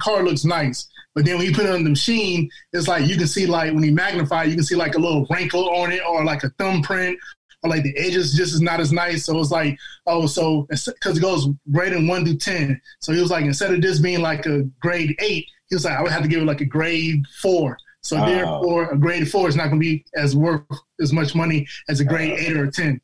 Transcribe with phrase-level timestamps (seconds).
[0.00, 0.88] car looks nice.
[1.14, 3.72] But then when you put it on the machine, it's like you can see like
[3.74, 6.50] when you magnify, you can see like a little wrinkle on it or like a
[6.58, 7.18] thumbprint
[7.62, 9.24] or like the edges just is not as nice.
[9.24, 9.76] So it's like,
[10.06, 12.80] oh, so because it goes grading one through ten.
[13.00, 15.98] So he was like, instead of this being like a grade eight, he was like,
[15.98, 17.76] I would have to give it like a grade four.
[18.02, 18.26] So Oh.
[18.26, 20.62] therefore, a grade four is not going to be as worth
[21.02, 23.00] as much money as a grade eight or a ten.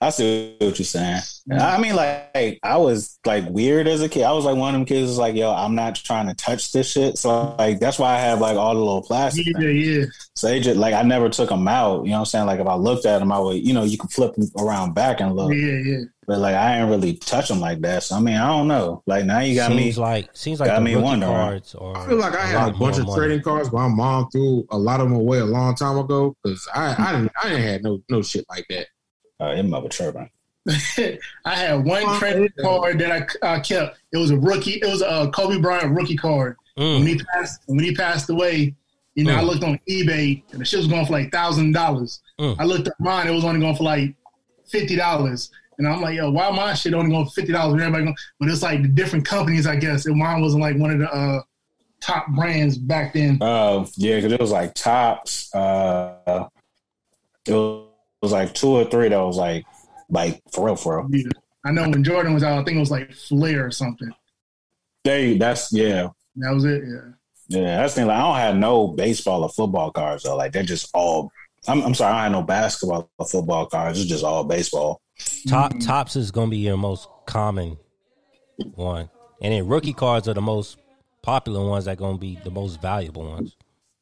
[0.00, 1.20] I see what you're saying.
[1.52, 4.22] I mean, like, I was like weird as a kid.
[4.22, 6.72] I was like one of them kids was like, yo, I'm not trying to touch
[6.72, 7.18] this shit.
[7.18, 9.46] So like that's why I have like all the little plastic.
[9.46, 9.86] Yeah, things.
[9.86, 12.04] yeah, So they just like I never took them out.
[12.04, 12.46] You know what I'm saying?
[12.46, 14.94] Like if I looked at them, I would, you know, you can flip them around
[14.94, 15.52] back and look.
[15.52, 16.00] yeah, yeah.
[16.26, 18.02] But like I ain't really touch them like that.
[18.04, 19.02] So I mean, I don't know.
[19.06, 20.02] Like now you got seems me.
[20.02, 21.30] like seems like got the me rookie wondering.
[21.32, 21.96] cards are.
[21.98, 23.18] I feel like I had a bunch of money.
[23.18, 23.68] trading cards.
[23.68, 26.94] But my mom threw a lot of them away a long time ago because I,
[26.98, 28.86] I didn't I didn't have no no shit like that.
[29.44, 30.30] Oh, it mother chirping.
[31.44, 33.98] I had one credit card that I uh, kept.
[34.12, 34.74] It was a rookie.
[34.82, 36.56] It was a Kobe Bryant rookie card.
[36.76, 37.06] When Mm.
[37.06, 38.74] he passed, when he passed away,
[39.14, 39.46] you know, I Mm.
[39.46, 42.20] looked on eBay and the shit was going for like thousand dollars.
[42.40, 42.56] Mm.
[42.58, 44.14] I looked at mine; it was only going for like
[44.66, 45.50] fifty dollars.
[45.78, 47.80] And I'm like, yo, why my shit only going for fifty dollars?
[47.80, 50.06] Everybody going, but it's like the different companies, I guess.
[50.06, 51.42] And mine wasn't like one of the uh,
[52.00, 53.38] top brands back then.
[53.40, 55.54] Oh yeah, because it was like Topps.
[55.54, 56.48] Uh,
[57.46, 57.93] it was, it
[58.24, 59.64] was like two or three that was like
[60.10, 61.08] like for real, for real.
[61.10, 61.30] Yeah.
[61.64, 64.12] I know when Jordan was out, I think it was like Flair or something.
[65.04, 66.08] They that's yeah.
[66.36, 66.82] That was it.
[66.86, 67.10] Yeah.
[67.48, 68.08] Yeah, that's the thing.
[68.08, 70.36] Like, I don't have no baseball or football cards though.
[70.36, 71.30] Like they're just all.
[71.66, 74.00] I'm, I'm sorry, I don't have no basketball or football cards.
[74.00, 75.00] It's just all baseball.
[75.46, 77.76] Top Topps is gonna be your most common
[78.74, 79.08] one,
[79.40, 80.78] and then rookie cards are the most
[81.22, 83.56] popular ones that gonna be the most valuable ones.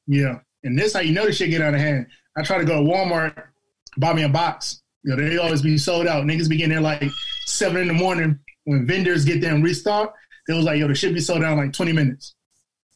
[0.06, 0.40] Yeah.
[0.64, 2.06] And this how you know this shit get out of hand.
[2.36, 3.48] I try to go to Walmart,
[3.96, 4.82] buy me a box.
[5.04, 6.24] You know, they always be sold out.
[6.24, 7.10] Niggas be getting there like
[7.46, 10.14] seven in the morning when vendors get there and restock.
[10.46, 12.34] They was like, yo, the shit be sold out in like 20 minutes.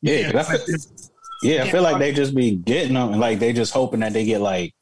[0.02, 0.92] Yeah, that's
[1.42, 1.64] yeah.
[1.64, 4.24] I feel like they just be getting them and like they just hoping that they
[4.24, 4.74] get like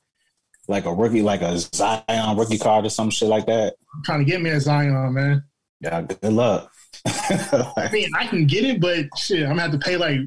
[0.69, 3.75] like a rookie, like a Zion rookie card or some shit like that.
[3.95, 5.45] I'm trying to get me a Zion, man.
[5.81, 6.73] Yeah, good luck.
[7.07, 10.21] I mean, I can get it, but shit, I'm gonna have to pay like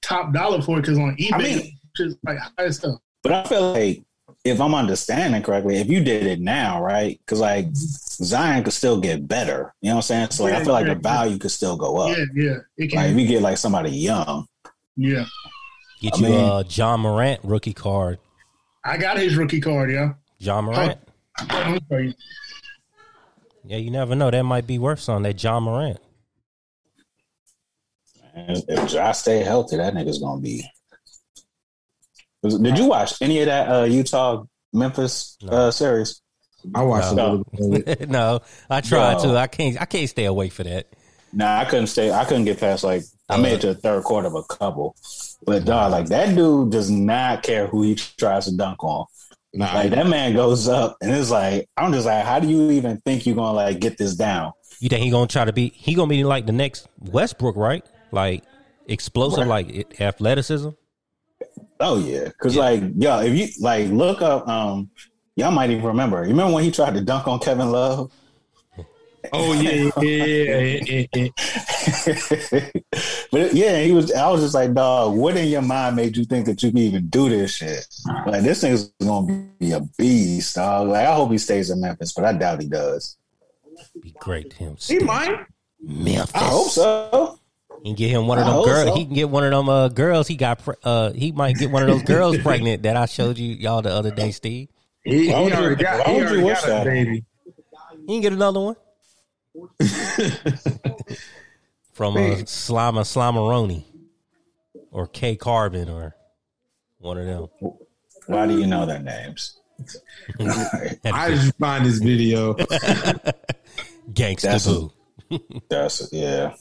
[0.00, 2.98] top dollar for it because on eBay, I mean- it's just like high stuff.
[3.22, 4.02] But I feel like
[4.44, 7.18] if I'm understanding correctly, if you did it now, right?
[7.20, 9.72] Because like Zion could still get better.
[9.80, 10.30] You know what I'm saying?
[10.32, 12.16] So like, I feel like the value could still go up.
[12.16, 13.10] Yeah, yeah, it Like can.
[13.10, 14.46] if you get like somebody young,
[14.96, 15.24] yeah,
[16.00, 18.18] Get I you mean- a Ja Morant rookie card.
[18.84, 20.14] I got his rookie card, yeah.
[20.38, 20.62] Ja oh.
[20.62, 20.98] Morant.
[21.48, 22.12] Let me tell you.
[23.64, 24.28] Yeah, you never know.
[24.28, 25.22] That might be worth something.
[25.22, 25.98] That Ja Morant.
[28.34, 30.64] and if I stay healthy, that nigga's gonna be.
[32.42, 35.52] Did you watch any of that uh, Utah Memphis No.
[35.52, 36.20] uh, series?
[36.74, 37.44] I watched No.
[37.58, 39.32] a little bit no, I tried Yo.
[39.32, 39.36] to.
[39.38, 39.80] I can't.
[39.80, 40.88] I can't stay away for that.
[41.32, 42.12] Nah, I couldn't stay.
[42.12, 44.94] I couldn't get past like I made it to the third quarter of a couple.
[45.44, 49.06] But dog, like that dude does not care who he tries to dunk on.
[49.54, 52.70] Nah, Like that man goes up and it's like I'm just like, how do you
[52.72, 54.52] even think you're gonna like get this down?
[54.78, 55.68] You think he gonna try to be?
[55.74, 57.84] He gonna be like the next Westbrook, right?
[58.12, 58.44] Like
[58.86, 60.70] explosive, like athleticism.
[61.82, 62.62] Oh yeah, because Yeah.
[62.62, 64.88] like yo, if you like look up, um,
[65.34, 66.22] y'all might even remember.
[66.22, 68.12] You remember when he tried to dunk on Kevin Love?
[69.32, 71.28] oh yeah, yeah, yeah, yeah, yeah.
[73.32, 74.12] but yeah, he was.
[74.12, 76.78] I was just like, dog, what in your mind made you think that you can
[76.78, 77.84] even do this shit?
[78.26, 80.88] Like this thing's gonna be a beast, dog.
[80.88, 83.16] Like I hope he stays in Memphis, but I doubt he does.
[84.00, 84.76] Be great to him.
[84.78, 85.46] He might.
[85.80, 86.34] Memphis.
[86.34, 87.38] I hope so.
[87.82, 88.88] He can get him one of them girls.
[88.88, 88.94] so.
[88.94, 90.28] He can get one of them uh, girls.
[90.28, 90.62] He got.
[90.62, 93.82] Pre- uh, he might get one of those girls pregnant that I showed you y'all
[93.82, 94.68] the other day, Steve.
[95.04, 96.06] He, he Why already got.
[96.06, 96.84] why He would you already wish got a that?
[96.84, 97.24] baby.
[98.06, 98.76] He can get another one
[101.92, 103.84] from uh, Slama Slamaroni
[104.90, 106.16] or K Carbon or
[106.98, 107.48] one of them.
[108.26, 109.58] Why do you know their names?
[111.04, 112.54] I just find this video.
[114.12, 114.92] Gangsta That's a- Boo.
[115.68, 116.54] That's yeah.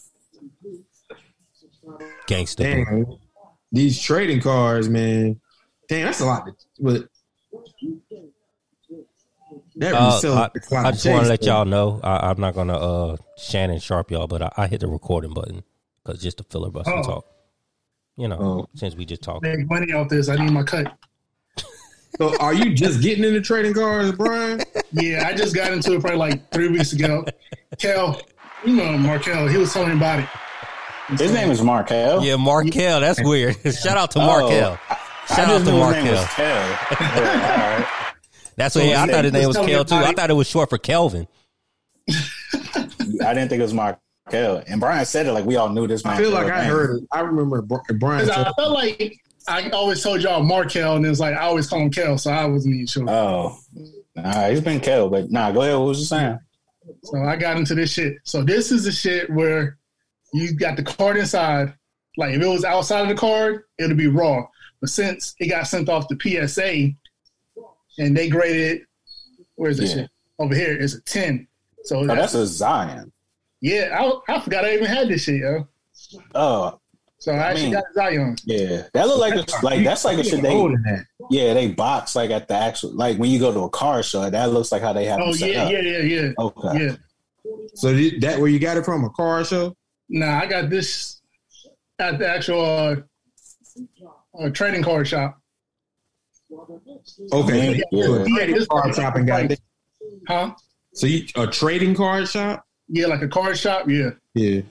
[2.31, 2.85] Gangsta Boo.
[3.05, 3.17] Damn,
[3.71, 5.39] these trading cards, man.
[5.89, 6.45] Damn, that's a lot.
[6.45, 7.03] To, but
[9.77, 10.49] that Uh, resell I,
[10.87, 14.27] I just want to let y'all know I, I'm not gonna uh Shannon Sharpe y'all,
[14.27, 15.63] but I, I hit the recording button
[16.03, 17.03] because just to filibuster Oh.
[17.03, 17.25] talk.
[18.17, 18.67] You know, Oh.
[18.75, 19.43] since we just talked.
[19.43, 20.29] Make money off this.
[20.29, 20.93] I need my cut.
[22.17, 24.61] So, are you just getting into trading cards, Brian?
[24.91, 27.23] Yeah, I just got into it probably like three weeks ago.
[27.79, 28.19] Kel,
[28.65, 30.27] you know Markel, he was telling me about it.
[31.17, 32.23] His name is Markel.
[32.23, 32.99] Yeah, Markel.
[33.01, 33.55] That's weird.
[33.75, 34.77] Shout out to Oh, Markel.
[34.89, 34.97] I
[35.27, 36.25] Shout out to knew his name was Markel.
[36.25, 36.77] Kel.
[37.15, 38.13] Yeah, all right.
[38.57, 39.95] That's what yeah, I thought his name name was was Kel too.
[39.95, 41.27] everybody- I thought it was short for Kelvin.
[42.09, 44.63] I didn't think it was Markel Markel.
[44.67, 46.05] And Brian said it like we all knew this.
[46.05, 46.69] I feel like I name.
[46.71, 47.03] heard it.
[47.11, 47.83] I remember Brian.
[47.99, 48.27] Brian.
[48.27, 49.17] 'Cause I felt like
[49.47, 52.31] I always told y'all Markel, and it was like I always call him Kel, so
[52.31, 53.09] I wasn't even sure.
[53.09, 53.57] Oh,
[54.15, 55.75] nah, he's been killed, but nah, go ahead.
[55.77, 56.37] What was you saying?
[57.03, 58.13] So I got into this shit.
[58.23, 59.77] So this is the shit where
[60.33, 61.73] you got the card inside.
[62.17, 64.45] Like if it was outside of the card, it would be raw.
[64.81, 66.89] But since it got sent off to PSA
[67.99, 68.87] and they graded, it
[69.55, 70.03] where's this Yeah.
[70.03, 70.11] shit?
[70.39, 71.47] Over here, it's a 10.
[71.83, 73.11] So Oh, that's, that's a Zion.
[73.61, 73.97] yeah,
[74.27, 75.67] I, I forgot I even had this shit, yo.
[76.35, 76.79] Oh,
[77.19, 78.35] So I, actually mean- got Zion.
[78.45, 81.05] yeah, that look like a, like that's like a shit they older than that.
[81.29, 84.27] yeah they box like at the actual like when you go to a car show
[84.29, 85.71] that looks like how they have Oh them set yeah, up.
[85.71, 86.85] yeah, yeah, yeah, Okay.
[86.85, 86.95] yeah.
[87.75, 89.03] So did, that where you got it from?
[89.03, 89.75] A car show?
[90.13, 91.21] Nah, I got this
[91.99, 92.95] at the actual uh,
[94.39, 95.37] uh, trading card shop.
[97.31, 97.81] Okay.
[97.91, 98.03] Yeah.
[98.05, 99.59] So a Yeah, trading this- card shop and got it.
[100.27, 100.53] Huh?
[100.93, 102.65] So you a trading card shop?
[102.89, 103.89] Yeah, like a card shop.
[103.89, 104.09] Yeah.
[104.33, 104.61] Yeah.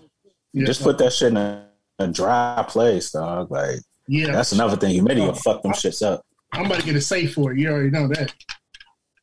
[0.52, 0.66] yeah.
[0.66, 1.66] Just put that shit in a,
[1.98, 3.50] a dry place, dog.
[3.50, 4.32] Like Yeah.
[4.32, 4.90] that's another thing.
[4.92, 6.20] Humidity will fuck them shits up.
[6.52, 7.58] I'm about to get a safe for it.
[7.58, 8.34] You already know that.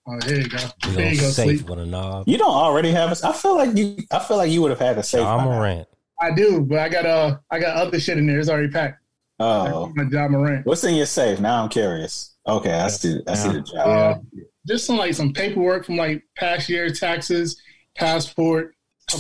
[0.10, 0.58] Oh, there you go.
[0.88, 1.70] We There you go, safe sleep.
[1.70, 2.28] with a knob.
[2.28, 3.28] You don't already have a.
[3.28, 3.98] I feel like you.
[4.10, 5.22] I feel like you would have had a safe.
[5.26, 5.62] I'm a now.
[5.62, 5.88] rant.
[6.20, 8.40] I do, but I got uh, I got other shit in there.
[8.40, 9.02] It's already packed.
[9.40, 10.66] Oh, My job Morant.
[10.66, 11.40] what's in your safe?
[11.40, 12.36] Now I'm curious.
[12.48, 13.22] Okay, I see.
[13.28, 13.88] I see the job.
[13.88, 14.16] Uh,
[14.68, 17.62] just some like some paperwork from like past year taxes,
[17.96, 18.74] passport.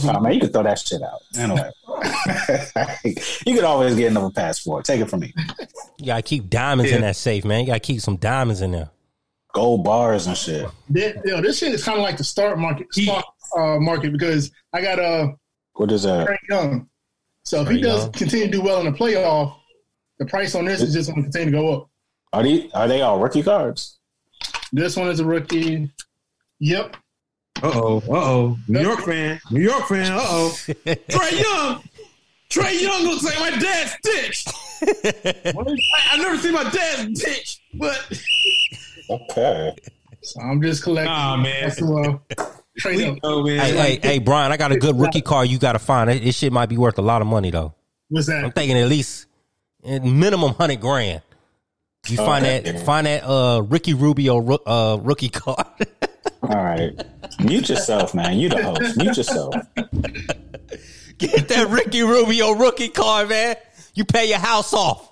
[0.04, 1.20] Oh, man, you could throw that shit out.
[1.38, 1.72] Anyway,
[3.46, 4.84] you could always get another passport.
[4.84, 5.34] Take it from me.
[5.98, 7.62] You gotta keep diamonds in that safe, man.
[7.62, 8.90] You gotta keep some diamonds in there.
[9.54, 10.70] Gold bars and shit.
[10.90, 13.26] This, yo, this shit is kind of like the start market, stock
[13.58, 15.30] uh, market because I got uh
[15.78, 16.28] What is that?
[16.28, 16.90] Trae Young.
[17.44, 18.12] So if Trae he does Young.
[18.12, 19.56] continue to do well in the playoff,
[20.20, 21.90] the price on this is just going to continue to go up.
[22.34, 22.70] Are they?
[22.74, 24.00] Are they all rookie cards?
[24.74, 25.90] This one is a rookie.
[26.60, 26.98] Yep.
[27.64, 27.98] Uh oh.
[28.10, 28.58] Uh oh.
[28.68, 29.40] New York fan.
[29.52, 30.12] New York fan.
[30.12, 30.58] Uh oh.
[30.68, 31.84] Trae Young.
[32.50, 34.36] Trae Young looks like my dad's dick.
[35.56, 37.46] I, I've never seen my dad's dick,
[37.76, 38.22] but
[39.10, 39.76] Okay.
[40.22, 41.12] So I'm just collecting.
[41.14, 41.72] Nah, man.
[42.84, 43.60] That's who, oh man.
[43.60, 46.10] Hey, hey, hey, Brian, I got a good rookie card you gotta find.
[46.10, 47.74] This shit might be worth a lot of money though.
[48.10, 48.44] What's that?
[48.44, 49.28] I'm thinking at least
[49.84, 51.22] minimum hundred grand.
[52.08, 52.60] You find Okay.
[52.72, 55.66] that find that uh Ricky Rubio roo- uh rookie card.
[56.44, 56.94] All right.
[57.44, 58.38] Mute yourself, man.
[58.40, 58.96] You the host.
[58.98, 59.56] Mute yourself.
[61.18, 63.56] Get that Ricky Rubio rookie card, man.
[63.96, 65.12] You pay your house off.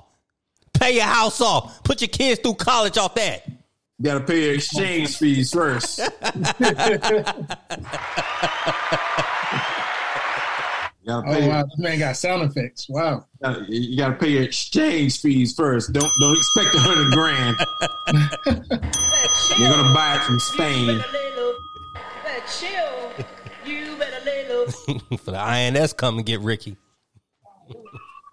[0.74, 1.84] Pay your house off.
[1.84, 3.44] Put your kids through college off that.
[3.98, 6.00] You gotta pay your exchange fees first.
[6.00, 6.06] You
[11.06, 11.48] gotta Oh pay.
[11.48, 12.88] wow, this man got sound effects.
[12.90, 13.26] Wow.
[13.70, 15.94] You gotta pay your exchange fees first.
[15.94, 17.56] Don't don't expect a hundred grand.
[19.60, 21.00] You're gonna buy it from Spain.
[25.20, 26.76] For the INS come and get Ricky.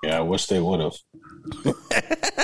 [0.03, 0.95] Yeah, I wish they would have.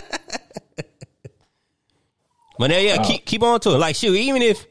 [2.59, 3.79] But yeah, yeah, keep keep on to it.
[3.79, 4.67] Like shoot, even if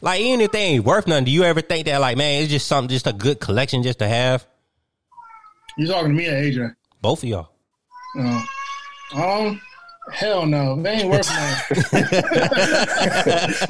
[0.00, 2.50] like even if they ain't worth nothing, do you ever think that like man, it's
[2.50, 4.46] just something just a good collection just to have?
[5.76, 6.74] You talking to me or AJ?
[7.00, 7.50] Both of y'all.
[8.16, 8.42] No.
[9.14, 9.60] Um,
[10.12, 10.80] hell no.
[10.82, 12.04] They ain't worth nothing.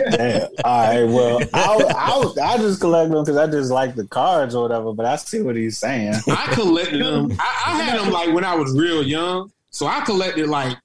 [0.10, 0.48] Damn.
[0.64, 1.04] All right.
[1.04, 4.94] Well, I'll, I'll, I'll just collect them because I just like the cards or whatever.
[4.94, 6.14] But I see what he's saying.
[6.28, 7.32] I collected them.
[7.38, 9.52] I, I had them like when I was real young.
[9.70, 10.78] So I collected like,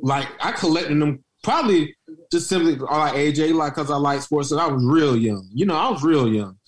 [0.00, 1.94] like I collected them probably
[2.32, 4.50] just simply like AJ, like because I like sports.
[4.50, 5.48] And I was real young.
[5.52, 6.58] You know, I was real young.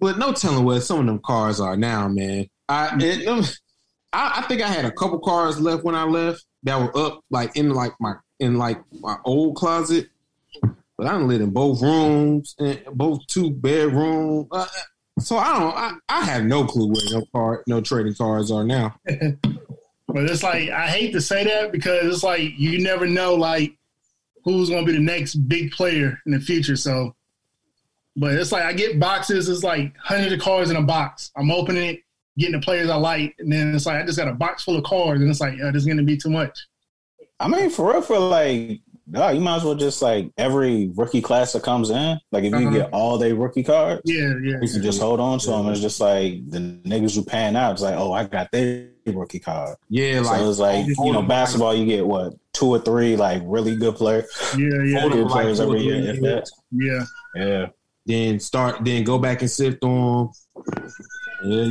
[0.00, 2.46] But no telling what some of them cars are now, man.
[2.68, 3.44] I it, them,
[4.12, 7.20] I, I think I had a couple cars left when I left that were up
[7.30, 10.08] like in like my in like my old closet.
[10.96, 14.48] But I lived in both rooms and both two bedroom.
[14.50, 14.66] Uh,
[15.18, 15.76] so I don't.
[15.76, 18.96] I, I have no clue where no car, no trading cards are now.
[20.12, 23.76] But it's like I hate to say that because it's like you never know like
[24.44, 26.76] who's gonna be the next big player in the future.
[26.76, 27.14] So,
[28.16, 29.48] but it's like I get boxes.
[29.48, 31.30] It's like hundreds of cards in a box.
[31.36, 32.00] I'm opening it,
[32.38, 34.76] getting the players I like, and then it's like I just got a box full
[34.76, 36.58] of cards, and it's like this is gonna be too much.
[37.38, 38.80] I mean, for real, for like,
[39.10, 42.18] dog, you might as well just like every rookie class that comes in.
[42.32, 42.70] Like, if you Uh-huh.
[42.70, 44.58] get all day rookie cards, Yeah, yeah.
[44.62, 45.68] you can just hold on to them.
[45.68, 47.72] It's just like the niggas who pan out.
[47.72, 49.76] It's like, oh, I got their rookie card.
[49.88, 53.42] Yeah, like so it's like you know, basketball, you get what two or three like
[53.44, 54.26] really good players,
[54.56, 56.14] Yeah, yeah, good players or every year.
[56.20, 56.40] Yeah.
[56.72, 57.04] yeah.
[57.34, 57.66] yeah.
[58.06, 60.30] then start, then go back and sift on.
[61.42, 61.68] Yeah,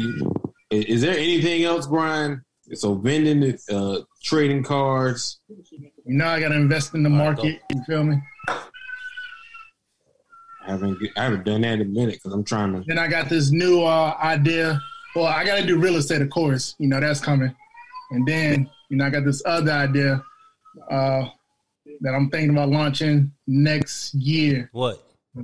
[0.72, 2.44] is, is there anything else, Brian?
[2.74, 5.40] So vending, uh, trading cards.
[6.10, 7.62] You know I gotta invest in the market.
[7.72, 8.18] You feel me?
[8.48, 8.64] I
[10.66, 12.84] haven't, I haven't done that in a minute because I'm trying to.
[12.86, 14.82] Then I got this new uh, idea
[15.16, 16.76] well, I got to do real estate, of course.
[16.80, 17.56] You know that's coming,
[18.12, 20.24] and then you know I got this other idea
[20.90, 21.26] uh,
[22.02, 24.70] that I'm thinking about launching next year.
[24.72, 25.04] What?
[25.36, 25.44] Huh?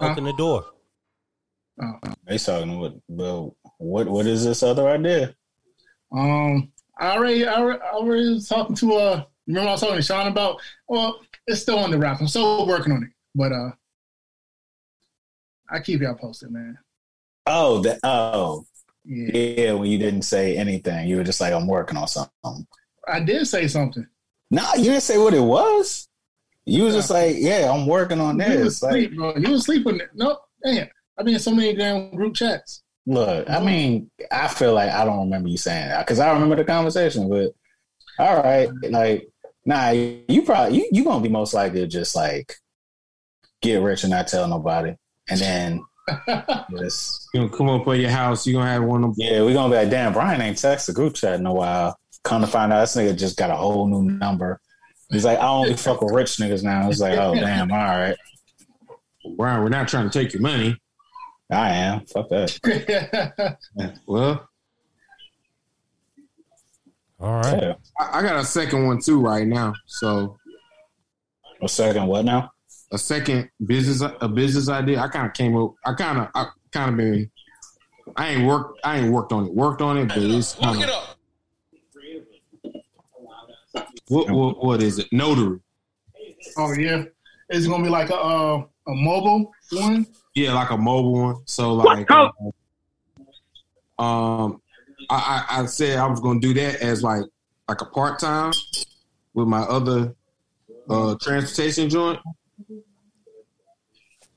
[0.00, 0.66] Open the door.
[2.26, 2.94] They talking what?
[3.08, 4.06] Well, what?
[4.08, 5.34] What is this other idea?
[6.12, 10.28] Um, I already, I already, was talking to uh, remember I was talking to Sean
[10.28, 10.60] about.
[10.88, 12.20] Well, it's still on the wrap.
[12.20, 13.70] I'm still working on it, but uh,
[15.70, 16.78] I keep y'all posted, man.
[17.46, 18.64] Oh, the Oh,
[19.04, 19.72] Yeah, yeah.
[19.72, 22.66] When you didn't say anything, you were just like, "I'm working on something."
[23.06, 24.06] I did say something.
[24.50, 26.08] Nah, you didn't say what it was.
[26.64, 29.36] You was just like, "Yeah, I'm working on You was this." Like, asleep, bro.
[29.36, 30.00] You was sleeping.
[30.14, 30.88] No, damn.
[31.18, 32.83] I've been in so many damn group chats.
[33.06, 33.66] Look, I mm-hmm.
[33.66, 37.28] mean, I feel like I don't remember you saying that because I remember the conversation.
[37.28, 37.52] But
[38.18, 39.28] all right, like,
[39.64, 42.54] nah, you probably you you gonna be most likely to just like
[43.60, 44.94] get rich and not tell nobody,
[45.28, 45.84] and then
[46.78, 49.42] just You gonna come up at your house, you gonna have one of them yeah,
[49.44, 51.98] we gonna be like, damn, Brian ain't text the group chat in a while.
[52.22, 54.60] Come to find out, this nigga just got a whole new number.
[55.10, 56.88] He's like, I only fuck with rich niggas now.
[56.88, 58.16] It's like, oh damn, all right,
[59.36, 60.78] Brian, we're not trying to take your money.
[61.50, 62.06] I am.
[62.06, 63.58] Fuck that.
[64.06, 64.48] Well,
[67.20, 67.62] All right.
[67.62, 67.74] Yeah.
[67.98, 69.74] I, I got a second one too right now.
[69.86, 70.36] So
[71.62, 72.50] A second, what now?
[72.92, 75.00] a second business a business idea.
[75.00, 75.74] I kind of came up.
[75.84, 77.30] I kind of I kind of been.
[78.16, 78.80] I ain't worked.
[78.84, 79.54] I ain't worked on it.
[79.54, 81.16] Worked on it, but it's kind of.
[84.08, 85.08] What, what what is it?
[85.12, 85.58] Notary.
[86.58, 87.04] oh yeah,
[87.48, 90.06] it's gonna be like a uh, a mobile one?
[90.34, 91.36] Yeah, like a mobile one.
[91.46, 92.10] So like,
[93.98, 94.60] um,
[95.08, 97.22] I, I I said I was gonna do that as like
[97.68, 98.52] like a part time
[99.32, 100.14] with my other
[100.90, 102.18] uh transportation joint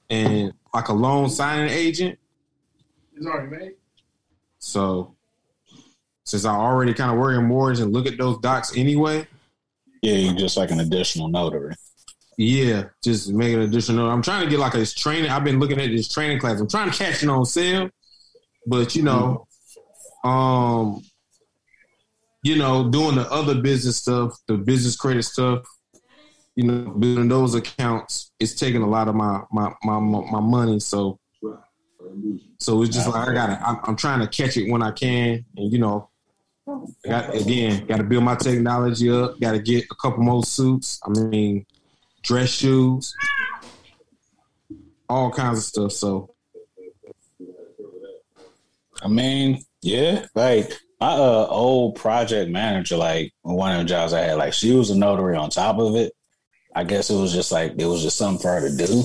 [0.10, 2.18] and like a loan signing agent.
[3.16, 3.72] It's already made.
[4.60, 5.16] So
[6.24, 9.28] since I already kind of work in mortgage and look at those docs anyway,
[10.02, 11.74] Yeah, you just like an additional notary.
[12.38, 14.10] Yeah, just make an additional.
[14.10, 15.32] I'm trying to get like this training.
[15.32, 16.60] I've been looking at this training class.
[16.60, 17.90] I'm trying to catch it on sale,
[18.68, 19.48] but you know,
[20.24, 21.02] um,
[22.44, 25.66] you know, doing the other business stuff, the business credit stuff,
[26.56, 30.80] you know, building those accounts, it's taking a lot of my my my my money.
[30.80, 31.18] So,
[32.60, 33.68] so it's just like I gotta.
[33.68, 36.10] I'm, I'm trying to catch it when I can, and you know,
[37.04, 39.40] got again, got to build my technology up.
[39.40, 41.00] Got to get a couple more suits.
[41.04, 41.66] I mean,
[42.28, 43.16] dress shoes,
[45.10, 45.92] all kinds of stuff.
[45.94, 46.34] So
[49.02, 54.22] I mean, yeah, like my uh, old project manager, like one of the jobs I
[54.22, 56.14] had, like she was a notary on top of it.
[56.76, 59.04] I guess it was just like it was just something for her to do.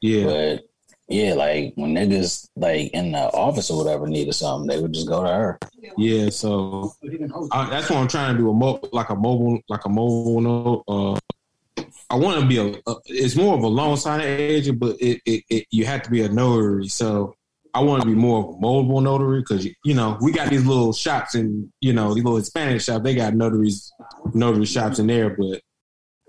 [0.00, 0.60] yeah, But
[1.08, 5.08] yeah, like when niggas like in the office or whatever needed something, they would just
[5.08, 5.58] go to her.
[5.96, 6.28] yeah.
[6.30, 6.94] So
[7.50, 8.50] I, that's what I'm trying to do.
[8.50, 10.84] A mo- like a mobile, like a mobile note.
[10.86, 11.18] Uh,
[12.12, 12.96] I want to be a, a.
[13.06, 16.22] It's more of a loan signing agent, but it, it, it you have to be
[16.22, 16.88] a notary.
[16.88, 17.34] So
[17.72, 20.66] I want to be more of a mobile notary because you know we got these
[20.66, 23.02] little shops and you know these little Hispanic shops.
[23.02, 23.90] They got notaries,
[24.34, 25.62] notary shops in there, but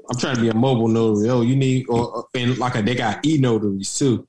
[0.10, 1.30] I'm trying to be a mobile notary.
[1.30, 4.26] Oh, you need or and like a, they got e notaries too.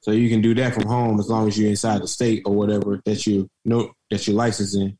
[0.00, 2.52] So you can do that from home as long as you're inside the state or
[2.52, 4.98] whatever that you know that you're licensed in.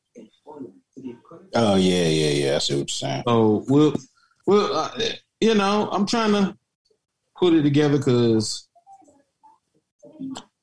[1.52, 2.54] Oh yeah, yeah, yeah.
[2.56, 3.22] I see what you're saying.
[3.26, 3.94] So we'll,
[4.46, 4.90] we'll, uh,
[5.40, 6.56] you know, I'm trying to
[7.36, 8.68] put it together because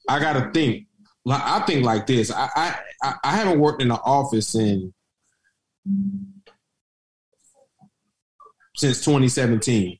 [0.10, 0.88] I got to think.
[1.24, 2.32] Like I think like this.
[2.32, 4.94] I, I I- I haven't worked in the office in
[8.76, 9.98] since 2017,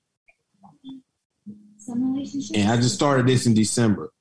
[2.54, 4.12] and I just started this in December.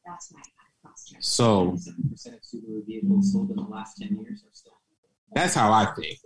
[1.20, 1.76] So
[2.10, 4.42] percent of Subaru vehicles sold in the last 10 years
[5.34, 6.16] that's how I think.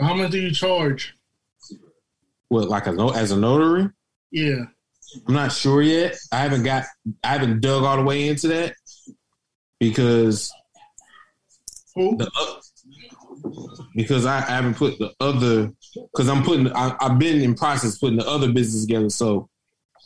[0.00, 1.14] How much do you charge?
[2.48, 3.90] What like a no as a notary?
[4.30, 4.64] Yeah.
[5.26, 6.16] I'm not sure yet.
[6.32, 6.84] I haven't got
[7.22, 8.74] I haven't dug all the way into that
[9.78, 10.52] because
[11.94, 12.16] Who?
[12.16, 12.30] the
[13.94, 17.98] because I, I haven't put the other because I'm putting I, I've been in process
[17.98, 19.10] putting the other business together.
[19.10, 19.48] So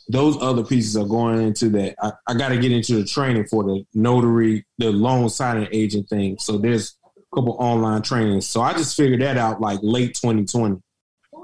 [0.07, 1.95] those other pieces are going into that.
[2.01, 6.09] I, I got to get into the training for the notary, the loan signing agent
[6.09, 6.37] thing.
[6.39, 8.47] So there's a couple online trainings.
[8.47, 10.81] So I just figured that out like late 2020.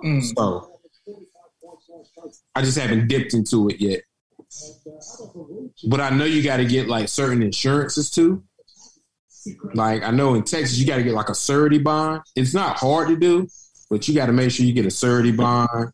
[0.03, 0.35] Mm.
[0.35, 0.76] So
[2.57, 4.01] I just haven't dipped into it yet.
[5.87, 8.43] But I know you got to get like certain insurances too.
[9.75, 12.23] Like I know in Texas, you got to get like a surety bond.
[12.35, 13.47] It's not hard to do,
[13.91, 15.91] but you got to make sure you get a surety bond.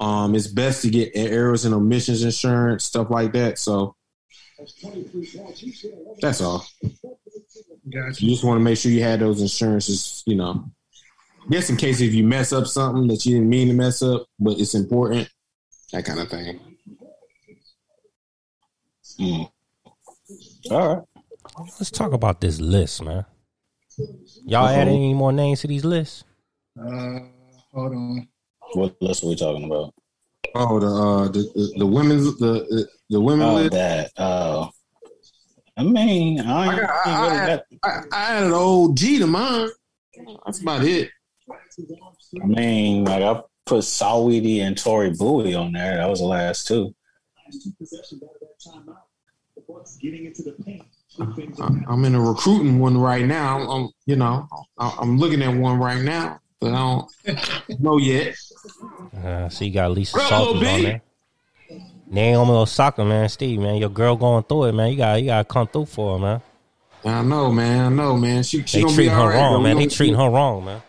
[0.00, 3.60] Um, it's best to get errors and omissions insurance, stuff like that.
[3.60, 3.94] So
[6.20, 6.66] That's all.
[6.82, 8.24] Gotcha.
[8.24, 10.64] You just want to make sure you had those insurances, you know,
[11.50, 14.26] just in case if you mess up something that you didn't mean to mess up,
[14.40, 15.28] but it's important,
[15.92, 16.60] that kind of thing.
[19.20, 19.50] Mm.
[20.70, 21.02] All right.
[21.78, 23.24] Let's talk about this list, man.
[24.44, 26.24] Y'all add any more names to these lists?
[26.78, 27.18] Uh,
[27.72, 28.28] hold on.
[28.72, 29.94] What list are we talking about?
[30.56, 33.72] Oh, the uh, the, the, the women's the the, the women Oh, list.
[33.72, 34.10] that.
[34.16, 34.70] Oh.
[35.76, 38.96] I mean, I, I ain't- got- ain't I- really I- got- I, I added old
[38.96, 39.68] G to mine.
[40.46, 41.10] That's about it.
[42.42, 45.96] I mean, like I put Sawidi and Tori Bowie on there.
[45.96, 46.94] That was the last two.
[51.60, 53.58] I- I'm in a recruiting one right now.
[53.70, 58.34] I'm, you know, I- I'm looking at one right now, but I don't know yet.
[59.24, 60.66] Uh, so you got Lisa Bro, Salters B.
[60.68, 61.02] on there.
[62.10, 63.28] Naomi Osaka, man.
[63.28, 64.90] Steve, man, your girl going through it, man.
[64.90, 66.42] You got you got to come through for her, man.
[67.04, 67.92] I know, man.
[67.92, 68.42] I know, man.
[68.42, 69.36] She, she They gonna be treating her all right.
[69.36, 69.76] wrong, man.
[69.76, 70.82] We They treating her wrong, man.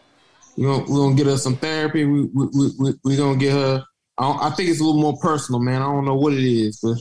[0.57, 2.05] We gonna, we gonna get her some therapy.
[2.05, 2.47] We we
[2.79, 3.83] we, we, gonna get her.
[4.17, 5.81] I, I think it's a little more personal, man.
[5.81, 6.97] I don't know what it is, but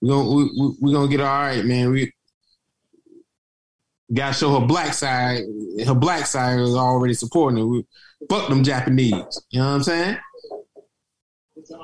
[0.00, 1.90] we gonna we, we, we gonna get her all right, man.
[1.90, 2.12] We
[4.12, 5.42] gotta show her black side.
[5.86, 7.66] Her black side is already supporting her.
[7.66, 7.84] We,
[8.28, 9.42] fuck them Japanese.
[9.50, 10.18] You know what I'm saying?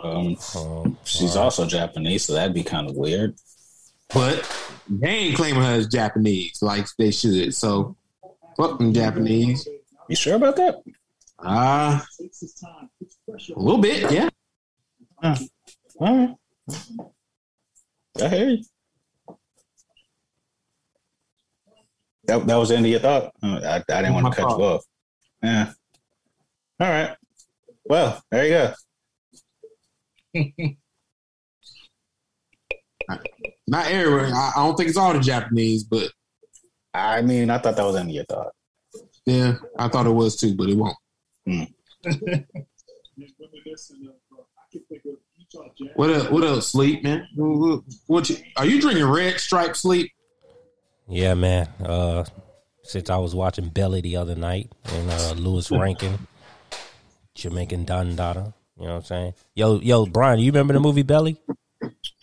[0.03, 3.35] Um, Um, she's also Japanese, so that'd be kind of weird.
[4.13, 4.49] But
[4.89, 7.55] they ain't claiming her as Japanese like they should.
[7.55, 7.97] So
[8.57, 9.69] fuck them Japanese.
[10.09, 10.77] You sure about that?
[11.39, 14.29] Ah, a little bit, yeah.
[15.23, 15.37] All
[16.01, 16.35] right.
[18.23, 18.65] I hear you.
[22.25, 23.33] That, that was the end of your thought?
[23.43, 24.59] Uh, I, I didn't want to cut thought.
[24.59, 24.85] you off.
[25.43, 25.73] Yeah.
[26.81, 27.17] All right.
[27.85, 28.75] Well, there
[30.35, 30.69] you go.
[33.69, 34.33] Not everyone.
[34.33, 36.11] I, I don't think it's all the Japanese, but
[36.93, 38.53] I mean, I thought that was the end of your thought.
[39.27, 40.97] Yeah, I thought it was too, but it won't.
[45.95, 46.31] What else?
[46.31, 46.69] What else?
[46.69, 47.27] Sleep, man.
[47.35, 50.13] What, what- what you, are you drinking red stripe sleep?
[51.09, 51.69] yeah, man.
[51.85, 52.25] Uh,
[52.83, 56.19] since I was watching Belly the other night and uh, Louie Rankin,
[57.35, 58.55] Jamaican Don Dada.
[58.79, 59.35] You know what I'm saying?
[59.55, 61.41] Yo, yo, Brian, you remember the movie Belly?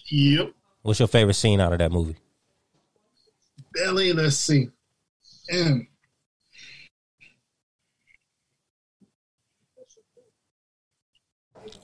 [0.09, 0.53] Yep.
[0.83, 2.15] What's your favorite scene out of that movie?
[3.73, 4.69] Belly, let's see.
[5.49, 5.87] M.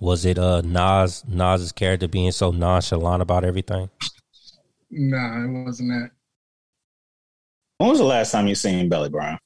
[0.01, 3.89] Was it uh Nas Nas's character being so nonchalant about everything?
[4.91, 6.11] Nah, it wasn't that.
[7.77, 9.37] When was the last time you seen Belly Brown?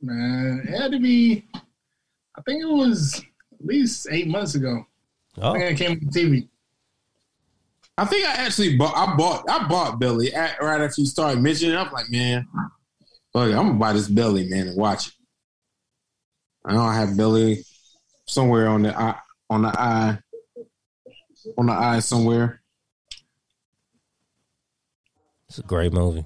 [0.00, 4.84] Man, it had to be, I think it was at least eight months ago.
[5.38, 5.42] Oh.
[5.42, 6.48] I Oh, think it came on TV.
[7.98, 8.94] I think I actually bought.
[8.96, 9.48] I bought.
[9.48, 11.74] I bought Belly at, right after you started mentioning.
[11.74, 11.78] it.
[11.78, 12.46] I'm like, man,
[13.32, 15.12] fuck it, I'm gonna buy this Belly, man, and watch it.
[16.66, 17.64] I know I have Belly
[18.26, 19.18] somewhere on the eye,
[19.50, 20.18] on the eye,
[21.58, 22.60] on the eye somewhere.
[25.48, 26.24] it's a great movie.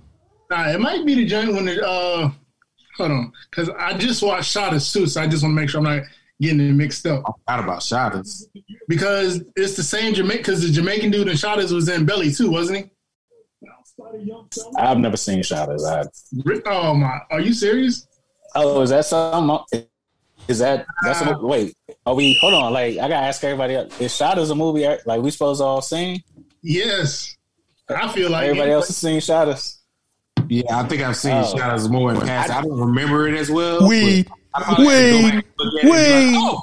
[0.50, 2.30] Nah, it might be the joint when the, uh,
[2.96, 3.32] hold on.
[3.50, 4.82] Because I just watched Shottas.
[4.82, 6.02] So I just want to make sure I'm not
[6.40, 7.22] getting it mixed up.
[7.26, 8.44] I forgot about Shottas.
[8.88, 12.50] Because it's the same Jamaican, because the Jamaican dude in Shottas was in Belly too,
[12.50, 12.90] wasn't he?
[14.76, 15.84] I've never seen Shottas.
[15.86, 16.04] I,
[16.66, 18.06] Oh my, are you serious?
[18.56, 19.86] oh, is that something?
[20.50, 21.76] Is that that's a, uh, wait?
[22.04, 22.36] Are we?
[22.40, 22.72] Hold on.
[22.72, 23.74] Like I gotta ask everybody.
[23.76, 24.84] else, Is Shottas a movie?
[24.84, 26.22] Uh, like we supposed to all seen?
[26.62, 27.36] Yes.
[27.88, 28.74] I feel like Everybody it.
[28.74, 29.78] else has seen Shottas.
[30.48, 31.54] Yeah, I think I've seen Oh.
[31.54, 32.50] Shottas more in the past.
[32.50, 33.86] I don't remember it as well.
[33.88, 36.36] Weed, but I probably have to go weed, back and look at it and be
[36.36, 36.38] weed.
[36.38, 36.62] oh,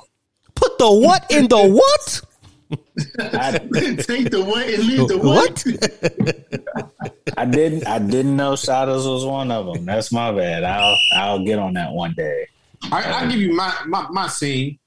[0.55, 2.21] Put the what in the what?
[3.19, 3.51] I,
[4.03, 5.63] Take the what and leave the what?
[7.37, 7.87] I didn't.
[7.87, 9.85] I didn't know Shottas was one of them.
[9.85, 10.63] That's my bad.
[10.65, 12.47] I'll I'll get on that one day.
[12.83, 14.79] I, I'll give you my, my, my scene.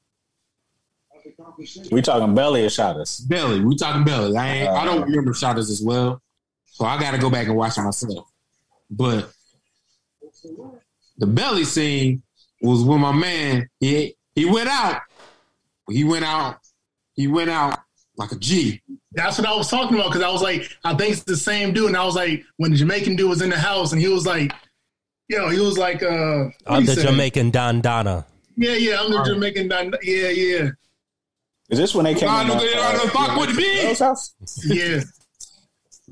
[1.90, 3.29] We talking Belly or Shottas?
[3.29, 3.61] Belly.
[3.61, 4.37] We talking Belly.
[4.37, 6.22] I ain't, I don't remember Shottas as well,
[6.66, 8.29] so I got to go back and watch it myself.
[8.90, 9.31] But
[11.18, 12.22] the Belly scene
[12.62, 15.03] was when my man he he went out.
[15.88, 16.59] He went out.
[17.14, 17.79] He went out
[18.16, 18.81] like a G.
[19.12, 21.72] That's what I was talking about because I was like, I think it's the same
[21.72, 21.88] dude.
[21.88, 24.26] And I was like, when the Jamaican dude was in the house and he was
[24.26, 24.53] like,
[25.30, 27.06] yo, he was like, uh, I'm the said?
[27.06, 28.26] Jamaican Don Donna.
[28.56, 29.68] Yeah, yeah, I'm the Jamaican.
[29.68, 29.92] Don.
[30.02, 30.68] Yeah, yeah,
[31.70, 32.28] Is this when they came?
[32.28, 33.86] I know uh, they- I know fuck with the big.
[33.86, 34.34] Rose house?
[34.66, 35.00] yeah.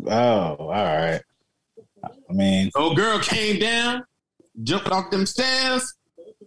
[0.07, 1.20] Oh, all right.
[2.04, 4.04] I mean, Old girl came down,
[4.62, 5.92] jumped off them stairs.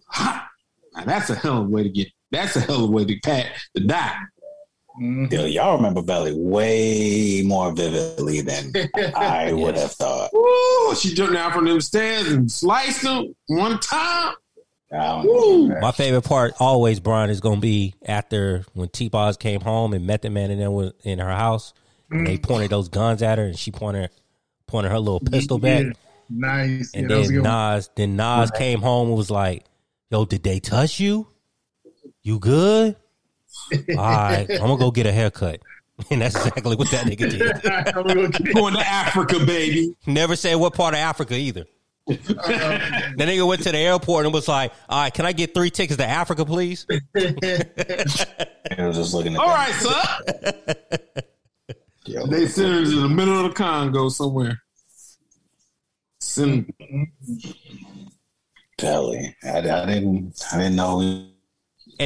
[0.07, 0.47] Ha!
[0.95, 2.07] Now that's a hell of a way to get.
[2.31, 4.15] That's a hell of a way to pat to die.
[4.99, 5.32] Mhm.
[5.32, 8.73] Yo, y'all remember Belly way more vividly than
[9.15, 10.32] I would have thought.
[10.34, 14.34] Woo, she jumped down from them stairs and sliced them one time.
[14.93, 15.67] I don't Woo.
[15.69, 15.80] know.
[15.80, 20.06] My favorite part always, Brian, is gonna be after when T Boz came home and
[20.06, 21.73] met the Man and them was in her house
[22.10, 24.10] and they pointed those guns at her and she pointed
[24.67, 25.86] pointed her little pistol back.
[26.30, 26.91] Nice.
[26.93, 27.75] And yeah, that was then good one.
[27.75, 29.63] Nas then Nas came home and was like,
[30.10, 31.27] Yo, did they touch you?
[32.23, 32.97] You good?
[33.89, 35.62] All right, I'm gonna go get a haircut.
[36.10, 37.93] And that's exactly what that nigga did.
[37.93, 39.95] Gonna get- Going to Africa, baby.
[40.07, 41.65] Never said what part of Africa either.
[42.10, 45.53] uh, The nigga went to the airport and was like, All right, can I get
[45.53, 46.88] three tickets to Africa, please?
[47.15, 47.67] I
[48.79, 50.34] was just looking at All that.
[50.65, 50.73] right,
[51.13, 51.21] sir.
[52.07, 54.60] Yo, They sent her to the middle of the Congo somewhere.
[56.19, 56.73] Send
[58.79, 59.36] Belly.
[59.43, 60.41] I, I didn't.
[60.51, 61.27] I didn't know.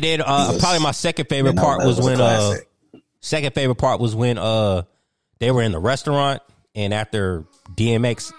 [0.01, 0.61] We- And then uh, Jesus.
[0.61, 2.55] probably my second favorite didn't know part that was when uh,
[3.21, 4.83] second favorite part was when uh
[5.39, 6.41] they were in the restaurant
[6.75, 8.31] and after DMX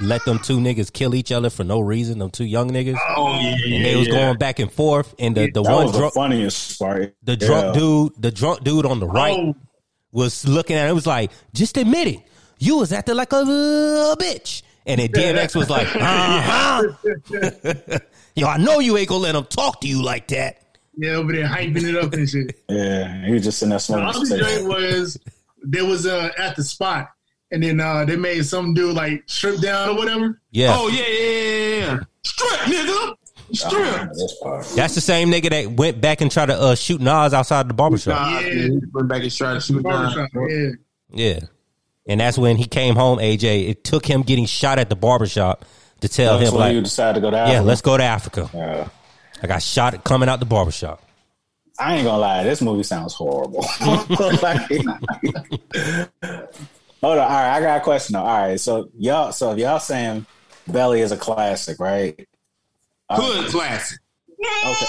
[0.00, 3.34] let them two niggas kill each other for no reason, them two young niggas, Oh
[3.40, 4.14] yeah, yeah, and they was yeah.
[4.14, 7.16] going back and forth, and the the that one was the drunk funniest part.
[7.22, 9.54] the drunk dude the drunk dude on the right oh,
[10.12, 12.20] was looking at it was like, just admit it,
[12.58, 17.98] you was acting like a little bitch, and then DMX was like, uh huh,
[18.36, 20.62] yo, I know you ain't gonna let him talk to you like that.
[20.98, 22.60] Yeah, over there hyping it up and shit.
[22.68, 24.04] Yeah, he was just in there The smoking.
[24.06, 24.54] other cigarettes.
[24.56, 25.18] joint was
[25.62, 27.10] there was uh at the spot,
[27.50, 30.40] and then uh they made some dude like strip down or whatever.
[30.50, 31.98] Yeah, Oh yeah, yeah, yeah, yeah.
[32.24, 33.14] Strip, nigga.
[33.52, 34.10] Strip.
[34.44, 37.66] Oh, that's the same nigga that went back and tried to uh, shoot Nas outside
[37.68, 38.20] the barbershop.
[38.20, 38.48] Nah, Yeah.
[38.52, 38.68] yeah.
[38.92, 40.12] Went back and tried to shoot down.
[40.14, 40.68] Barbershop, yeah.
[41.10, 41.40] Yeah.
[42.06, 43.68] And that's when he came home, AJ.
[43.70, 45.64] It took him getting shot at the barbershop
[46.02, 47.50] to tell That's him, when you like, decided to go down.
[47.50, 48.50] yeah, let's go to Africa.
[48.52, 48.88] Yeah.
[49.42, 51.02] I got shot coming out the barbershop.
[51.78, 53.62] I ain't gonna lie, this movie sounds horrible.
[53.80, 54.00] Hold
[57.18, 58.20] on, all right, I got a question though.
[58.24, 60.26] All right, so y'all, so if y'all saying
[60.66, 62.26] Belly is a classic, right?
[63.08, 63.98] Uh, hood classic.
[64.40, 64.86] Okay,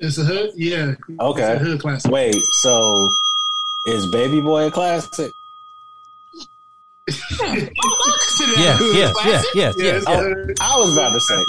[0.00, 0.76] It's a hood, yeah.
[0.84, 0.92] Okay.
[1.08, 1.58] It's a okay.
[1.58, 2.10] hood classic.
[2.10, 3.08] Wait, so
[3.86, 5.30] is Baby Boy a classic?
[8.58, 9.92] Yeah, yeah, yeah, yeah, Yeah, yeah.
[9.96, 10.46] it's Oh.
[10.60, 11.42] I was about to say.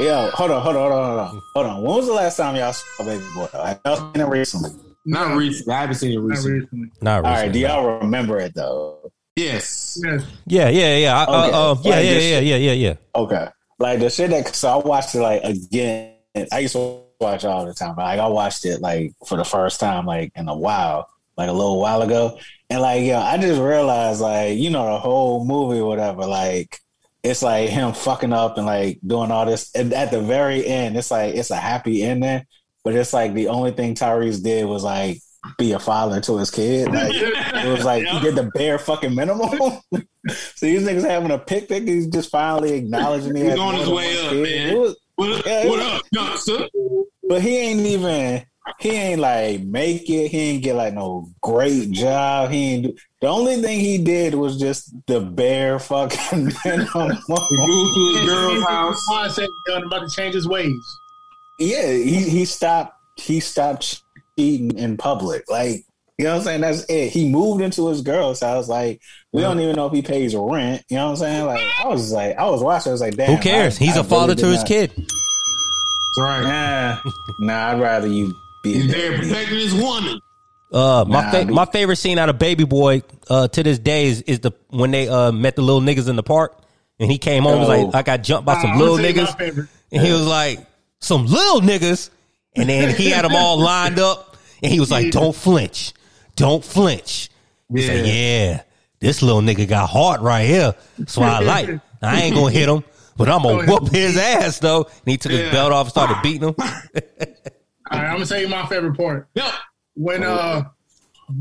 [0.00, 1.82] Yo, hold on, hold on, hold on, hold on, hold on.
[1.82, 3.48] When was the last time y'all saw Baby Boy?
[3.52, 4.70] I know seen it recently.
[5.04, 5.74] Not recently.
[5.74, 6.52] I haven't seen it recently.
[6.60, 6.90] Not recently.
[7.02, 7.30] Not recently.
[7.30, 9.12] All right, do y'all remember it though?
[9.36, 9.98] Yes.
[10.02, 10.24] Yes.
[10.46, 11.16] Yeah, yeah, yeah.
[11.18, 11.52] I- Okay.
[11.56, 12.94] Uh, uh, yeah, Like yeah, this yeah, yeah, yeah, yeah.
[13.14, 13.48] Okay.
[13.78, 16.14] Like the shit that so I watched it like again.
[16.52, 19.36] I used to watch it all the time, but like I watched it like for
[19.36, 22.38] the first time like in a while, like a little while ago.
[22.68, 26.78] And like yeah, I just realized like, you know, the whole movie whatever, like
[27.22, 29.70] it's like him fucking up and like doing all this.
[29.74, 32.44] And at the very end, it's like it's a happy ending,
[32.84, 35.18] but it's like the only thing Tyrese did was like
[35.58, 36.88] be a father to his kid.
[36.92, 39.50] Like it was like he did the bare fucking minimum.
[40.28, 41.84] so these niggas having a picnic.
[41.86, 43.42] He's just finally acknowledging me.
[43.42, 44.42] He's on his way up, kid.
[44.68, 44.78] man.
[44.78, 46.68] Was- What, Yeah, what up, youngster?
[47.28, 48.42] but he ain't even.
[48.78, 50.28] He ain't like make it.
[50.28, 52.50] He ain't get like no great job.
[52.50, 52.82] He ain't.
[52.84, 57.10] Do, the only thing he did was just the bare fucking minimum.
[57.10, 59.06] He moved to his girl's house.
[59.10, 59.48] Mindset
[59.86, 60.72] about to change his ways.
[61.58, 62.96] yeah, he he stopped.
[63.16, 64.02] He stopped
[64.38, 65.50] cheating in public.
[65.50, 65.84] Like
[66.18, 66.60] you know what I'm saying.
[66.60, 67.10] That's it.
[67.10, 68.68] He moved into his girl's house.
[68.68, 69.00] Like
[69.32, 70.84] we don't even know if he pays rent.
[70.88, 71.46] You know what I'm saying.
[71.46, 72.90] Like I was like, I was watching.
[72.90, 73.36] I was like, damn.
[73.36, 73.80] Who cares?
[73.80, 74.90] I- He's I a father really to his not- kid.
[74.96, 76.42] That's right.
[76.42, 77.68] Nah, nah.
[77.72, 78.72] I'd rather you be.
[78.74, 80.20] He's a there protecting his woman.
[80.72, 81.54] Uh, my Nah, fa- dude.
[81.54, 84.90] my favorite scene out of Baby Boy uh, to this day is, is the when
[84.92, 86.56] they uh, met the little niggas in the park
[87.00, 87.86] and he came home and was Oh.
[87.86, 89.68] like I got jumped by some I'm little gonna tell you niggas my favorite.
[89.90, 90.60] and he was like
[91.00, 92.10] some little niggas
[92.54, 95.92] and then he had them all lined up and he was like don't flinch,
[96.36, 97.30] don't flinch.
[97.74, 98.02] He's like Yeah.
[98.04, 98.62] yeah,
[99.00, 100.74] this little nigga got heart right here.
[100.98, 101.68] That's why I like.
[101.68, 101.80] it.
[102.00, 102.84] I ain't gonna hit him.
[103.16, 104.84] But I'm gonna whoop his ass though.
[104.84, 106.54] And he took his belt off and started beating him.
[107.90, 109.28] All right, I'm gonna tell you my favorite part.
[109.34, 109.52] Yep.
[109.94, 110.64] When uh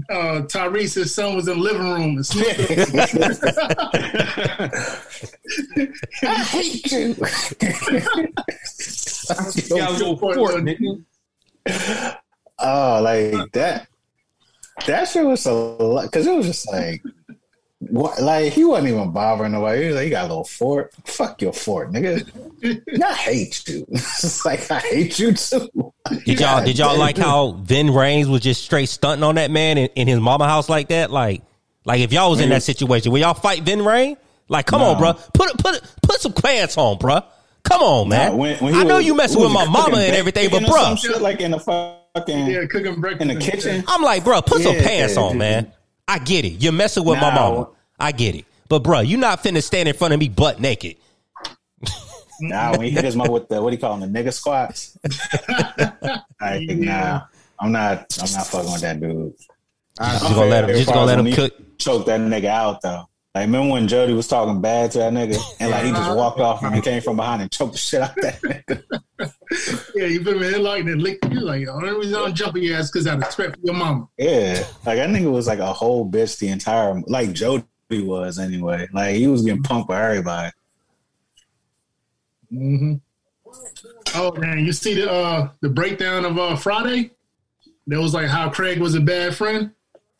[0.09, 2.47] uh Tyrese's son was in the living room and Snoop
[6.23, 7.15] I hate you.
[9.55, 11.03] You got a little fort, nigga.
[12.59, 13.87] oh, like that.
[14.87, 17.03] That shit was a lot because it was just like,
[17.79, 18.21] what?
[18.21, 19.83] Like he wasn't even bothering nobody.
[19.83, 20.93] He was like, "You got a little fort?
[21.05, 22.27] Fuck your fort, nigga.
[23.03, 23.85] I hate you.
[23.89, 25.69] it's like I hate you too."
[26.25, 26.99] Did y'all God did y'all damn.
[26.99, 30.45] like how Ving Rhames was just straight stunting on that man in, in his mama
[30.45, 31.09] house like that?
[31.09, 31.41] Like
[31.85, 32.65] like if y'all was in that mm.
[32.65, 34.17] situation, would y'all fight Vin Rain?
[34.49, 37.21] Like, come on, bro, put put put some pants on, bro.
[37.63, 38.31] Come on, man.
[38.31, 40.73] Nah, when- when I know was- you messing with my mama and everything, but bacon
[40.73, 43.83] some bro, shit like in the fucking fucking Yeah, cooking breakfast in the kitchen.
[43.87, 45.39] I'm like, bro, put some Yeah, pants on, dude.
[45.39, 45.71] man.
[46.09, 46.61] I get it.
[46.61, 47.35] You're messing with my Nah.
[47.51, 47.67] mama.
[47.99, 48.45] I get it.
[48.67, 50.95] But bro, you not finna stand in front of me butt naked.
[52.41, 54.33] Nah, when he hit his mother with the what do you call them, the nigga
[54.33, 54.97] squats.
[56.41, 56.75] Like, Yeah.
[56.75, 57.21] nah,
[57.59, 58.17] I'm not.
[58.21, 59.33] I'm not fucking with that dude.
[59.99, 60.69] Just gonna let him.
[60.75, 61.77] Just gonna let him cook.
[61.77, 63.09] choke that nigga out though.
[63.39, 66.41] Like remember when Jody was talking bad to that nigga, and like he just walked
[66.41, 68.83] off and he came from behind and choked the shit out that nigga.
[69.95, 71.39] Yeah, you put him in headlock and then lick you.
[71.39, 74.07] Like, only reason I'm jumping your ass because I respect for your mama.
[74.17, 78.89] Yeah, like that nigga was like a whole bitch the entire like Jody was anyway.
[78.91, 80.51] Like he was getting punked by everybody.
[82.53, 82.93] Mm-hmm.
[84.15, 87.11] Oh man, you see the uh the breakdown of uh Friday?
[87.87, 89.71] That was like how Craig was a bad friend.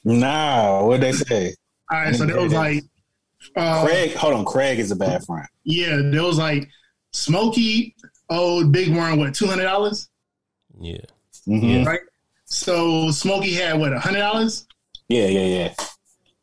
[0.06, 1.56] Nah, what they say?
[1.92, 2.84] All right, so that was like
[3.60, 5.48] uh Craig, hold on, Craig is a bad friend.
[5.64, 6.70] yeah, there was like
[7.14, 7.96] Smokey
[8.30, 10.10] owed Big Worm what two hundred dollars,
[10.80, 10.98] Yeah.
[11.48, 11.86] Mhm.
[11.86, 12.00] right?
[12.46, 14.66] So Smokey had what hundred dollars.
[15.08, 15.74] Yeah, yeah, yeah.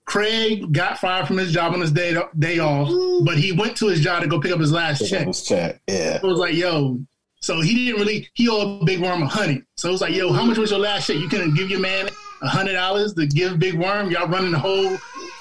[0.04, 2.88] Craig got fired from his job on his day day off,
[3.24, 5.08] but he went to his job to go pick up his last Check.
[5.10, 5.26] check.
[5.26, 5.80] Let's check.
[5.88, 6.16] Yeah.
[6.16, 7.00] It was like, yo,
[7.40, 9.64] so he didn't really he owed Big Worm a hundred.
[9.76, 11.16] So it was like, yo, how much was your last check?
[11.16, 12.08] You couldn't give your man
[12.42, 14.10] a hundred dollars to give Big Worm.
[14.10, 14.96] Y'all running the whole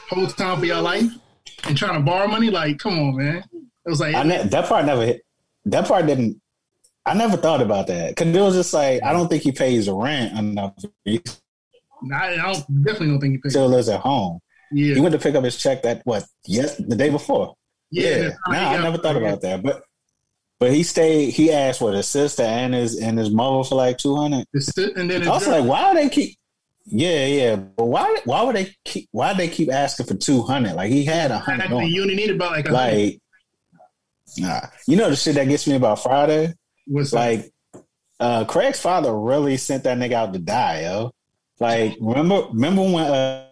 [0.10, 1.10] whole town for your life
[1.66, 2.50] and trying to borrow money.
[2.50, 3.44] Like, come on, man.
[3.54, 5.22] It was like, I ne- that part never hit.
[5.66, 6.42] That part didn't.
[7.06, 9.88] I never thought about that because it was just like I don't think he pays
[9.90, 10.74] rent enough.
[11.08, 11.20] I,
[12.14, 13.52] I don't definitely don't think he pays.
[13.54, 14.40] still lives at home.
[14.72, 16.24] Yeah, He went to pick up his check that what?
[16.46, 17.56] Yes, the day before.
[17.92, 18.18] yeah.
[18.18, 19.62] Yeah, nah, I never thought about that.
[19.62, 19.84] But
[20.60, 21.32] but he stayed.
[21.32, 24.48] He asked for his sister and his and his mother for like two hundred.
[24.96, 26.38] And then I was like, why would they keep?
[26.86, 27.56] Yeah, yeah.
[27.56, 28.18] But why?
[28.26, 29.08] Why would they keep?
[29.12, 30.74] Why they keep asking for two hundred?
[30.76, 31.72] Like he had a hundred.
[31.88, 32.70] you only need about like.
[32.70, 33.20] Like,
[34.38, 34.62] nah.
[34.88, 36.54] You know the shit that gets me about Friday.
[36.88, 37.52] What's like,
[38.20, 41.12] uh, Craig's father really sent that nigga out to die, yo.
[41.60, 43.48] Like, remember, remember when uh,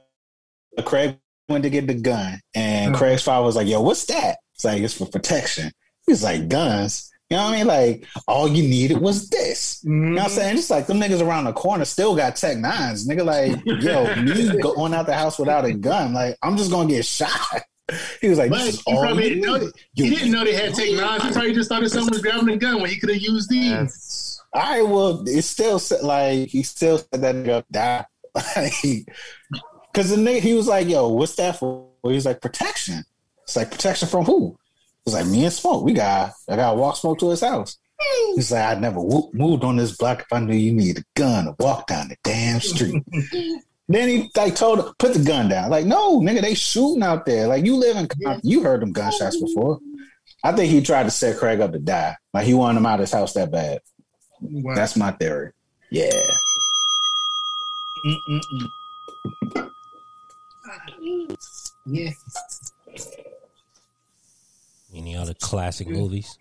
[0.85, 1.17] Craig
[1.49, 2.97] went to get the gun, and Mhm.
[2.97, 5.71] Craig's father was like, "Yo, what's that?" It's like it's for protection.
[6.05, 7.65] He's like, "Guns." You know what I mean?
[7.67, 9.83] Like, all you needed was this.
[9.83, 10.35] You know what I'm mm-hmm.
[10.35, 10.55] saying?
[10.57, 13.07] Just like them niggas around the corner still got Tech Nines.
[13.07, 16.87] Nigga, like, yo, me going out the house without a gun, like, I'm just gonna
[16.87, 17.31] get shot.
[18.21, 19.71] He was like, But this is all probably you didn't know.
[19.93, 21.23] He didn't know they had take nines.
[21.23, 24.41] He probably just thought someone was grabbing a gun when he could have used these.
[24.53, 28.05] All right, well, it's still like he still said that nigga die.
[28.33, 33.03] Because the nigga, he was like, "Yo, what's that for?" He was like, "Protection."
[33.43, 34.57] It's like protection from who?
[35.05, 35.83] It's like me and Smoke.
[35.83, 37.77] We got I got to walk Smoke to his house.
[38.35, 38.99] He's like, "I never
[39.33, 42.17] moved on this block if I knew you needed a gun to walk down the
[42.23, 43.03] damn street."
[43.87, 47.25] then he like told her, "Put the gun down." Like, no, nigga, they shooting out
[47.25, 47.47] there.
[47.47, 48.41] Like, you live in, Compton.
[48.43, 49.79] you heard them gunshots before.
[50.43, 52.17] I think he tried to set Craig up to die.
[52.33, 53.79] Like he wanted him out of his house that bad.
[54.41, 54.75] Wow.
[54.75, 55.51] That's my theory.
[55.89, 56.09] Yeah.
[58.05, 58.69] Mm-mm-mm.
[61.85, 62.11] Yeah.
[64.93, 66.37] Any other classic movies?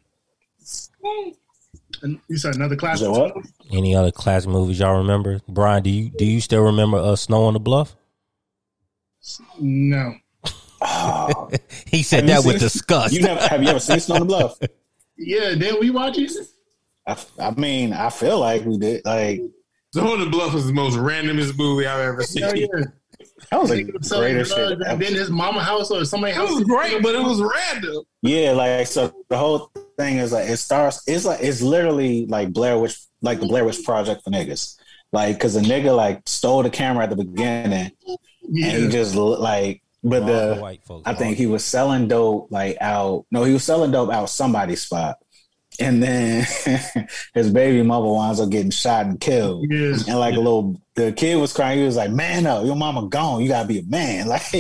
[2.03, 3.01] And you said another class.
[3.01, 3.37] Is that what?
[3.71, 5.41] Any other classic movies y'all remember?
[5.49, 7.97] Brian, do you do you still remember uh, Snow on the Bluff?
[9.61, 10.15] No.
[10.81, 11.49] Oh,
[11.87, 13.15] He said Have that with disgust.
[13.15, 14.59] you never have you ever seen Snow on the Bluff?
[15.17, 16.33] Yeah, did we watch it.
[17.07, 19.05] I, I mean, I feel like we did.
[19.05, 19.41] Like
[19.93, 22.43] Snow on the Bluff is the most randomest movie I've ever seen.
[22.43, 22.69] Hell yeah.
[23.51, 24.73] That was a Nigga was greatest shit.
[24.73, 25.03] and ever.
[25.05, 26.51] then his mama house or somebody's It house.
[26.51, 28.03] was great, but it was random.
[28.23, 31.03] Yeah, like so the whole thing is like it starts.
[31.07, 34.77] It's like it's literally like Blair Witch, like the Blair Witch Project for niggas.
[35.13, 37.91] Like, cause the nigga like stole the camera at the beginning,
[38.49, 41.03] and he just like, but All the the white folks.
[41.07, 43.27] I think he was selling dope like out.
[43.31, 45.19] No, he was selling dope out somebody's spot,
[45.83, 46.47] and then
[47.35, 49.67] his baby mother winds up getting shot and killed.
[49.69, 49.97] Yeah.
[50.09, 51.79] And like a little, the kid was crying.
[51.79, 53.43] He was like, "Man up, your mama gone.
[53.43, 54.43] You gotta be a man." Like,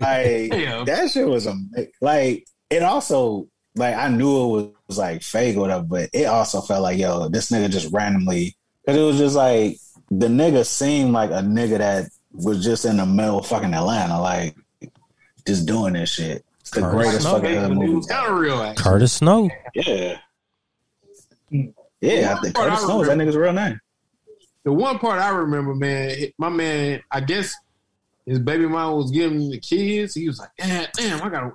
[0.00, 0.84] like Damn.
[0.86, 1.54] that shit was a
[2.00, 2.46] like.
[2.70, 6.60] It also like I knew it was, was like fake or whatever, but it also
[6.60, 9.76] felt like yo, this nigga just randomly because it was just like
[10.10, 14.20] the nigga seemed like a nigga that was just in the middle of fucking Atlanta,
[14.20, 14.56] like
[15.46, 16.44] just doing this shit.
[16.72, 17.32] It's the Curtis greatest Snow.
[17.34, 17.94] fucking It hood movie.
[17.94, 18.62] was kind of real.
[18.62, 18.82] Actually.
[18.84, 19.50] Curtis Snow.
[19.74, 20.18] Yeah.
[22.00, 23.80] Yeah, I think Part I Curtis Snow is that nigga's real name.
[24.64, 27.54] The one part I remember, man, my man, I guess
[28.26, 30.14] his baby mom was giving him the kids.
[30.14, 31.46] He was like, "Damn, damn, I gotta,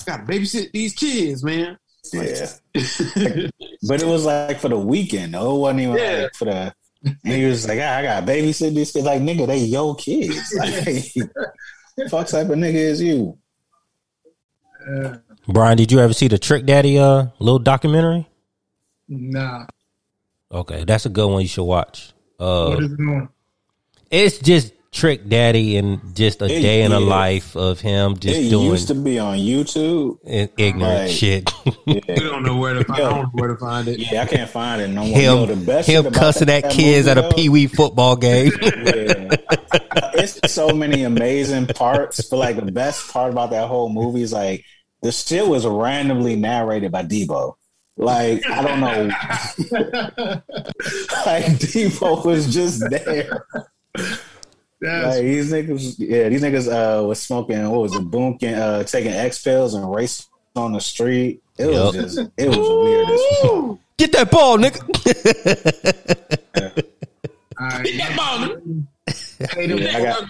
[0.00, 1.78] I gotta babysit these kids, man."
[2.12, 2.46] Yeah.
[3.88, 5.56] But it was like for the weekend, though.
[5.56, 6.22] It wasn't even Yeah.
[6.24, 6.74] like for the.
[7.04, 9.04] And he was like, "Ah, I got to babysit these kids.
[9.06, 10.54] Like, nigga, they your kids.
[10.56, 13.36] Like, fuck type of nigga is you?
[14.86, 15.16] Uh,
[15.48, 18.28] Brian, did you ever see the Trick Daddy uh little documentary?
[19.08, 19.66] nah.
[20.50, 21.40] Okay, that's a good one.
[21.42, 22.12] You should watch.
[22.38, 23.28] Uh, What is it on?
[24.10, 27.06] it's just Trick Daddy and just a It- day in the yeah.
[27.06, 30.18] life of him just it doing used to be on YouTube.
[30.26, 31.10] i- ignorant Right.
[31.10, 31.50] shit.
[31.86, 33.00] We don't know where to find.
[33.02, 33.98] I don't know where to find it.
[34.12, 35.18] yeah I can't find it no more.
[35.18, 38.52] him Yo, the best him cussing that, at kids at a pee wee football game.
[38.62, 39.36] Yeah.
[40.14, 44.32] it's so many amazing parts, but like the best part about that whole movie is
[44.32, 44.62] like
[45.00, 47.54] the shit was randomly narrated by Debo.
[47.96, 49.08] Like I don't know,
[51.26, 53.46] like Debo was just there.
[54.82, 57.70] That's Like these niggas, yeah, these niggas uh was smoking.
[57.70, 58.02] What was it?
[58.10, 61.40] Boomkin, uh, taking X pills and racing on the street.
[61.56, 62.04] It was Yup.
[62.04, 63.78] just, it was weird as fuck.
[63.96, 64.80] Get that ball, nigga.
[67.60, 67.84] all right.
[67.84, 68.38] Get that ball.
[68.48, 68.86] nigga.
[69.54, 70.24] Paid Yeah, I got,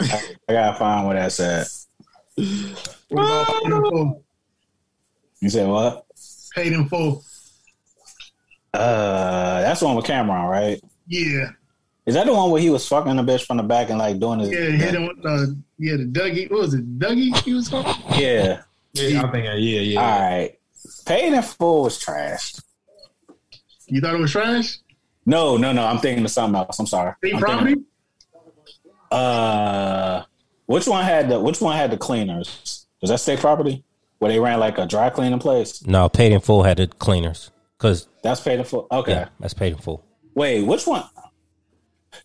[0.00, 1.66] I, I gotta find where that's at.
[3.10, 4.14] what about paid in?
[5.42, 6.06] You said what?
[6.54, 7.22] Paid in full.
[8.72, 10.80] Uh, that's the one with Cameron, right?
[11.06, 11.50] Yeah,
[12.06, 14.18] Is that the one where he was fucking the bitch from the back and like
[14.18, 14.50] doing his?
[14.50, 14.58] yeah.
[14.70, 16.50] Hit him with the yeah the Dougie.
[16.50, 16.98] What was it?
[16.98, 17.36] Dougie?
[17.42, 17.86] He was called.
[18.18, 18.62] Yeah.
[18.94, 19.48] Yeah, I think.
[19.48, 20.00] uh, Yeah, yeah.
[20.00, 20.58] All right.
[21.06, 22.54] Paid in full was trash.
[23.86, 24.78] You thought it was trash?
[25.26, 25.84] No, no, no.
[25.84, 26.78] I'm thinking of something else.
[26.78, 27.12] I'm sorry.
[27.18, 27.64] State I'm property?
[27.74, 27.84] thinking-
[29.10, 30.22] uh,
[30.66, 32.86] which one had the Which one had the cleaners?
[33.00, 33.84] Was that state property
[34.18, 35.84] where they ran like a dry cleaning place?
[35.86, 38.86] no, paid in full had the cleaners because That's paid in full.
[38.90, 39.12] Okay.
[39.12, 40.04] yeah, that's paid in full.
[40.34, 41.04] Wait, which one?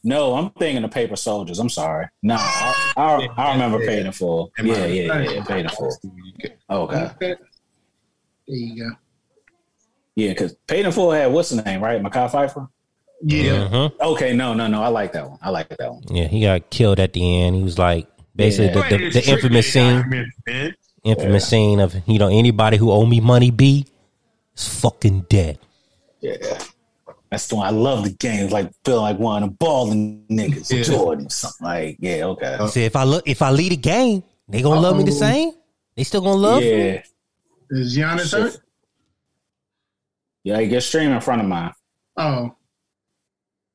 [0.07, 1.57] No, I'm thinking of paper soldiers.
[1.57, 2.05] I'm sorry.
[2.21, 4.51] No, I, I, I remember paid in full.
[4.63, 5.97] Yeah, yeah, yeah, paid in full.
[6.43, 6.53] Okay.
[6.69, 7.35] Okay.
[8.47, 8.95] There you go.
[10.15, 12.01] Yeah, because paid in full had what's the name, right?
[12.01, 12.69] Mekhi Phifer.
[13.23, 13.67] Yeah.
[13.67, 13.99] Mhm.
[13.99, 14.83] Okay, no, no, no.
[14.83, 15.39] I like that one.
[15.41, 16.03] I like that one.
[16.09, 17.55] Yeah, he got killed at the end.
[17.55, 18.87] He was like basically Yeah.
[18.89, 20.05] the, the, the infamous scene,
[20.45, 20.75] Man.
[21.03, 23.87] infamous scene of you know anybody who owe me money, B,
[24.55, 25.57] is fucking dead.
[26.21, 26.59] Yeah.
[27.31, 27.67] That's the one.
[27.67, 28.49] I love the game.
[28.49, 30.83] Like feel like one of the balling niggas, Yeah.
[30.83, 31.97] Jordan, something like.
[31.99, 32.53] Yeah, okay.
[32.59, 35.11] Uh, see, if I look if I lead a game, they gonna love me the
[35.11, 35.51] same.
[35.97, 36.69] They still gonna love me.
[36.87, 37.01] yeah,
[37.71, 38.57] Is Giannis hurt?
[40.43, 40.59] yeah.
[40.59, 41.73] He gets stream in front of mine.
[42.17, 42.55] Oh,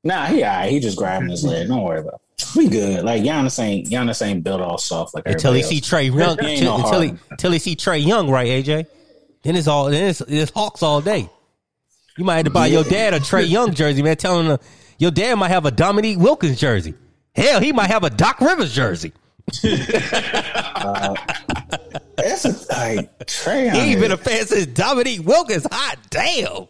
[0.02, 0.70] Nah, he alright.
[0.72, 1.68] He just grabbing his leg.
[1.68, 2.14] Don't worry about.
[2.38, 2.56] it.
[2.56, 3.04] We good.
[3.04, 6.10] Like Giannis ain't Giannis ain't built all soft like Until he everybody see else.
[6.10, 7.20] Trae Young, He ain't until, no until he Harden.
[7.30, 8.86] until he see Trae Young, right, AJ?
[9.42, 11.28] Then it's all then it's, it's Hawks all day.
[12.20, 14.14] You might have to buy your dad a Trae Young jersey, man.
[14.14, 14.58] Telling him uh,
[14.98, 16.92] your dad might have a Dominique Wilkins jersey.
[17.34, 19.14] Hell, he might have a Doc Rivers jersey.
[19.62, 19.94] That's
[22.44, 23.72] a, like Trae.
[23.72, 25.66] He ain't been a fan since Dominique Wilkins.
[25.72, 26.68] Hot damn.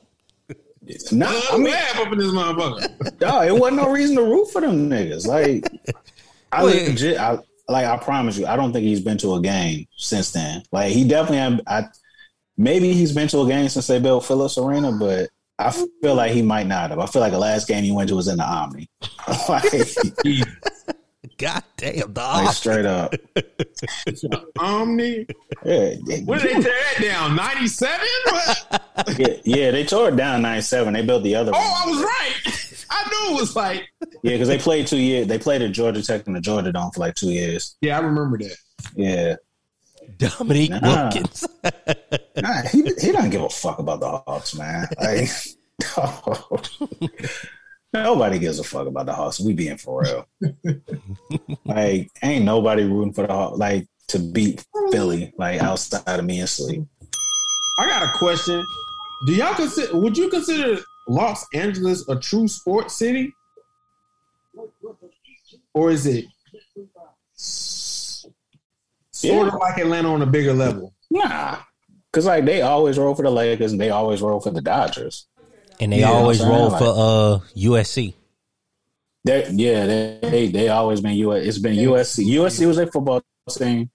[1.11, 3.19] Nah, I I'm mean, laugh up in this motherfucker.
[3.19, 5.27] dog, it wasn't no reason to root for them niggas.
[5.27, 5.69] Like,
[6.53, 9.41] I Well, legit, I like, I promise you, I don't think he's been to a
[9.41, 10.63] game since then.
[10.71, 11.89] Like, he definitely, had, I
[12.57, 15.31] maybe he's been to a game since they built Phillips Arena, but
[15.66, 15.70] I
[16.03, 16.99] feel like he might not have.
[16.99, 18.88] I feel like the last game he went to was in the Omni.
[19.49, 19.62] like,
[21.38, 22.44] God damn, dog.
[22.44, 23.14] like straight up.
[24.59, 25.27] Omni.
[25.64, 25.94] Yeah,
[26.25, 27.37] When did they tear that down?
[27.37, 28.01] 97?
[29.18, 30.92] yeah, yeah, they tore it down '97.
[30.94, 31.68] They built the other Oh, one.
[31.68, 32.87] I was right.
[32.90, 33.88] I knew it was like.
[34.23, 35.27] Yeah, because they played two years.
[35.29, 37.77] They played at Georgia Tech and the Georgia Dome for like two years.
[37.81, 38.57] Yeah, I remember that.
[38.96, 39.37] Yeah.
[40.20, 41.02] Dominique Nah.
[41.11, 41.46] Wilkins.
[42.37, 44.87] Nah, he he doesn't give a fuck about the Hawks, man.
[44.98, 45.28] Like,
[47.92, 49.40] nobody gives a fuck about the Hawks.
[49.40, 50.26] We being for real.
[51.64, 56.40] like, ain't nobody rooting for the Hawks like to beat Philly like outside of me
[56.40, 56.83] and sleep.
[57.78, 58.64] I got a question.
[59.26, 59.98] Do y'all consider?
[59.98, 63.35] Would you consider Los Angeles a true sports city,
[65.74, 66.24] or is it
[69.20, 69.59] sort of Yeah.
[69.59, 70.94] like Atlanta on a bigger level?
[71.11, 71.59] Nah,
[72.11, 75.26] because like they always roll for the Lakers and they always roll for the Dodgers.
[75.80, 78.14] And they Yeah, always roll like- for uh USC.
[79.24, 81.44] They, yeah, they, they they always been US.
[81.44, 82.24] It's been USC.
[82.26, 83.90] USC was a football team,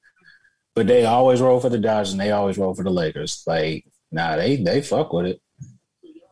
[0.75, 3.41] but they always roll for the Dodgers and they always roll for the Lakers.
[3.47, 5.41] Like, nah, they they fuck with it.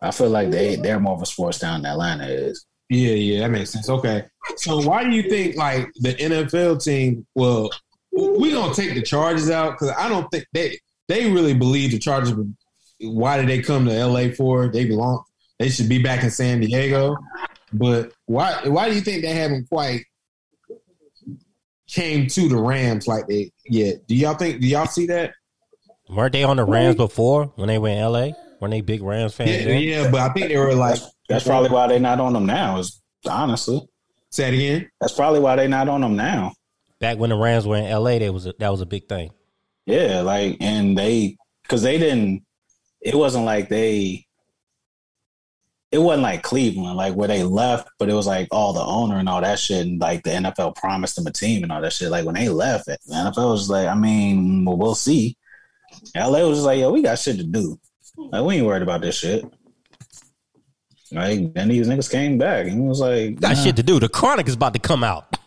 [0.01, 2.65] I feel like they they're more of a sports town than Atlanta is.
[2.89, 3.89] Yeah, yeah, that makes sense.
[3.89, 4.25] Okay,
[4.58, 7.25] so why do you think like the NFL team?
[7.33, 7.71] Well,
[8.16, 12.00] we gonna take the charges out because I don't think they they really believe the
[12.00, 12.34] charges.
[13.00, 14.68] Why did they come to LA for?
[14.68, 15.24] They belong.
[15.60, 17.18] They should be back in San Diego.
[17.72, 20.06] But why why do you think they haven't quite
[21.88, 24.08] came to the Rams like they yet?
[24.08, 24.62] Do y'all think?
[24.62, 25.34] Do y'all see that?
[26.10, 28.30] Weren't they on the Rams before when they were in LA?
[28.60, 29.66] Weren't they big Rams fans?
[29.66, 31.00] Yeah, yeah, but I think they were like.
[31.30, 32.80] That's probably why they're not on them now.
[32.80, 33.82] Is honestly,
[34.30, 34.90] Say it again.
[35.00, 36.54] that's probably why they're not on them now.
[37.04, 39.31] Back when the Rams were in LA, they was a, that was a big thing.
[39.85, 42.45] Yeah, like and they because they didn't.
[43.01, 44.25] It wasn't like they.
[45.91, 49.17] it wasn't like Cleveland, like where they left, but it was like all the owner
[49.17, 51.91] and all that shit, and like the NFL promised them a team and all that
[51.91, 52.10] shit.
[52.10, 55.35] Like when they left, the NFL was like, I mean, well, we'll see.
[56.15, 57.77] LA was just like, yo, we got shit to do.
[58.15, 59.43] Like we ain't worried about this shit.
[61.12, 63.99] Like then these niggas came back and it was like, Got shit to do.
[63.99, 65.37] The Chronic is about to come out.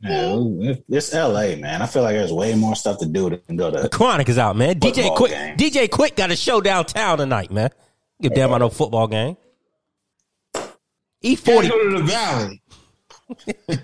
[0.00, 0.36] Yeah,
[0.70, 1.82] it- it's LA, man.
[1.82, 3.82] I feel like there's way more stuff to do than go to.
[3.82, 3.88] The.
[3.88, 4.78] Chronic is out, man.
[4.78, 5.56] DJ Quik, game.
[5.56, 7.70] DJ Quik got a show downtown tonight, man.
[8.20, 9.36] Give a damn about no football game.
[11.22, 12.62] E forty go to the valley.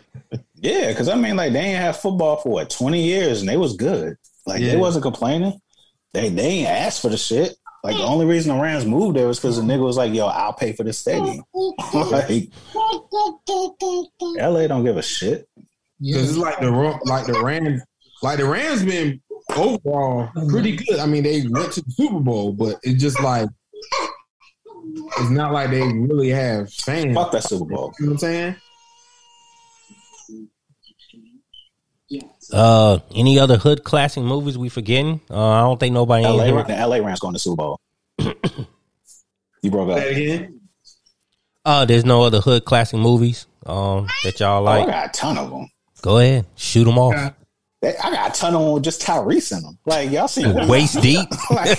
[0.57, 3.59] Yeah, because I mean, like they ain't have football for what twenty years, and they
[3.59, 4.17] was good.
[4.47, 4.71] Like Yeah.
[4.73, 5.61] they wasn't complaining.
[6.15, 7.55] They they ain't asked for the shit.
[7.83, 10.25] Like the only reason the Rams moved there was because the nigga was like, "Yo,
[10.27, 11.45] I'll pay for the stadium."
[11.93, 12.49] like
[14.39, 15.47] LA don't give a shit.
[16.05, 17.83] Because it's like the Ro- like the Rams,
[18.23, 19.21] like the Rams been
[19.57, 20.99] overall pretty good.
[20.99, 23.49] I mean, they went to the Super Bowl, but it's just like
[25.19, 27.15] it's not like they really have fans.
[27.15, 27.93] Fuck that Super Bowl.
[27.99, 28.57] You know what I'm saying?
[32.53, 35.21] Uh, any other hood classic movies we forgetting?
[35.31, 36.25] Uh, I don't think nobody.
[36.25, 37.81] in LA, here- the LA Rams going to Super Bowl.
[38.19, 39.99] you broke up.
[39.99, 40.61] Say again.
[41.65, 44.87] Uh, there's no other hood classic movies um that y'all Oh, I like.
[44.89, 45.71] got a ton of them.
[46.05, 47.15] Go ahead, shoot them off.
[47.15, 47.31] Yeah.
[47.83, 49.79] I got a ton of them with just Tyrese in them.
[49.87, 51.79] Like y'all seen Waist deep, like,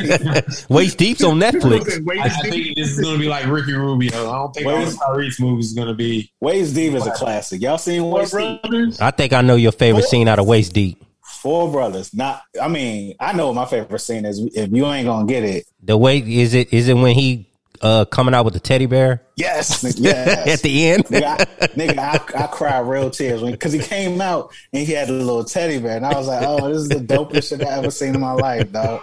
[0.67, 2.01] waist deep's on Netflix.
[2.19, 4.09] I, I think this is going to be like Ricky Rubio.
[4.27, 6.31] I don't think all the Tyrese movies is going to be.
[6.41, 7.61] Waist Deep is a classic.
[7.61, 8.61] Y'all seen Four Waist Deep?
[8.63, 8.99] brothers.
[8.99, 11.03] I think I know your favorite scene out of Waist Deep.
[11.23, 12.11] Four brothers.
[12.11, 12.41] Not.
[12.59, 14.39] I mean, I know what my favorite scene is.
[14.55, 17.47] If you ain't gonna get it, The way is it is it when he
[17.85, 20.47] uh coming out with the teddy bear yes, yes.
[20.47, 21.05] at the end?
[21.05, 25.09] nigga, I, nigga, I, I cried real tears because he came out and he had
[25.09, 27.77] a little teddy bear, and I was like, "Oh, this is the dopest shit I
[27.77, 29.01] ever seen in my life, dog."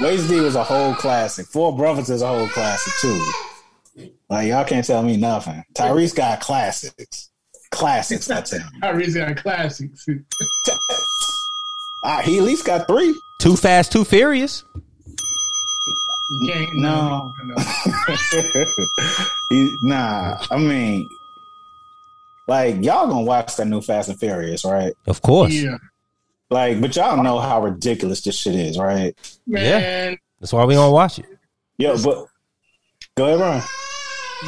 [0.00, 1.46] Waist D was a whole classic.
[1.46, 4.12] Four Brothers is a whole classic too.
[4.28, 5.62] Like y'all can't tell me nothing.
[5.74, 7.30] Tyrese got classics,
[7.70, 8.28] classics.
[8.30, 10.06] I tell you, I really got classics.
[12.02, 13.14] Ah, he at least got three.
[13.38, 14.64] Too fast, too furious.
[16.30, 17.32] You can't, No.
[19.50, 21.08] he, nah, I mean,
[22.48, 24.92] like y'all gonna watch that new Fast and Furious, right?
[25.06, 25.78] Of course, Yeah,
[26.50, 29.14] Like, but y'all know how ridiculous this shit is, right?
[29.46, 30.16] man.
[30.40, 31.26] that's why we gonna watch it.
[31.78, 32.26] Yo, but
[33.16, 33.62] go ahead, Ron.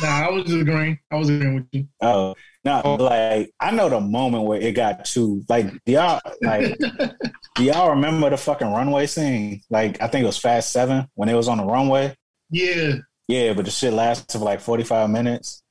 [0.03, 0.99] Nah, I was just agreeing.
[1.11, 1.89] I was agreeing with you.
[2.01, 2.35] Oh,
[2.65, 2.95] no, oh.
[2.97, 6.77] like I know the moment where it got too like do y'all like
[7.55, 9.63] do y'all remember the fucking runway scene?
[9.71, 12.15] Like I think it was Fast Seven when it was on the runway.
[12.51, 15.63] Yeah, Yeah, but the shit lasted for like forty five minutes.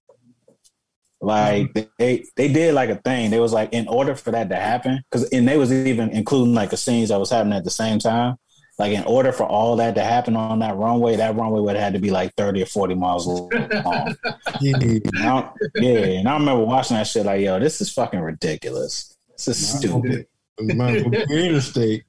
[1.22, 1.90] Like mm-hmm.
[2.00, 3.32] they they did like a thing.
[3.32, 6.54] They was like in order for that to happen, because and they was even including
[6.54, 8.38] like the scenes that was happening at the same time.
[8.80, 11.84] Like in order for all that to happen on that runway, that runway would have
[11.84, 13.50] had to be like thirty or forty miles long.
[14.62, 19.16] And I- yeah, and I remember watching that shit like, yo, this is fucking ridiculous.
[19.32, 20.28] This is stupid.
[20.60, 22.04] Might as well be interstate.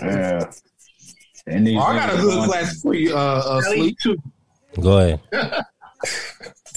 [0.00, 0.50] Yeah.
[1.46, 3.96] And these Oh, I got a good want- class for you, uh, uh, sleep.
[4.02, 4.16] too.
[4.80, 5.20] Go ahead.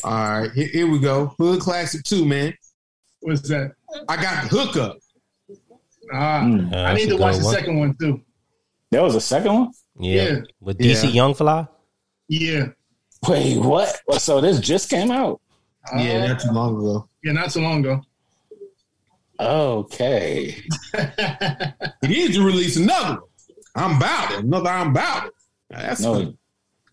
[0.03, 0.11] All
[0.41, 1.33] right, here, here we go.
[1.39, 2.53] Hood classic two, man.
[3.21, 3.71] What's that?
[4.07, 4.97] I got the hookup.
[6.13, 6.73] Ah, Mm.
[6.73, 7.55] I need to watch good the one.
[7.55, 8.21] second one too.
[8.97, 9.71] There was a second one?
[9.99, 10.39] Yeah, Yeah.
[10.59, 11.21] with DC Yeah.
[11.21, 11.67] Youngfly.
[12.29, 12.65] Yeah,
[13.29, 13.95] Wait, what?
[14.19, 15.39] So this just came out?
[15.95, 17.07] Yeah, Uh, not too long ago.
[17.23, 18.01] yeah, not too long ago.
[19.39, 20.55] Okay.
[22.01, 23.29] He needs to release another one.
[23.75, 24.39] I'm about it.
[24.45, 25.33] Another I'm about it.
[25.69, 26.37] That's No, one.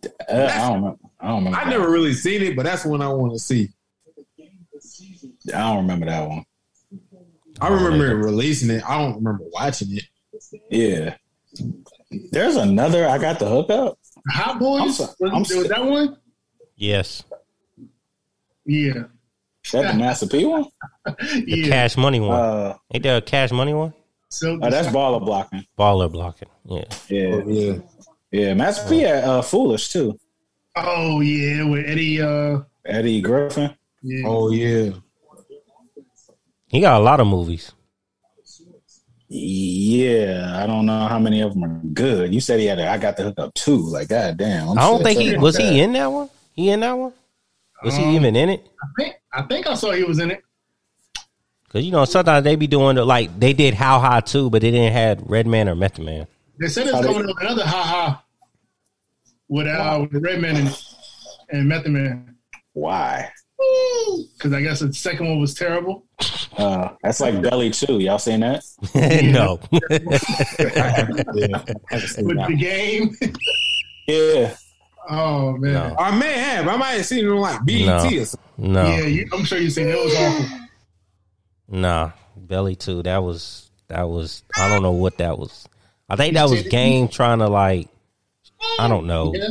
[0.04, 0.98] uh, I don't remember.
[1.20, 1.58] I don't remember.
[1.58, 3.70] I never really seen it, but that's one I want to see.
[5.54, 6.44] I don't remember that one.
[7.62, 8.82] I remember releasing it.
[8.86, 10.04] I don't remember watching it.
[10.70, 11.16] Yeah.
[12.30, 13.08] There's another.
[13.08, 13.98] I got the hookup.
[14.30, 14.80] Hot Boys.
[14.82, 16.16] I'm so- was, I'm was so- that one?
[16.76, 17.22] Yes,
[18.66, 19.04] Yeah,
[19.72, 20.64] That the Master P one?
[21.06, 21.68] the yeah.
[21.68, 22.32] Cash Money one.
[22.40, 23.94] Uh, Ain't there a Cash Money one?
[24.28, 25.64] So oh, that's baller blocking.
[25.78, 26.48] Baller blocking.
[26.64, 26.84] Yeah.
[27.08, 27.74] Yeah, yeah.
[28.32, 28.54] yeah.
[28.54, 30.18] Master P had uh, Foolish too.
[30.74, 32.20] oh yeah, with Eddie.
[32.20, 33.70] Uh, Eddie Griffin.
[34.02, 34.26] yeah.
[34.26, 34.90] Oh yeah.
[36.66, 37.70] He got a lot of movies.
[39.36, 42.32] Yeah, I don't know how many of them are good.
[42.32, 42.78] You said he had.
[42.78, 43.78] A, I got the hookup too.
[43.78, 44.68] Like, god damn.
[44.70, 46.30] I'm I don't think he was about he in that one.
[46.52, 47.12] He in that one?
[47.82, 48.66] Was Um, he even in it?
[48.80, 50.40] I think I think I saw he was in it.
[51.64, 54.62] Because you know sometimes they be doing the, like they did How High too, but
[54.62, 56.28] they didn't have Redman or Method Man.
[56.60, 58.24] They said it's How they- coming up another ha ha
[59.48, 60.84] with uh with Redman and
[61.50, 62.36] and Method Man
[62.72, 63.30] Why?
[64.36, 66.04] Because I guess the second one was terrible.
[66.56, 67.98] Uh, that's like Belly too.
[68.00, 68.64] Y'all seen that?
[68.94, 69.60] no.
[69.70, 69.78] yeah.
[70.82, 70.88] I
[71.94, 72.48] haven't seen With that.
[72.48, 73.16] the game,
[74.06, 74.54] Yeah.
[75.08, 75.72] Oh man.
[75.74, 75.96] No.
[75.98, 76.66] I may have.
[76.68, 77.96] I might have seen it on like BET No.
[78.20, 78.72] or something.
[78.72, 79.94] No, Yeah, you, I'm sure you seen it.
[79.94, 80.58] It was awful.
[81.68, 83.02] nah, Belly Two.
[83.02, 84.42] That was that was.
[84.56, 85.66] I don't know what that was.
[86.08, 87.88] I think that was game trying to like.
[88.78, 89.32] I don't know.
[89.34, 89.48] Yeah,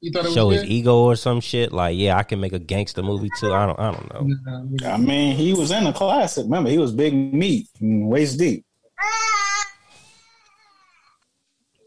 [0.00, 1.72] you thought it was Show his ego or some shit.
[1.72, 3.52] Like, yeah, I can make a gangster movie too.
[3.52, 3.78] I don't.
[3.78, 4.14] I don't
[4.48, 4.88] know.
[4.88, 6.44] I mean, he was in a classic.
[6.44, 8.64] Remember, he was big meat, and waist deep.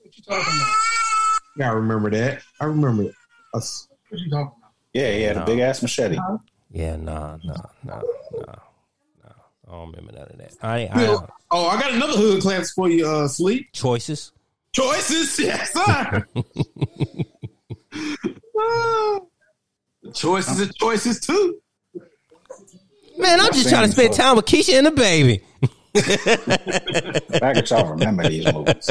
[0.03, 0.75] What you talking about?
[1.57, 2.41] Yeah, I remember that.
[2.59, 3.15] I remember it.
[3.51, 3.63] What
[4.11, 4.71] you talking about?
[4.93, 5.43] Yeah, he had No.
[5.43, 6.17] a big ass machete.
[6.71, 7.53] Yeah, nah, nah,
[7.83, 8.01] nah,
[8.33, 8.45] nah,
[9.23, 9.33] nah.
[9.67, 10.53] I don't remember none of that.
[10.61, 13.71] I, I Well, oh, I got another hood class for you, uh, Sleep.
[13.73, 14.31] choices.
[14.71, 16.27] Choices, yes, sir.
[20.13, 21.59] Choices are choices too.
[23.17, 25.41] Man, I'm just trying to spend time with Keisha and the baby.
[27.39, 28.89] Back at y'all remember these movies.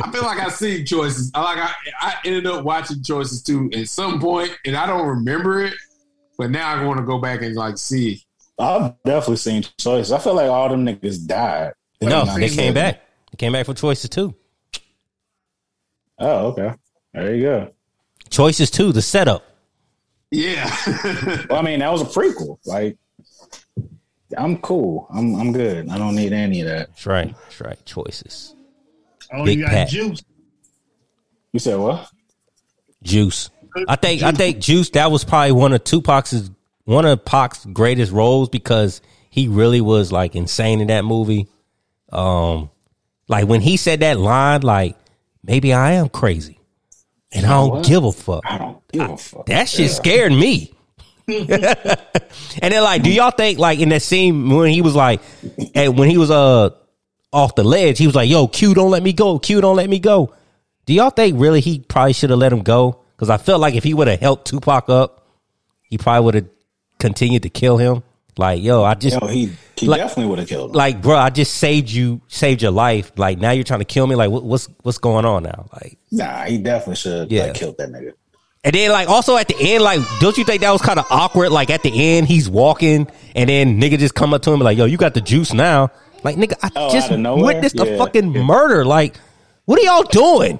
[0.00, 1.30] I feel like I seen choices.
[1.34, 5.06] I like I, I ended up watching choices too at some point, and I don't
[5.06, 5.74] remember it.
[6.36, 8.22] But now I want to go back and like see.
[8.58, 10.12] I've definitely seen choices.
[10.12, 11.72] I feel like all them niggas died.
[12.00, 13.00] No, they they came back.
[13.32, 14.34] They came back for choices too.
[16.18, 16.74] Oh, okay.
[17.22, 17.70] There you go.
[18.30, 18.92] Choices too.
[18.92, 19.44] The setup.
[20.30, 20.70] Yeah,
[21.48, 22.58] Well, I mean, that was a prequel.
[22.66, 22.98] Like,
[24.36, 25.06] I'm cool.
[25.10, 25.88] I'm I'm good.
[25.88, 26.88] I don't need any of that.
[26.88, 27.34] That's right.
[27.44, 27.86] That's right.
[27.86, 28.54] Choices.
[29.32, 29.88] Oh, Big you got Pat.
[29.88, 30.22] juice.
[31.52, 32.10] You said what?
[33.02, 33.48] Juice.
[33.88, 34.22] I think.
[34.22, 34.90] I think Juice.
[34.90, 36.50] That was probably one of Tupac's
[36.84, 39.00] one of Pac's greatest roles because
[39.30, 41.48] he really was like insane in that movie.
[42.12, 42.70] Um,
[43.28, 44.96] like when he said that line, like
[45.42, 46.57] maybe I am crazy,
[47.32, 47.84] and I don't what?
[47.86, 48.42] give a fuck.
[48.44, 49.46] I don't give a fuck.
[49.46, 50.74] That shit scared me.
[51.28, 55.20] and then like, do y'all think like in that scene when he was like,
[55.74, 56.70] and when he was uh
[57.32, 59.38] off the ledge, he was like, "Yo, Q, don't let me go.
[59.38, 60.34] Q, don't let me go."
[60.86, 63.04] Do y'all think really he probably should have let him go?
[63.14, 65.26] Because I felt like if he would have helped Tupac up,
[65.82, 66.48] he probably would have
[66.98, 68.02] continued to kill him.
[68.38, 70.76] Like, yo, I just Yo, he he Like- definitely would have killed him.
[70.76, 73.12] like, bro, I just saved you, saved your life.
[73.16, 74.14] Like now you're trying to kill me.
[74.14, 75.66] Like, what, what's what's going on now?
[75.72, 75.98] Like.
[76.10, 77.44] nah, he definitely should have Yeah.
[77.46, 78.12] like, killed that nigga.
[78.64, 81.06] And then like also at the end, like, don't you think that was kind of
[81.10, 81.50] awkward?
[81.50, 84.76] Like at the end, he's walking and then nigga just come up to him like,
[84.78, 85.90] yo, you got the juice now.
[86.24, 87.44] Like, nigga, I Oh, just out of nowhere?
[87.54, 87.98] witnessed a Yeah.
[87.98, 88.84] fucking murder.
[88.84, 89.16] Like,
[89.66, 90.58] what are y'all doing?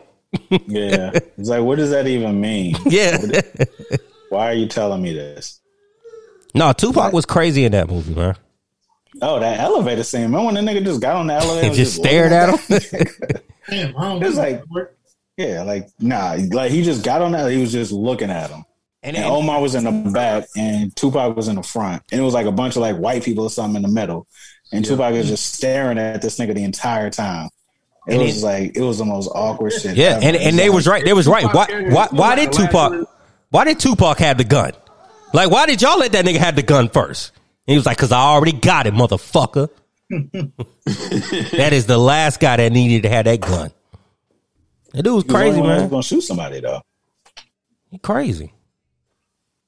[0.69, 2.77] Yeah, it's like, what does that even mean?
[2.87, 3.41] Yeah.
[4.31, 5.61] Why are you telling me this?
[6.59, 8.37] No, Tupac was crazy in that movie, man.
[9.23, 10.23] Oh, that elevator scene.
[10.23, 12.57] Remember when the nigga just got on the elevator And and just stared at him?
[12.69, 13.43] that?
[13.71, 14.43] Damn, I don't It's know.
[14.43, 14.63] like-
[15.37, 17.51] yeah, like nah, like he just got on that.
[17.51, 18.65] He was just looking at him.
[19.05, 22.25] And And Omar was in the back, and Tupac was in the front, and it
[22.25, 24.27] was like a bunch of like white people or something in the middle,
[24.73, 27.49] and Tupac was just staring at this nigga the entire time.
[28.09, 29.97] It And was it- like it was the most awkward shit.
[29.97, 30.25] yeah, ever.
[30.27, 31.05] and, It's and they like- was right.
[31.05, 31.45] They was right.
[31.55, 33.09] Why, why, why did Tupac,
[33.51, 34.73] why did Tupac have the gun?
[35.33, 37.33] Like, why did y'all let that nigga have the gun first?
[37.67, 39.69] And he was like, cause I already got it, motherfucker.
[40.11, 43.71] that is the last guy that needed to have that gun.
[44.95, 45.67] That dude was He crazy, man.
[45.69, 46.81] one who was gonna shoot somebody though.
[47.91, 48.55] He crazy.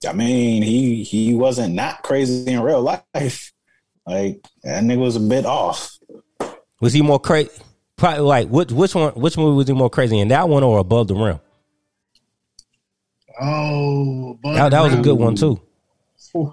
[0.09, 3.53] I mean, he he wasn't not crazy in real life.
[4.07, 5.99] Like that nigga was a bit off.
[6.81, 7.51] Was he more crazy?
[7.97, 9.13] Probably like which which one?
[9.13, 10.29] Which movie was he more crazy in?
[10.29, 11.39] That one or Above the Rim?
[13.41, 15.61] Oh, That, that was a good one too.
[16.37, 16.53] Ooh,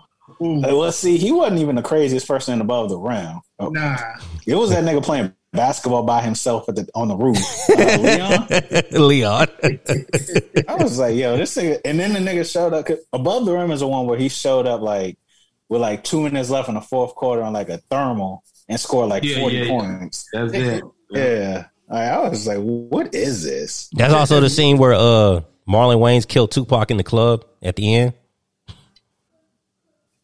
[0.59, 3.39] Like, well, see, he wasn't even the craziest person above the rim.
[3.59, 3.97] Nah,
[4.45, 7.37] It was that nigga playing basketball by himself at the on the roof.
[7.69, 8.47] Uh, Leon.
[8.91, 9.47] Leon.
[10.67, 11.79] I was like, yo, this nigga.
[11.85, 12.87] And then the nigga showed up.
[13.13, 15.17] Above the rim is the one where he showed up like
[15.69, 19.09] with like two minutes left in the fourth quarter on like a thermal and scored
[19.09, 19.69] like Yeah, forty yeah, yeah.
[19.97, 20.27] points.
[20.33, 20.83] That's it.
[21.09, 23.89] Yeah, Like, I was like, what is this?
[23.93, 27.95] That's also the scene where uh Marlon Wayans killed Tupac in the club at the
[27.95, 28.13] end.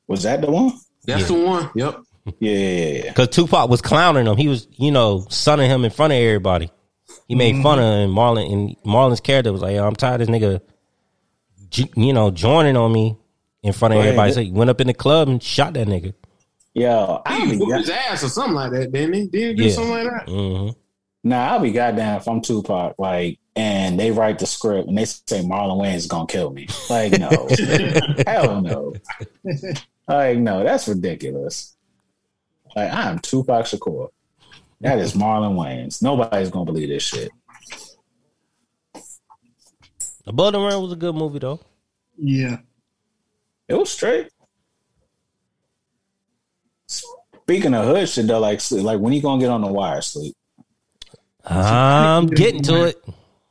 [0.08, 0.72] Was that the one?
[1.06, 1.70] That's the one.
[1.76, 2.00] Yep.
[2.39, 3.10] Yeah, yeah, yeah, yeah.
[3.10, 4.38] Because Tupac was clowning him.
[4.38, 6.72] He was, you know, sunning him in front of everybody.
[7.28, 8.12] He made fun of him.
[8.12, 10.62] Marlon and Marlon's character was like, Yo, I'm tired of this nigga,
[11.96, 13.18] you know, joining on me
[13.62, 14.08] in front of Right.
[14.08, 14.32] everybody.
[14.34, 16.14] So he went up in the club and shot that nigga.
[16.74, 19.28] Yeah, I'll He be, whooped his ass or something like that, didn't he?
[19.28, 19.72] Did he do Yeah.
[19.74, 20.30] something like that?
[20.30, 20.70] hmm
[21.26, 25.06] nah, I'll be goddamn if I'm Tupac, like, and they write the script and they
[25.06, 26.68] say Marlon Wayans is gonna kill me.
[26.89, 27.30] Like, no,
[28.28, 28.93] hell no.
[30.08, 31.76] Like, no, that's ridiculous.
[32.76, 34.10] Like, I am Tupac Shakur.
[34.82, 36.01] That is Marlon Wayans.
[36.01, 37.32] Nobody's gonna believe this shit.
[40.26, 41.60] Above the Rim was a good movie though.
[42.18, 42.58] yeah.
[43.68, 44.30] It was straight.
[46.88, 50.36] Speaking of hood shit though, like, like when you gonna get on the wire, sleep?
[51.45, 53.04] I'm getting to it.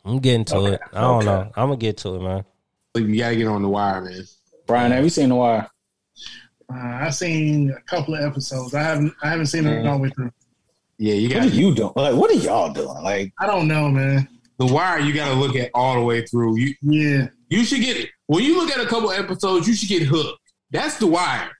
[0.05, 0.80] I'm getting to Okay, it.
[0.92, 1.26] I don't okay.
[1.26, 1.53] know.
[1.57, 2.44] I'm gonna get to it, man.
[2.96, 4.22] You gotta get on the wire, man.
[4.66, 5.68] Brian, have you seen The Wire?
[6.72, 8.74] Uh, I've seen a couple of episodes.
[8.74, 9.12] I haven't.
[9.22, 10.30] I haven't seen it all the way through.
[10.98, 11.36] Yeah, you got.
[11.36, 11.92] What got are you doing?
[11.96, 13.03] Like, what are y'all doing?
[13.03, 14.28] Like, I don't know, man.
[14.59, 14.98] the wire.
[15.00, 16.57] You got to look at all the way through.
[16.59, 19.66] You Yeah, you should get it when you look at a couple episodes.
[19.68, 20.38] You should get hooked.
[20.70, 21.50] That's the wire.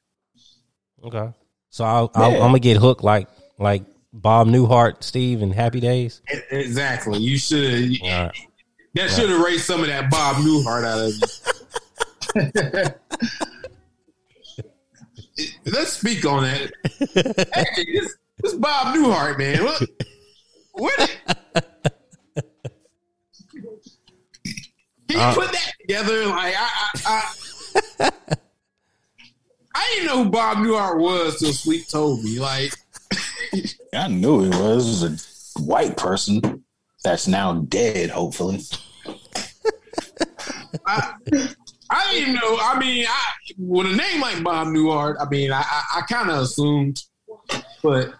[1.05, 1.31] Okay.
[1.71, 2.37] So I'll, I'll, Yeah.
[2.39, 3.29] I'm gonna get hooked like
[3.59, 3.83] like
[4.13, 6.21] Bob Newhart, Steve, and Happy Days.
[6.51, 7.19] Exactly.
[7.19, 8.01] You should.
[8.03, 8.31] Right.
[8.95, 12.95] That should erase some of that Bob Newhart out of you.
[15.65, 16.73] Let's speak on that.
[17.55, 19.63] Hey, this, this Bob Newhart, man.
[19.65, 19.83] Look,
[20.73, 21.17] what?
[21.55, 21.63] Can
[25.09, 26.27] you Uh, put that together?
[26.27, 26.69] Like, I,
[27.07, 27.31] I,
[27.99, 28.11] I,
[29.75, 32.39] I didn't know who Bob Newhart was till Sleep told me.
[32.39, 32.73] Like,
[33.95, 35.03] I knew it was.
[35.03, 36.65] It was a white person
[37.05, 38.61] that's now dead, hopefully.
[40.87, 41.15] I,
[41.91, 42.59] I didn't even know.
[42.61, 46.31] I mean, I with a name like Bob Newhart, I mean, I, I, I kind
[46.31, 47.03] of assumed,
[47.83, 48.15] but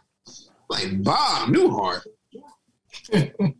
[0.69, 2.03] like Bob Newhart,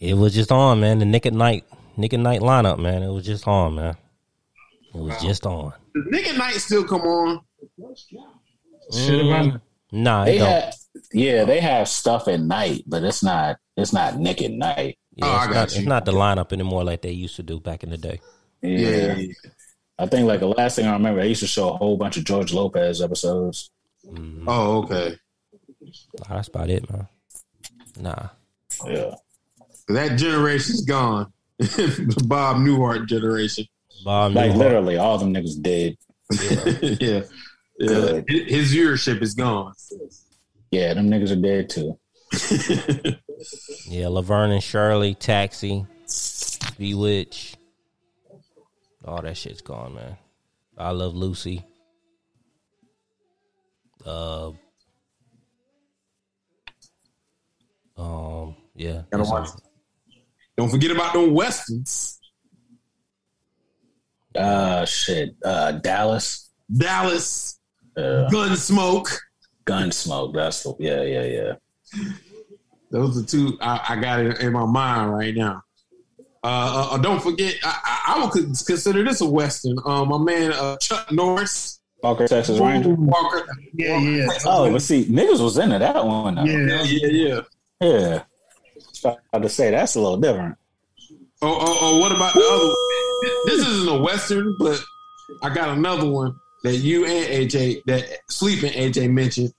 [0.00, 0.98] It was just on, man.
[0.98, 1.64] The Nick at Night,
[1.96, 3.02] Nick at Night lineup, man.
[3.02, 3.96] It was just on, man.
[4.94, 5.72] It was just on.
[5.94, 7.40] does Nick at Night still come on?
[8.92, 9.60] Should have run.
[9.92, 10.48] Nah, They don't.
[10.50, 10.74] have,
[11.12, 13.56] yeah, they have stuff at night, but it's not.
[13.76, 14.98] It's not Nick at night.
[15.16, 15.78] Yeah, Oh, I it's, got not, you.
[15.78, 18.20] it's not the lineup anymore like they used to do back in the day.
[18.62, 19.16] Yeah.
[19.98, 22.16] I think like the last thing I remember, they used to show a whole bunch
[22.16, 23.70] of George Lopez episodes.
[24.06, 24.44] Mhm.
[24.48, 25.16] Oh, okay.
[25.80, 27.08] Nah, that's about it, man.
[28.00, 28.28] Nah.
[28.86, 29.14] Yeah,
[29.88, 31.32] That generation's gone.
[31.58, 33.66] the Bob Newhart generation.
[34.04, 34.56] Bob like Newhart.
[34.56, 35.96] literally all them niggas dead.
[36.42, 36.96] yeah.
[37.00, 37.20] Yeah.
[37.78, 38.24] Good.
[38.28, 39.74] His viewership is gone.
[40.70, 41.98] Yeah, them niggas are dead too.
[43.86, 45.86] Yeah, Laverne and Shirley, Taxi,
[46.78, 47.56] Bewitch.
[49.04, 50.16] All that shit's gone, man.
[50.78, 51.64] I love Lucy.
[54.04, 54.52] Uh,
[57.96, 59.02] um, yeah.
[59.10, 59.48] Gotta watch.
[59.50, 59.60] all.
[60.56, 62.18] Don't forget about the westerns.
[64.34, 65.36] Uh, shit.
[65.44, 66.50] Uh, Dallas.
[66.74, 67.60] Dallas,
[67.96, 69.08] Uh, Gunsmoke.
[69.66, 70.34] Gunsmoke.
[70.34, 72.04] That's the yeah, yeah, yeah.
[72.90, 75.62] Those are two I, I got it in my mind right now.
[76.42, 79.78] Uh, uh, don't forget, I, I, I would consider this a western.
[79.86, 82.94] Um, my man uh, Chuck Norris, Walker Texas Ranger.
[82.94, 83.46] Walker.
[83.72, 86.34] Yeah, yeah, Oh, but see, niggas was into that one.
[86.34, 86.44] Though.
[86.44, 86.82] yeah.
[86.82, 87.40] yeah, yeah,
[87.80, 88.20] yeah.
[89.02, 89.12] yeah.
[89.32, 90.56] About to say that's a little different.
[91.42, 93.46] Oh, oh, oh, what about the other one?
[93.46, 94.82] This isn't a western, but
[95.42, 99.52] I got another one that you and AJ, that sleeping AJ mentioned.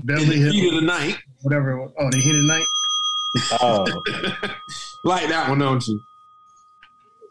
[0.00, 1.72] In Beverly the heat of the night, whatever.
[1.72, 1.92] it was.
[1.98, 2.64] Oh, they hit at night.
[3.60, 3.84] Oh,
[5.04, 6.00] like that one, don't you?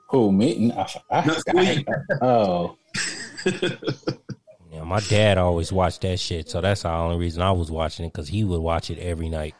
[0.10, 0.72] who me?
[0.72, 1.88] I, I, Not sleep.
[2.22, 2.78] oh,
[4.72, 8.06] Yeah, my dad always watched that shit, so that's the only reason I was watching
[8.06, 9.56] it because he would watch it every night.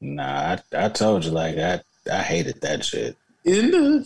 [0.00, 0.56] nah.
[0.72, 1.80] I, I told you, like I,
[2.10, 3.16] I hated that shit.
[3.44, 4.02] In the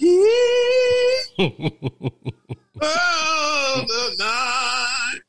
[1.38, 5.20] heat of the night.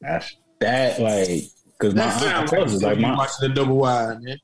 [0.00, 1.42] That's that like
[1.78, 4.38] because my aunt, I sounds like my watching the double wide, man.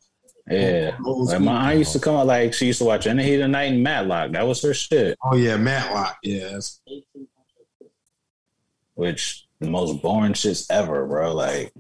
[0.51, 3.23] yeah, like my aunt used to come out like she used to watch In the
[3.23, 4.33] Heat of the Night and Matlock.
[4.33, 5.17] That was her shit.
[5.23, 6.17] Oh yeah, Matlock.
[6.23, 6.81] Yes.
[8.95, 11.35] Which the most boring shits ever, bro.
[11.35, 11.73] Like.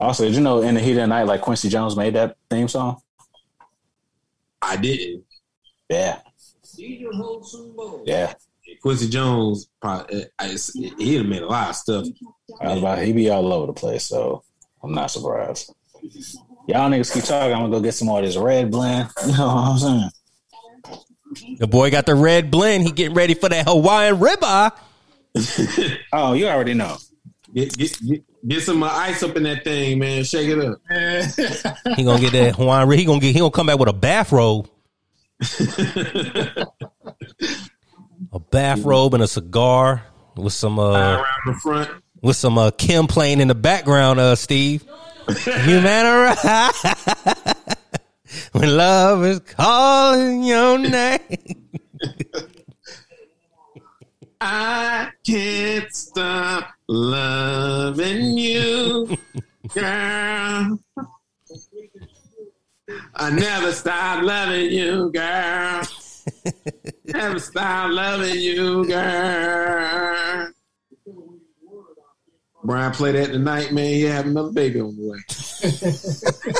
[0.00, 2.36] Also, did you know in the heat of the night, like Quincy Jones made that
[2.48, 3.00] theme song?
[4.62, 5.24] I didn't.
[5.88, 6.20] Yeah,
[8.04, 8.34] yeah.
[8.82, 10.48] Quincy Jones, probably, I,
[10.98, 12.06] he'd have made a lot of stuff.
[12.60, 14.42] I was about he be all over the place, so
[14.82, 15.72] I'm not surprised.
[16.68, 17.52] Y'all niggas keep talking.
[17.54, 19.08] I'm gonna go get some more of this red blend.
[19.26, 20.10] You know what I'm saying?
[21.58, 22.84] The boy got the red blend.
[22.84, 24.72] He getting ready for that Hawaiian ribeye.
[26.12, 26.96] Oh, you already know.
[27.54, 30.24] Get, get, get, get some uh, ice up in that thing, man.
[30.24, 30.78] Shake it up.
[31.96, 32.88] He gonna get that Hawaiian.
[32.88, 33.32] rib- He gonna get.
[33.32, 34.68] He gonna come back with a bathrobe,
[38.32, 40.02] a bathrobe and a cigar
[40.36, 41.22] with some uh
[42.22, 44.18] with some uh Kim playing in the background.
[44.18, 44.84] Uh, Steve,
[45.28, 46.72] you man right
[48.52, 51.20] when love is calling your name.
[54.40, 59.18] I can't stop loving you,
[59.74, 60.78] girl.
[63.14, 65.82] I never stop loving you, girl.
[67.04, 70.52] Never stop loving you, girl.
[72.64, 73.84] Brian play that tonight, man.
[73.84, 75.18] He have another baby on the way.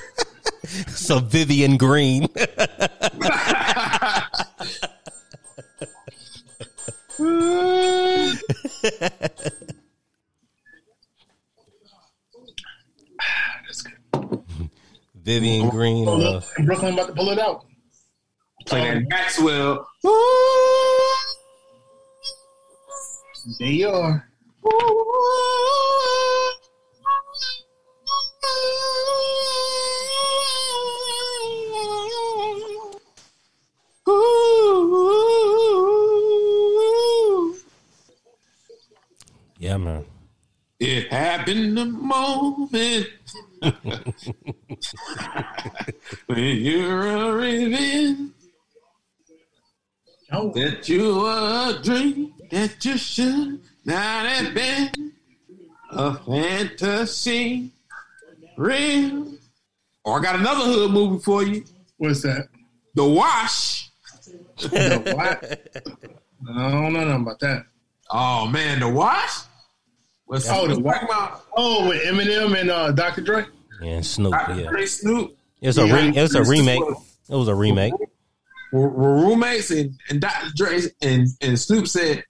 [0.88, 2.28] So Vivian Green.
[13.66, 14.44] That's good.
[15.28, 16.08] Vivian Green.
[16.08, 17.66] Uh, look, and Brooklyn about to pull it out.
[18.64, 19.86] Play that Maxwell.
[23.58, 24.24] There you are.
[39.58, 40.06] yeah, man.
[40.80, 43.08] It happened the moment
[46.28, 48.32] when you're a raven
[50.30, 55.12] Oh, that you were a dream that you should not have been
[55.90, 57.70] a fantasy
[58.58, 59.32] real.
[60.04, 61.64] Or I got another hood movie for you,
[61.96, 62.48] what's that?
[62.94, 63.90] The Wash.
[64.58, 65.60] The what?
[66.46, 67.64] I don't know nothing about that.
[68.10, 69.30] Oh man, The Wash.
[70.26, 70.94] What's Oh, The Wash.
[71.00, 71.44] talking about?
[71.56, 73.22] Oh, with Eminem and uh, Dr.
[73.22, 73.46] Dre.
[73.82, 74.32] And Snoop.
[74.32, 74.60] Dr.
[74.60, 75.37] Yeah, Dre, Snoop.
[75.60, 76.82] It's a re- it's a remake.
[77.28, 77.92] It was a remake.
[78.72, 80.50] were, were roommates and, and Dr.
[80.56, 82.24] Dre and, and Snoop said,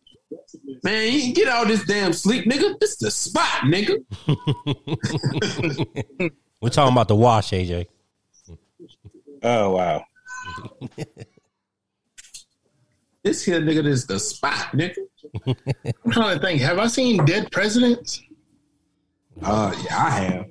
[0.83, 2.79] Man, you can get all this damn sleep, nigga.
[2.79, 3.99] This the spot, nigga.
[6.61, 7.87] We're talking about the wash, AJ.
[9.43, 10.05] Oh wow.
[13.24, 14.95] This here nigga this the spot, nigga.
[15.47, 16.62] I'm trying to think.
[16.62, 18.22] Have I seen Dead Presidents?
[19.43, 20.47] Uh yeah, I have.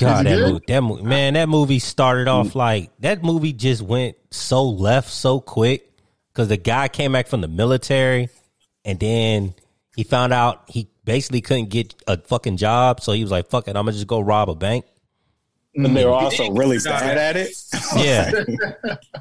[0.00, 4.16] God, that movie, that movie, man, that movie started off like that movie just went
[4.30, 5.90] so left so quick
[6.32, 8.28] because the guy came back from the military
[8.84, 9.54] and then
[9.96, 13.68] he found out he basically couldn't get a fucking job, so he was like, "Fuck
[13.68, 14.84] it, I'm gonna just go rob a bank."
[15.76, 16.22] But they were mm.
[16.22, 17.50] also really bad at it.
[17.96, 18.96] Yeah,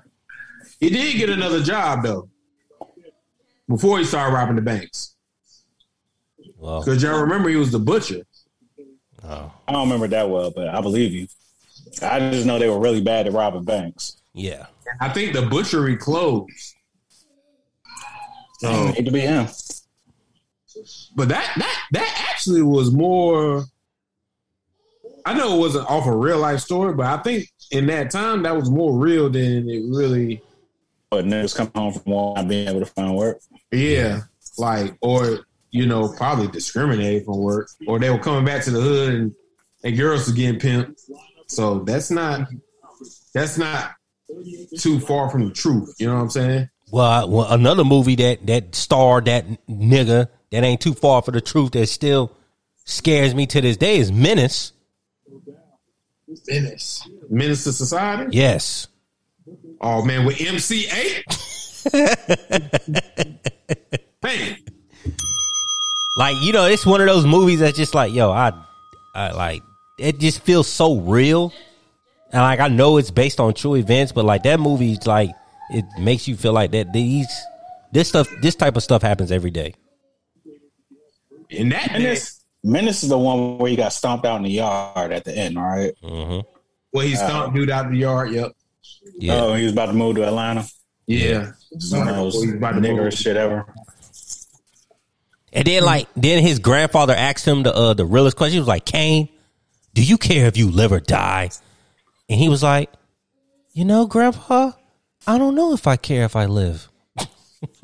[0.80, 2.30] He did get another job though.
[3.68, 5.16] Before he started robbing the banks.
[6.58, 8.24] well, Because y'all remember he was the butcher.
[9.30, 11.28] Oh, I don't remember that well, but I believe you.
[12.02, 14.18] I just know they were really bad at robbing banks.
[14.34, 14.68] yeah,
[15.00, 16.76] I think the butchery closed.
[18.64, 19.48] Um, um, so Hate to be him.
[21.16, 23.66] But that that that actually was more.
[25.26, 28.44] I know it wasn't off a real life story, but I think in that time
[28.44, 30.42] that was more real than it really.
[31.10, 33.40] But niggas come home from war not being able to find work.
[33.72, 34.22] Yeah,
[34.58, 35.40] like or
[35.72, 39.36] you know probably discriminated from work, or they were coming back to the hood and
[39.84, 41.00] and girls were getting pimped.
[41.48, 42.48] So that's not
[43.34, 43.92] that's not
[44.78, 45.96] too far from the truth.
[46.00, 46.70] You know what I'm saying?
[46.92, 51.32] well, I- well, another movie that that starred that nigga that ain't too far for
[51.32, 52.36] the truth that still
[52.86, 54.74] scares me to this day is Menace.
[56.28, 58.36] Menace, Menace Minister Society.
[58.38, 58.88] Yes,
[59.82, 61.24] Oh man, with MC Eiht.
[66.20, 68.52] Man, like you know, it's one of those movies that's just like, yo, I,
[69.16, 69.64] I like
[69.98, 70.20] it.
[70.20, 71.54] Just feels so real,
[72.32, 75.32] and like I know it's based on true events, but like that movie's like
[75.72, 77.28] it makes you feel like that these
[77.92, 79.74] this stuff, this type of stuff happens every day.
[81.50, 85.12] in that Menace, Menace is the one where he got stomped out in the yard
[85.12, 85.94] at the end, all right?
[86.04, 86.40] hmm
[86.94, 88.32] Well, he stomped dude out the yard.
[88.32, 88.52] Yep.
[89.18, 90.66] Yeah, Oh, he was about to move to Atlanta.
[91.08, 91.52] Yeah.
[91.92, 93.74] One of those nigger shit ever.
[95.52, 98.54] And then like then his grandfather asked him the uh, the realest question.
[98.54, 99.30] He was like, "Caine,
[99.94, 101.50] do you care if you live or die?"
[102.30, 102.92] And he was like,
[103.74, 104.72] "You know, Grandpa,
[105.26, 106.88] I don't know if I care if I live."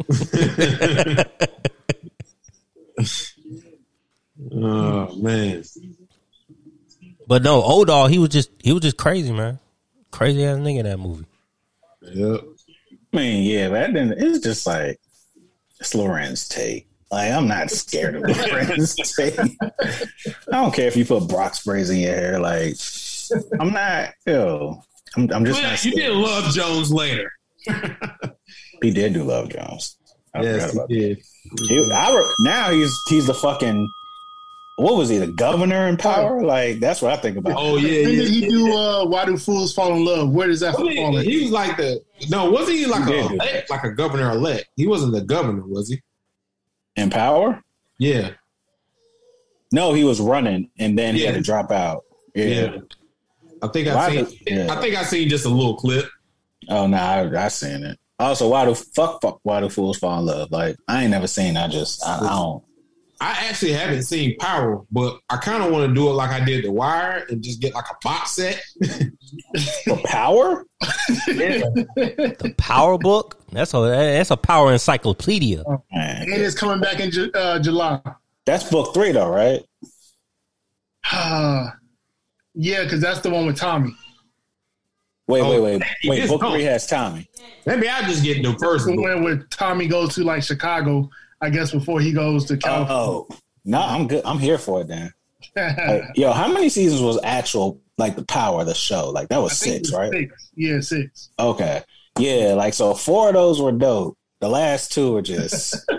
[4.51, 5.63] Oh man.
[7.27, 9.59] But no, old dog, he was just he was just crazy, man.
[10.11, 11.25] Crazy ass nigga in that movie.
[12.01, 12.41] Yep.
[13.13, 14.99] I mean, yeah, but then it's just like
[15.79, 16.87] it's Larenz Tate.
[17.11, 19.39] Like I'm not scared of Larenz Tate.
[20.51, 22.39] I don't care if you put Brock sprays in your hair.
[22.39, 22.75] Like
[23.59, 24.09] I'm not.
[24.25, 24.81] Yo,
[25.15, 25.85] I'm, I'm just Well, not.
[25.85, 27.31] you did love Jones later.
[28.81, 29.97] He did do Love Jones.
[30.33, 31.21] I Yes, he did.
[31.67, 33.87] He, I re- now he's he's the fucking.
[34.77, 35.17] What was he?
[35.19, 36.43] The governor in power?
[36.43, 37.53] Like that's what I think about.
[37.55, 38.19] Oh yeah, When yeah.
[38.23, 40.29] did he do uh, Why Do Fools Fall in Love?
[40.31, 41.23] Where does that fall Wasn't in?
[41.23, 44.31] he, he was like the no, wasn't he like He a elect, like a governor
[44.31, 44.65] elect?
[44.75, 46.01] He wasn't the governor, was he?
[46.95, 47.61] In power?
[47.97, 48.31] Yeah,
[49.71, 52.03] No, he was running, and then he had to drop out.
[52.33, 52.45] Yeah.
[52.45, 52.77] yeah.
[53.61, 54.39] I think I Why seen.
[54.47, 54.73] yeah.
[54.73, 56.05] I think I seen just a little clip.
[56.69, 57.97] Oh no, I, I seen it.
[58.19, 60.51] Also, why do fuck, fuck why do fools fall in love?
[60.51, 61.55] Like I ain't never seen.
[61.57, 62.63] I just I, I don't.
[63.21, 66.43] I actually haven't seen Power, but I kind of want to do it like I
[66.43, 68.61] did The Wire and just get like a box set.
[69.85, 70.65] For power?
[70.81, 73.41] The Power Book.
[73.51, 75.63] That's a that's a power encyclopedia.
[75.93, 78.01] Man, And it's coming back in Ju- uh, July.
[78.45, 79.61] that's book three though, right?
[81.13, 83.95] yeah, because that's the one with Tommy.
[85.27, 86.27] Wait, Oh, wait, wait, wait.
[86.29, 86.51] Book gone.
[86.53, 87.27] three has Tommy.
[87.65, 91.09] Maybe I just get the first The one where Tommy goes to like Chicago,
[91.45, 92.95] I guess, before he goes to oh, California.
[92.95, 93.27] Oh,
[93.65, 94.25] no, I'm good.
[94.25, 95.13] I'm here for it then.
[95.55, 99.09] Like, yo, how many seasons was actual like the power of the show?
[99.11, 100.11] Like that was I think six, was right?
[100.11, 100.51] Six.
[100.55, 101.29] Yeah, six.
[101.39, 101.81] Okay,
[102.19, 104.17] yeah, like so four of those were dope.
[104.41, 105.75] The last two were just,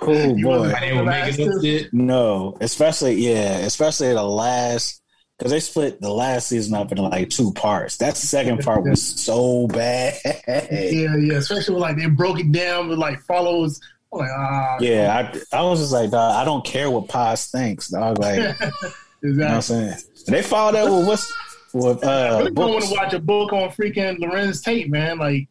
[0.00, 1.92] oh You boy, wasn't- They were making up shit.
[1.92, 5.02] no, especially yeah, especially the last
[5.38, 7.96] because they split the last season up into like two parts.
[7.98, 10.14] That second part was so bad.
[10.46, 11.34] Yeah, yeah.
[11.34, 13.80] Especially when like they broke it down with like follows.
[14.12, 17.88] Like, ah, Yeah, I, I was just like, dog, I don't care what Paz thinks,
[17.88, 18.18] dog.
[18.18, 18.92] Like, you know what I'm
[19.58, 19.62] exactly.
[19.62, 19.94] saying?
[20.28, 21.32] They followed that with what's
[21.72, 25.18] with I uh really don't want to watch a book on freaking Larenz Tate, man.
[25.18, 25.48] Like,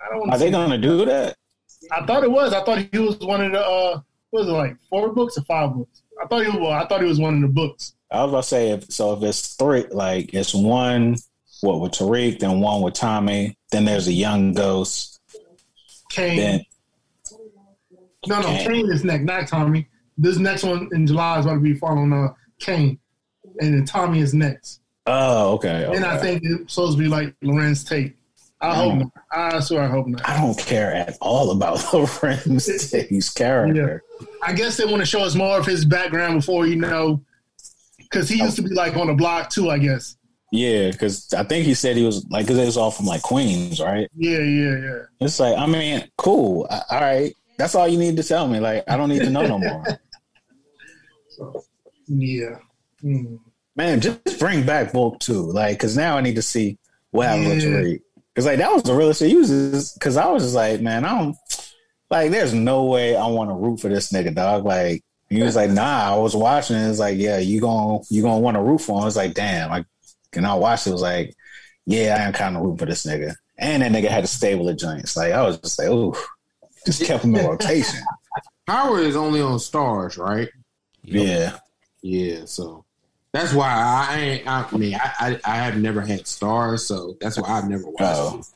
[0.00, 0.30] I don't.
[0.30, 1.36] Are they gonna do that?
[1.90, 2.52] I thought it was.
[2.52, 3.60] I thought he was one of the.
[3.60, 4.00] uh
[4.30, 6.02] what was it like four books or five books?
[6.22, 6.58] I thought he was.
[6.60, 7.94] Well, I thought he was one of the books.
[8.10, 11.16] I was about to say if so if it's three like it's one
[11.60, 15.20] what with Tariq, then one with Tommy, then there's a young ghost,
[16.10, 16.36] Kane.
[16.36, 16.64] then
[18.26, 18.68] no, no, Kane.
[18.68, 19.88] Kane is next, not Tommy.
[20.16, 22.28] This next one in July is going to be following uh,
[22.60, 22.98] Kane,
[23.60, 24.80] and then Tommy is next.
[25.06, 25.90] oh okay.
[25.94, 28.16] And I think it's supposed to be like Larenz Tate.
[28.60, 29.10] I hope not.
[29.30, 30.26] I swear I hope not.
[30.26, 34.02] I don't care at all about Larenz Tate's character.
[34.42, 37.22] I guess they want to show us more of his background before you know,
[37.98, 39.70] because he used to be like on the block too.
[39.70, 40.16] I guess.
[40.52, 43.22] Yeah, because I think he said he was like because it was all from like
[43.22, 44.08] Queens, right?
[44.14, 44.98] Yeah, yeah, yeah.
[45.20, 47.34] It's like I mean, cool, all right.
[47.56, 48.60] That's all you need to tell me.
[48.60, 49.84] Like I don't need to know no more.
[52.06, 52.58] Yeah.
[53.02, 53.38] Mm.
[53.76, 56.78] Man, just bring back Volk too, like because now I need to see
[57.10, 58.00] what happened with to read.
[58.32, 59.20] Because like that was the realest.
[59.20, 61.36] Uses Because I was just like, man, I don't
[62.10, 62.30] like.
[62.30, 64.64] There's no way I want to root for this nigga, dog.
[64.64, 66.14] Like he was like, nah.
[66.14, 66.76] I was watching.
[66.76, 69.06] It's like, yeah, you gonna you gonna want to root for him.
[69.06, 69.70] It's like, damn.
[69.70, 69.86] Like,
[70.34, 70.90] and I watched it.
[70.90, 71.34] it was like,
[71.86, 73.34] yeah, I am kind of rooting for this nigga.
[73.56, 75.16] And that nigga had a stable of joints.
[75.16, 76.14] Like I was just like, ooh,
[76.84, 78.00] just kept them in rotation.
[78.66, 80.48] Power is only on Starz, right?
[81.02, 81.58] Yeah.
[82.02, 82.84] Yeah, so
[83.32, 84.48] that's why I ain't.
[84.48, 87.98] I mean, I, I I have never had Starz, so that's why I've never watched.
[88.00, 88.38] Oh.
[88.38, 88.46] it.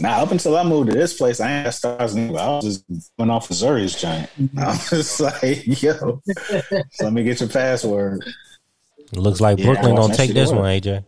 [0.00, 2.40] Now, up until I moved to this place, I ain't had Starz anyway.
[2.40, 4.30] I was just went off of Zuri's giant.
[4.40, 4.58] Mm-hmm.
[4.58, 8.24] I was just like, yo, so let me get your password.
[9.12, 11.04] It looks like Yeah, Brooklyn gonna take this one, AJ.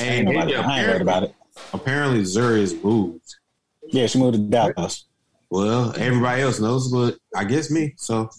[0.00, 1.34] Ain't nobody, yeah, I ain't worried about it.
[1.72, 3.36] Apparently, Zuri is moved.
[3.88, 5.04] Yeah, she moved to Dallas.
[5.50, 7.94] Well, everybody else knows, but I guess me.
[7.96, 8.30] So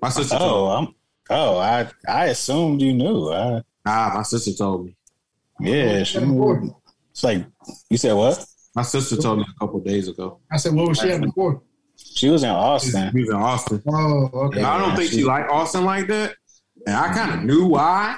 [0.00, 0.70] my sister Oh, told.
[0.88, 0.94] I'm.
[1.30, 3.32] Oh, I I assumed you knew.
[3.32, 4.96] I, Ah, my sister told me.
[5.60, 6.72] yeah, she moved.
[7.10, 7.44] It's like
[7.90, 8.44] you said what?
[8.76, 10.38] My sister told me a couple days ago.
[10.50, 11.60] I said, what was she at before?
[11.96, 13.10] She was in Austin.
[13.12, 13.82] He was in Austin.
[13.86, 14.58] Oh, okay.
[14.58, 16.34] And I don't think she liked Austin like that,
[16.86, 18.16] and I kind of knew why.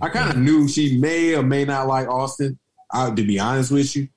[0.00, 2.58] I kind of knew she may or may not like Austin.
[2.90, 4.08] I, to be honest with you,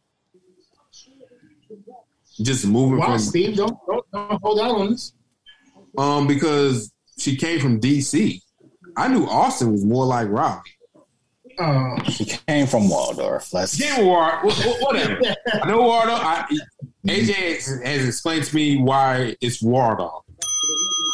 [2.42, 5.14] just moving Wow, from Steve, don't, don't don't hold out on this.
[5.98, 8.42] um because she came from DC.
[8.96, 10.62] I knew Austin was more like Raleigh.
[11.60, 13.52] Uh, She came from Waldorf.
[13.54, 15.20] Let's Damn, War, wh- wh- whatever.
[15.64, 16.20] I know Waldorf.
[16.22, 16.46] I,
[17.08, 20.24] AJ has, has explained to me why it's Waldorf.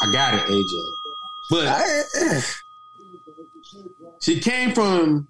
[0.01, 0.83] I got it, AJ.
[1.49, 2.45] But
[4.21, 5.27] she came from.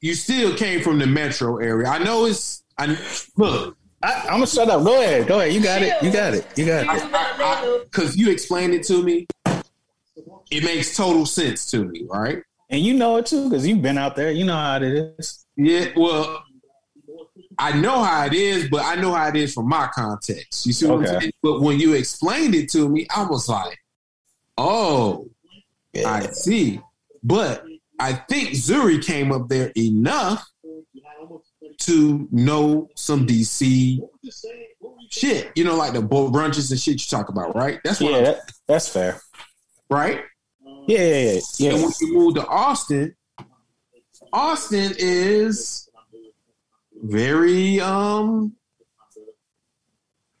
[0.00, 1.88] You still came from the metro area.
[1.88, 2.62] I know it's.
[2.78, 2.96] I
[3.36, 4.84] look I, I'm gonna shut up.
[4.84, 5.26] Go ahead.
[5.26, 5.52] Go ahead.
[5.52, 6.00] You got it.
[6.02, 6.46] You got it.
[6.56, 7.84] You got it.
[7.90, 9.26] because you explained it to me.
[10.50, 12.42] It makes total sense to me, right?
[12.70, 14.30] And you know it too because you've been out there.
[14.30, 15.44] You know how it is.
[15.56, 16.44] Yeah, well,
[17.58, 20.64] I know how it is, but I know how it is from my context.
[20.64, 21.14] You see what Okay.
[21.14, 21.32] I'm saying?
[21.42, 23.76] But when you explained it to me, I was like,
[24.56, 25.28] oh,
[26.06, 26.80] I see.
[27.24, 27.64] But
[27.98, 30.46] I think Zuri came up there enough
[31.78, 34.00] to know some DC
[35.10, 35.50] shit.
[35.54, 37.80] You know, like the bull brunches and shit you talk about, right?
[37.84, 39.20] That's what Yeah, that, that's fair.
[39.90, 40.22] right?
[40.86, 41.70] Yeah, yeah, yeah.
[41.72, 43.14] And when you move to Austin,
[44.32, 45.88] Austin is
[47.02, 48.54] very um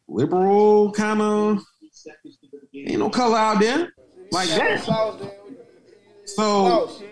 [0.08, 1.62] liberal kind of
[2.74, 3.92] ain't no color out there
[4.32, 4.84] like that.
[4.84, 5.20] Sauce.
[6.24, 7.02] So Sauce.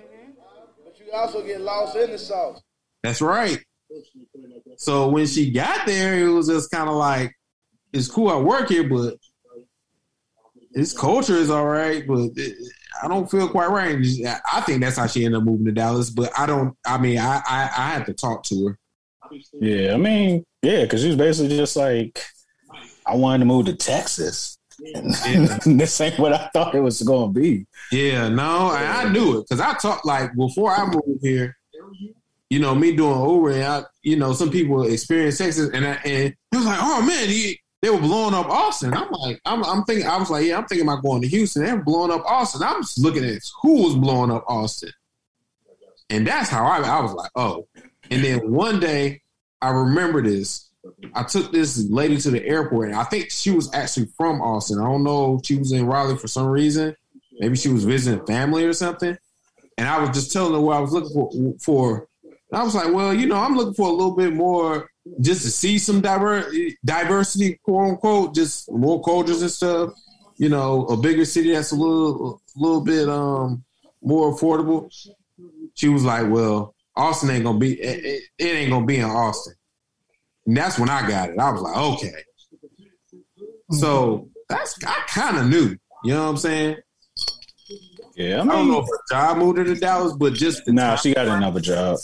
[0.84, 2.60] But you also get lost in the sauce.
[3.02, 3.62] that's right.
[4.76, 7.32] So when she got there, it was just kind of like,
[7.92, 8.28] it's cool.
[8.28, 9.14] I work here, but
[10.72, 12.56] this culture is all right, but it,
[13.02, 13.96] I don't feel quite right.
[14.52, 16.76] I think that's how she ended up moving to Dallas, but I don't.
[16.86, 18.78] I mean, I I, I had to talk to her.
[19.54, 22.22] Yeah, I mean, yeah, because she was basically just like,
[23.06, 24.58] I wanted to move to Texas.
[24.94, 25.10] And
[25.80, 27.66] this ain't what I thought it was going to be.
[27.90, 31.56] Yeah, no, I, I knew it because I talked like before I moved here.
[32.48, 35.94] You know, me doing Uber, and I, you know, some people experience Texas, and I,
[36.04, 38.94] and it was like, oh man, he, they were blowing up Austin.
[38.94, 41.64] I'm like, I'm, I'm thinking, I was like, yeah, I'm thinking about going to Houston.
[41.64, 42.62] They're blowing up Austin.
[42.62, 44.92] I'm just looking at who was blowing up Austin,
[46.08, 47.66] and that's how I, I was like, oh.
[48.10, 49.22] And then one day,
[49.60, 50.70] I remember this.
[51.14, 54.78] I took this lady to the airport, and I think she was actually from Austin.
[54.78, 56.94] I don't know if she was in Raleigh for some reason.
[57.40, 59.18] Maybe she was visiting family or something.
[59.78, 61.58] And I was just telling her what I was looking for.
[61.60, 62.08] For
[62.52, 64.88] I was like, well, you know, I'm looking for a little bit more,
[65.20, 66.50] just to see some diver-
[66.84, 69.92] diversity, quote unquote, just more cultures and stuff.
[70.36, 73.64] You know, a bigger city that's a little, a little bit um
[74.02, 74.88] more affordable.
[75.74, 79.04] She was like, well, Austin ain't gonna be, it, it, it ain't gonna be in
[79.04, 79.54] Austin.
[80.46, 81.38] And that's when I got it.
[81.38, 82.22] I was like, okay.
[83.72, 85.76] So that's I kind of knew.
[86.04, 86.76] You know what I'm saying?
[88.14, 90.96] Yeah, I, I don't know if her job moved her to Dallas, but just nah,
[90.96, 91.98] she got another job.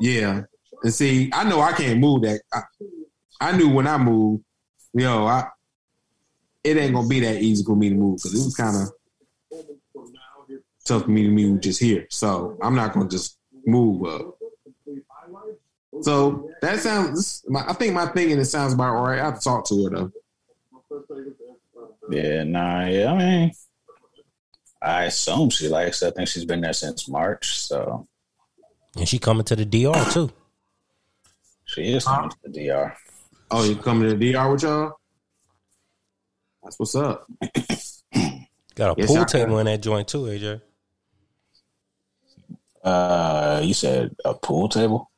[0.00, 0.42] Yeah,
[0.82, 2.40] and see, I know I can't move that.
[2.52, 2.60] I,
[3.40, 4.44] I knew when I moved,
[4.92, 5.48] yo, I
[6.62, 8.88] it ain't gonna be that easy for me to move because it was kind of
[10.84, 12.06] tough for me to move just here.
[12.10, 14.38] So I'm not gonna just move up.
[16.02, 17.44] So that sounds.
[17.54, 19.20] I think my thinking it sounds about right.
[19.20, 20.12] I have to talk to her though.
[22.10, 23.52] Yeah, nah, yeah, I mean,
[24.82, 26.08] I assume she likes it.
[26.08, 28.06] I think she's been there since March, so
[28.96, 30.30] And she coming to the DR too.
[31.64, 32.96] she is coming to the DR.
[33.50, 34.92] Oh, you coming to the DR with y'all?
[36.62, 37.26] That's what's up.
[38.74, 40.60] Got a Yes, pool table in that joint too, AJ.
[42.82, 45.10] Uh, you said a pool table?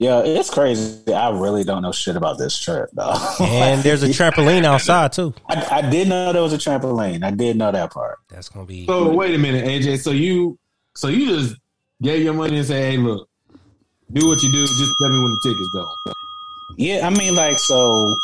[0.00, 1.12] Yeah, it's crazy.
[1.12, 3.14] I really don't know shit about this trip, though.
[3.40, 5.34] And there's a trampoline outside too.
[5.48, 7.24] I, I did know there was a trampoline.
[7.24, 8.18] I did know that part.
[8.28, 10.00] That's gonna be So wait a minute, AJ.
[10.00, 10.58] So you,
[10.96, 11.56] so you just
[12.02, 13.28] gave your money and say, "Hey, look,
[14.12, 14.66] do what you do.
[14.66, 15.86] Just tell me when the tickets go."
[16.76, 18.14] Yeah, I mean, like, so,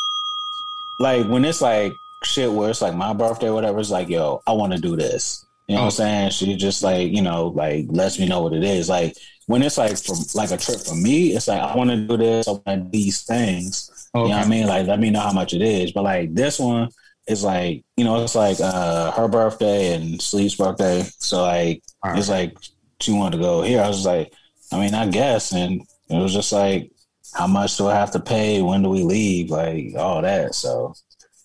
[0.98, 4.42] like, when it's like shit where it's like my birthday or whatever, it's like, yo,
[4.46, 5.44] I want to do this.
[5.68, 6.30] You know what I'm saying?
[6.30, 8.88] She just like, you know, like lets me know what it is.
[8.88, 9.14] Like
[9.46, 12.16] when it's like from like a trip for me, it's like I want to do
[12.16, 14.08] this, I want to these things.
[14.14, 14.66] You know what I mean?
[14.66, 15.92] Like let me know how much it is.
[15.92, 16.88] But like this one
[17.28, 21.02] is like, you know, it's like uh her birthday and Sleep's birthday.
[21.18, 22.18] So like right.
[22.18, 22.56] it's like
[23.00, 23.82] she wanted to go here.
[23.82, 24.32] I was like,
[24.72, 25.52] I mean, I guess.
[25.52, 26.90] And it was just like,
[27.34, 28.62] how much do I have to pay?
[28.62, 29.50] When do we leave?
[29.50, 30.54] Like all that.
[30.54, 30.94] So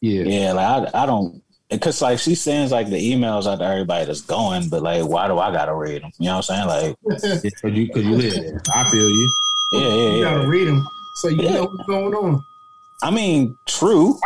[0.02, 0.24] Yeah.
[0.24, 4.06] yeah, like I, I don't because like she sends like the emails out to everybody
[4.06, 6.12] that's going, but like why do I gotta read them?
[6.20, 6.68] You know what I'm saying?
[6.68, 7.22] Like
[7.62, 8.62] Cause you, cause you live there.
[8.74, 9.32] I feel you.
[9.74, 10.24] yeah, yeah, You yeah.
[10.24, 12.44] gotta read them so you know what's going on.
[13.02, 14.18] I mean, true.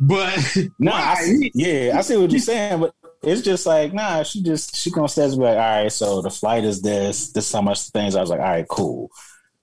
[0.00, 4.22] But No, I see, yeah, I see what you're saying, but it's just like nah.
[4.22, 7.32] She just she gonna say like, all right, so the flight is this.
[7.32, 8.14] This is how much things.
[8.14, 9.10] I was like, all right, cool.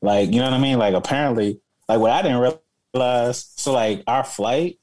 [0.02, 0.78] Like you know what I mean?
[0.78, 2.60] Like apparently, like what I didn't
[2.94, 3.52] realize.
[3.56, 4.80] So like our flight,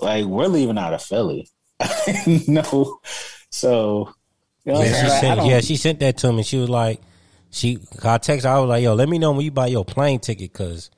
[0.00, 1.48] like we're leaving out of Philly.
[2.48, 3.00] no,
[3.50, 4.12] so
[4.64, 5.46] you know Yeah, she Like, sent.
[5.46, 6.42] Yeah, she sent that to me.
[6.42, 7.00] She was like,
[7.50, 7.78] she.
[8.04, 8.46] I text.
[8.46, 10.90] I was like, yo, let me know when you buy your plane ticket, cause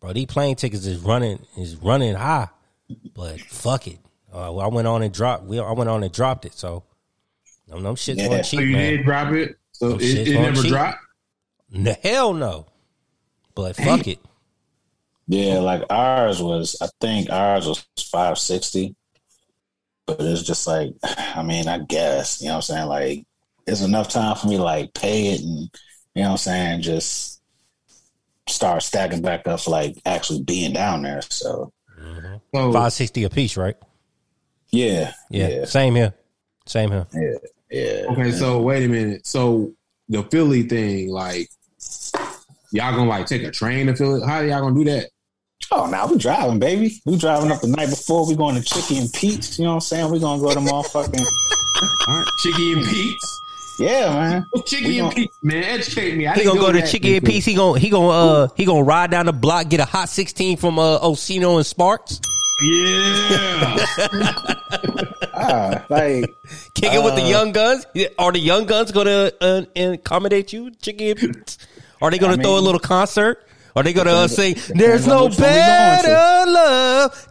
[0.00, 2.48] bro, these plane tickets is running is running high.
[3.14, 3.98] But fuck it.
[4.32, 5.44] Uh, well, I went on and dropped.
[5.44, 6.54] We, I went on and dropped it.
[6.54, 6.84] So,
[7.68, 8.28] no, no shit's Yeah.
[8.28, 8.92] going so you man.
[8.96, 9.56] did drop it.
[9.72, 10.70] So it, it never cheap.
[10.70, 10.98] dropped.
[11.70, 12.66] The hell no.
[13.54, 14.18] But fuck it.
[15.28, 18.94] Yeah, like ours was, I think ours was 560.
[20.06, 22.88] But it's just like, I mean, I guess, you know what I'm saying?
[22.88, 23.26] Like,
[23.66, 25.70] it's enough time for me to like pay it and,
[26.14, 26.82] you know what I'm saying?
[26.82, 27.40] Just
[28.48, 31.22] start stacking back up like actually being down there.
[31.22, 31.72] So,
[32.54, 33.76] So Five sixty a piece, right?
[34.72, 35.12] Yeah.
[35.30, 35.48] Yeah.
[35.48, 35.64] Yeah.
[35.66, 36.14] Same here.
[36.66, 37.06] Same here.
[37.12, 37.38] Yeah.
[37.70, 38.06] Yeah.
[38.12, 39.26] Okay, so wait a minute.
[39.26, 39.72] So
[40.08, 41.48] the Philly thing, like,
[42.72, 44.20] y'all gonna like take a train to Philly?
[44.26, 45.08] How y'all gonna do that?
[45.70, 47.00] Oh, now we driving, baby.
[47.06, 48.26] We driving up the night before.
[48.26, 49.58] We going to Chicky and Pete's.
[49.58, 50.10] You know what I'm saying?
[50.10, 51.24] We gonna go to motherfucking
[52.08, 53.40] All right, Chicky and Pete's.
[53.78, 54.46] yeah, man.
[54.66, 55.62] Chicky We and gon- Pete's, man.
[55.64, 56.26] Educate me.
[56.26, 57.34] I He gonna go to that Chicky and before.
[57.36, 57.44] Peace.
[57.46, 60.56] He gonna he gonna uh he gonna ride down the block, get a hot sixteen
[60.58, 62.20] from uh Osino and Sparks,
[62.62, 63.76] yeah.
[65.34, 66.32] ah, like
[66.74, 67.84] kicking uh, with the Young Gunz.
[68.18, 71.44] Are the Young Gunz going to uh, accommodate you, chicken?
[72.00, 73.46] Are they going to throw a little concert?
[73.74, 74.56] Are they going to uh, sing?
[74.74, 77.28] There's no better love.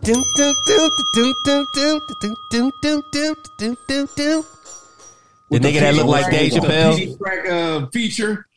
[5.52, 8.48] The nigga that look like Dave Chappelle track, uh, feature.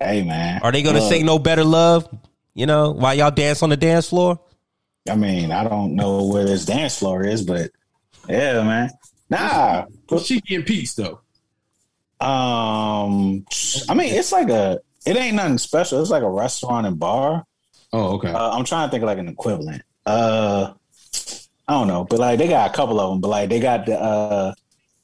[0.00, 2.08] hey man, are they going to say "No Better Love"?
[2.54, 4.40] You know, while y'all dance on the dance floor.
[5.10, 7.70] I mean, I don't know where this dance floor is, but
[8.28, 8.90] yeah, man.
[9.30, 11.20] Nah, But she getting peace though.
[12.20, 13.44] um,
[13.88, 14.80] I mean, it's like a.
[15.04, 16.00] It ain't nothing special.
[16.00, 17.44] It's like a restaurant and bar.
[17.92, 18.28] Oh, okay.
[18.30, 19.82] Uh, I'm trying to think of like an equivalent.
[20.06, 20.74] Uh,
[21.66, 23.20] I don't know, but like they got a couple of them.
[23.20, 24.54] But like they got the uh,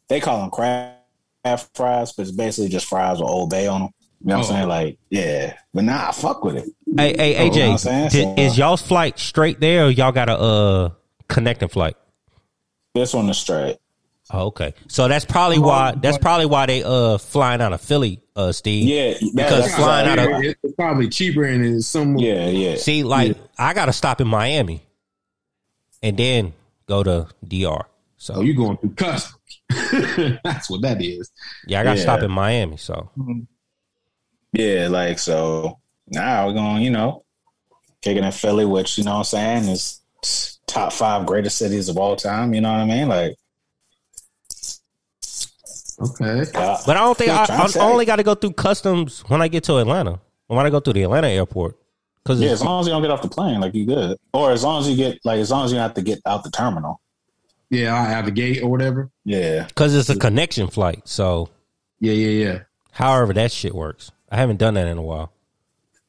[0.09, 3.91] they call them craft fries, but it's basically just fries with Old Bay on them.
[4.21, 4.49] You know what Oh.
[4.51, 4.69] I'm saying?
[4.69, 6.69] Like, yeah, but nah, I fuck with it.
[6.97, 10.13] Hey, hey, You know what I'm AJ, did, is y'all's flight straight there or y'all
[10.13, 10.91] got a uh
[11.29, 11.97] connecting flight?
[12.95, 13.77] this one is straight.
[14.31, 14.75] Oh, okay.
[14.89, 18.85] So that's probably why that's probably why they uh flying out of Philly, uh Steve.
[18.89, 22.17] Yeah, Because that's flying out of- it's probably cheaper and it's some.
[22.19, 22.77] yeah, yeah.
[22.77, 24.83] See, like I gotta stop in Miami
[26.03, 26.53] and then
[26.87, 27.87] go to DR.
[28.17, 29.35] So Oh, you going through customs?
[30.45, 31.31] That's what that is.
[31.67, 32.03] yeah, I gotta Yeah.
[32.03, 32.77] stop in Miami.
[32.77, 33.11] So
[34.53, 35.79] Yeah, like so
[36.11, 37.25] now we're going, you know,
[38.03, 39.25] kicking in Philly, which, you know what I'm
[39.65, 40.01] saying, is
[40.67, 42.55] top five greatest cities of all time.
[42.55, 43.09] You know what I mean?
[43.09, 43.37] Like,
[46.01, 46.43] Okay.
[46.55, 49.49] uh, But I don't think I, I only got to go through customs when I
[49.49, 50.21] get to Atlanta.
[50.47, 51.77] When I go through the Atlanta airport,
[52.23, 54.17] because yeah, as long as you don't get off the plane, like you good.
[54.33, 56.43] Or as long as you get, like, as long as you have to get out
[56.43, 57.03] the terminal.
[57.69, 59.11] Yeah, I have the gate or whatever.
[59.25, 59.65] Yeah.
[59.67, 61.03] because it's a connection flight.
[61.07, 61.51] So
[62.01, 62.59] Yeah, yeah, yeah.
[62.93, 65.33] however that shit works, I haven't done that in a while.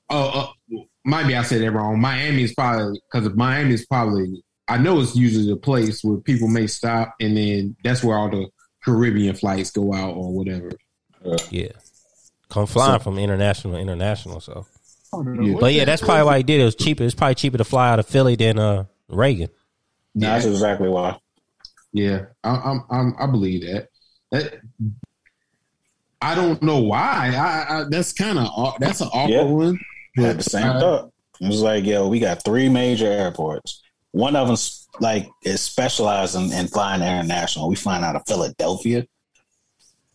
[0.09, 1.99] Oh, uh, might be I said that wrong.
[1.99, 4.43] Miami is probably because Miami is probably.
[4.67, 8.29] I know it's usually the place where people may stop, and then that's where all
[8.29, 8.47] the
[8.83, 10.71] Caribbean flights go out or whatever.
[11.49, 11.69] Yeah,
[12.49, 14.39] come flying from international to international.
[14.41, 14.65] So,
[15.13, 15.55] Yeah.
[15.59, 16.61] but yeah, that's probably why he did.
[16.61, 17.03] It was cheaper.
[17.03, 19.49] It's probably cheaper to fly out of Philly than uh Reagan.
[20.15, 21.17] Nah, That's exactly why.
[21.91, 23.87] Yeah, I, I'm, I'm, I believe that.
[24.31, 24.59] That
[26.21, 27.33] I don't know why.
[27.35, 29.43] I, I that's kind of that's an awkward Yeah.
[29.43, 29.79] one.
[30.23, 31.11] I had the same Uh, thought.
[31.41, 33.81] It was like, yo, we got three major airports.
[34.11, 34.57] One of them,
[34.99, 37.69] like, is specialized in, in flying international.
[37.69, 39.05] We flying out of Philadelphia.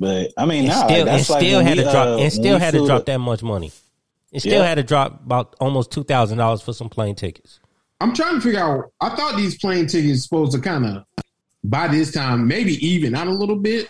[0.01, 1.91] But I mean, It nah, still, like, it that's like still when had we, to
[1.91, 2.07] drop.
[2.07, 3.73] uh, It when still had to flew drop that much money.
[4.33, 4.67] It still Yeah.
[4.67, 7.61] had to drop about almost two thousand dollars for some plane tickets.
[8.01, 8.91] I'm trying to figure out.
[9.01, 11.05] I thought these plane tickets supposed to kind of
[11.63, 13.89] by this time maybe even out a little bit.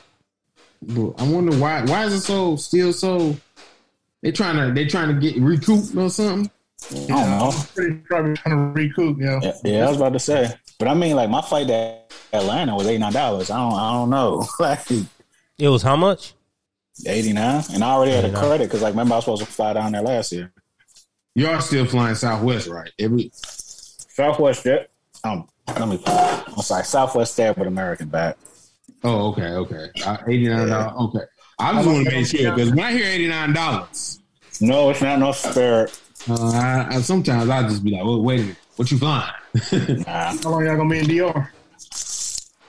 [0.82, 1.82] But I wonder why.
[1.86, 3.34] Why is it so still so?
[4.24, 6.50] They trying to they trying to get recouped or something.
[6.90, 7.52] I don't know.
[7.74, 9.38] Pretty probably trying to recoup, you know.
[9.42, 10.48] Yeah, yeah, I was about to say.
[10.78, 11.98] But I mean, like, my flight to
[12.32, 13.04] Atlanta was $89.
[13.04, 14.46] I don't, I don't know.
[14.58, 14.80] like,
[15.58, 16.34] It was how much?
[17.06, 19.74] 89 And I already had a credit because, like, remember I was supposed to fly
[19.74, 20.52] down there last year.
[21.34, 22.90] You are still flying Southwest, right?
[22.98, 24.90] Every Southwest Jet.
[25.22, 28.36] Um, let me, I'm sorry, Southwest there, but American back.
[29.04, 30.92] oh, okay, okay, uh, eighty nine dollars.
[31.08, 31.24] Okay,
[31.64, 34.20] I just want to make sure because when I hear eighty nine dollars,
[34.60, 35.98] No, it's not no spirit.
[36.28, 39.30] uh, I, I, sometimes I just be like, well, wait a minute, what you flying?
[40.06, 40.34] Nah.
[40.42, 41.52] How long y'all gonna be in DR?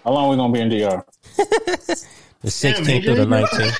[0.04, 1.04] How long we gonna be in DR?
[2.42, 3.80] The sixteenth through the nineteenth.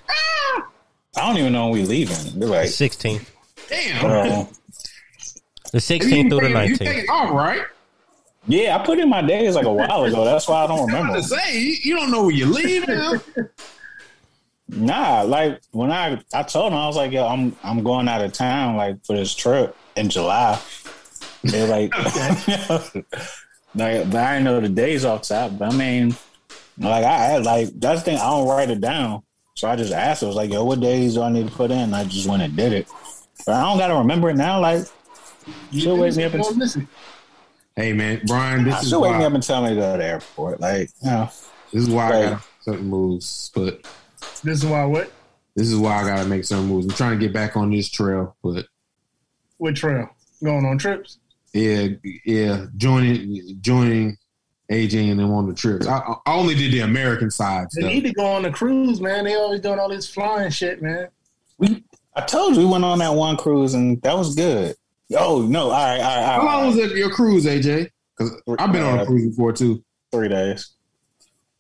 [1.16, 2.40] I don't even know when we leaving.
[2.40, 3.32] They're like, Sixteenth.
[3.70, 4.46] Damn, uh,
[5.72, 7.08] The sixteenth through the nineteenth.
[7.10, 7.62] All right.
[8.48, 10.26] yeah, I put in my days like a while ago.
[10.26, 11.18] That's why I don't I'm remember.
[11.18, 13.20] to say you, you don't know where you're leaving.
[14.68, 18.24] Nah, like when I I told him I was like, yo, I'm I'm going out
[18.24, 20.60] of town like for this trip in July.
[21.44, 21.96] They're like,
[23.76, 25.58] like, but I didn't know the days off top.
[25.60, 26.16] But I mean,
[26.80, 28.18] like I had like that's the thing.
[28.18, 29.22] I don't write it down,
[29.56, 30.24] so I just asked.
[30.24, 31.94] I was like, yo, what days do I need to put in?
[31.94, 32.88] I just went and did it.
[33.46, 34.60] But I don't got to remember it now.
[34.60, 34.86] Like,
[35.72, 36.88] she'll wake me up and Don't listen.
[37.76, 39.92] hey man, Brian, this is she'll wake why me up and tell me to go
[39.92, 40.60] to the airport.
[40.60, 41.30] Like, you know,
[41.72, 43.86] this is why I got certain moves, but
[44.46, 45.12] This is why what?
[45.56, 46.86] this is why I got to make some moves.
[46.86, 48.66] I'm trying to get back on this trail, but
[49.58, 50.10] What trail?
[50.44, 51.20] Going on trips?
[51.54, 51.88] yeah,
[52.26, 54.18] yeah, joining joining
[54.70, 55.88] AJ and them on the trips.
[55.88, 57.92] I, I only did the American side They stuff.
[57.94, 59.24] need to go on the cruise, man.
[59.26, 61.08] They always doing all this flying shit, man.
[61.58, 61.84] we.
[62.18, 64.76] I told you we went on that one cruise and that was good.
[65.18, 65.66] Oh no!
[65.66, 66.42] All right, all right, all right.
[66.42, 67.90] How long was it your cruise, AJ?
[68.18, 69.84] Because I've been on a uh, cruise before too.
[70.12, 70.72] Three days.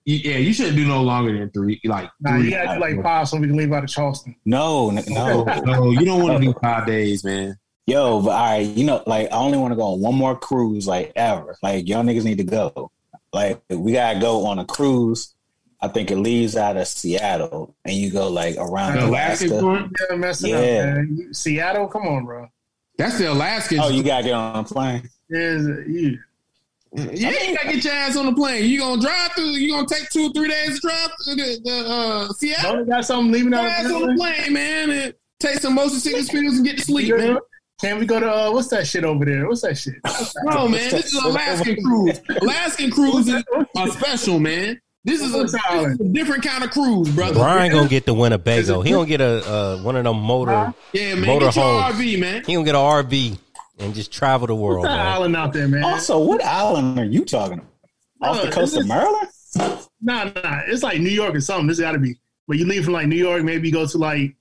[0.06, 1.82] You- Yeah, you shouldn't do no longer than three.
[1.84, 2.46] Like Nah, three.
[2.46, 4.36] you gotta do like five so we can leave out of Charleston.
[4.46, 5.44] No, n- no.
[5.66, 7.58] no, you don't want to do five days, man.
[7.88, 10.36] Yo, but all right, you know, like I only want to go on one more
[10.38, 11.56] cruise, like ever.
[11.62, 12.92] Like y'all niggas need to go.
[13.34, 15.34] Like we gotta go on a cruise.
[15.82, 19.60] I think it leaves out of Seattle, and you go like around The Alaska
[20.12, 20.48] Alaska.
[20.48, 21.02] Yeah, Yeah.
[21.30, 21.36] up.
[21.36, 22.48] Seattle, come on, bro.
[22.98, 23.80] That's the Alaskan.
[23.82, 25.10] Oh, you gotta get on a plane.
[26.96, 27.28] There's a, you.
[27.28, 28.66] you ain't gotta get your ass on the plane.
[28.66, 29.46] You gonna drive through?
[29.46, 32.76] You gonna take two or three days to drive to the, the uh, Seattle?
[32.78, 36.00] Don't got something leaving out your ass on the plane, man, and take some motion
[36.00, 37.38] sickness pills and get to sleep, man.
[37.82, 39.48] Can we go to uh, what's that shit over there?
[39.48, 39.96] What's that shit?
[40.46, 42.22] No, man, this is Alaskan cruise.
[42.42, 43.44] Alaskan cruises
[43.76, 44.80] are special, man.
[45.04, 46.02] This is a, this that is island?
[46.02, 47.36] a different kind of cruise, brother.
[47.36, 48.82] Brian gonna get the Winnebago.
[48.82, 50.74] He gonna get a uh, one of them motor.
[50.94, 51.96] Yeah, man, Motor get your homes.
[51.96, 52.44] RV, man.
[52.46, 53.38] He gonna get an RV
[53.80, 55.08] and just travel the world, What's that man.
[55.14, 55.84] island out there, man?
[55.84, 58.36] Also, what island are you talking about?
[58.36, 59.28] Off the Uh, coast of this- Maryland?
[60.02, 60.62] Nah, nah.
[60.68, 61.68] It's like New York or something.
[61.68, 62.16] This got to be.
[62.48, 64.36] But you leave from like New York, maybe you go to like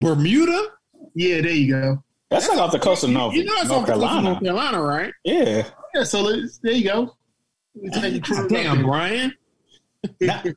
[0.00, 0.66] Bermuda?
[1.14, 2.02] yeah, there you go.
[2.30, 4.10] That's like off the coast of North, You know it's North off the coast of
[4.10, 4.30] Carolina.
[4.30, 5.12] North Carolina, right?
[5.24, 5.68] Yeah.
[5.94, 6.24] Yeah, so
[6.62, 7.16] there you go.
[7.74, 8.82] We take a cruise up Damn.
[8.82, 9.32] Brian.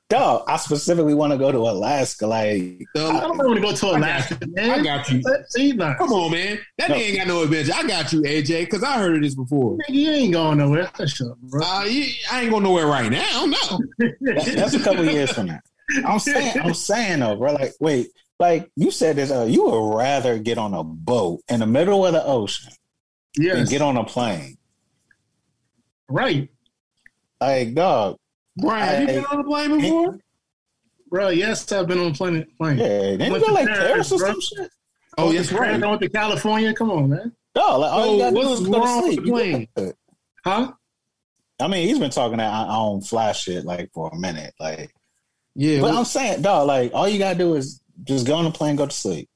[0.10, 2.28] Dog, I specifically want to go to Alaska.
[2.28, 4.70] Like, I don't want to go to Alaska, man.
[4.80, 5.22] I got you.
[5.22, 6.60] Come on, man.
[6.78, 6.96] That No.
[6.96, 7.74] ain't got no adventure.
[7.76, 9.78] I got you, AJ, because I heard of this before.
[9.78, 10.90] Nigga, you ain't going nowhere.
[11.08, 11.62] Shut up, bro.
[11.66, 13.46] Uh, you, I ain't going nowhere right now.
[13.46, 13.58] No.
[14.00, 15.60] that- that's a couple years from now.
[16.06, 17.54] I'm saying, I'm saying though, bro.
[17.54, 18.08] Like, wait,
[18.40, 19.32] like you said this.
[19.32, 22.72] Uh, you would rather get on a boat in the middle of the ocean
[23.36, 24.58] than yes, get on a plane.
[26.10, 26.50] right,
[27.42, 28.18] Like, dog.
[28.62, 30.20] Brian, have you been on a plane before?
[31.10, 31.30] bro.
[31.30, 32.46] Yes, I've been on a plane.
[32.58, 32.78] plane.
[32.78, 34.72] Yeah, didn't Went you go like Paris, Paris or some shit?
[35.18, 35.82] Oh, yes, I right.
[35.82, 36.74] went to California.
[36.74, 37.32] Come on, man.
[37.56, 39.26] Dog, like all So you gotta do is go to wrong with sleep.
[39.26, 39.94] the plane?
[40.46, 40.72] Huh?
[41.62, 44.54] I mean, he's been talking that on fly shit like for a minute.
[44.60, 44.94] Like,
[45.56, 45.82] Yeah.
[45.82, 48.76] but I'm saying, dog, like all you gotta do is just go on the plane,
[48.78, 49.30] go to sleep.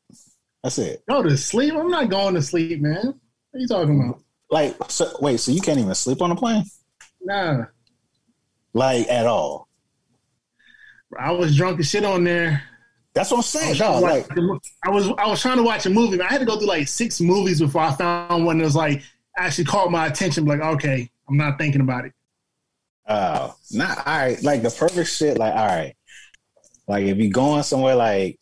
[0.64, 1.04] That's it.
[1.10, 1.74] Go to sleep.
[1.74, 2.96] I'm not going to sleep, man.
[3.08, 3.16] What
[3.56, 4.22] are you talking about?
[4.50, 6.64] Like, so, wait, so you can't even sleep on a plane,
[7.22, 7.66] Nah,
[8.74, 9.68] like at all?
[11.18, 12.64] I was drunk as shit on there.
[13.14, 14.02] That's what I'm I saying, was.
[14.02, 14.28] Like,
[14.84, 16.20] I was I was trying to watch a movie.
[16.20, 19.04] I had to go through like six movies before I found one that was like
[19.38, 20.46] actually caught my attention.
[20.46, 22.14] Like, okay, I'm not thinking about it.
[23.08, 24.42] oh, not all right.
[24.42, 25.38] Like the perfect shit.
[25.38, 25.96] Like, all right,
[26.88, 28.40] like if you going somewhere, like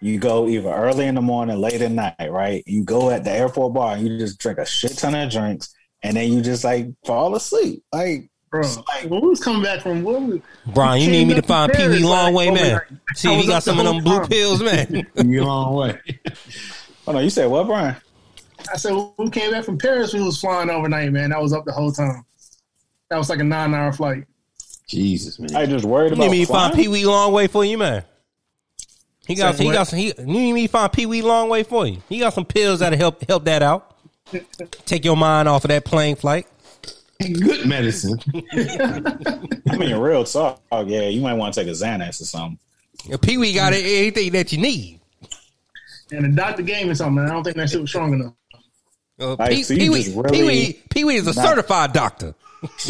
[0.00, 2.62] you go either early in the morning, late at night, right?
[2.66, 5.74] You go at the airport bar and you just drink a shit ton of drinks,
[6.02, 7.82] and then you just like fall asleep.
[7.92, 8.30] Like,
[8.62, 10.40] Bro, Like- when we was coming back from what was,
[10.74, 12.64] Brian, you need me to find Pee Wee Longway, oh, man.
[12.64, 12.82] overnight.
[13.14, 14.28] See if oh, was he got some of them blue time.
[14.28, 15.06] pills, man.
[15.24, 16.00] you a long way.
[17.06, 17.96] oh no, you said what, Brian?
[18.72, 21.32] I said when we came back from Paris, we was flying overnight, man.
[21.32, 22.24] I was up the whole time.
[23.10, 24.24] That was like a nine hour flight.
[24.88, 25.54] Jesus, man.
[25.54, 26.74] I just worried You about need me to find?
[26.74, 28.04] Pee Wee Longway for you, man.
[29.26, 29.98] He got Say he got some.
[29.98, 32.00] He, you need me to find Pee Wee Longway for you.
[32.08, 33.96] He got some pills that'll help help that out.
[34.86, 36.46] Take your mind off of that plane flight.
[37.20, 38.18] Good medicine.
[38.52, 40.60] I mean, real talk.
[40.70, 42.58] Oh yeah, you might want to take a Xanax or something.
[43.22, 45.00] Pee Wee got anything that you need.
[46.12, 47.24] And the doctor gave me something.
[47.24, 48.32] I don't think that shit was strong enough.
[49.18, 51.92] Uh, Like, Pee so Pee Wee really- Pee Wee Pee Wee is a Not- certified
[51.92, 52.34] doctor.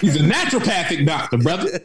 [0.00, 1.80] He's a naturopathic doctor, brother.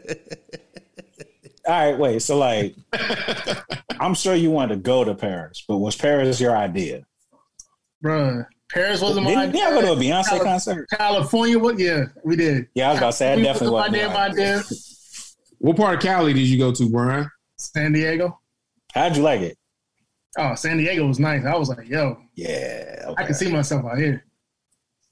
[1.66, 2.22] All right, wait.
[2.22, 2.76] So like,
[4.00, 7.06] I'm sure you wanted to go to Paris, but was Paris your idea?
[8.04, 8.46] Bruh.
[8.74, 10.88] Paris wasn't my Didn't you ever go to a Beyonce Cali- concert?
[10.90, 11.78] California, what?
[11.78, 12.68] Yeah, we did.
[12.74, 13.92] Yeah, I was about to say I definitely was wasn't.
[13.94, 14.58] my your damn idea.
[14.58, 14.64] idea.
[15.60, 17.30] What part of Cali did you go to, Brian?
[17.58, 18.40] San Diego.
[18.94, 19.58] How'd you like it?
[20.38, 21.46] Oh, San Diego was nice.
[21.46, 24.26] I was like, yo, Yeah, I can see myself out here.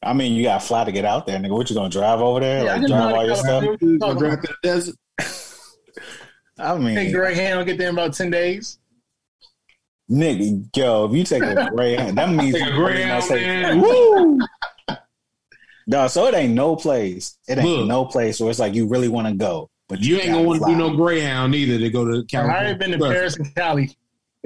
[0.03, 1.51] I mean, you got to fly to get out there, nigga.
[1.51, 2.65] What you gonna drive over there?
[2.65, 3.61] Yeah, like drive drive all your stuff?
[3.63, 3.77] there.
[3.79, 4.95] You gonna drive to the desert?
[6.57, 8.79] I mean, Take Greyhound, I'll get there in about ten days.
[10.11, 13.81] Nigga, yo, if you take a Greyhound, that means Take a you Greyhound, must man.
[13.81, 14.39] Woo!
[15.89, 17.37] Dog, so it ain't no place.
[17.47, 17.87] It ain't Look.
[17.87, 20.59] no place where it's like you really want to go, but You ain't gonna want
[20.61, 22.61] to do no Greyhound either to go to I California.
[22.61, 23.97] already been to Paris and Cali.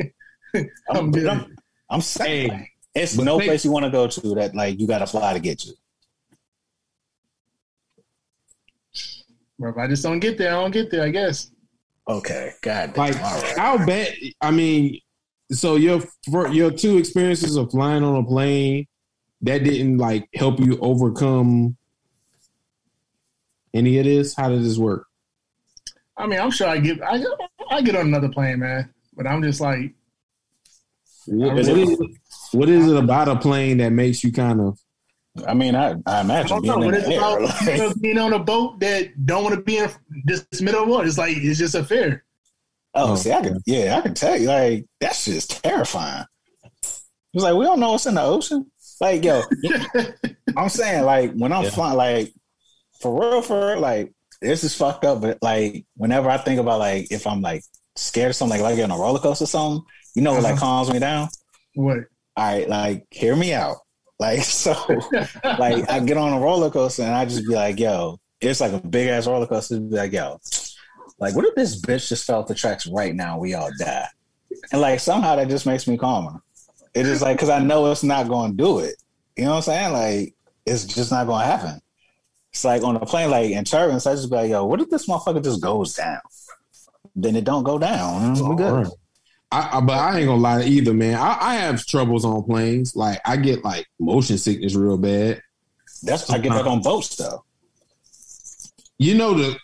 [0.56, 1.28] I'm, I'm.
[1.30, 1.56] I'm,
[1.90, 4.88] I'm saying, Hey, it's no think- place you want to go to that like you
[4.88, 5.74] got to fly to get to.
[9.60, 11.52] Bro, if I just don't get there, I don't get there, I guess.
[12.10, 13.58] Okay, God, Like, all right.
[13.58, 14.14] I'll bet.
[14.42, 15.00] I mean,
[15.52, 16.02] so your
[16.32, 18.88] fir- your two experiences of flying on a plane
[19.42, 21.78] that didn't like help you overcome
[23.74, 24.36] any of this.
[24.36, 25.08] How did this work?
[26.18, 27.24] I mean, I'm sure I get I
[27.70, 28.90] I get on another plane, man.
[29.16, 29.94] But I'm just like,
[31.26, 32.00] what, really, is,
[32.52, 34.80] what is it about a plane that makes you kind of?
[35.46, 37.18] I mean, I, I I imagine don't being know in the air.
[37.20, 39.90] about like- you know, being on a boat that don't want to be in
[40.24, 41.08] this middle of the water.
[41.08, 42.24] It's like it's just a fear.
[42.96, 46.26] Oh, Oh, see, I can, yeah, I can tell you, like that's just terrifying.
[47.34, 48.72] It's like we don't know what's in the ocean.
[49.02, 49.44] Like, yo,
[50.56, 51.70] I'm saying, like, when I'm Yeah.
[51.70, 52.34] flying, like,
[53.02, 55.22] for real, for real, like, this is fucked up.
[55.22, 57.64] But like, whenever I think about like, if I'm like
[57.98, 59.86] scared of something, like, like on a roller coaster or something,
[60.16, 60.58] you know, what like Uh-huh.
[60.58, 61.30] calms me down.
[61.76, 62.08] What?
[62.38, 63.78] all right, like hear me out.
[64.20, 64.74] Like so,
[65.58, 68.74] like I get on a roller coaster and I just be like, yo, it's like
[68.74, 69.80] a big ass roller coaster.
[69.80, 70.40] Be like, yo,
[71.20, 73.38] like what if this bitch just fell off the tracks right now?
[73.38, 74.08] We all die,
[74.72, 76.42] and like somehow that just makes me calmer.
[76.94, 78.96] It is like because I know it's not going to do it.
[79.36, 79.94] You know what I'm saying?
[79.94, 80.34] Like
[80.66, 81.82] it's just not going to happen.
[82.52, 84.90] It's like on a plane, like in turbulence, I just be like, yo, what if
[84.90, 86.22] this motherfucker just goes down?
[87.16, 88.34] Then it don't go down.
[88.34, 88.88] We good.
[89.52, 91.16] I, I, but I ain't gonna lie either, man.
[91.16, 92.96] I, I have troubles on planes.
[92.96, 95.42] Like I get like motion sickness real bad.
[96.04, 97.44] That's I get that on boats though.
[98.98, 99.58] You know the.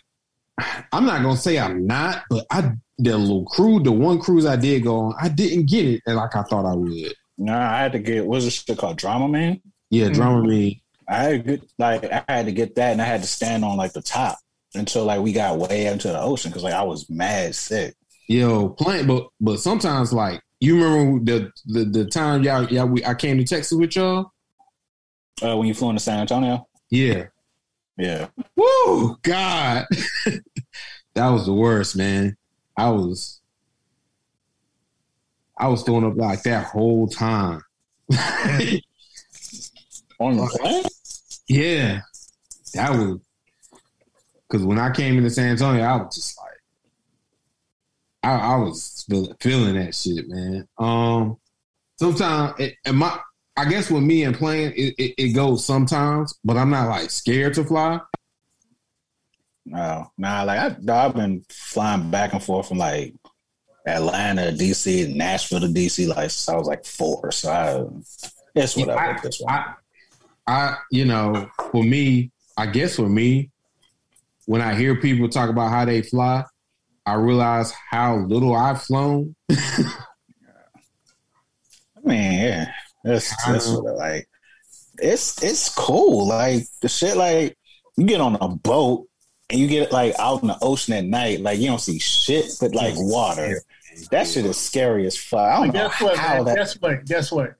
[0.92, 4.56] I'm not gonna say I'm not, but I the little cruise, the one cruise I
[4.56, 7.14] did go on, I didn't get it like I thought I would.
[7.38, 9.60] Nah, I had to get what's this shit called Dramamine.
[9.90, 10.80] Yeah, Dramamine.
[11.08, 13.64] I had to get like I had to get that, and I had to stand
[13.64, 14.38] on like the top
[14.74, 17.94] until like we got way into the ocean because like I was mad sick.
[18.28, 23.04] Yo, playing, but but sometimes like you remember the the, the time y'all y'all we,
[23.04, 24.30] I came to Texas with y'all.
[25.42, 27.24] Uh, when you flew into San Antonio, Yeah.
[27.98, 29.86] yeah, Woo, God,
[31.14, 32.36] that was the worst, man.
[32.76, 33.40] I was,
[35.58, 37.62] I was throwing up like that whole time.
[40.18, 40.84] on the plane.
[41.48, 42.00] yeah,
[42.74, 43.18] that was
[44.52, 46.50] because when I came into San Antonio, I was just like,
[48.22, 50.68] I, I was feel, feeling that shit, man.
[50.78, 51.38] Um,
[51.98, 53.18] sometimes it, and my,
[53.56, 57.10] I guess with me and playing, it, it, it goes sometimes, but I'm not like
[57.10, 58.00] scared to fly.
[59.64, 63.14] No, nah, like I, dawg, I've been flying back and forth from like
[63.86, 67.30] Atlanta, DC, Nashville to DC, like since I was like four.
[67.30, 68.98] So I, it's whatever.
[69.00, 69.54] I- this one.
[69.54, 69.74] I,
[70.46, 73.50] I, you know, for me, I guess for me,
[74.46, 76.44] when I hear people talk about how they fly,
[77.06, 79.36] I realize how little I've flown.
[79.50, 79.56] I
[82.04, 82.72] mean, yeah,
[83.04, 84.28] that's that's Uh, what I like.
[84.98, 86.26] It's it's cool.
[86.28, 87.56] Like the shit, like
[87.96, 89.06] you get on a boat
[89.52, 92.46] and you get like out in the ocean at night, like you don't see shit
[92.60, 93.60] but like water.
[94.10, 95.40] That shit is scary as fuck.
[95.40, 96.44] I don't But know guess what, how man?
[96.46, 96.56] that.
[96.56, 97.04] Guess what?
[97.04, 97.54] Guess what?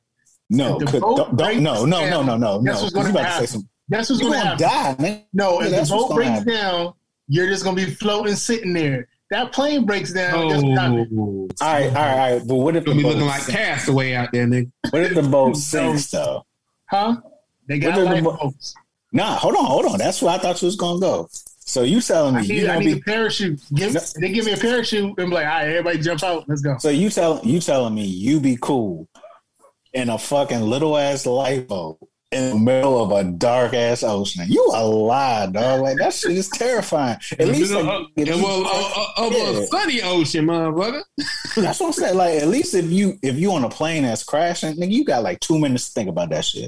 [0.51, 2.83] no, could- don't, don't, breaks no, no, no, no, no, guess no.
[2.83, 3.47] what's gonna about to happen?
[3.47, 3.69] say some?
[3.91, 5.05] Guess what's You going to gonna happen?
[5.05, 5.25] die, man.
[5.35, 6.49] No, Yeah, if the boat breaks happen.
[6.53, 6.95] down,
[7.29, 9.09] you're just going to be floating, sitting there.
[9.31, 10.49] That plane breaks down.
[10.49, 10.81] guess what oh.
[10.81, 11.09] happens?
[11.19, 12.43] Oh, All right, all right, all right.
[12.47, 14.71] But what if the Gonna be looking like castaway out there, nigga.
[14.91, 16.47] What if the boat sinks though?
[16.87, 17.17] Huh?
[17.69, 18.75] They got What the bo- boats.
[19.13, 19.99] Nah, hold on, hold on.
[19.99, 21.29] That's where I thought you was gonna go.
[21.65, 23.61] So you telling me I you need, I gonna need be a parachute.
[23.75, 24.01] Give, No.
[24.21, 26.49] They give me a parachute and be like, all right, everybody jump out.
[26.49, 26.77] Let's go.
[26.79, 29.09] So you tell you telling me you be cool
[29.93, 31.99] in a fucking little ass lifeboat
[32.33, 34.45] in the middle of a dark ass ocean?
[34.49, 35.83] You a lie, dog.
[35.83, 37.19] Like that shit is terrifying.
[37.39, 39.59] At least like, uh, if you- well, uh, uh, Yeah.
[39.61, 41.03] a sunny ocean, motherfucker.
[41.57, 42.17] that's what I'm saying.
[42.17, 45.23] Like at least if you if you on a plane that's crashing, nigga, you got
[45.23, 46.65] like two minutes to think about that shit.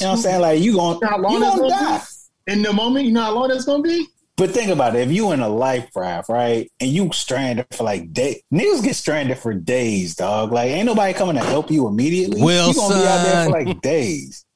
[0.00, 0.40] You know what I'm saying?
[0.40, 1.98] Like you gonna You how long that's gonna gonna die.
[2.46, 2.52] be?
[2.54, 4.06] In the moment, you know how long that's going to be?
[4.40, 5.00] But think about it.
[5.00, 8.96] If you in a life raft, right, and you stranded for like days, niggas get
[8.96, 10.50] stranded for days, dog.
[10.50, 12.40] Like, ain't nobody coming to help you immediately.
[12.40, 14.46] you gonna be out there for like days.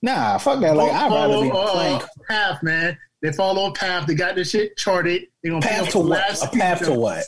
[0.00, 0.76] Nah, fuck that.
[0.76, 2.96] Like, I'd rather be on a uh, path, man.
[3.20, 4.06] They follow a path.
[4.06, 5.22] They got this shit charted.
[5.42, 6.40] They gonna Path to what?
[6.40, 7.24] A path to what?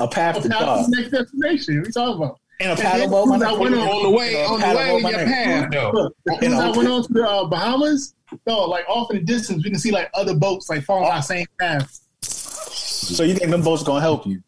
[0.00, 0.46] A path jump.
[0.46, 0.84] to A path dog.
[0.86, 1.78] to the next destination.
[1.80, 2.40] What you talking about?
[2.60, 4.90] In a And paddle boat, my I went on- On the way, on the way,
[4.90, 5.24] boat, my your nigga.
[5.26, 5.90] path though.
[5.92, 8.14] Look, as You soon as know, I went on to the uh, Bahamas,
[8.46, 11.12] no, like off in the distance, we can see like other boats like following Oh.
[11.12, 12.00] our same path.
[12.22, 14.42] So you think them boats gonna help you?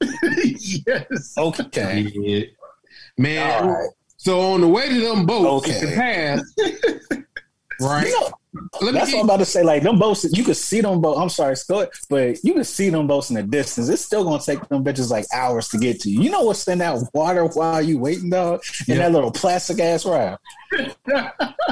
[0.86, 1.34] yes.
[1.36, 2.06] Okay.
[2.14, 2.44] Yeah.
[3.18, 3.88] Man, All right.
[4.16, 5.80] so on the way to them boats, Okay.
[5.84, 6.40] the path,
[7.80, 8.06] right?
[8.06, 8.30] You know,
[8.82, 9.62] Let that's what I'm about to say.
[9.62, 11.18] Like them boats, you could see them boats.
[11.18, 13.88] I'm sorry, Scott, but you can see them boats in the distance.
[13.88, 16.20] It's still gonna take them bitches like hours to get to you.
[16.20, 18.62] You know what's in that water while you waiting, dog?
[18.88, 19.04] In Yeah.
[19.04, 20.42] that little plastic ass raft.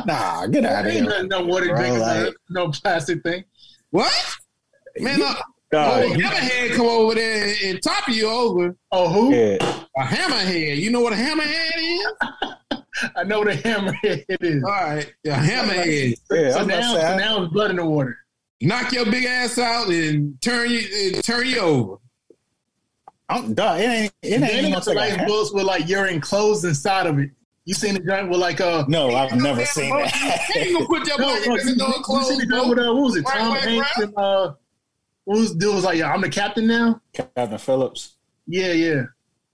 [0.07, 3.45] Nah, get out of here, no water Bro, like- no plastic thing.
[3.91, 4.13] what?
[4.99, 5.35] Man, uh,
[5.71, 6.03] dog.
[6.05, 8.75] oh, hammerhead come over there and, and top you over.
[8.91, 9.35] Oh, who?
[9.35, 9.57] Yeah,
[9.97, 10.79] A hammerhead.
[10.79, 12.79] You know what a hammerhead is?
[13.17, 14.65] I know what a hammerhead is.
[14.65, 16.15] All right, a hammerhead.
[16.31, 16.51] yeah.
[16.53, 18.19] so I'm about to now, so now it's blood in the water.
[18.63, 20.81] Knock your big ass out and turn you
[21.15, 21.97] and turn you over.
[23.29, 23.81] I'm dog.
[23.81, 24.13] It ain't.
[24.23, 26.07] It And ain't then even it's gonna like take a ha- boats with like you're
[26.09, 27.31] enclosed inside of it.
[27.65, 28.85] You seen the joint with like a?
[28.89, 30.49] No, I've no never seen that.
[30.55, 32.47] You ain't gonna put your no, boat no, in you, the you, you seen the
[32.47, 33.25] joint with uh, what was it?
[33.25, 34.07] Right, Tom right, Hanks right.
[34.09, 34.55] and uh
[35.25, 37.01] what was dude was like, yeah, I'm the captain now?
[37.13, 38.17] Captain Phillips.
[38.47, 39.03] Yeah, yeah.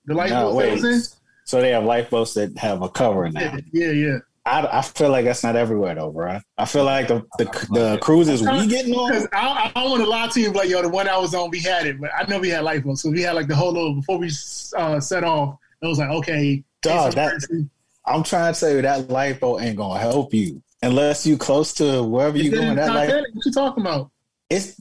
[0.07, 1.17] The No, lifeboat that wait.
[1.47, 3.41] So they have lifeboats that have a cover now.
[3.41, 4.19] Yeah, yeah, yeah.
[4.45, 6.41] I, I feel like that's not everywhere though, bro.
[6.59, 9.27] I feel like the the, the cruises we getting on.
[9.33, 11.35] I, I don't want to lie to you, but like, yo, the one I was
[11.35, 13.57] on, we had it, but I know we had lifeboats, so we had like the
[13.57, 14.31] whole little before we
[14.77, 15.59] uh, set off.
[15.83, 17.69] It was like, okay, Dog, that-.
[18.07, 22.03] I'm trying to tell you that lifeboat ain't gonna help you unless you close to
[22.05, 22.69] wherever you going.
[22.69, 24.11] in That life, What you talking about?
[24.49, 24.81] it's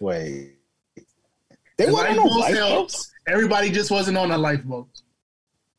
[0.00, 0.56] wait.
[1.76, 3.12] They The weren't on no lifeboats lifeboats.
[3.26, 4.88] Everybody just wasn't on a lifeboat.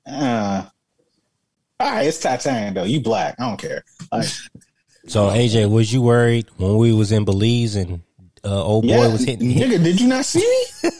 [0.06, 0.66] Uh,
[1.80, 2.84] all right, it's Titanic though.
[2.84, 3.36] You black.
[3.40, 3.84] I don't care.
[4.12, 4.28] Like,
[5.08, 8.02] So AJ, was you worried when we was in Belize and
[8.46, 9.50] uh, old boy yeah, was hitting?
[9.52, 9.66] You?
[9.66, 10.90] Nigga, did you not see me?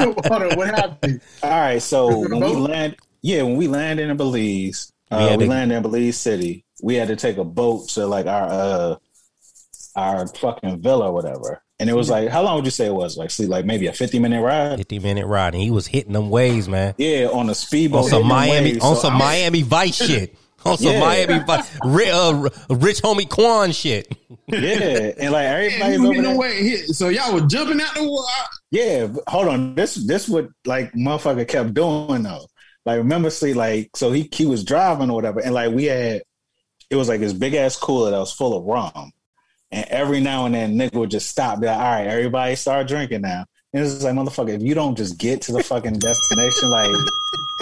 [0.00, 1.20] On, what happened?
[1.42, 5.16] All right, so Was it when we land, yeah, when we land in Belize, We
[5.16, 6.64] uh, had we to- landed in Belize City.
[6.82, 8.96] We had to take a boat to like our uh
[9.96, 11.62] our fucking villa or whatever.
[11.80, 13.16] And it was like, how long would you say it was?
[13.16, 14.78] Like, see, like maybe a fifty minute ride.
[14.78, 16.94] Fifty minute ride, and he was hitting them waves, man.
[16.98, 18.04] Yeah, on a speedboat.
[18.04, 18.84] On some Miami, waves.
[18.84, 20.36] on So some I'm- Miami Vice shit.
[20.64, 21.00] On some Yeah.
[21.00, 24.12] Miami Vice, rich, uh, rich homie Quan shit.
[24.48, 26.34] Yeah, and like Man, everybody's you over getting there.
[26.34, 26.76] away.
[26.88, 28.32] So y'all were jumping out the water.
[28.72, 29.74] Yeah, hold on.
[29.76, 32.44] This this what like motherfucker kept doing though.
[32.84, 36.22] Like remember, see, like so he he was driving or whatever, and like we had
[36.90, 39.12] it was like this big ass cooler that was full of rum,
[39.70, 42.88] and every now and then nigga would just stop, be like, all right, everybody start
[42.88, 43.44] drinking now.
[43.72, 46.90] And it's like motherfucker, if you don't just get to the fucking destination, like,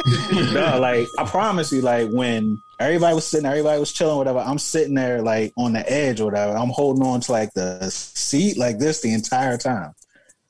[0.53, 4.39] no, like I promise you, like when everybody was sitting, everybody was chilling, whatever.
[4.39, 6.57] I'm sitting there like on the edge or whatever.
[6.57, 9.95] I'm holding on to like the seat like this the entire time.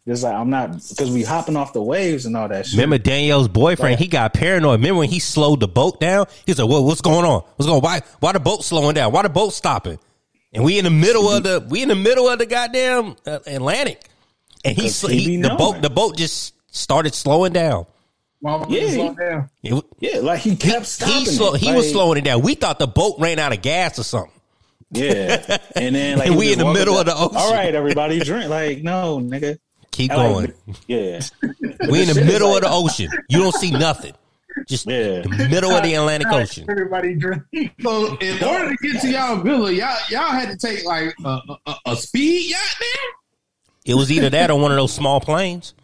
[0.07, 2.75] Just like I'm not because we hopping off the waves and all that shit.
[2.77, 3.99] Remember Danielle's boyfriend?
[3.99, 4.81] He got paranoid.
[4.81, 6.27] Remember when he slowed the boat down?
[6.45, 6.85] He's like, "What?
[6.85, 7.43] What's going on?
[7.57, 7.81] What's going?
[7.81, 8.03] Why?
[8.21, 9.11] Why the boat slowing down?
[9.11, 9.99] Why the boat stopping?"
[10.57, 13.39] And we in the middle of the we in the middle of the goddamn uh,
[13.47, 14.09] Atlantic,
[14.65, 15.59] and he, Because he he the knowing.
[15.59, 17.87] boat the boat just started slowing down.
[18.41, 18.83] Why Yeah.
[18.85, 19.51] you down?
[19.63, 21.15] It, Yeah, like he kept stopping.
[21.15, 21.61] he slow, it.
[21.61, 22.41] he was slowing it down.
[22.43, 24.33] We thought the boat ran out of gas or something.
[24.93, 27.37] Yeah, and then like And we in the middle down- of the ocean.
[27.37, 28.49] All right, everybody drink.
[28.49, 29.59] Like no, nigga.
[29.91, 30.47] Keep And, going.
[30.67, 31.21] like, yeah,
[31.91, 33.09] we in the middle like- of the ocean.
[33.29, 34.15] You don't see nothing.
[34.69, 35.21] Just Yeah.
[35.23, 36.67] the middle of the Atlantic Ocean.
[36.71, 37.43] Everybody drink.
[37.81, 41.39] So in order to get to y'all villa, y'all y'all had to take like a,
[41.67, 43.13] a, a speed yacht there.
[43.85, 45.75] It was either that or one of those small planes.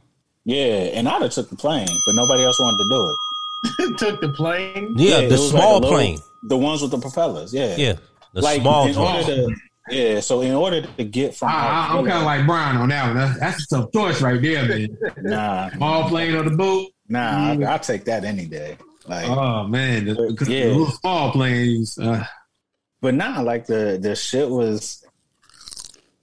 [0.45, 0.91] yeah.
[0.95, 3.17] And I'd have took the plane, but nobody else wanted to do it.
[3.99, 4.95] Took the plane.
[4.97, 6.19] Yeah, it the was like small little- plane.
[6.49, 7.55] the ones with the propellers.
[7.55, 7.93] Yeah, Yeah,
[8.35, 9.25] the like small in plane.
[9.27, 9.55] to.
[9.91, 12.77] Yeah, so in order to get from, ah, I, I, I'm kind of like Brian
[12.77, 13.17] on that one.
[13.17, 14.89] That's, that's a tough choice right there, man.
[15.19, 16.89] nah, Small plane or the boat.
[17.13, 18.77] Nah, I, I'll take that any day.
[19.07, 20.65] Like, Oh man, the, the, Yeah.
[20.65, 21.99] the little small planes.
[21.99, 22.25] Uh,
[23.01, 25.05] But nah, like the the shit was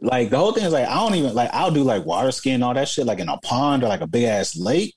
[0.02, 2.64] like the whole thing is like I don't even like I'll do like water skiing
[2.64, 4.96] all that shit like in a pond or like a big ass lake.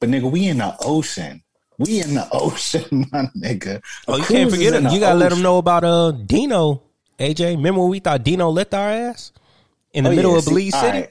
[0.00, 1.42] But nigga, we in the ocean.
[1.78, 3.76] We in the ocean, my nigga.
[3.76, 4.92] A Oh, you can't forget it.
[4.92, 6.82] You gotta let them know about uh Dino.
[7.18, 9.32] AJ, remember when we thought Dino licked our ass
[9.92, 10.98] in the Oh, middle yeah, of see, Belize City?
[10.98, 11.10] right.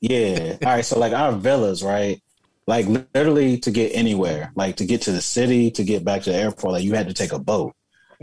[0.00, 0.56] Yeah.
[0.62, 0.84] All right.
[0.84, 2.22] So like our villas, right?
[2.66, 6.30] Like literally to get anywhere, like to get to the city, to get back to
[6.30, 7.74] the airport, like you had to take a boat.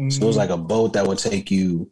[0.10, 1.92] So it was like a boat that would take you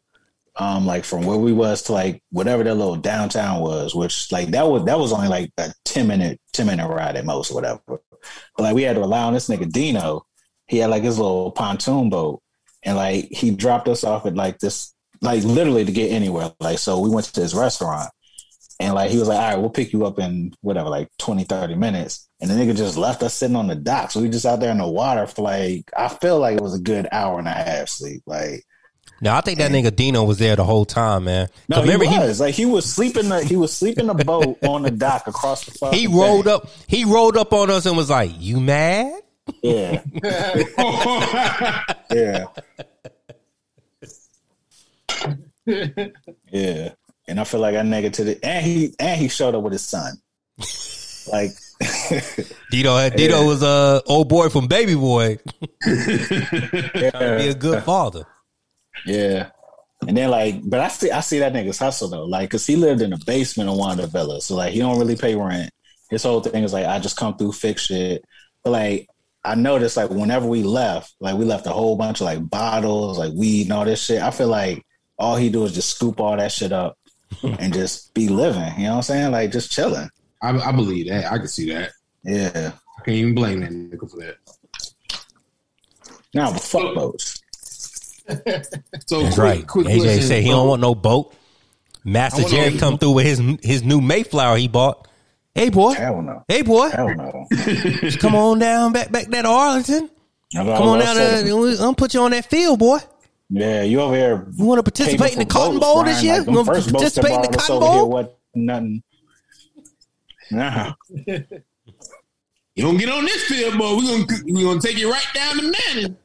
[0.55, 4.49] um like from where we was to like whatever that little downtown was, which like
[4.49, 7.55] that was that was only like a 10 minute, 10 minute ride at most or
[7.55, 7.81] whatever.
[7.87, 8.01] But
[8.57, 10.25] like we had to rely on this nigga Dino.
[10.67, 12.41] He had like his little pontoon boat
[12.83, 16.51] and like he dropped us off at like this like literally to get anywhere.
[16.59, 18.09] Like so we went to his restaurant
[18.79, 21.43] and like he was like, All right, we'll pick you up in whatever, like 20,
[21.43, 22.28] 30 minutes.
[22.41, 24.11] And the nigga just left us sitting on the dock.
[24.11, 26.73] So we just out there in the water for like I feel like it was
[26.73, 28.23] a good hour and a half sleep.
[28.25, 28.63] Like
[29.21, 31.49] No, I think that nigga Dino was there the whole time, man.
[31.67, 34.57] no, 'Cause he remember was like he was sleeping the he was sleeping the boat
[34.63, 36.53] on the dock across the fucking he he rolled thing.
[36.53, 39.21] up he rolled up on us and was like, "You mad?"
[39.61, 40.01] Yeah,
[42.11, 42.45] yeah,
[46.51, 46.89] yeah.
[47.27, 49.73] And I feel like I nigga to the and he and he showed up with
[49.73, 50.13] his son.
[51.31, 51.51] Like
[52.71, 55.37] Dino had Dino was a old boy from Baby Boy.
[55.85, 58.25] Be a good father.
[59.05, 59.49] yeah.
[60.07, 62.75] And then like, but I see I see that nigga's hustle though, like, cause he
[62.75, 65.35] lived in the basement of one of the villas, so like he don't really pay
[65.35, 65.71] rent.
[66.09, 68.23] His whole thing is like, I just come through, fix shit.
[68.63, 69.09] But like,
[69.43, 73.17] I noticed like whenever we left, like we left a whole bunch of like bottles,
[73.17, 74.21] like weed and all this shit.
[74.21, 74.85] I feel like
[75.17, 76.97] all he do is just scoop all that shit up
[77.43, 78.73] and just be living.
[78.77, 79.31] You know what I'm saying?
[79.31, 80.09] Like just chilling.
[80.41, 81.31] I, I believe that.
[81.31, 81.91] I can see that.
[82.23, 82.71] Yeah.
[82.97, 84.37] I can't even blame that nigga for that.
[86.33, 87.41] Now, but fuck boats.
[89.07, 89.65] So That's quick, right.
[89.67, 90.21] Quick AJ question.
[90.21, 91.33] said he don't want no boat.
[92.03, 95.07] Master Jerry come through with his his new Mayflower he bought.
[95.55, 96.43] Hey boy, Hell no.
[96.47, 97.47] hey boy, Hell no.
[97.51, 100.09] just come on down back back there to Arlington.
[100.53, 101.39] Come Come on down there.
[101.39, 102.99] I'm gonna put you on that field, boy.
[103.49, 106.43] Yeah, you over here You want to participate in the Cotton Bowl this year?
[106.43, 108.09] you want to participate in the Cotton Bowl?
[108.11, 109.01] What nothing.
[110.51, 110.93] Nah.
[112.75, 113.97] You don't get on this field, boy.
[113.97, 116.15] We're gonna we gonna take you right down to Manning.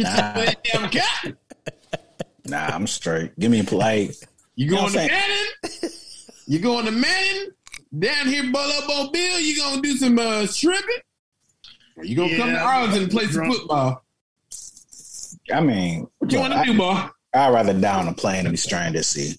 [0.00, 1.34] Nah, Damn cat.
[2.46, 3.38] nah, I'm straight.
[3.38, 4.12] Give me a like.
[4.54, 5.90] You You know going to I'm Manning?
[6.46, 7.50] You going to Manning?
[7.98, 10.88] Down here, Bull Up on Bill, you gonna do some uh, stripping?
[11.98, 14.02] Or you gonna come to Arlington and play some football?
[15.52, 16.98] I mean, What you want to I, do, boy?
[17.34, 19.34] I'd rather down a plane than be stranded at sea.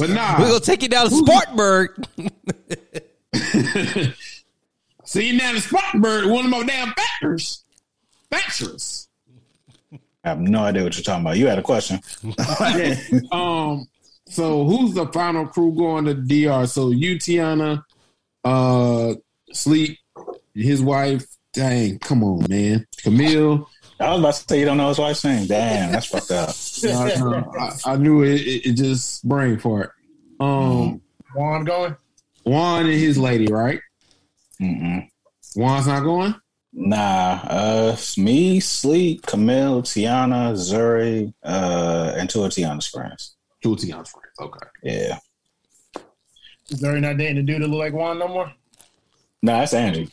[0.02, 0.40] But nah.
[0.40, 1.91] We're gonna take you down to Spartanburg.
[5.06, 7.64] See you down in Spartanburg, one of my damn factors.
[8.32, 9.07] Factors.
[9.94, 11.38] I have no idea what you're talking about.
[11.38, 11.99] You had a question.
[13.32, 13.86] Um,
[14.26, 16.68] so who's the final crew going to DR?
[16.68, 17.84] So you, Tiana,
[18.44, 19.14] uh,
[19.53, 19.99] Sleep,
[20.56, 21.28] his wife.
[21.53, 22.88] Dang, come on, man.
[22.98, 23.69] Camille.
[24.02, 25.48] I was about to say you don't know his wife's name.
[25.48, 26.56] Damn, that's fucked up.
[26.84, 28.65] No, no, I, I knew it, it.
[28.68, 29.94] It just brain fart.
[30.40, 31.02] Um,
[31.36, 31.95] Juan going?
[32.44, 33.80] Juan and his lady, right?
[34.60, 35.07] Mm-mm.
[35.56, 36.36] Juan's not going.
[36.73, 43.36] Nah, uh, it's me, Sleep, Camille, Tiana, Zuri, uh, and two of Tiana's friends.
[43.61, 44.34] Two of Tiana's friends.
[44.40, 44.68] Okay.
[44.84, 45.19] Yeah.
[46.69, 48.53] Is Zuri not dating a dude that look like Juan no more?
[49.41, 50.10] Nah, that's Angie.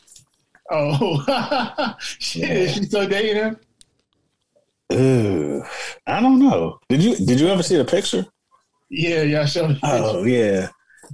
[0.71, 2.43] Oh, shit!
[2.43, 2.55] Yeah.
[2.55, 3.57] Is she still dating him?
[4.93, 5.63] Ooh,
[6.07, 6.79] I don't know.
[6.89, 8.25] Did you did you ever see the picture?
[8.91, 9.43] Yeah, yeah.
[9.43, 9.71] I showed.
[9.71, 9.81] me.
[9.83, 10.69] Oh yeah.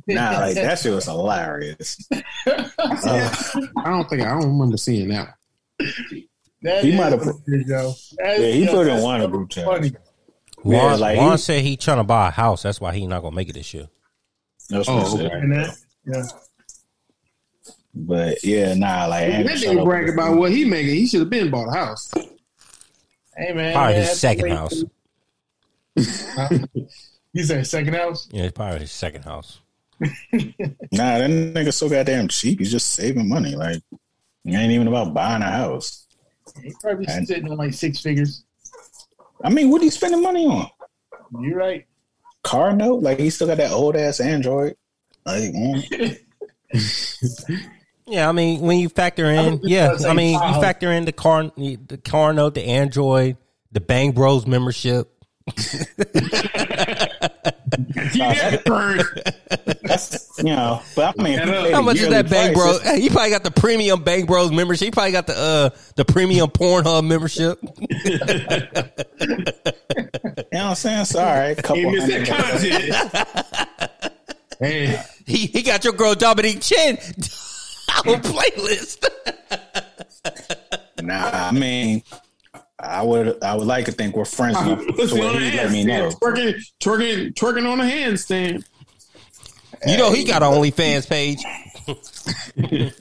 [0.07, 1.99] Nah, like that shit was hilarious.
[2.47, 3.35] Uh,
[3.79, 5.35] I don't think I don't remember seeing that.
[6.63, 7.93] That He might have what it is, yo.
[8.19, 9.65] That yeah, he put in that's one so of group chat.
[9.65, 9.89] Funny.
[10.65, 12.63] Yeah, Juan, like Juan he- said he trying to buy a house.
[12.63, 13.89] That's why he not gonna make it this year.
[14.69, 15.27] That's Oh, what he said.
[15.33, 15.47] okay.
[15.49, 15.77] That,
[16.07, 16.23] yeah.
[17.95, 20.95] But yeah, nah, like That Angie shut nigga brag about what he making.
[20.95, 22.13] He should have been bought a house.
[23.36, 24.85] Hey man, Probably man, his second the way- house.
[27.36, 28.28] You said second house?
[28.31, 29.61] Yeah, it's probably his second house.
[30.01, 32.61] Nah, that nigga so goddamn cheap.
[32.61, 33.56] He's just saving money.
[33.56, 33.78] Like
[34.44, 36.06] it ain't even about buying a house.
[36.62, 38.44] He probably And- sitting on like six figures.
[39.43, 40.69] I mean, what he spending money on?
[41.40, 41.86] You're right.
[42.44, 43.02] Car note?
[43.02, 44.77] Like he still got that old ass Android.
[45.27, 46.19] Like, mm.
[48.06, 51.12] Yeah, I mean when you factor in, was yeah, I mean you factor in the
[51.12, 53.36] car, the car note, the Android,
[53.72, 55.10] the Bang Bros membership.
[59.82, 60.81] that's you know.
[60.97, 62.64] But I mean, How he paid How a much is that Bang price.
[62.64, 62.82] Bros?
[62.82, 64.86] Hey, you probably got the premium Bang Bros membership.
[64.86, 67.59] You probably got the uh the premium Pornhub membership.
[70.52, 71.05] You know what I'm saying?
[71.06, 72.93] So, all right, He couple missed that hundred.
[72.93, 74.12] content.
[74.60, 76.97] hey, He he got your girl Dominique Chin
[77.99, 79.09] on playlist.
[81.03, 82.03] Nah, I mean,
[82.79, 85.71] I would I would like to think we're friends enough pussy to where he let
[85.71, 86.11] me know.
[86.11, 88.65] twerking, twerking, twerking on a handstand.
[89.87, 91.43] You know he got an OnlyFans page.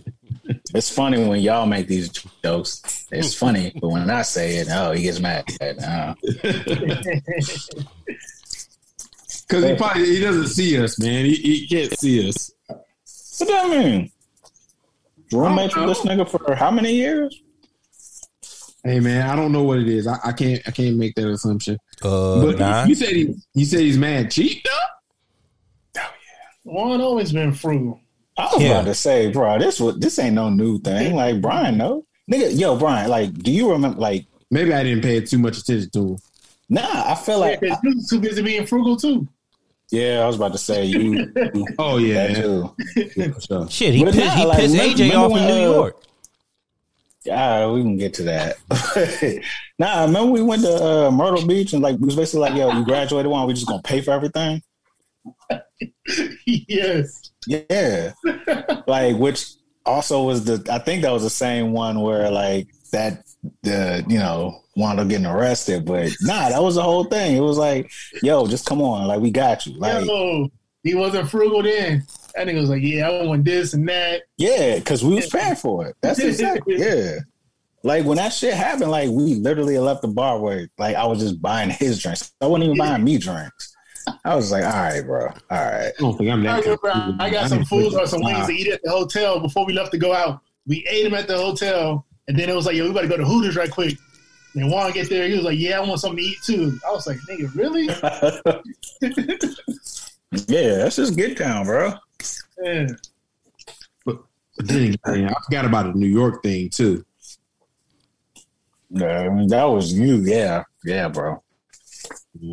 [0.75, 2.09] It's funny when y'all make these
[2.43, 3.07] jokes.
[3.11, 5.45] It's funny, but when I say it, oh, he gets mad.
[5.61, 6.15] Uh,
[9.47, 11.25] Because he probably he doesn't see us, man.
[11.25, 12.51] He, he can't see us.
[12.67, 14.11] what that mean?
[15.33, 17.41] Roommates with this nigga for how many years?
[18.83, 20.07] Hey, man, I don't know what it is.
[20.07, 21.77] I, I can't I can't make that assumption.
[22.03, 22.83] Uh, But nah.
[22.85, 26.01] you said he you said he's mad cheap though.
[26.01, 26.07] No yeah.
[26.63, 27.99] Juan always been frugal.
[28.37, 28.71] I was Yeah.
[28.79, 31.15] about to say, bro, this was this ain't no new thing.
[31.15, 33.99] Like Brian, no nigga, yo, Brian, like, do you remember?
[33.99, 36.17] Like, Maybe I didn't pay too much attention to him.
[36.69, 39.27] nah, I feel like, Yeah, 'cause you was too busy being frugal too.
[39.93, 42.75] Yeah, I was about to say you, you Oh yeah, that too.
[43.15, 43.69] yeah, sure.
[43.69, 45.73] Shit, he But pissed, nah, he like, pissed remember- AJ off remember in New uh,
[45.75, 46.03] York.
[47.25, 48.57] Yeah, we can get to that.
[49.79, 52.69] nah, remember we went to uh, Myrtle Beach and like it was basically like, yo,
[52.77, 54.61] you graduated one, we just gonna pay for everything.
[56.45, 57.31] yes.
[57.47, 58.11] Yeah,
[58.87, 59.45] like which
[59.85, 63.23] also was the I think that was the same one where like that
[63.63, 67.37] the you know wound up getting arrested, but nah, that was the whole thing.
[67.37, 67.91] It was like,
[68.21, 70.49] yo, just come on, like we got you, like Yo,
[70.83, 72.03] he wasn't frugal then.
[72.35, 74.23] That nigga was like, yeah, I want this and that.
[74.37, 75.95] yeah, because we was paying for it.
[76.01, 77.19] That's exactly yeah.
[77.83, 81.19] Like when that shit happened, like we literally left the bar where like I was
[81.19, 82.31] just buying his drinks.
[82.41, 83.75] I wasn't even buying me drinks.
[84.25, 85.87] I was like, all right, bro, all right.
[85.87, 86.61] I don't think I'm I that.
[86.61, 88.81] remember kind of I, I got some didn't food or some wings to eat at
[88.83, 90.41] the hotel before we left to go out.
[90.65, 93.07] We ate them at the hotel, and then it was like, yo, we got to
[93.07, 93.97] go to Hooters right quick.
[94.55, 96.77] And Juan get there, he was like, yeah, I want something to eat too.
[96.87, 97.85] I was like, nigga, really?
[100.47, 101.93] yeah, that's just good down, bro.
[102.61, 102.87] Yeah.
[104.05, 104.19] But
[104.57, 107.03] then again, I forgot about the New York thing too.
[108.91, 111.41] Yeah, I mean, that was you, yeah, yeah, bro.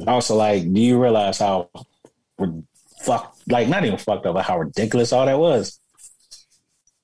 [0.07, 1.69] Also, like, do you realize how
[2.39, 2.65] rid-
[3.03, 5.81] fuck, like, not even fucked up, but how ridiculous all that was?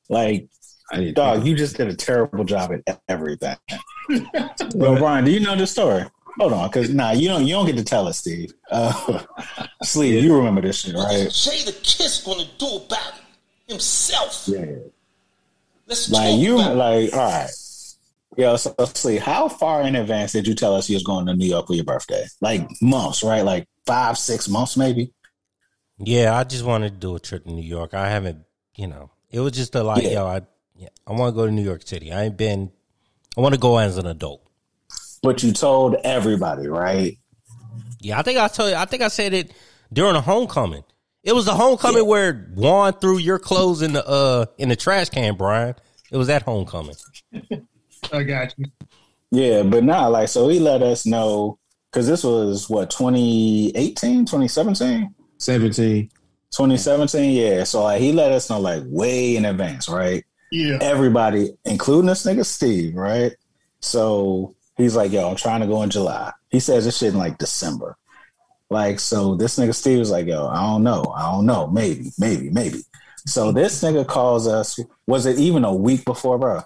[0.08, 0.48] Like,
[1.14, 3.56] Dog, you just did a terrible job at everything.
[4.74, 6.04] Yo, Brian, do you know the story?
[6.38, 7.46] Hold on, because nah, you don't.
[7.46, 8.52] You don't get to tell us, Steve.
[8.70, 9.22] Uh,
[9.82, 11.14] Sleeve, you remember this shit, right?
[11.26, 14.44] is Jay the Kiss gonna do about it himself?
[14.46, 14.66] Yeah.
[15.86, 16.76] Let's Like talk you, about it.
[16.76, 17.50] like all right.
[18.36, 21.34] Yo, so Sleeve, how far in advance did you tell us you was going to
[21.34, 22.26] New York for your birthday?
[22.42, 23.42] Like months, right?
[23.42, 25.12] Like five, six months, maybe.
[25.98, 27.94] Yeah, I just wanted to do a trip to New York.
[27.94, 30.10] I haven't, you know, it was just a like, Yeah.
[30.10, 30.40] yo, I,
[30.76, 32.12] yeah, I want to go to New York City.
[32.12, 32.72] I ain't been.
[33.36, 34.42] I want to go as an adult.
[35.22, 37.18] But you told everybody, right?
[38.00, 38.76] Yeah, I think I told you.
[38.76, 39.52] I think I said it
[39.92, 40.84] during a homecoming.
[41.22, 45.08] It was the homecoming where Juan threw your clothes in the uh in the trash
[45.08, 45.74] can, Brian.
[46.10, 46.94] It was that homecoming.
[48.12, 48.66] I got you.
[49.32, 51.58] Yeah, but nah, like so he let us know
[51.90, 55.14] because this was what 2018, 2017?
[55.38, 56.08] 17.
[56.52, 57.64] 2017, yeah.
[57.64, 60.24] So like he let us know like way in advance, right?
[60.56, 60.78] Yeah.
[60.80, 63.32] Everybody, including this nigga Steve, right?
[63.80, 66.32] So he's like, yo, I'm trying to go in July.
[66.50, 67.96] He says this shit in like December.
[68.70, 71.12] Like, so this nigga Steve was like, yo, I don't know.
[71.14, 71.66] I don't know.
[71.66, 72.78] Maybe, maybe, maybe.
[73.26, 74.80] So this nigga calls us.
[75.06, 76.62] Was it even a week before, bro?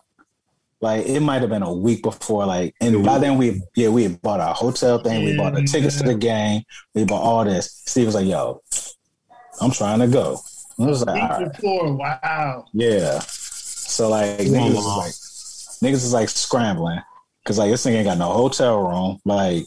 [0.81, 2.47] Like it might have been a week before.
[2.47, 5.25] Like, and by then we, yeah, we had bought our hotel thing.
[5.25, 6.63] We bought the tickets to the game.
[6.95, 7.83] We bought all this.
[7.87, 8.63] Steve was like, yo,
[9.61, 10.39] I'm trying to go.
[10.79, 11.53] I was like, all right.
[11.53, 12.65] before, wow.
[12.73, 13.21] Yeah.
[13.91, 15.13] So like niggas is like
[15.83, 17.01] niggas is like scrambling
[17.43, 19.19] because like this thing ain't got no hotel room.
[19.25, 19.65] Like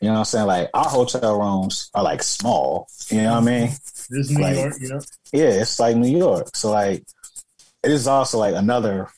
[0.00, 0.46] you know what I'm saying?
[0.46, 2.88] Like our hotel rooms are like small.
[3.10, 3.68] You know what I mean?
[3.68, 5.00] This is New Like- York, yeah.
[5.32, 6.54] Yeah, it's like New York.
[6.54, 7.04] So like
[7.82, 9.08] it is also like another.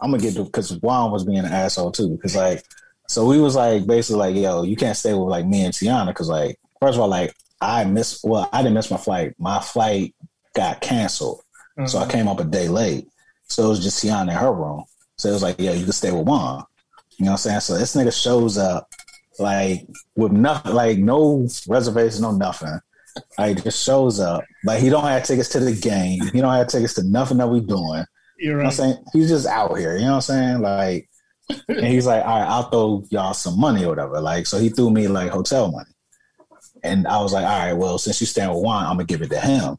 [0.00, 2.08] I'm gonna get to because Juan was being an asshole too.
[2.08, 2.64] Because like
[3.08, 6.08] so we was like basically like yo, you can't stay with like me and Tiana
[6.08, 9.34] because like first of all like I missed well I didn't miss my flight.
[9.38, 10.14] My flight
[10.54, 11.42] got canceled.
[11.86, 12.10] So I uh-huh.
[12.10, 13.08] came up a day late.
[13.44, 14.84] So it was just Tiana in her room.
[15.16, 16.64] So it was like, yeah, you can stay with Juan.
[17.18, 17.60] You know what I'm saying?
[17.60, 18.88] So this nigga shows up
[19.38, 22.78] like with nothing, like no reservation, no nothing.
[23.38, 24.44] Like just shows up.
[24.64, 26.20] Like he don't have tickets to the game.
[26.32, 28.04] He don't have tickets to nothing that we doing.
[28.38, 28.74] You're You know what I'm right.
[28.74, 29.04] saying?
[29.12, 29.94] He's just out here.
[29.96, 30.60] You know what I'm saying?
[30.60, 31.08] Like,
[31.68, 34.20] and he's like, all right, I'll throw y'all some money or whatever.
[34.20, 35.90] Like, so he threw me like hotel money.
[36.82, 39.22] And I was like, all right, well, since you stand with Juan, I'm gonna give
[39.22, 39.76] it to him.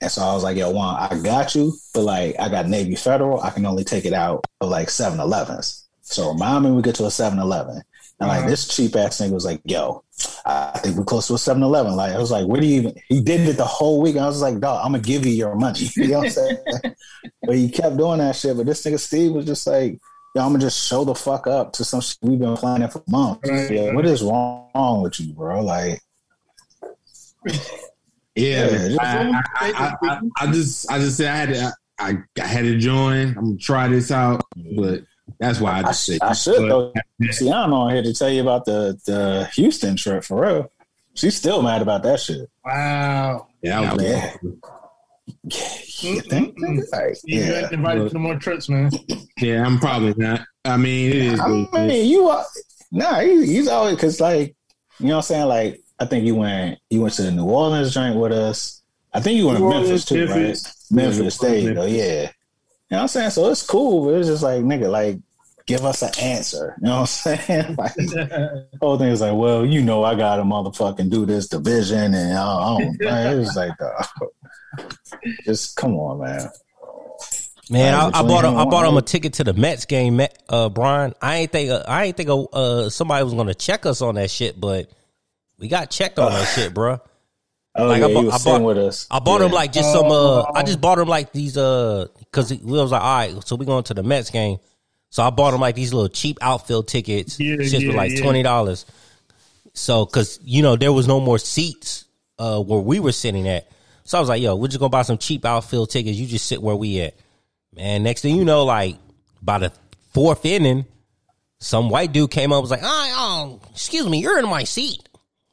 [0.00, 2.94] And so I was like, yo, Juan, I got you, but like I got Navy
[2.94, 5.88] Federal, I can only take it out of like 7 Elevens.
[6.02, 7.82] So remind me we get to a 7 Eleven.
[8.20, 8.48] And like Uh-huh.
[8.48, 10.02] this cheap ass nigga was like, yo,
[10.46, 11.94] I think we're close to a 7 Eleven.
[11.96, 12.94] Like, I was like, where do you even?
[13.08, 14.16] He did it the whole week.
[14.16, 15.88] I was like, dog, I'm gonna give you your money.
[15.96, 16.58] You know what I'm saying?
[17.42, 18.56] but he kept doing that shit.
[18.56, 19.98] But this nigga Steve was just like,
[20.34, 23.02] yo, I'm gonna just show the fuck up to some shit we've been planning for
[23.08, 23.48] months.
[23.48, 23.94] Right, Yo, right.
[23.94, 25.62] what is wrong with you, bro?
[25.62, 26.00] Like,
[28.38, 32.42] Yeah, Yeah, I, I, I, I, I just I just said I had to I,
[32.42, 33.28] I had to join.
[33.28, 34.42] I'm gonna try this out,
[34.76, 35.02] but
[35.40, 36.92] that's why I I, just sh- said I should though.
[37.22, 40.72] Tiana on here to tell you about the the Houston trip for real.
[41.14, 42.48] She's still mad about that shit.
[42.64, 43.48] Wow.
[43.62, 44.36] Yeah, that was Yeah.
[46.00, 46.56] You think?
[46.58, 46.82] Mm-mm.
[46.92, 47.60] Like, You yeah.
[47.62, 48.90] got invited to more trips, man.
[49.38, 49.64] yeah.
[49.64, 50.42] I'm probably not.
[50.64, 51.40] I mean, it is.
[51.40, 51.88] I what it is.
[51.92, 52.44] mean, you are
[52.92, 53.20] nah.
[53.20, 54.54] He, he's always because like
[55.00, 55.46] you know what I'm saying.
[55.48, 58.82] Like I think you went you went to the New Orleans joint with us.
[59.12, 60.64] I think you went New to Memphis Orleans, too, Memphis.
[60.90, 61.02] right?
[61.02, 61.80] Memphis, there you go.
[61.80, 61.96] Memphis.
[61.96, 63.30] Yeah, you know what I'm saying.
[63.30, 65.18] So it's cool, but it's just like nigga, like
[65.68, 66.74] give us an answer.
[66.80, 67.74] You know what I'm saying?
[67.78, 71.48] Like the whole thing is like, well, you know, I got to motherfucking do this
[71.48, 73.00] division, and I, I don't.
[73.02, 74.04] Like, it was like, uh,
[75.44, 76.48] just come on, man.
[77.70, 78.58] Man, Right, I, I bought him him.
[78.58, 81.12] I bought him a ticket to the Mets game, uh, Brian.
[81.20, 81.70] I ain't think.
[81.70, 84.90] Uh, I ain't think uh, uh, somebody was gonna check us on that shit, but
[85.58, 87.00] we got checked on that shit, bro.
[87.74, 89.06] Oh Like, yeah, I was I bought- with us.
[89.08, 89.46] I bought yeah.
[89.46, 90.06] him like just some.
[90.06, 90.10] Uh,
[90.42, 90.52] Oh.
[90.52, 91.56] I just bought him like these.
[91.56, 94.58] Uh, because we was like, all right, so we going to the Mets game.
[95.10, 97.38] So I bought him like these little cheap outfield tickets.
[97.38, 98.84] Yeah, Shit yeah, was like twenty dollars.
[99.74, 102.04] So, cause you know there was no more seats
[102.38, 103.68] uh where we were sitting at.
[104.04, 106.18] So I was like, yo, we're just gonna buy some cheap outfield tickets.
[106.18, 107.14] You just sit where we at.
[107.76, 108.96] Man, next thing you know, like
[109.40, 109.72] by the
[110.12, 110.84] fourth inning,
[111.60, 114.64] some white dude came up and was like, "I, um, excuse me, you're in my
[114.64, 115.07] seat."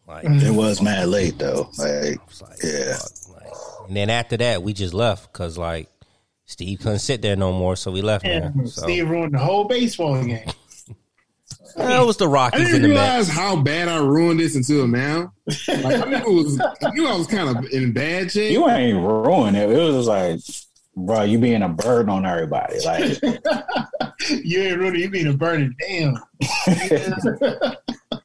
[0.08, 0.46] Like, mm-hmm.
[0.46, 1.70] It was mad late though.
[1.78, 2.98] Like, like, yeah.
[3.32, 3.54] like-
[3.88, 5.90] and then after that, we just left because like
[6.46, 8.26] Steve couldn't sit there no more, so we left.
[8.26, 8.68] And Man.
[8.68, 10.48] So Steve ruined the whole baseball game.
[11.78, 12.62] That was the Rockies.
[12.62, 13.38] I Rockies didn't and the realize Mets.
[13.38, 15.34] how bad I ruined this until now.
[15.68, 16.62] Like, I knew it was.
[16.62, 18.54] I knew I was kind of in bad shape.
[18.54, 19.70] You ain't ruin it.
[19.70, 20.40] It was just like,
[20.96, 22.80] bro, you being a burden on everybody.
[22.86, 23.22] Like,
[24.30, 25.76] you ain't really you being a burden.
[25.80, 26.18] Damn.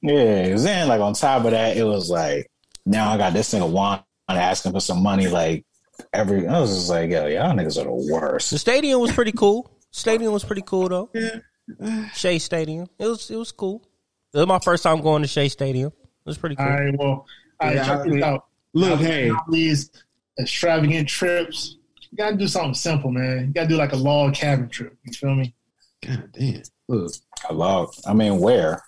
[0.03, 0.55] yeah.
[0.57, 2.51] Then, like on top of that, it was like,
[2.87, 5.29] now I got this nigga Juan asking for some money.
[5.29, 5.65] Like
[6.13, 8.51] every, I was just like, yo, y'all niggas are the worst.
[8.51, 9.71] The stadium was pretty cool.
[9.91, 11.11] Stadium was pretty cool though.
[11.15, 12.09] Yeah.
[12.15, 12.89] Shea Stadium.
[12.99, 13.83] It was it was cool.
[14.33, 15.89] It was my first time going to Shea Stadium.
[15.89, 16.67] It was pretty cool.
[16.67, 17.27] All right, well, all
[17.61, 18.45] right, Yeah, check I this mean, out.
[18.73, 19.91] Look, Now, hey, all these
[20.39, 21.77] extravagant trips.
[22.11, 23.47] You gotta do something simple, man.
[23.49, 24.97] You gotta do like a log cabin trip.
[25.05, 25.55] You feel me?
[26.05, 26.63] God damn.
[26.89, 27.13] Look,
[27.49, 27.93] A log.
[28.07, 28.83] I mean, where?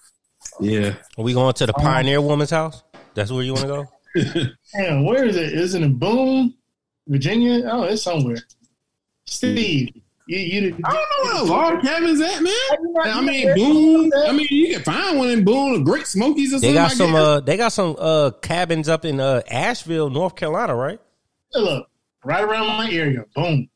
[0.60, 0.94] Yeah.
[1.18, 2.82] Are we going to the Pioneer Woman's house?
[3.14, 4.50] That's where you want to go?
[4.74, 5.52] Damn, where is it?
[5.52, 6.54] Isn't it in Boone,
[7.08, 7.68] Virginia?
[7.70, 8.38] Oh, it's somewhere.
[9.26, 9.90] Steve,
[10.26, 12.52] you, you I don't know where a log cabin's at, man.
[13.04, 14.12] I mean, Boone.
[14.26, 16.74] I mean, you can find one in Boone, or Great Smokies or They something.
[16.74, 17.14] got I some.
[17.14, 20.98] Uh, they got some uh cabins up in uh Asheville, North Carolina, right?
[21.54, 21.86] look
[22.24, 23.24] right around my area.
[23.34, 23.68] Boom.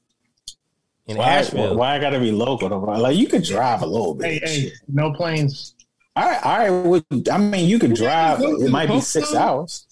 [1.07, 1.77] In Why, Asheville.
[1.77, 2.69] why I gotta be local?
[2.69, 4.49] Like you could drive a little Hey, bit.
[4.49, 5.75] hey, no planes.
[6.17, 6.71] All right, all right.
[6.71, 8.41] well, I mean, you could drive.
[8.41, 9.87] It might be six hours.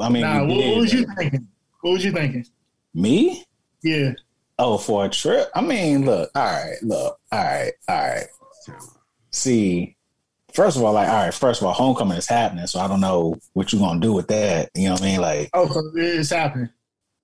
[0.00, 1.46] I mean, Nah, what, what was you thinking?
[1.82, 2.46] What was you thinking?
[2.94, 3.44] me?
[3.82, 4.12] Yeah.
[4.58, 5.50] Oh, for a trip?
[5.54, 6.30] I mean, look.
[6.34, 7.18] All right, look.
[7.30, 8.26] All right, all right.
[9.30, 9.96] See,
[10.52, 11.34] first of all, like, all right.
[11.34, 14.28] First of all, homecoming is happening, so I don't know what you're gonna do with
[14.28, 14.70] that.
[14.74, 15.20] You know what I mean?
[15.20, 16.70] Like, Oh, so it's happening.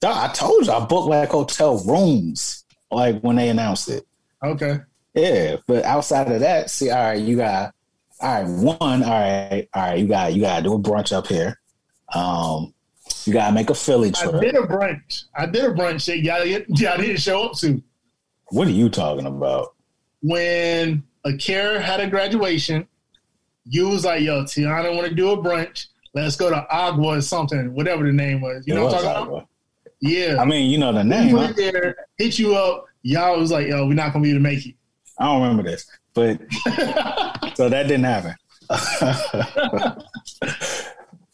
[0.05, 4.05] I told you, I booked like hotel rooms, like when they announced it.
[4.44, 4.80] Okay.
[5.14, 7.74] Yeah, but outside of that, see, all right, you got
[8.20, 11.26] all right, one, all right, all right, you got you gotta do a brunch up
[11.26, 11.59] here.
[12.14, 12.74] Um,
[13.24, 14.34] you gotta make a Philly trip.
[14.34, 15.24] I did a brunch.
[15.34, 17.82] I did a brunch that y'all, y'all didn't show up to.
[18.48, 19.74] What are you talking about?
[20.22, 22.86] When a Akira had a graduation,
[23.64, 25.86] you was like, yo, Tiana want to do a brunch.
[26.14, 28.64] Let's go to Agua or something, whatever the name was.
[28.66, 29.48] You It know what I'm was talking about?
[30.01, 30.36] Yeah.
[30.40, 31.30] I mean, you know the we name.
[31.30, 31.36] huh?
[31.36, 32.86] went there, hit you up.
[33.02, 34.74] Y'all was like, yo, we're not to be able to make it.
[35.18, 35.86] I don't remember this,
[36.20, 38.34] but so that didn't happen.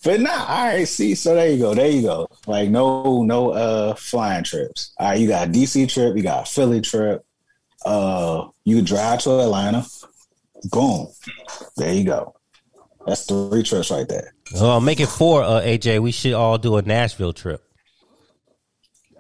[0.05, 0.87] but nah, all right.
[0.87, 1.75] See, so there you go.
[1.75, 2.29] There you go.
[2.47, 4.93] Like no, no uh flying trips.
[4.99, 6.17] All right, you got a DC trip.
[6.17, 7.25] You got a Philly trip.
[7.85, 9.85] Uh, you drive to Atlanta.
[10.71, 11.09] Boom.
[11.77, 12.35] There you go.
[13.07, 14.35] That's three trips right there.
[14.57, 16.01] Oh, make it four, uh, AJ.
[16.01, 17.63] We should all do a Nashville trip.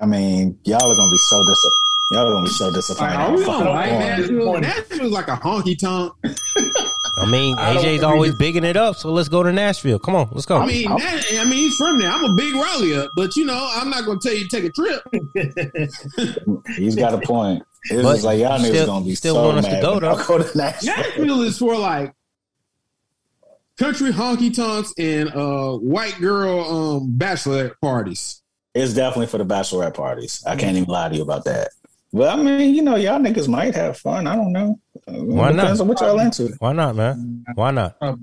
[0.00, 1.85] I mean, y'all are gonna be so dis.
[2.12, 3.14] Y'all are gonna be so disappointed.
[3.16, 3.90] Are we gonna like.
[3.90, 4.60] Nashville?
[4.60, 6.12] Nashville's like a honky tonk.
[7.18, 9.52] I mean, I don't AJ's agree always with- bigging it up, so let's go to
[9.52, 9.98] Nashville.
[9.98, 10.58] Come on, let's go.
[10.58, 12.10] I mean, that, I mean, he's from there.
[12.10, 14.64] I'm a big Raleigh up, but you know, I'm not gonna tell you to take
[14.64, 15.02] a trip.
[16.76, 17.62] He's got a point.
[17.90, 19.82] It's But like y'all you niggas still- gonna be still so want us to mad
[19.82, 20.24] go, when though.
[20.26, 20.94] go to Nashville.
[20.96, 22.12] Nashville is for like
[23.78, 28.42] country honky tonks and uh white girl um bachelor parties.
[28.74, 30.42] It's definitely for the bachelorette parties.
[30.46, 31.70] I can't even lie to you about that.
[32.16, 34.26] But I mean, you know, y'all niggas might have fun.
[34.26, 34.80] I don't know.
[35.06, 35.62] Why not?
[35.62, 36.48] Depends on what y'all into.
[36.60, 37.44] Why not, man?
[37.54, 37.96] Why not?
[38.00, 38.16] Oh.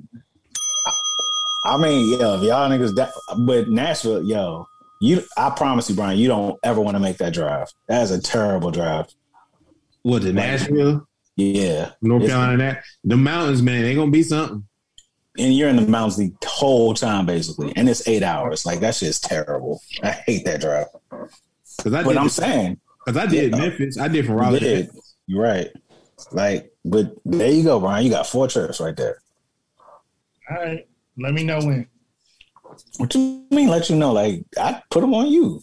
[1.66, 3.14] I mean, yo, if y'all niggas, that,
[3.46, 4.68] but Nashville, yo,
[5.00, 7.68] you, I promise you, Brian, you don't ever want to make that drive.
[7.88, 9.08] That is a terrible drive.
[10.02, 12.58] What the Nashville, Yeah, North Carolina?
[12.58, 14.68] That the mountains, man, they gonna be something.
[15.38, 18.66] and you're in the mountains the whole time basically, and it's eight hours.
[18.66, 19.82] Like that shit's terrible.
[20.02, 20.88] I hate that drive.
[21.82, 23.58] Cause I But I'm saying, cause I did Yeah.
[23.60, 23.98] Memphis.
[23.98, 24.60] I did from you Raleigh.
[24.60, 24.90] did.
[25.28, 25.68] You're right.
[26.32, 28.06] Like, but there you go, Brian.
[28.06, 29.18] You got four trips right there.
[30.50, 30.88] All right.
[31.18, 31.88] Let me know when.
[32.98, 33.68] What you mean?
[33.70, 34.14] Let you know?
[34.14, 35.62] Like I put them on you.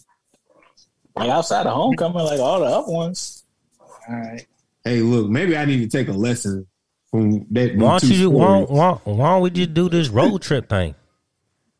[1.15, 3.43] Like outside of homecoming, like all the other ones.
[3.79, 4.45] All right.
[4.83, 6.65] Hey, look, maybe I need to take a lesson
[7.11, 7.75] from that.
[7.75, 8.29] Why don't you?
[8.29, 10.95] Why, why, why don't we just do this road trip thing?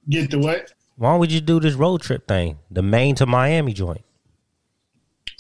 [0.10, 0.74] Get the what?
[0.98, 2.60] Why don't we just do this road trip thing?
[2.70, 4.02] The Maine to Miami joint.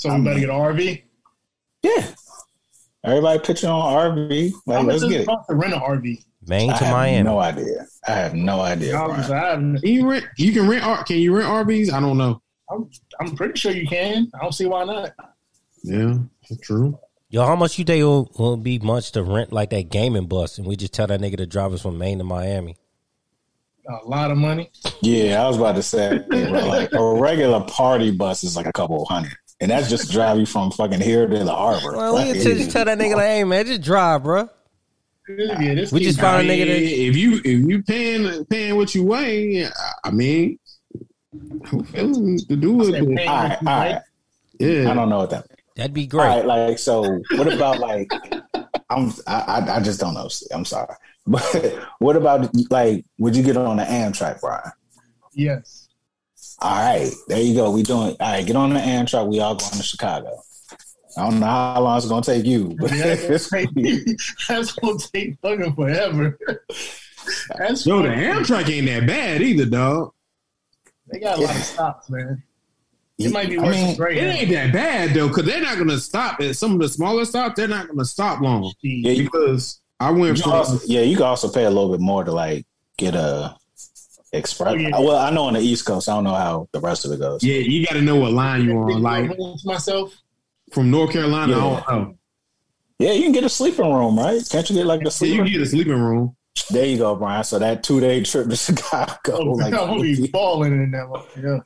[0.01, 1.03] So we better get an RV.
[1.83, 2.07] Yeah.
[3.03, 4.51] Everybody pitching on RV.
[4.51, 5.27] How Like, much let's does get it it.
[5.27, 6.25] cost to rent an RV?
[6.47, 7.23] Maine I to have Miami.
[7.23, 7.85] no idea.
[8.07, 8.97] I have no idea.
[8.99, 9.31] I Brian.
[9.31, 10.25] I haven't- you rent?
[10.37, 10.83] You can rent.
[10.83, 11.93] R- Can you rent RVs?
[11.93, 12.41] I don't know.
[12.71, 14.31] I'm, I'm pretty sure you can.
[14.33, 15.13] I don't see why not.
[15.83, 16.15] Yeah,
[16.49, 16.97] that's true.
[17.29, 20.25] Yo, how much you think it will, will be much to rent like that gaming
[20.25, 22.75] bus, and we just tell that nigga to drive us from Maine to Miami?
[23.87, 24.69] A lot of money.
[25.01, 29.03] Yeah, I was about to say, like a regular party bus is like a couple
[29.05, 31.95] hundred, and that's just drive you from fucking here to the harbor.
[31.95, 34.49] Well, we Like, can just tell that nigga like, hey man, just drive, bro.
[35.29, 38.45] Yeah, this We just kid- found a I nigga that if you if you paying
[38.45, 39.65] paying what you weigh,
[40.03, 40.59] I mean,
[41.33, 43.15] I'm to do it.
[43.15, 44.01] but- all right, all right.
[44.59, 45.47] I don't know what that.
[45.75, 46.25] that'd be great.
[46.27, 47.21] right, like so.
[47.37, 48.11] What about like?
[48.89, 50.27] I'm I, I I just don't know.
[50.53, 50.93] I'm sorry,
[51.27, 51.43] but
[51.99, 53.05] what about like?
[53.19, 54.71] Would you get on the Amtrak, Brian?
[55.33, 55.80] Yes.
[56.61, 57.71] All right, there you go.
[57.71, 58.45] We doing all right.
[58.45, 59.27] Get on the Amtrak.
[59.27, 60.41] We all going to Chicago.
[61.17, 63.67] I don't know how long it's gonna take you, but Yeah, it's gonna
[64.47, 66.39] That's gonna take fucking forever.
[67.57, 70.13] That's yo, the Amtrak ain't that bad either, dog.
[71.11, 72.43] They got a lot of stops, man.
[73.17, 74.27] It might be I mean, than Greyhound.
[74.27, 77.25] It ain't that bad though, because they're not gonna stop at some of the smaller
[77.25, 77.55] stops.
[77.55, 81.17] They're not gonna stop long Yeah, you, because I went you from also, yeah, you
[81.17, 82.65] can also pay a little bit more to like
[82.97, 83.55] get a
[84.33, 84.71] express.
[84.73, 84.89] Oh, yeah.
[84.99, 87.19] Well, I know on the East Coast, I don't know how the rest of it
[87.19, 87.43] goes.
[87.43, 89.01] yeah, you got to know what line you're on.
[89.01, 90.13] Like to myself.
[90.73, 91.83] from North Carolina, Yeah.
[91.87, 92.17] I don't know.
[92.99, 94.41] Yeah, you can get a sleeping room, right?
[94.49, 96.35] Can't you get like the So you can get a sleeping room.
[96.69, 97.43] There you go, Brian.
[97.43, 101.09] So that two day trip to Chicago, Oh, like, I'm gonna be balling in that
[101.09, 101.23] one.
[101.41, 101.59] Yeah.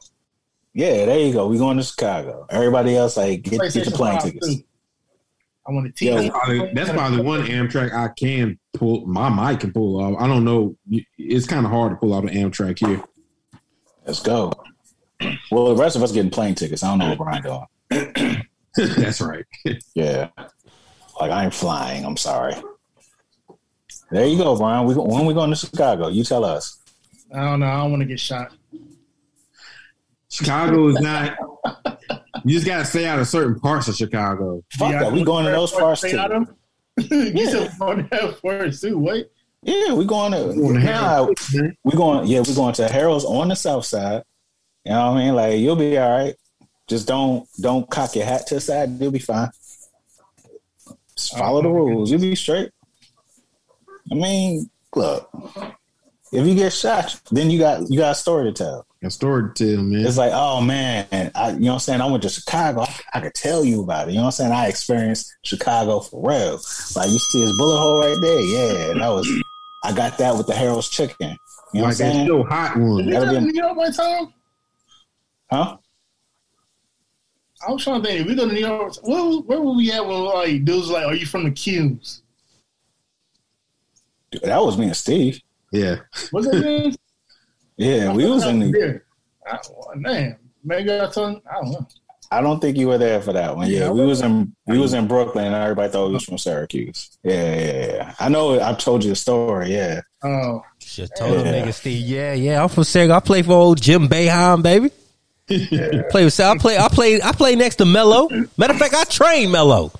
[0.73, 1.47] yeah, there you go.
[1.47, 2.45] We going to Chicago.
[2.49, 4.55] Everybody else, like, get, get the plane tickets.
[4.55, 4.63] too.
[5.67, 6.31] I want to Yeah, teach.
[6.31, 9.05] Probably- that's probably one Amtrak I can pull.
[9.07, 10.15] My mic can pull off.
[10.21, 10.75] I don't know.
[11.17, 13.03] It's kind of hard to pull out an Amtrak here.
[14.05, 14.51] Let's go.
[15.51, 16.83] Well, the rest of us getting plane tickets.
[16.83, 18.43] I don't know what Brian doing.
[18.75, 19.45] that's right.
[19.95, 20.29] Yeah,
[21.19, 22.05] like I ain't flying.
[22.05, 22.53] I'm sorry.
[24.11, 24.85] There you go, Brian.
[24.85, 26.09] We when we going to Chicago?
[26.09, 26.77] You tell us.
[27.33, 27.65] I don't know.
[27.67, 28.51] I don't want to get shot.
[30.36, 31.38] Chicago is not.
[32.44, 34.64] You just got to stay out of certain parts of Chicago.
[34.74, 35.12] Fuck that.
[35.12, 36.20] We going to those parts Stay too.
[36.20, 36.56] out of them?
[37.34, 38.98] you said we're going to have first too.
[38.99, 39.28] Wait.
[39.64, 40.53] Yeah, we going to.
[40.60, 41.40] Going to Nah, Harold.
[41.84, 42.28] we going.
[42.28, 44.24] Yeah, we going to Harold's on the south side.
[44.84, 45.36] You know what I mean?
[45.36, 46.36] Like you'll be all right.
[46.88, 49.02] Just don't don't cock your hat to the side.
[49.02, 49.49] You'll be fine.
[51.16, 52.12] Just follow the oh rules.
[52.12, 52.70] You'll be straight.
[54.12, 55.30] I mean, look.
[56.36, 58.88] If you get shot, then you got you got a story to tell.
[59.03, 60.06] A story to tell, man.
[60.06, 62.02] It's like, oh man, I, you know what I'm saying?
[62.02, 62.82] I went to Chicago.
[62.82, 64.12] I, I could tell you about it.
[64.12, 64.52] You know what I'm saying?
[64.52, 66.60] I experienced Chicago for real.
[66.95, 68.40] Like you see his bullet hole right there.
[68.40, 69.30] Yeah, that was.
[69.84, 71.38] I got that with the Harold's chicken.
[71.74, 72.28] You know what I'm saying?
[72.28, 73.06] show Hot One.
[73.06, 74.34] Did we go to New York one time?
[75.52, 75.78] Huh?
[77.68, 78.22] I was trying to think.
[78.22, 81.06] If we go to New York, where, where were we at when like dudes like,
[81.06, 82.24] are you from the Cubes?
[84.32, 85.41] Dude, that was me and Steve.
[85.76, 85.95] Yeah.
[86.31, 86.95] What's that name?
[87.77, 88.60] Yeah, we was in.
[88.60, 89.03] The, there.
[89.45, 89.57] I,
[90.02, 91.41] damn, maybe I told.
[91.45, 91.88] I don't know.
[92.31, 93.69] I don't think you were there for that one.
[93.69, 96.38] Yeah, Yeah, we was in we was in Brooklyn, and everybody thought we was from
[96.38, 97.18] Syracuse.
[97.23, 98.14] Yeah, yeah, yeah.
[98.18, 98.61] I know.
[98.61, 99.73] I told you the story.
[99.73, 101.65] Yeah, Oh, Shit, told them Yeah.
[101.65, 102.06] niggas, Steve.
[102.07, 102.64] Yeah, yeah.
[102.64, 103.11] I'm from Sega.
[103.11, 104.89] I play for old Jim Boeheim, baby.
[105.47, 106.39] Play with.
[106.39, 106.77] I play.
[106.77, 107.22] I play.
[107.22, 108.30] I play next to Melo.
[108.57, 109.91] Matter of fact, I trained Melo.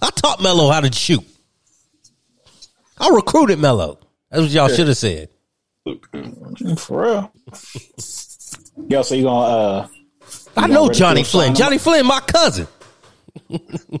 [0.00, 1.24] I taught Melo how to shoot.
[2.98, 3.98] I recruited Melo.
[4.34, 5.28] That's what y'all should have said.
[6.78, 7.32] for real.
[8.88, 9.46] Yo, so you gonna?
[9.46, 9.86] uh
[10.56, 11.48] I know Jonny Flynn.
[11.48, 12.66] sign Jonny Flynn, my cousin.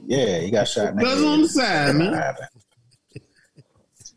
[0.06, 0.88] Yeah, he got shot.
[0.90, 1.24] in That's head.
[1.24, 2.34] on the side, man.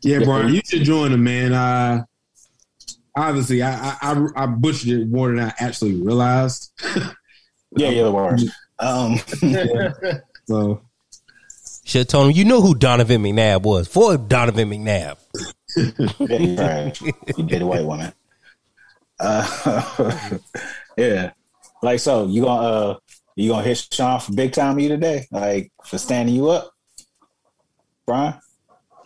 [0.02, 1.52] Yeah, Brian, you should join them, man.
[1.52, 2.04] Uh,
[3.16, 6.72] obviously, I, I I I butchered it more than I actually realized.
[7.76, 8.46] Yeah, yeah, the worst.
[8.80, 9.18] Um,
[10.46, 10.80] So
[11.84, 13.86] Should have told him you know who Donovan McNabb was.
[13.88, 15.16] For Donovan McNabb.
[15.76, 16.92] You're.
[17.36, 18.12] You did a white woman.
[19.20, 20.38] Uh,
[20.96, 21.32] yeah,
[21.82, 22.26] like so.
[22.26, 22.98] You gonna uh,
[23.36, 25.26] you gonna hit Sean for big time you today?
[25.30, 26.70] Like for standing you up,
[28.06, 28.34] Brian?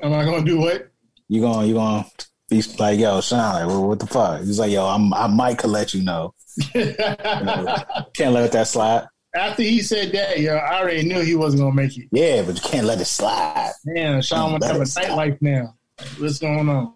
[0.03, 0.91] am I gonna do what?
[1.29, 2.05] You gonna you gonna
[2.49, 4.41] be like, yo, Sean, like, what, the fuck?
[4.41, 6.35] He's like, yo, I'm I might could let you know.
[6.73, 9.07] Can't let that slide.
[9.35, 12.09] After he said that, yo, I already knew he wasn't gonna make it.
[12.13, 13.73] Yeah, but you can't let it slide.
[13.87, 15.75] Man, Sean want to have a nightlife now.
[16.19, 16.95] What's going on?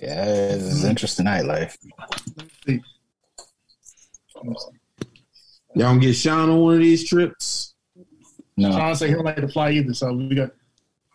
[0.00, 1.76] Yeah, it's an interesting nightlife.
[2.66, 2.80] y'all
[5.76, 7.74] gonna get Sean on one of these trips?
[8.56, 10.50] No, oh Sean said he don't like to fly either, so we got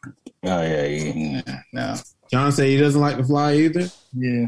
[0.06, 1.96] oh, yeah, yeah, no,
[2.32, 3.90] John say he doesn't like to fly either.
[4.14, 4.48] yeah.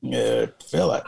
[0.00, 0.46] yeah.
[0.48, 1.04] I feel like,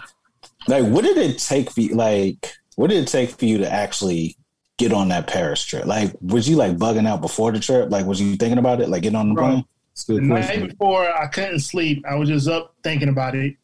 [0.68, 1.94] like, what did it take for you?
[1.94, 4.36] Like, what did it take for you to actually
[4.80, 5.84] get on that Paris trip?
[5.84, 7.90] Like, was you like bugging out before the trip?
[7.90, 8.88] Like, was you thinking about it?
[8.88, 9.46] Like, getting on the Bro.
[9.46, 9.64] plane?
[10.06, 12.04] The night before, I couldn't sleep.
[12.08, 13.56] I was just up thinking about it.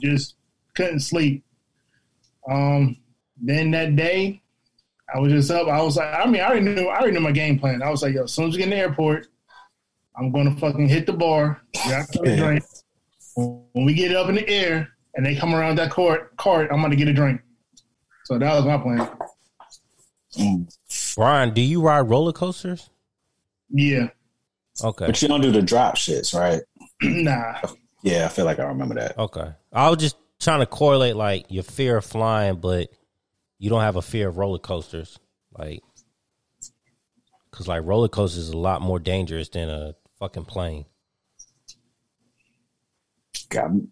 [0.00, 0.36] Just
[0.74, 1.44] couldn't sleep.
[2.48, 2.96] Um,
[3.36, 4.40] then that day,
[5.12, 5.66] I was just up.
[5.66, 7.82] I was like, I mean, I already knew, I already knew my game plan.
[7.82, 9.26] I was like, yo, as soon as we get in the airport,
[10.16, 12.64] I'm gonna fucking hit the bar, grab a drink.
[13.36, 16.82] When we get up in the air and they come around that court, cart, I'm
[16.82, 17.40] gonna get a drink.
[18.24, 19.08] So that was my plan.
[20.36, 20.76] Mm.
[21.16, 22.90] Brian, do you ride roller coasters?
[23.70, 24.08] Yeah,
[24.82, 25.06] Okay.
[25.06, 26.62] But you don't do the drop shits, right?
[27.02, 27.60] nah.
[28.02, 29.18] Yeah, I feel like I remember that.
[29.18, 29.52] Okay.
[29.72, 32.88] I was just trying to correlate like your fear of flying, but
[33.58, 35.18] you don't have a fear of roller coasters.
[35.52, 35.82] Like,
[37.50, 40.84] because like roller coasters is a lot more dangerous than a fucking plane.
[43.48, 43.82] God, Lot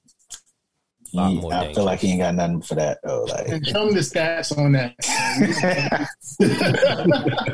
[1.10, 1.76] he- more I dangerous.
[1.76, 3.24] feel like he ain't got nothing for that though.
[3.24, 4.94] Like, And show me the stats on that.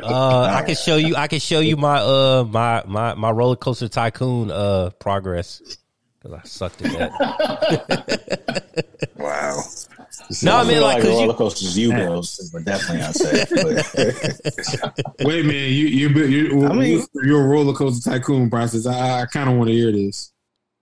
[0.02, 1.14] Uh, I can show you.
[1.16, 5.62] I can show you my uh my my my roller coaster tycoon uh progress
[6.20, 8.64] because I sucked at that.
[9.16, 9.62] wow.
[10.42, 11.32] No, I I mean like like roller you.
[11.34, 13.48] coasters, you girls were definitely unsafe.
[13.50, 18.86] But Wait man, minute, you you you I mean- you're a roller coaster tycoon process.
[18.86, 20.31] I, I kind of want to hear this.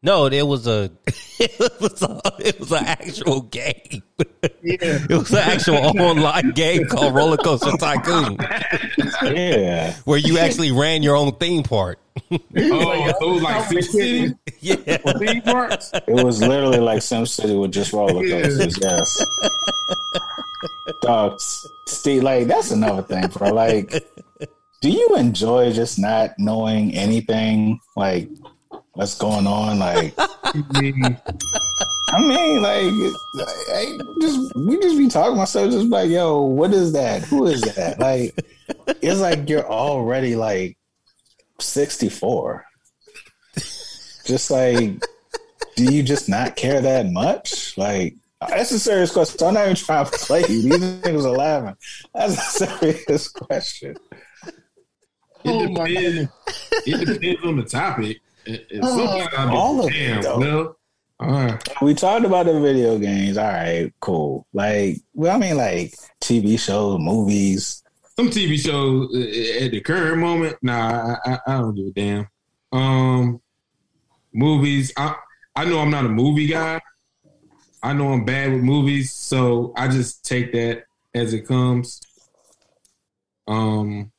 [0.02, 0.90] No, there was a.
[1.42, 2.20] It was a.
[2.38, 4.02] It was an actual game.
[4.62, 4.76] Yeah.
[5.08, 8.36] It was an actual online game called Roller Coaster Tycoon,
[9.22, 11.98] yeah, where you actually ran your own theme park.
[12.30, 14.74] Oh, it was like Sim City Yeah,
[15.18, 15.90] theme parks.
[15.94, 18.76] it was literally like Sim City with just roller coasters.
[18.80, 19.24] Yes,
[21.02, 21.40] dog,
[21.86, 22.22] Steve.
[22.22, 23.48] Like that's another thing, bro.
[23.52, 23.90] Like,
[24.82, 27.80] do you enjoy just not knowing anything?
[27.96, 28.28] Like,
[28.94, 29.78] what's going on?
[29.78, 33.12] Like, I mean, like,
[33.72, 37.22] I just we just be talking myself, just like, yo, what is that?
[37.22, 37.98] Who is that?
[37.98, 38.34] Like,
[39.00, 40.76] it's like you're already like
[41.60, 42.64] sixty four.
[44.24, 45.00] Just like,
[45.76, 47.76] do you just not care that much?
[47.78, 48.16] Like,
[48.48, 49.46] that's a serious question.
[49.46, 50.62] I'm not even trying to play you.
[50.62, 51.76] These niggas are laughing.
[52.14, 53.96] That's a serious question.
[55.44, 56.00] Oh It depends.
[56.04, 56.30] goodness.
[56.86, 58.20] It depends on the topic.
[58.46, 60.38] It, it, Oh, sometimes all of it, though.
[60.38, 60.76] well,
[61.20, 61.68] all right.
[61.82, 63.36] We talked about the video games.
[63.36, 64.46] All right, cool.
[64.52, 67.82] Like, well, I mean, like TV shows, movies.
[68.16, 71.90] Some TV shows uh, at the current moment, nah, I, I, I don't give a
[71.90, 72.28] damn.
[72.72, 73.40] Um,
[74.32, 75.14] movies, I
[75.56, 76.80] I know I'm not a movie guy.
[77.82, 80.84] I know I'm bad with movies, so I just take that
[81.14, 82.00] as it comes.
[83.48, 84.12] Um,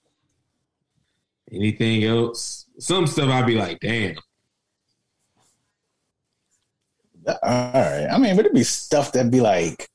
[1.52, 2.61] anything else?
[2.82, 4.16] Some stuff I'd be like, damn.
[7.28, 8.08] All right.
[8.12, 9.88] I mean, but it'd be stuff that'd be like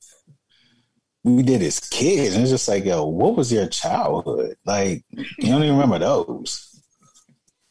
[1.25, 4.55] we did as kids, and it's just like, yo, what was your childhood?
[4.65, 6.81] Like, you don't even remember those.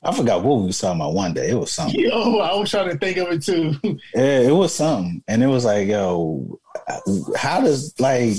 [0.02, 1.48] I forgot what we was talking about one day.
[1.48, 1.98] It was something.
[1.98, 3.74] Yo, I was trying to think of it too.
[4.14, 6.60] Yeah, it was something, and it was like, yo,
[7.36, 8.34] how does like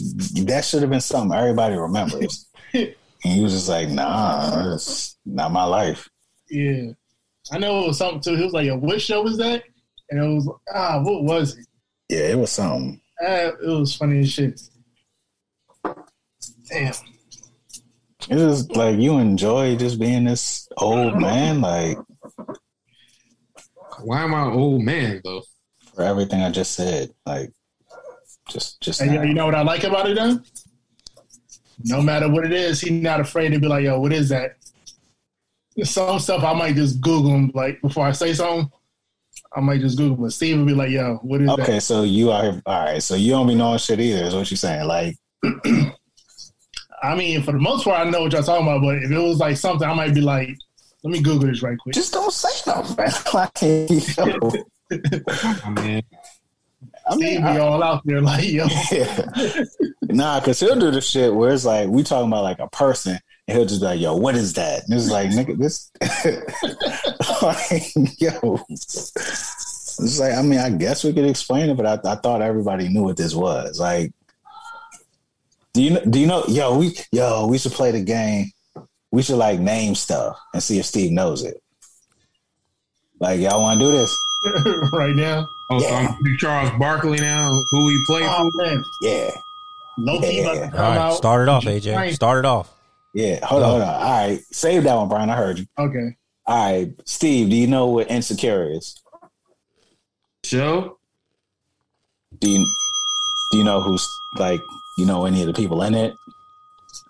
[0.45, 2.45] that should have been something everybody remembers?
[2.73, 2.93] and
[3.23, 6.07] he was just like, nah, it's not my life.
[6.49, 6.91] Yeah.
[7.51, 8.35] I know it was something too.
[8.35, 9.63] He was like, Yo, what show was that?
[10.09, 11.65] And it was ah, what was it?
[12.09, 13.01] Yeah, it was something.
[13.21, 14.61] Uh, it was funny as shit.
[16.69, 16.93] Damn.
[18.29, 21.97] It's just like you enjoy just being this old man, like
[24.01, 25.43] Why am I an old man though?
[25.95, 27.51] for everything I just said, like
[28.49, 29.23] just just And you, now.
[29.23, 30.39] you know what I like about it though?
[31.85, 34.57] No matter what it is, he's not afraid to be like, yo, what is that?
[35.83, 38.69] Some stuff I might just Google him like before I say something.
[39.55, 41.81] I might just Google, but Steve would be like, yo, what is Okay, that?
[41.81, 43.01] so you are all right.
[43.01, 44.85] So you don't be knowing shit either, is what you're saying.
[44.87, 45.15] Like,
[47.03, 49.17] I mean, for the most part, I know what y'all talking about, but if it
[49.17, 50.49] was like something, I might be like,
[51.03, 51.93] let me Google this right quick.
[51.95, 53.11] just don't say nothing, man.
[53.33, 53.61] like,
[54.17, 54.51] yo.
[55.65, 56.01] Oh, man.
[57.09, 59.29] I Steve mean, be all out there like, yo, yeah.
[60.03, 63.13] nah, because he'll do the shit where it's like we talking about like a person,
[63.13, 65.89] and he'll just be like, "Yo, what is that?" And it's like, nigga, this,
[67.41, 72.15] like, yo, it's like, I mean, I guess we could explain it, but I, I
[72.15, 73.79] thought everybody knew what this was.
[73.79, 74.11] Like,
[75.73, 76.43] do you do you know?
[76.47, 78.51] Yo, we yo, we should play the game.
[79.11, 81.61] We should like name stuff and see if Steve knows it.
[83.19, 84.15] Like, y'all want to do this?
[84.93, 85.47] right now.
[85.71, 86.15] Oh, so Yeah.
[86.19, 88.63] I'm Charles Barkley now, who he played Oh for.
[88.65, 89.31] man, Yeah.
[89.97, 90.41] Loki Yeah.
[90.43, 91.13] about to All come right, out.
[91.15, 92.13] start it off, AJ.
[92.13, 92.71] Start it off.
[93.17, 93.87] Yeah, hold on, hold on.
[93.95, 95.31] All right, save that one, Brian.
[95.31, 95.65] I heard you.
[95.79, 96.15] Okay.
[96.45, 99.01] All right, Steve, do you know what insecure is?
[100.43, 100.99] Show.
[102.37, 102.63] Do you
[103.51, 104.07] do you know who's
[104.37, 104.61] like
[104.99, 106.13] you know any of the people in it?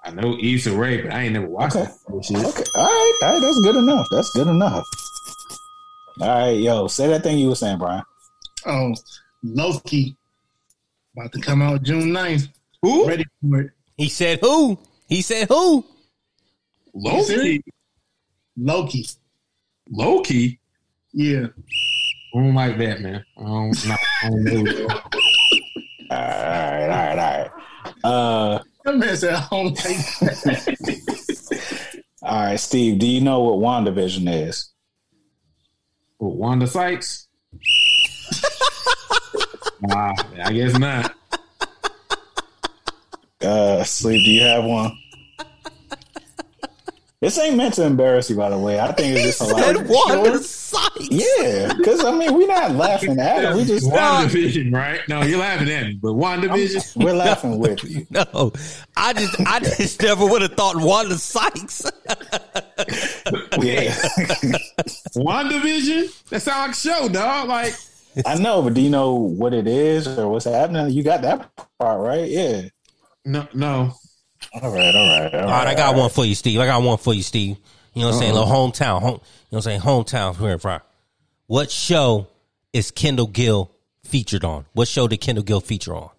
[0.05, 1.91] I know Issa Rae, but I ain't never watched Okay.
[1.91, 2.15] that.
[2.31, 4.07] Okay, all right, all right, that's good enough.
[4.09, 4.85] That's good enough.
[6.21, 8.03] All right, yo, say that thing you were saying, Brian.
[8.65, 8.93] Oh,
[9.43, 10.15] Loki
[11.17, 12.47] about to come out June 9th.
[12.81, 13.05] Who?
[13.05, 13.71] Ready for it.
[13.97, 14.79] He said who?
[15.09, 15.84] He said who?
[16.97, 17.63] Loki.
[18.57, 19.05] Loki.
[19.89, 20.59] Loki.
[21.13, 21.47] Yeah.
[22.33, 23.23] I don't like that, man.
[23.37, 24.87] I don't, not, I don't know.
[26.09, 27.51] All right, all right, all right.
[28.05, 29.75] Uh, That man said, I don't like
[30.21, 32.01] that.
[32.21, 34.69] all right, Steve, do you know what WandaVision is?
[36.17, 37.27] What, Wanda Sykes?
[39.81, 41.13] nah, I guess not.
[43.41, 44.97] Uh, Sleep, do you have one?
[47.19, 48.80] This ain't meant to embarrass you, by the way.
[48.80, 49.64] I think it's just a lot.
[49.64, 51.07] Said Wanda Sykes.
[51.10, 53.56] Yeah, because I mean, we're not laughing at it.
[53.56, 54.99] We just WandaVision, right?
[55.10, 57.03] No, you're laughing at me, but WandaVision?
[57.03, 58.06] we're laughing with you.
[58.11, 58.52] No,
[58.95, 61.89] I just I just never would have thought Wanda Sykes.
[63.60, 63.91] Yeah,
[65.18, 66.30] WandaVision?
[66.30, 67.49] That sound like a show, dog.
[67.49, 67.73] Like,
[68.26, 70.91] I know, but do you know what it is or what's happening?
[70.91, 71.49] You got that
[71.80, 72.30] part, right?
[72.30, 72.61] Yeah.
[73.26, 73.94] No, no.
[74.53, 76.59] All right, all right, all All right, I got one for you, Steve.
[76.59, 77.57] I got one for you, Steve.
[77.93, 78.33] You know what I'm saying?
[78.33, 79.09] Little hometown, home.
[79.11, 79.19] You know
[79.49, 79.81] what I'm saying?
[79.81, 80.81] Hometown here from.
[81.47, 82.27] What show
[82.73, 83.71] is Kendall Gill
[84.03, 84.65] featured on?
[84.73, 86.09] What show did Kendall Gill feature on?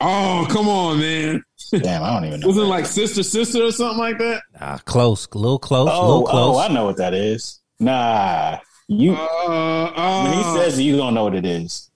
[0.00, 1.42] Oh, come on, man.
[1.72, 2.46] Damn, I don't even know.
[2.48, 4.42] Wasn't it like sister, sister, or something like that?
[4.58, 6.56] Ah, close, a little close, a oh, little close.
[6.56, 7.60] oh, I know what that is.
[7.78, 8.58] Nah,
[8.88, 9.12] you.
[9.12, 11.90] Uh, uh, when he says it, you don't know what it is.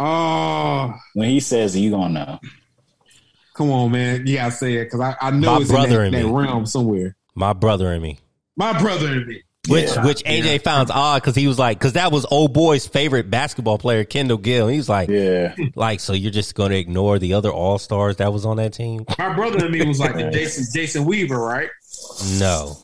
[0.00, 2.38] "Oh, When he says it, you gonna know.
[3.58, 6.12] Come on, man, you gotta say it because I, I know My it's brother in
[6.12, 7.16] that, that realm somewhere.
[7.34, 8.18] My brother and me.
[8.56, 9.42] My brother and me.
[9.68, 10.06] Which Yeah.
[10.06, 13.76] which AJ found odd because he was like, because that was old boy's favorite basketball
[13.76, 14.68] player, Kendall Gill.
[14.68, 18.16] He was like, Yeah, like, so you're just going to ignore the other All Stars
[18.16, 19.04] that was on that team?
[19.18, 21.68] My brother and me was like the Jason Jason Weaver, right?
[22.38, 22.76] No,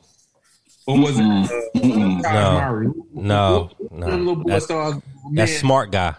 [0.87, 1.49] Or was it uh.
[1.83, 2.21] No.
[2.21, 2.91] No.
[2.93, 3.71] Who- who- No.
[4.35, 4.95] them That's- stars.
[5.33, 6.15] That's smart guy.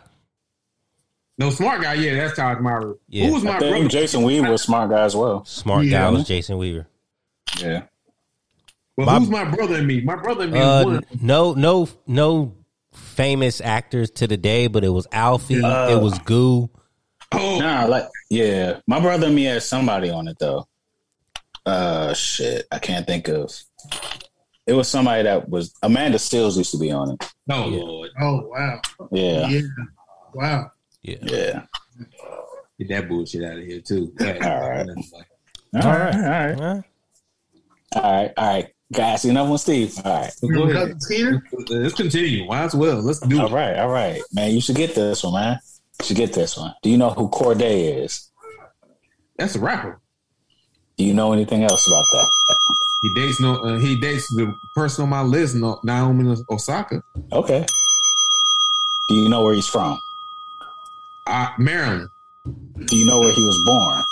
[1.38, 1.96] No, smart guy.
[1.96, 2.96] Yeah, that's Kyle Murray.
[3.10, 3.28] Yeah.
[3.28, 3.88] Who was my I think brother?
[3.90, 5.44] Jason Weaver was smart guy as well.
[5.46, 6.04] Smart Yeah.
[6.04, 6.88] guy was Jason Weaver.
[7.60, 7.84] Yeah,
[8.98, 10.02] Well, My- who's my brother and me?
[10.02, 12.54] My brother and me Uh, no, no, no
[12.94, 15.62] famous actors to the day, but it was Alfie.
[15.62, 16.70] Uh, it was Goo.
[17.32, 18.80] Oh, nah, like yeah.
[18.88, 20.68] My brother and me had somebody on it though.
[21.66, 23.52] Uh, shit, I can't think of.
[24.68, 27.34] It was somebody that was Amanda Stills used to be on it.
[27.48, 27.82] no, Yeah.
[27.84, 28.10] Lord.
[28.22, 28.82] Oh wow.
[29.12, 29.62] Yeah, Yeah.
[30.34, 30.72] Wow.
[31.06, 31.18] Yeah.
[31.22, 31.62] yeah.
[32.80, 34.12] Get that bullshit out of here, too.
[34.20, 34.42] All right.
[34.42, 34.88] All right,
[35.76, 36.16] All all right.
[36.16, 36.82] right, Huh?
[37.96, 38.68] all right, all right.
[38.94, 39.94] Guys, see another one, Steve.
[40.04, 40.96] All right, Go ahead.
[41.00, 42.46] cousin Let's continue.
[42.46, 42.98] Might as well.
[43.02, 43.52] Let's do all it.
[43.52, 44.52] right, all right, man.
[44.52, 45.60] You should get this one, man.
[46.00, 46.74] You should get this one.
[46.84, 48.30] Do you know who Cordae is?
[49.38, 50.00] That's a rapper.
[50.98, 52.30] Do you know anything else about that?
[53.02, 53.56] He dates no.
[53.56, 57.02] Uh, he dates the person on my list, no, Naomi Osaka,
[57.32, 57.66] Okay.
[59.10, 60.00] Do you know where he's from?
[61.28, 62.10] Uh, Maryland,
[62.88, 64.04] Do you know where he was born?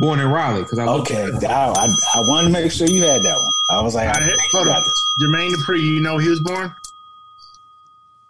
[0.00, 0.62] born in Raleigh.
[0.62, 1.30] Because I Okay.
[1.46, 3.52] I, I, I wanted to make sure you had that one.
[3.70, 4.82] I was like, I All right, think you hold on.
[4.82, 6.72] this Jermaine Dupri, you know he was born?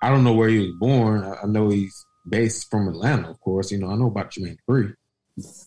[0.01, 1.25] I don't know where he was born.
[1.25, 3.71] I, I know he's based from Atlanta, of course.
[3.71, 4.85] You know, I know about Jermaine Dupri.
[4.85, 4.95] one.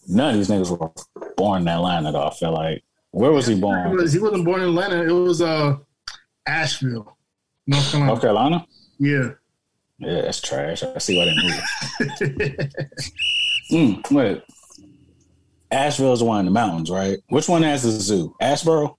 [0.08, 0.92] None of these niggas were
[1.38, 2.24] born in Atlanta, though.
[2.28, 2.84] I feel like.
[3.12, 3.96] Where was he He, born?
[3.96, 5.04] was, he wasn't born in Atlanta.
[5.04, 5.76] It was uh
[6.48, 7.18] Asheville,
[7.68, 8.08] North Carolina.
[8.08, 8.66] North Carolina?
[9.00, 9.30] Yeah.
[10.02, 10.84] Yeah, that's trash.
[10.84, 12.72] I see why they moved.
[13.72, 14.44] mm, wait.
[15.72, 17.20] Asheville's the one in the mountains, right?
[17.30, 18.36] Which one has the zoo?
[18.42, 18.96] Asheboro?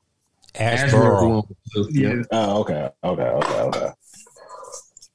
[0.54, 1.44] Asheboro.
[1.74, 1.86] Asheboro.
[1.90, 2.22] yeah.
[2.30, 3.90] Oh, okay, okay, okay, okay.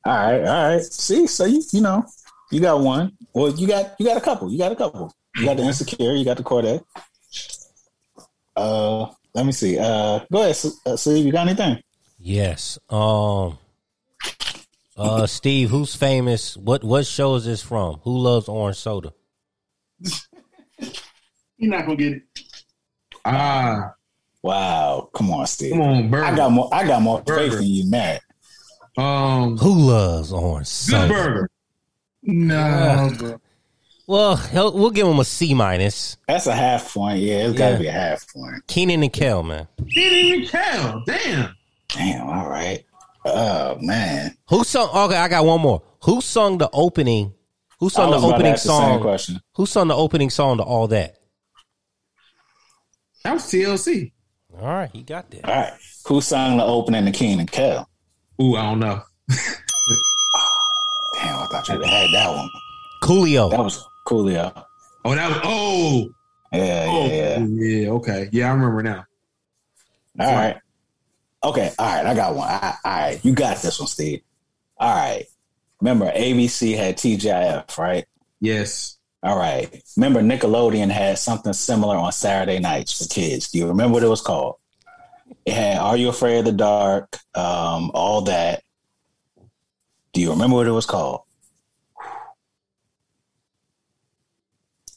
[0.05, 0.83] All right, all right.
[0.83, 2.03] See, so you you know
[2.51, 3.13] you got one.
[3.33, 4.51] Well, you got you got a couple.
[4.51, 5.13] You got a couple.
[5.35, 6.13] You got the insecure.
[6.13, 6.83] You got the Cordae.
[8.55, 9.77] Uh, let me see.
[9.77, 11.25] Uh, go ahead, S- uh, Steve.
[11.25, 11.81] You got anything?
[12.19, 12.77] Yes.
[12.89, 13.57] Um.
[14.97, 16.57] Uh, Steve, who's famous?
[16.57, 17.97] What what show is this from?
[18.03, 19.13] Who loves orange soda?
[21.57, 22.23] You're not gonna get it.
[23.25, 23.93] Ah,
[24.43, 25.71] Wow, come on, Steve.
[25.73, 26.23] come on, Burger.
[26.25, 26.69] I got more.
[26.73, 27.57] I got more faith Burger.
[27.57, 28.21] in you, Matt.
[28.97, 31.07] um, Who loves orange Good soda?
[31.13, 31.49] Burger.
[32.23, 33.41] No, bro.
[34.07, 36.15] Well, he'll, we'll give him a C minus.
[36.27, 37.19] That's a half point.
[37.19, 37.79] Yeah, it's got to Yeah.
[37.79, 38.65] be a half point.
[38.67, 39.67] Kenan and Kel, man.
[39.93, 41.05] Kenan and even count.
[41.05, 41.55] Damn.
[41.89, 42.27] Damn.
[42.29, 42.85] All right.
[43.35, 44.35] Oh man.
[44.49, 44.89] Who sung?
[44.89, 45.81] Okay, I got one more.
[46.03, 47.33] Who sung the opening?
[47.79, 49.01] Who sung the opening ask the song?
[49.01, 49.41] question.
[49.55, 51.15] Who sung the opening song to all that?
[53.23, 54.13] That was TLC.
[54.59, 55.45] All right, he got that.
[55.45, 55.73] All right.
[56.07, 57.87] Who sung the opening to Kenan and Kel?
[58.41, 59.01] Ooh, I don't know.
[59.29, 59.39] Damn,
[61.39, 62.49] I thought you had that one.
[63.03, 63.51] Coolio.
[63.51, 64.63] That was Coolio.
[65.05, 65.39] Oh, that was.
[65.43, 66.09] Oh,
[66.53, 67.45] Yeah, oh, yeah, yeah.
[67.45, 67.89] yeah.
[67.89, 69.05] Okay, yeah, I remember now.
[70.19, 70.57] All right.
[71.47, 71.71] Okay.
[71.79, 72.05] All right.
[72.05, 72.49] I got one.
[72.49, 73.19] All right, all right.
[73.23, 74.21] You got this one, Steve.
[74.77, 75.25] All right.
[75.79, 78.05] Remember, ABC had TGIF, right?
[78.41, 78.97] Yes.
[79.23, 79.81] All right.
[79.95, 83.49] Remember, Nickelodeon had something similar on Saturday nights for kids.
[83.49, 84.55] Do you remember what it was called?
[85.45, 87.17] It had Are You Afraid of the Dark?
[87.33, 88.63] Um, all that.
[90.11, 91.21] Do you remember what it was called?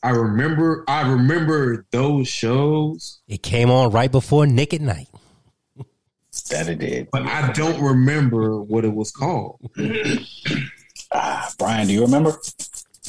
[0.03, 0.85] I remember.
[0.89, 5.09] I remember those shows, It came on right before Nick at Night.
[6.51, 7.09] That it did.
[7.13, 9.59] but I don't remember what it was called.
[11.13, 12.33] Ah, Brian, do you remember?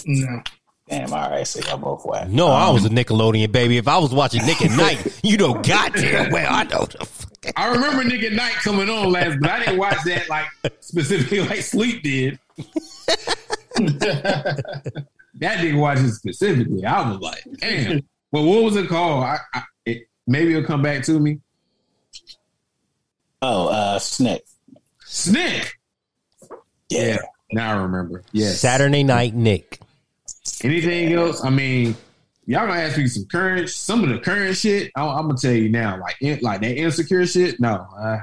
[0.08, 0.42] No.
[0.90, 1.46] Damn, all right.
[1.46, 2.30] So y'all both whack.
[2.30, 3.78] No, I Um, was a Nickelodeon baby.
[3.78, 6.86] If I was watching Nick at Night, you know goddamn well I know.
[6.86, 7.08] The.
[7.56, 10.48] I remember Nick at Night coming on last, but I didn't watch that like
[10.80, 12.40] specifically like Sleep did.
[13.76, 16.84] that didn't watch it specifically.
[16.86, 18.02] I was like, damn.
[18.32, 19.24] But what was it called?
[19.26, 21.40] I, I it, maybe it'll come back to me.
[23.42, 24.44] Oh, uh, Snick.
[25.06, 25.74] Snick.
[26.90, 27.18] Yeah.
[27.52, 28.24] Now I remember.
[28.32, 28.60] Yes.
[28.60, 29.80] Saturday Night Nick.
[30.64, 31.44] Anything else?
[31.44, 31.96] I mean,
[32.46, 34.92] y'all gonna ask me some current, some of the current shit.
[34.96, 37.60] I, I'm gonna tell you now, like in, like that insecure shit.
[37.60, 38.20] No, uh,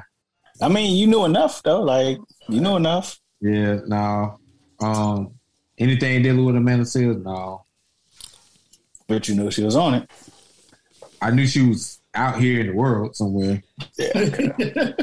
[0.61, 1.81] I mean, you knew enough though.
[1.81, 2.17] Like
[2.47, 3.19] you knew enough.
[3.41, 4.39] yeah, no.
[4.79, 5.33] Um,
[5.77, 7.21] anything dealing with Amanda Seales?
[7.23, 7.65] No.
[9.07, 10.09] But you knew she was on it.
[11.21, 13.61] I knew she was out here in the world somewhere.
[13.97, 14.11] Yeah.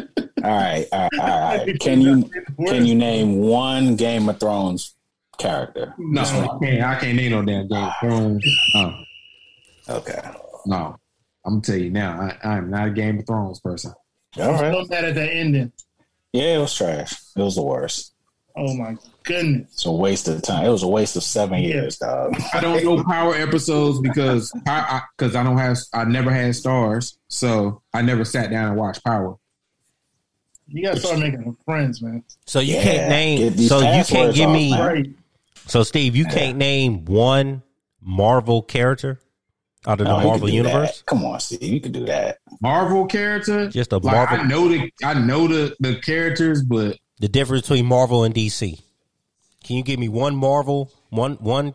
[0.42, 0.86] all right.
[0.92, 1.20] All right.
[1.20, 1.80] All right.
[1.80, 2.30] Can you
[2.66, 4.94] can you name one Game of Thrones
[5.38, 5.94] character?
[5.98, 6.82] No, I can't.
[6.82, 8.44] I can't name no damn Game of Thrones.
[8.74, 9.02] No,
[9.88, 10.20] Okay.
[10.66, 10.96] no.
[11.44, 12.20] I'm gonna tell you now.
[12.42, 13.92] I, I'm not a Game of Thrones person.
[14.38, 14.72] All right.
[14.72, 15.72] So mad at that ending.
[16.32, 17.14] Yeah, it was trash.
[17.36, 18.12] It was the worst.
[18.56, 18.96] Oh my
[19.27, 19.69] goodness.
[19.73, 20.65] It's a waste of time.
[20.65, 22.35] It was a waste of seven years, dog.
[22.55, 27.16] I don't know Power episodes because I because I, don't have I never had Starz,
[27.28, 29.36] so I never sat down and watched Power.
[30.69, 32.24] You gotta start making some friends, man.
[32.47, 33.59] So you Yeah, can't name.
[33.59, 34.73] So you can't give me.
[34.73, 35.07] Right.
[35.66, 37.62] So Steve, you can't name one
[38.01, 39.20] Marvel character
[39.86, 40.69] out of the No, you Marvel can do that.
[40.73, 41.03] universe.
[41.07, 41.62] Come on, Steve.
[41.62, 42.39] You can do that.
[42.61, 44.39] Marvel character, Just a like Marvel.
[44.39, 48.81] I know the I know the the characters, but the difference between Marvel and DC.
[49.66, 51.74] Can you give me one Marvel, one one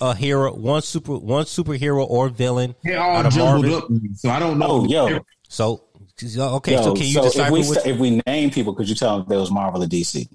[0.00, 3.96] a hero, one super one superhero or villain they out all of jumbled Marvel?
[3.96, 4.16] up.
[4.16, 4.66] So I don't know.
[4.68, 5.84] Oh, yo, So
[6.20, 6.82] okay, yo.
[6.82, 7.66] so can you so if we which?
[7.68, 10.28] st- if we name people, could you tell them if there was Marvel or DC?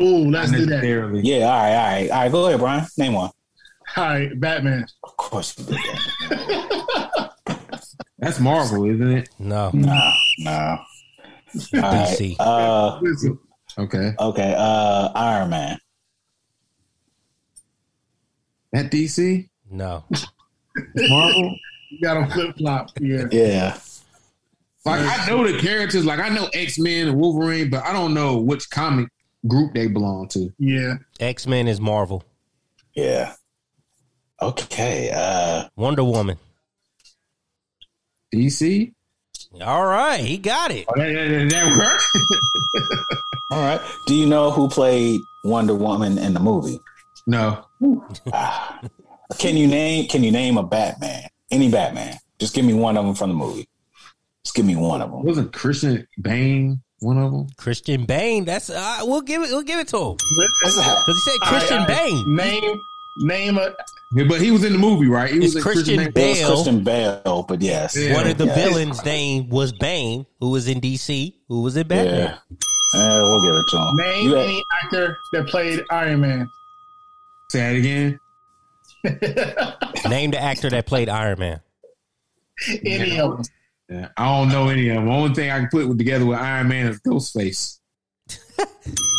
[0.00, 0.66] Ooh, Not let's do that.
[0.66, 1.20] necessarily.
[1.22, 1.44] Yeah.
[1.46, 1.74] All right.
[1.74, 2.10] All right.
[2.10, 2.32] All right.
[2.32, 2.86] Go ahead, Brian.
[2.96, 3.30] Name one.
[3.96, 4.86] All right, Batman.
[5.04, 5.76] Of course you did
[6.30, 7.32] that.
[8.18, 9.28] That's Marvel, isn't it?
[9.38, 10.50] No, no, no.
[10.50, 10.78] All
[11.74, 12.18] right.
[12.18, 12.36] DC.
[12.40, 13.00] Uh.
[13.78, 14.54] Okay, Okay.
[14.56, 15.08] Uh.
[15.14, 15.78] Iron Man.
[18.72, 20.04] That DC no.
[20.94, 21.56] Marvel.
[21.90, 22.90] you got on flip flop.
[23.00, 23.24] Yeah.
[23.32, 23.78] Yeah.
[24.84, 28.14] Like I know the characters, like I know X Men and Wolverine, but I don't
[28.14, 29.08] know which comic
[29.46, 30.52] group they belong to.
[30.58, 30.96] Yeah.
[31.20, 32.22] X Men is Marvel.
[32.94, 33.34] Yeah.
[34.40, 35.10] Okay.
[35.14, 35.68] Uh.
[35.76, 36.36] Wonder Woman.
[38.34, 38.92] DC.
[39.60, 40.86] All right, he got it.
[40.88, 42.00] Oh, that, that, that work?
[43.50, 43.80] All right.
[44.06, 46.80] Do you know who played Wonder Woman in the movie?
[47.26, 47.64] no.
[49.38, 51.24] Can you name Can you name a Batman?
[51.50, 52.16] Any Batman?
[52.38, 53.68] Just give me one of them from the movie.
[54.44, 55.22] Just give me one of them.
[55.24, 57.46] wasn't Christian Bane one of them?
[57.56, 58.44] Christian Bane.
[58.44, 59.50] That's uh, we'll give it.
[59.50, 62.10] We'll give it to him because he said Christian right, all right.
[62.36, 62.36] Bane.
[62.36, 62.80] Name
[63.18, 63.74] name a
[64.14, 65.30] Yeah, but he was in the movie, right?
[65.30, 66.10] He It's was in Christian Bane.
[66.12, 66.24] Bale.
[66.36, 67.96] It was Christian Bale, but yes.
[67.96, 68.14] Yeah.
[68.14, 68.54] One of the Yeah.
[68.54, 72.38] villains' name was Bane, who was in DC, who was in Batman.
[72.94, 73.18] Yeah.
[73.20, 73.96] We'll give it to him.
[73.96, 76.48] name You- any actor that played Iron Man.
[77.52, 78.18] Say it again.
[80.08, 81.60] Name the actor that played Iron Man.
[82.82, 83.42] any of them.
[83.90, 85.04] Yeah, I don't know any of them.
[85.04, 87.78] The only thing I can put together with Iron Man is Ghostface.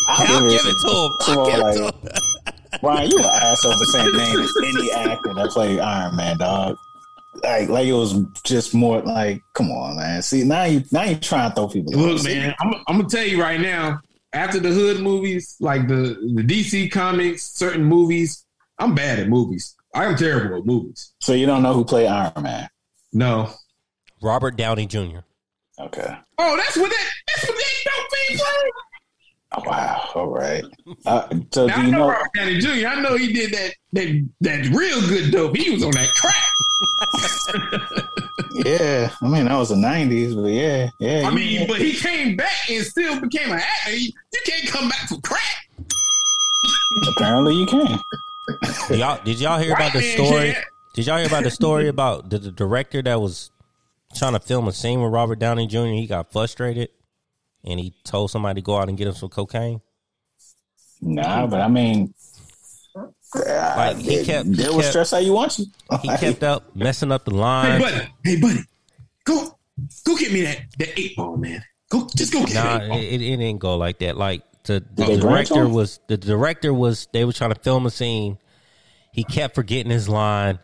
[0.10, 1.11] I'll give it to him.
[1.27, 2.80] I'll give it to him.
[2.81, 6.76] Brian, you an asshole for saying name as any actor that played Iron Man, dog.
[7.43, 10.23] Like, like it was just more like, come on, man.
[10.23, 11.93] See, now you now you trying to throw people.
[11.93, 14.01] Look, man, I'm, I'm gonna tell you right now.
[14.34, 18.45] After the Hood movies, like the the DC comics, certain movies,
[18.80, 19.76] I'm bad at movies.
[19.93, 21.14] I am terrible at movies.
[21.19, 22.68] So you don't know who played Iron Man?
[23.14, 23.51] No.
[24.23, 25.19] Robert Downey Jr.
[25.80, 26.18] Okay.
[26.39, 27.10] Oh, that's what that.
[27.27, 28.72] That's what that dope thing played.
[29.55, 30.10] Oh, wow.
[30.15, 30.64] All right.
[31.05, 32.10] Uh, so Now, do I you know know?
[32.10, 32.88] Robert Downey Jr.
[32.88, 35.55] I know he did that that that real good dope.
[35.55, 36.49] He was on that crack.
[38.53, 39.11] Yeah.
[39.21, 41.27] I mean, that was the '90s, but yeah, yeah.
[41.27, 43.95] I you- mean, but he came back and still became an actor.
[43.95, 45.67] You you can't come back from crack.
[47.15, 47.99] apparently you can.
[48.89, 50.55] Did y'all, did y'all hear about the story?
[50.93, 53.49] Did y'all hear about the story about the, the director that was
[54.15, 55.85] trying to film a scene with Robert Downey Jr.
[55.85, 56.89] He got frustrated
[57.63, 59.81] and he told somebody to go out and get him some cocaine.
[61.01, 62.13] Nah, but I mean,
[63.35, 65.65] Like he it- kept, he deal with kept, stress how you want to.
[66.01, 67.80] he kept up messing up the line.
[67.81, 68.07] Hey, buddy.
[68.23, 68.60] Hey, buddy.
[69.26, 69.57] Go,
[70.05, 71.64] go get me that that eight ball, man.
[71.89, 72.97] Go, just go get Nah, that eight ball.
[72.99, 74.18] it, it didn't go like that.
[74.18, 77.89] Like the, the they director was the director was they were trying to film a
[77.91, 78.38] scene.
[79.11, 80.60] He kept forgetting his line.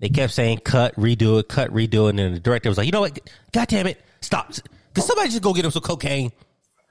[0.00, 2.86] They kept saying cut, redo it, cut, redo it, and then the director was like,
[2.86, 3.18] you know what?
[3.52, 4.50] God damn it, stop!
[4.94, 6.32] Can somebody just go get him some cocaine,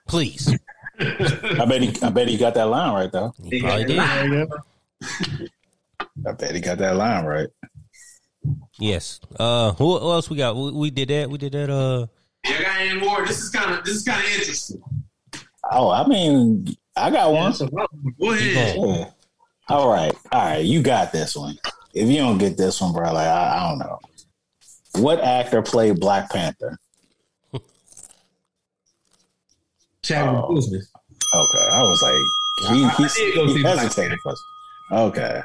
[0.08, 0.56] please?
[1.00, 1.94] I bet he.
[2.04, 3.34] I bet he got that line right though.
[3.44, 4.50] He probably did.
[5.02, 5.10] There
[5.40, 5.48] you
[6.00, 6.30] go.
[6.30, 7.48] I bet he got that line right.
[8.80, 9.20] Yes.
[9.38, 10.56] Uh, who, who else we got?
[10.56, 11.30] We, we did that.
[11.30, 11.70] We did that.
[11.70, 12.08] Uh,
[12.46, 13.26] Yeah, I got any more?
[13.26, 14.82] This is kind of this is kind of interesting.
[15.72, 17.52] Oh, I mean, I got one.
[17.52, 18.14] That's a rough one.
[18.20, 18.76] Go ahead.
[18.78, 19.10] Yeah.
[19.70, 21.56] All right, all right, you got this one.
[21.94, 24.00] If you don't get this one, bro, like I, I don't know.
[24.96, 26.78] What actor played Black Panther?
[30.02, 30.50] Chadwick Oh.
[30.56, 30.82] Boseman.
[31.36, 34.42] Okay, I was like, he, I- I he, did go he see Black hesitated first.
[34.92, 35.42] Okay,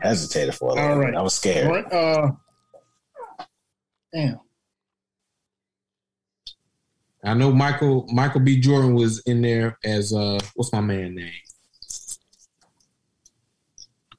[0.00, 1.14] hesitated for a little All bit.
[1.14, 1.92] I was scared.
[1.92, 2.30] Uh,
[4.12, 4.40] damn.
[7.24, 8.60] I know Michael Michael B.
[8.60, 11.32] Jordan was in there as uh what's my man name?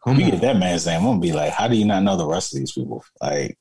[0.03, 2.15] Come You get that man's name, I'm gonna be like, how do you not know
[2.15, 3.03] the rest of these people?
[3.21, 3.57] Like,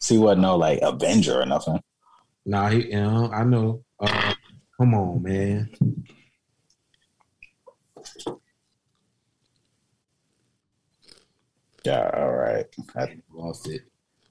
[0.00, 1.80] see what no like Avenger or nothing.
[2.44, 3.84] Nah, he, you know, I know.
[4.00, 4.34] Uh,
[4.76, 5.70] come on, man.
[11.86, 12.66] Yeah, all right.
[12.96, 13.82] I, Lost it.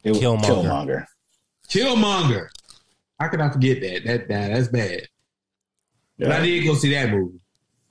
[0.04, 0.46] it was Killmonger.
[0.46, 1.06] Killmonger.
[1.70, 2.48] Killmonger.
[3.20, 4.04] How could I forget that?
[4.06, 5.08] That, that that's bad.
[6.20, 6.44] But I Yeah.
[6.44, 7.40] did go see that movie.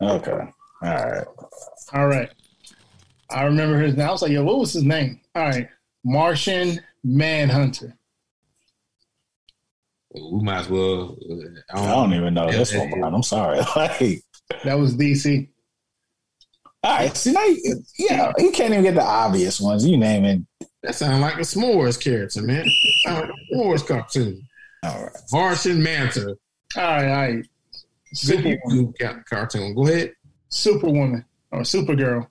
[0.01, 0.31] Okay.
[0.33, 0.49] All
[0.83, 1.25] right.
[1.95, 2.31] All right.
[3.31, 4.07] I remember his name.
[4.09, 5.21] I was like, yo, what was his name?
[5.35, 5.69] All right.
[6.05, 7.97] Martian Manhunter.
[10.15, 11.17] We might as well.
[11.29, 13.07] uh, I don't even know Yeah, this one, yeah.
[13.07, 13.59] I'm sorry.
[13.77, 14.23] Like,
[14.65, 15.49] That was DC.
[16.85, 17.17] All right.
[17.17, 19.87] See now, you, yeah, you can't even get the obvious ones.
[19.87, 20.69] You name it.
[20.83, 22.67] That sounds like a s'mores character, man.
[23.05, 24.47] Sound like a s'mores cartoon.
[24.83, 25.13] All right.
[25.33, 26.37] Martian Manta.
[26.77, 27.47] All right, all right.
[28.27, 28.95] Good Superwoman.
[29.29, 29.75] Cartoon.
[29.75, 30.13] Go ahead.
[30.51, 32.27] Superwoman or Supergirl.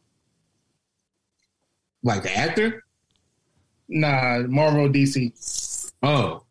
[2.03, 2.83] Like the actor?
[3.89, 5.91] Nah, Marvel DC.
[6.03, 6.43] Oh.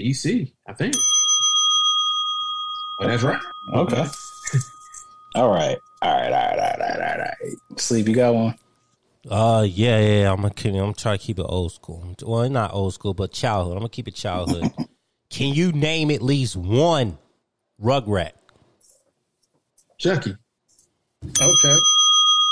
[0.00, 0.94] DC, I think.
[3.00, 3.40] Oh, that's right.
[3.74, 4.06] Okay.
[5.34, 5.78] All right.
[6.02, 6.32] All right.
[6.32, 6.58] All right.
[6.58, 6.80] All right.
[6.80, 7.12] All right.
[7.12, 7.80] All right.
[7.80, 8.08] Sleep.
[8.08, 8.54] You got one.
[9.30, 10.20] Uh, yeah, yeah.
[10.22, 10.32] yeah.
[10.32, 12.14] I'm gonna keep, I'm gonna try to keep it old school.
[12.22, 13.74] Well, not old school, but childhood.
[13.74, 14.72] I'm gonna keep it childhood.
[15.30, 17.16] Can you name at least one
[17.80, 18.32] Rugrat?
[19.98, 20.36] Chucky.
[21.24, 21.76] Okay.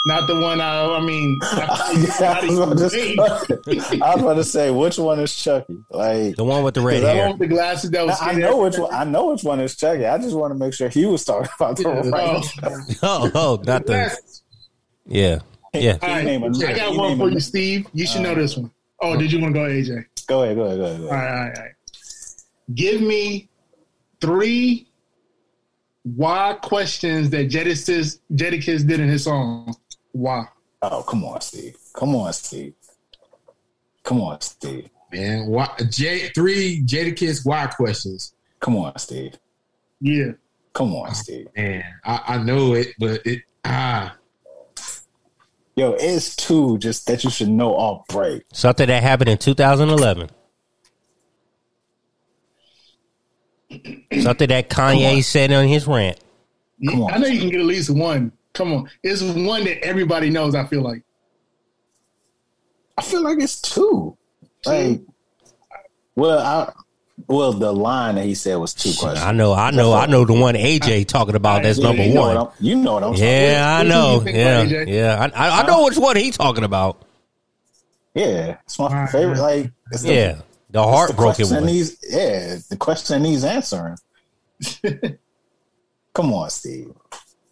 [0.07, 4.45] Not the one I, I mean, I, was about to say, I was about to
[4.45, 5.85] say, which one is Chucky?
[5.91, 7.33] Like, The one with the red the one hair.
[7.37, 8.95] the glasses that was I know which one.
[8.95, 10.07] I know which one is Chucky.
[10.07, 12.47] I just want to make sure he was talking about the right.
[12.63, 12.91] Oh.
[13.03, 14.17] oh, oh, not the.
[15.05, 15.41] Yeah,
[15.75, 15.99] yeah.
[16.01, 17.87] All right, name a- I got you one for you, Steve.
[17.93, 18.71] You should know this one.
[19.03, 20.05] Oh, did you want to go, AJ?
[20.27, 20.57] Go ahead.
[20.57, 20.79] Go ahead.
[20.79, 21.01] Go ahead.
[21.01, 21.11] Go ahead.
[21.11, 21.73] right, all right, all right.
[22.75, 23.51] Give me
[24.21, 24.87] three
[26.05, 29.75] why questions that Jadakiss, Jadakiss did in his song.
[30.13, 30.47] Why?
[30.83, 31.77] Oh, come on, Steve.
[31.93, 32.75] Come on, Steve.
[34.03, 34.89] Come on, Steve.
[35.13, 38.35] Man, why, J, three Jadakiss why questions.
[38.61, 39.35] Come on, Steve.
[40.01, 40.33] Yeah.
[40.73, 41.49] Come on, Steve.
[41.57, 44.17] Man, I, I know it, but it ah
[45.81, 48.43] Yo, it's two just that you should know off break.
[48.53, 50.29] Something that happened in 2011.
[54.21, 56.19] Something that Kanye said on his rant.
[56.87, 57.13] Come on.
[57.15, 58.33] I know you can get at least one.
[58.61, 58.91] Come on.
[59.03, 61.03] It's one that everybody knows, I feel like.
[62.99, 64.19] I feel like it's two.
[64.67, 65.01] Like,
[66.15, 66.71] well, I,
[67.27, 69.25] well, the line that he said was two questions.
[69.27, 71.63] I know, I know, I know the one AJ talking about.
[71.63, 72.35] That's Yeah, number you know one.
[72.37, 74.23] what you know what I'm talking Yeah, I know.
[74.27, 74.89] Yeah, about, AJ?
[74.89, 75.31] yeah.
[75.35, 76.97] I, I, I know which one he talking about.
[76.97, 77.07] about.
[78.13, 79.39] Yeah, it's my favorite.
[79.41, 80.43] Like, it's the, Yeah, the it's
[80.73, 81.65] the heartbroken question one.
[81.65, 83.97] Needs, yeah, the question he's answering.
[86.13, 86.93] Come on, Steve.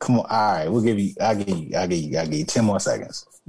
[0.01, 0.27] Come on.
[0.31, 1.13] All right, we'll give you.
[1.21, 1.77] I'll give you.
[1.77, 2.19] I'll give you.
[2.19, 3.27] I'll give you ten more seconds.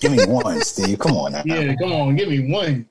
[0.00, 0.98] give me one, Steve.
[0.98, 1.42] Come on now.
[1.44, 2.86] Yeah, come on, give me one.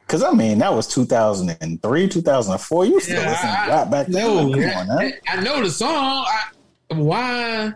[0.00, 2.84] Because I mean, that was 2003, 2004.
[2.86, 4.24] You still Yeah, listening I- to rap back then?
[4.26, 5.10] no, Come on, now.
[5.28, 6.24] I know the song.
[6.26, 6.48] I,
[6.94, 7.72] why?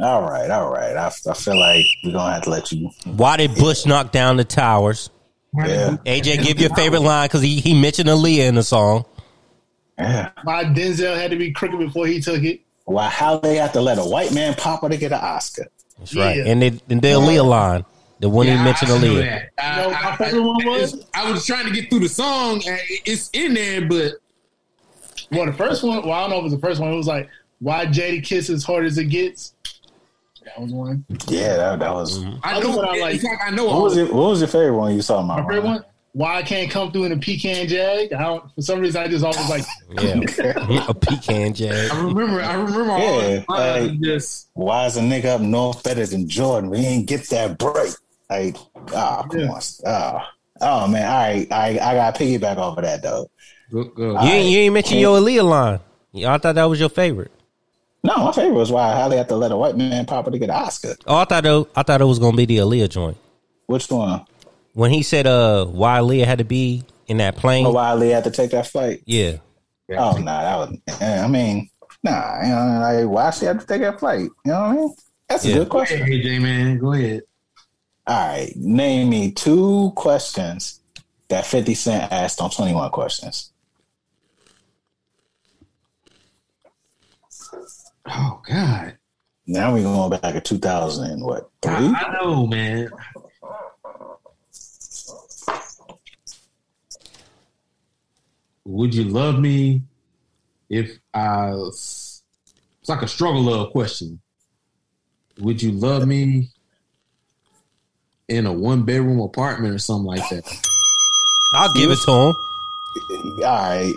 [0.00, 0.96] All right, all right.
[0.96, 2.88] I, I feel like we're gonna have to let you.
[3.04, 5.10] Why did Bush knock down the towers?
[5.56, 9.04] Yeah, AJ, give your favorite line because he, he mentioned Aaliyah in the song.
[9.98, 10.30] yeah.
[10.44, 12.60] Why Denzel had to be crooked before he took it.
[12.84, 13.08] Why?
[13.08, 15.66] How they have to let a white man pop her to get an Oscar?
[15.98, 16.36] That's right.
[16.36, 16.44] Yeah.
[16.46, 17.84] And, the and the Aaliyah line,
[18.20, 19.48] the one Yeah, he mentioned I know Aaliyah.
[19.58, 21.06] I, You know what my I- favorite one was?
[21.14, 22.60] I was trying to get through the song.
[22.64, 24.12] It's in there, but
[25.32, 26.92] Well, the first one, well, I don't know if it was the first one.
[26.92, 27.28] It was like,
[27.60, 29.54] why Jadakiss as hard as it gets.
[30.56, 31.04] That was one.
[31.28, 32.24] Yeah, that, that was.
[32.42, 32.76] I Other know.
[32.78, 33.64] one I it's like- like I know.
[33.66, 34.12] What all was the- it?
[34.14, 35.22] What was your favorite one you saw?
[35.22, 38.12] My My favorite one, why I can't come through in a pecan jag.
[38.12, 39.64] I don't, for some reason, I just always like,
[40.00, 41.90] Yeah, a pecan jag.
[41.92, 42.40] I remember.
[42.40, 43.90] I remember Yeah, the lines.
[43.92, 46.70] like- just Why is a nigga up north better than Jordan?
[46.70, 47.92] We ain't get that break.
[48.30, 48.56] Like,
[48.94, 49.50] ah, come Yeah.
[49.52, 49.60] on.
[49.86, 50.30] Ah.
[50.60, 53.30] Oh man, all right, I I got piggyback off of that though.
[53.70, 54.12] go, go.
[54.22, 55.80] You ain't, you ain't mentioned your Aaliyah line.
[56.26, 57.30] I thought that was your favorite.
[58.04, 60.30] No, my favorite was why how they have to let a white man pop her
[60.30, 60.94] to get an Oscar.
[61.06, 63.16] Oh, I thought it, I thought it was gonna be the Aaliyah joint
[63.66, 64.24] Which one?
[64.74, 68.10] when he said, "Uh, why Aaliyah had to be in that plane." Oh, why they
[68.10, 69.02] had to take that flight?
[69.06, 69.38] Yeah,
[69.90, 71.00] Oh no, nah, that was.
[71.00, 71.68] I mean,
[72.04, 74.20] nah, you know, like why she had to take that flight?
[74.20, 74.94] You know what I mean?
[75.28, 76.06] That's a good Go ahead, question.
[76.08, 76.78] AJ man.
[76.78, 77.22] Go ahead.
[78.06, 80.80] All right, name me two questions
[81.28, 83.50] that Fifty Cent asked on Twenty One Questions.
[88.10, 88.96] Oh God.
[89.46, 91.50] Now we going back to 2000 and what?
[91.66, 91.86] I, Three?
[91.86, 92.90] I know, man.
[98.64, 99.82] Would you love me
[100.68, 101.52] if I
[102.88, 104.20] it's like a struggle love question.
[105.40, 106.48] Would you love me
[108.28, 110.68] in a one bedroom apartment or something like that?
[111.54, 112.34] I'll give it to him.
[113.10, 113.94] All right.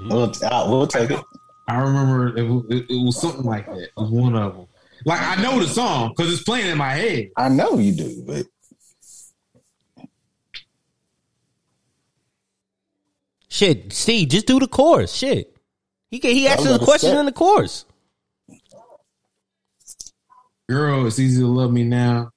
[0.00, 1.24] We'll, uh, we'll take it.
[1.68, 2.38] I remember it,
[2.74, 3.78] it, it was something like that.
[3.78, 4.66] It was one of them.
[5.04, 7.28] Like I know the song because it's playing in my head.
[7.36, 8.46] I know you do, but
[13.48, 15.12] Shit, Steve, just do the chorus.
[15.12, 15.54] Shit.
[16.10, 17.18] He get, he I was answers the about question say.
[17.20, 17.84] in the chorus.
[20.68, 22.30] Girl, it's easy to love me now.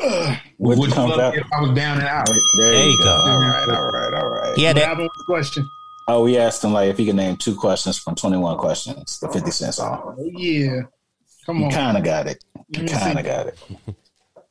[0.00, 1.34] would Would you come love back.
[1.34, 2.26] me if I was down and out?
[2.28, 3.04] There, There you you go.
[3.04, 3.10] go.
[3.10, 4.58] All right, all right, all right.
[4.58, 4.84] Yeah, had that.
[4.88, 5.68] happened with the question?
[6.06, 9.28] Oh, we asked him like if he could name two questions from 21 questions, the
[9.28, 10.16] 50 Cent song.
[10.18, 10.82] Oh, yeah.
[11.46, 11.70] Come You on.
[11.70, 12.44] kind of got it.
[12.68, 13.58] You kind of got it.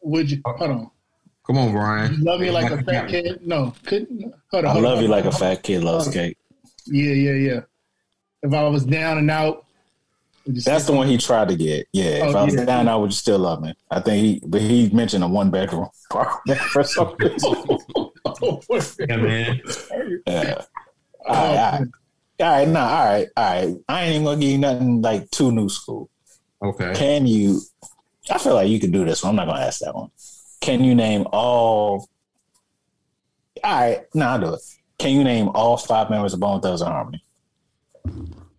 [0.01, 0.89] Would you hold on?
[1.45, 2.13] Come on, Brian.
[2.15, 3.45] You love me like a fat kid?
[3.45, 4.33] No, couldn't.
[4.51, 4.77] Hold on.
[4.77, 5.03] I love on.
[5.03, 6.37] you like a fat kid loves cake.
[6.87, 7.59] Yeah, yeah, yeah.
[8.41, 9.65] If I was down and out,
[10.45, 11.87] That's the one he tried to get.
[11.93, 12.65] Yeah, if Oh, I was yeah.
[12.65, 13.73] down, I would you still love me.
[13.91, 17.55] I think he, but he mentioned a one bedroom apartment for some reason.
[18.25, 18.61] Oh,
[18.99, 19.61] yeah, man.
[20.25, 20.61] Yeah.
[21.25, 21.87] All right, all right,
[22.39, 23.75] all right, nah, all right, all right.
[23.87, 26.09] I ain't even gonna give you nothing like too new school.
[26.61, 26.93] Okay.
[26.95, 27.61] Can you?
[28.29, 29.31] I feel like you can do this one.
[29.31, 30.09] I'm not gonna ask that one.
[30.61, 32.07] Can you name all?
[33.63, 34.61] All right, no, I'll do it.
[34.97, 37.23] Can you name all five members of Bone Thugs and Harmony?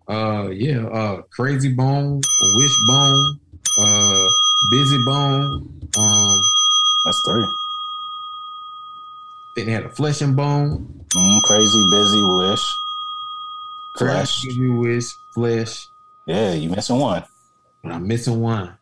[0.09, 0.87] Uh, yeah.
[0.87, 2.21] Uh, Krayzie Bone,
[2.57, 3.41] Wishbone,
[3.79, 4.29] uh,
[4.73, 5.81] Bizzy Bone.
[5.97, 6.43] Um,
[7.05, 7.47] That's three.
[9.57, 11.05] Then they had a Flesh and Bone.
[11.15, 12.61] Mm, crazy, busy, wish,
[13.99, 14.43] flesh.
[14.43, 15.87] Crazy Wish, Flesh.
[16.27, 17.25] Yeah, you missing one.
[17.83, 18.77] But I'm missing one.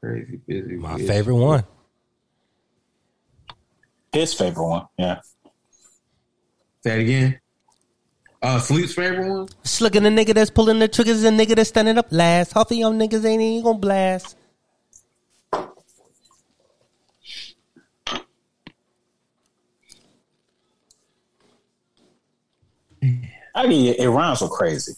[0.00, 0.76] Crazy Busy.
[0.76, 1.06] My Wish.
[1.06, 1.64] favorite one.
[4.12, 4.86] His favorite one.
[4.98, 5.20] Yeah.
[6.82, 7.40] Say it again.
[8.40, 9.48] Uh, Sleep's favorite one.
[9.62, 12.52] Just look at the nigga that's pulling the triggers and nigga that's standing up last.
[12.54, 14.37] Half of y'all niggas ain't even gonna blast.
[23.54, 24.92] I mean, it rhymes with crazy.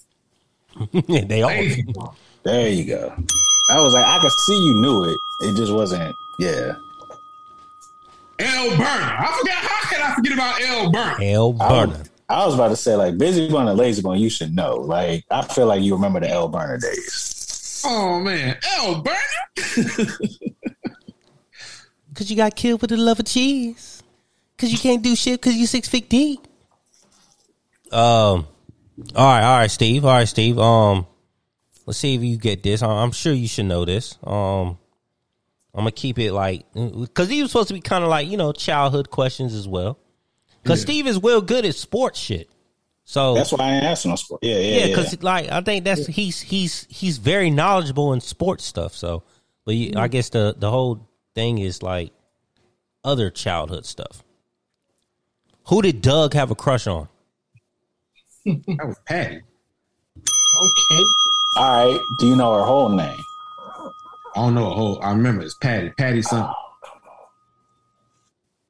[0.93, 2.17] they all.
[2.43, 3.15] There you go.
[3.71, 5.19] I was like, I could see you knew it.
[5.41, 6.15] It just wasn't.
[6.39, 6.75] Yeah.
[8.39, 8.81] L-Burna.
[8.81, 9.57] I forgot.
[9.57, 11.23] How can I forget about L-Burna?
[11.23, 11.99] Hell I burner.
[11.99, 14.19] was, I was about to say like Bizzy Bone and Layzie Bone.
[14.19, 14.77] You should know.
[14.77, 17.83] Like I feel like you remember the L-Burna days.
[17.85, 19.19] Oh man, L Burner.
[22.15, 24.03] Cause you got killed with the love of cheese.
[24.59, 26.47] Cause you can't do shit cause you six feet deep.
[27.93, 28.47] Um.
[29.15, 30.05] All right, all right, Steve.
[30.05, 30.59] All right, Steve.
[30.59, 31.07] Um.
[31.87, 32.83] Let's see if you get this.
[32.83, 34.19] I'm sure you should know this.
[34.25, 34.79] Um.
[35.73, 38.37] I'm gonna keep it like because he was supposed to be kind of like you
[38.37, 39.99] know childhood questions as well.
[40.63, 42.51] Because Steve is well good at sports shit.
[43.05, 44.41] So That's why I ain't asking no sport.
[44.43, 44.87] Yeah, yeah, yeah, yeah.
[44.89, 48.95] because like I think that's he's he's he's very knowledgeable in sports stuff.
[48.95, 49.25] So,
[49.65, 52.13] but you, I guess the the whole thing is like
[53.03, 54.23] other childhood stuff.
[55.69, 57.09] Who did Doug have a crush on?
[58.45, 59.37] That was Patty.
[59.37, 61.03] Okay.
[61.57, 62.01] All right.
[62.19, 63.19] Do you know her whole name?
[64.37, 65.03] I don't know a whole.
[65.03, 65.91] I remember it's Patty.
[65.91, 66.53] Patty something.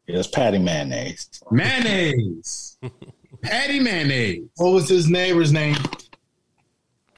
[0.06, 1.28] It's Patty Mayonnaise.
[1.50, 2.78] Mayonnaise.
[3.42, 4.48] Patty mayonnaise.
[4.56, 5.76] What was his neighbor's name?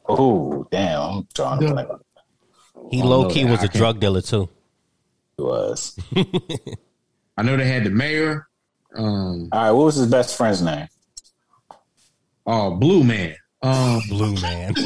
[0.09, 1.01] Oh, damn.
[1.01, 1.73] I'm drawing a Yeah.
[1.73, 1.89] blank.
[2.91, 4.49] He Oh, low no, key was a drug dealer too.
[5.37, 5.99] He was.
[7.37, 8.47] I know they had the mayor.
[8.95, 9.70] Um, All right.
[9.70, 10.87] What was his best friend's name?
[12.47, 13.35] Oh, Blue Man.
[13.62, 14.74] Um, Blue man.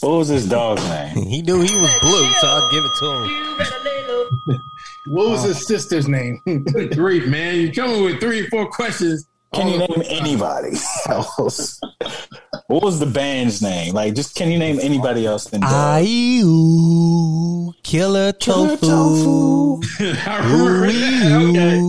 [0.00, 1.16] What was his dog's name?
[1.26, 3.28] he knew he was blue, so I'll give it to him.
[5.06, 6.40] What was his sister's name?
[6.92, 7.56] three man.
[7.56, 9.26] You coming with three or four questions?
[9.54, 10.76] Can you Oh, name anybody
[11.08, 11.80] else?
[12.66, 13.94] What was the band's name?
[13.94, 15.70] Like, just can you name anybody else than Doug?
[15.70, 19.80] Ayu, killer Killer tofu.
[20.00, 21.32] I remember that.
[21.48, 21.80] Okay.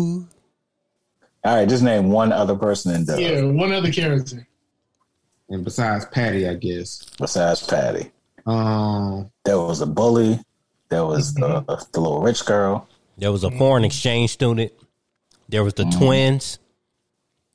[1.47, 1.49] Ooh.
[1.49, 4.47] All right, just name one other person in Doug yeah, one other character.
[5.49, 7.03] And besides Patty, I guess.
[7.17, 8.11] besides Patty.
[8.45, 10.39] Um, There was a bully.
[10.89, 11.61] There was the,
[11.93, 12.87] the little rich girl.
[13.17, 14.71] There was a foreign exchange student.
[15.49, 15.97] There was the Mm.
[15.97, 16.59] twins.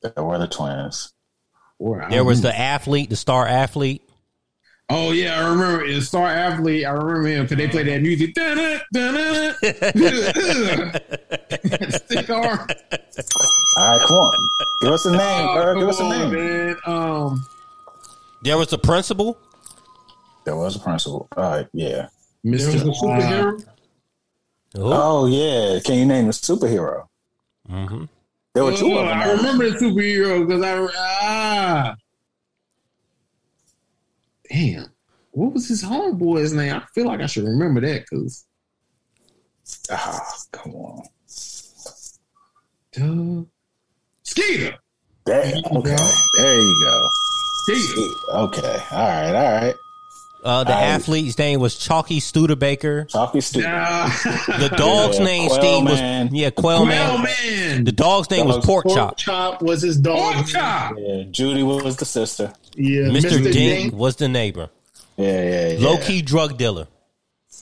[0.00, 1.12] There were the twins.
[1.78, 2.48] or I There don't was know.
[2.50, 4.02] the athlete, the star athlete.
[4.94, 6.84] Oh yeah, I remember it's Star Athlete.
[6.84, 8.34] I remember him because they played that music.
[8.34, 9.52] Dun-dun, dun-dun.
[11.92, 12.58] Stick arm.
[13.78, 14.32] All right, come on.
[14.82, 15.74] Give us a name, bro.
[15.80, 16.32] Give us a name.
[16.32, 16.76] man.
[16.84, 17.46] Um,
[18.42, 19.38] There was the principal.
[20.44, 21.26] There was a principal.
[21.36, 22.08] Uh, yeah.
[22.44, 22.94] There was a Mr.
[22.94, 23.64] superhero.
[24.76, 25.80] Oh, Oh yeah.
[25.80, 27.06] Can you name a superhero?
[27.66, 28.04] hmm
[28.54, 29.18] There were two Oh, of them.
[29.18, 31.94] I remember the superhero because I ah.
[34.52, 34.86] Damn,
[35.30, 36.74] what was his homeboy's name?
[36.74, 38.44] I feel like I should remember that because
[39.90, 41.02] Ah, come on.
[43.00, 43.44] uh,
[44.24, 44.74] Skeeter.
[45.24, 45.96] There, okay.
[46.36, 47.08] There you go.
[47.64, 48.10] Skeeter.
[48.34, 48.78] Okay.
[48.90, 49.34] All right.
[49.34, 49.74] All right.
[50.44, 53.04] Uh, the I- athlete's name was Chalky Studebaker.
[53.04, 53.68] Talkie stupid.
[53.68, 56.30] The dog's Yeah, name, Quail Steve, was Man.
[56.34, 57.22] yeah, Quail, Well, Man.
[57.22, 57.84] man.
[57.84, 59.16] The dog's name was Dog's Pork Pork Chop.
[59.18, 60.34] Chop was his dog.
[60.34, 60.94] Pork chop.
[60.98, 61.22] Yeah.
[61.30, 62.52] Judy was the sister.
[62.76, 63.42] Yeah, Mr.
[63.42, 63.94] Dink Dink.
[63.94, 64.70] was the neighbor.
[65.16, 65.42] Yeah.
[65.42, 65.68] Yeah.
[65.68, 65.86] yeah.
[65.88, 66.88] Low key drug dealer.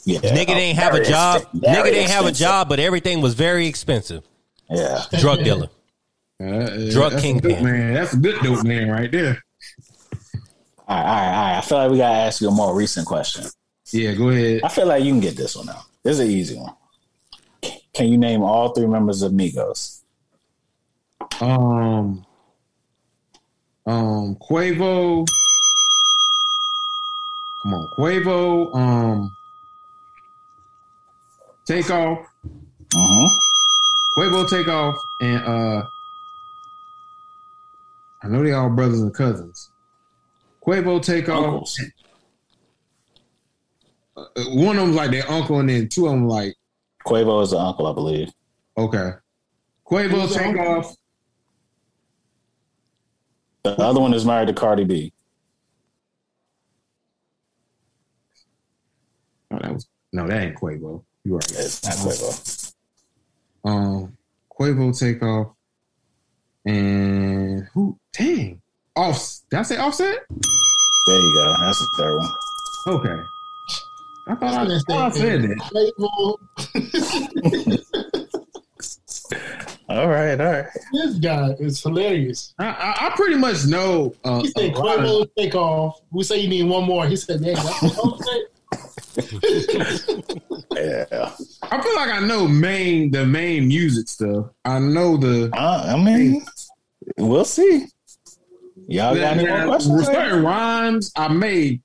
[0.05, 0.21] Yeah.
[0.21, 1.43] Nigga didn't have a job.
[1.43, 4.23] expen- Nigga didn't have a job, but everything was very expensive.
[4.71, 5.03] Yeah.
[5.19, 5.69] Drug dealer.
[6.43, 7.51] Uh, uh, Drug that's kingpin.
[7.51, 7.93] dope man.
[7.93, 9.45] That's a good dope man right there.
[10.89, 11.05] All right.
[11.05, 11.27] All right.
[11.37, 11.59] All right.
[11.59, 13.45] I feel like we gotta ask you a more recent question.
[13.93, 14.63] Yeah, go ahead.
[14.65, 15.83] I feel like you can get this one now.
[16.03, 16.73] This is an easy one.
[17.93, 20.01] Can you name all three members of Migos?
[21.43, 22.25] Um,
[23.91, 25.27] um, Quavo.
[27.63, 28.75] Come on, Quavo.
[28.75, 29.37] Um,
[31.67, 32.19] Takeoff.
[32.95, 33.27] Mm-hmm.
[34.21, 35.83] Quavo Takeoff, and uh,
[38.23, 39.71] I know they all brothers and cousins.
[40.67, 41.45] Quavo Takeoff.
[41.45, 41.81] Uncles.
[44.17, 46.55] Uh, one of them like their uncle, and then two of them like
[47.07, 48.31] Quavo is the uncle, I believe.
[48.77, 49.13] okay.
[49.87, 50.67] Quavo Who's the take uncle?
[50.67, 50.97] off.
[53.63, 55.13] The other one is married to Cardi B.
[59.51, 61.05] Oh, that was no, that ain't Quavo.
[61.25, 61.51] You are right.
[61.51, 62.73] It's not Quavo.
[63.65, 64.17] Um,
[64.59, 65.49] Quavo Takeoff,
[66.65, 67.99] and who?
[68.13, 68.63] Dang,
[68.97, 69.41] off.
[69.51, 70.19] Did I say Offset?
[71.07, 71.55] There you go.
[71.61, 72.31] That's the third one.
[72.89, 73.23] Okay.
[74.29, 75.61] I thought I, I, That's thought I said that.
[79.91, 79.99] Quavo.
[79.99, 80.67] All right, all right.
[80.93, 82.55] This guy is hilarious.
[82.59, 84.15] I, I, I pretty much know.
[84.25, 86.01] Uh, He said a lot of- Quavo Takeoff.
[86.11, 87.07] We say you need one more.
[87.07, 88.41] He said, "Dang, that's what Quavo said."
[90.77, 91.33] Yeah.
[91.63, 94.47] I feel like I know main the main music stuff.
[94.65, 95.51] I know the.
[95.53, 96.47] Uh, I mean,
[97.19, 97.87] we'll see.
[98.87, 100.07] Y'all got any more Now, questions?
[100.07, 101.81] certain rhymes I may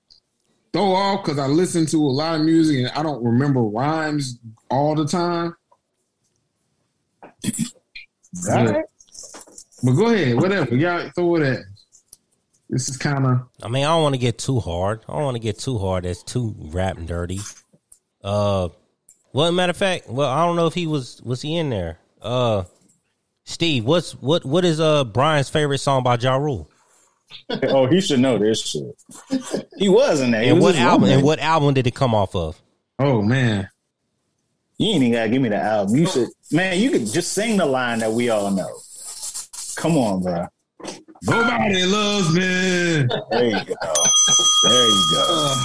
[0.72, 4.40] throw off because I listen to a lot of music and I don't remember rhymes
[4.69, 5.56] all the time.
[8.49, 8.86] All right.
[9.84, 10.76] But go ahead, whatever.
[10.76, 11.60] Y'all throw it at.
[12.70, 15.02] This is kind of I mean, I don't want to get too hard.
[15.07, 16.03] I don't want to get too hard.
[16.03, 17.40] That's too rap and dirty.
[18.24, 18.70] Uh,
[19.34, 21.99] well, matter of fact, well, I don't know if he was was he in there.
[22.22, 22.64] Uh,
[23.44, 26.70] Steve, what's what what is uh Brian's favorite song by Ja Rule?
[27.64, 28.95] Oh, he should know this shit.
[29.78, 30.41] He was in there.
[30.44, 31.02] He And was what album?
[31.03, 31.16] roommate.
[31.18, 32.60] And what album did it come off of?
[32.99, 33.68] oh man.
[34.78, 35.96] You ain't even gotta give me the album.
[35.96, 36.80] You should, man.
[36.80, 38.70] You could just sing the line that we all know.
[39.78, 40.48] Come on, bro.
[41.24, 42.42] Nobody loves me.
[42.42, 43.94] There you go.
[44.64, 45.56] There you go.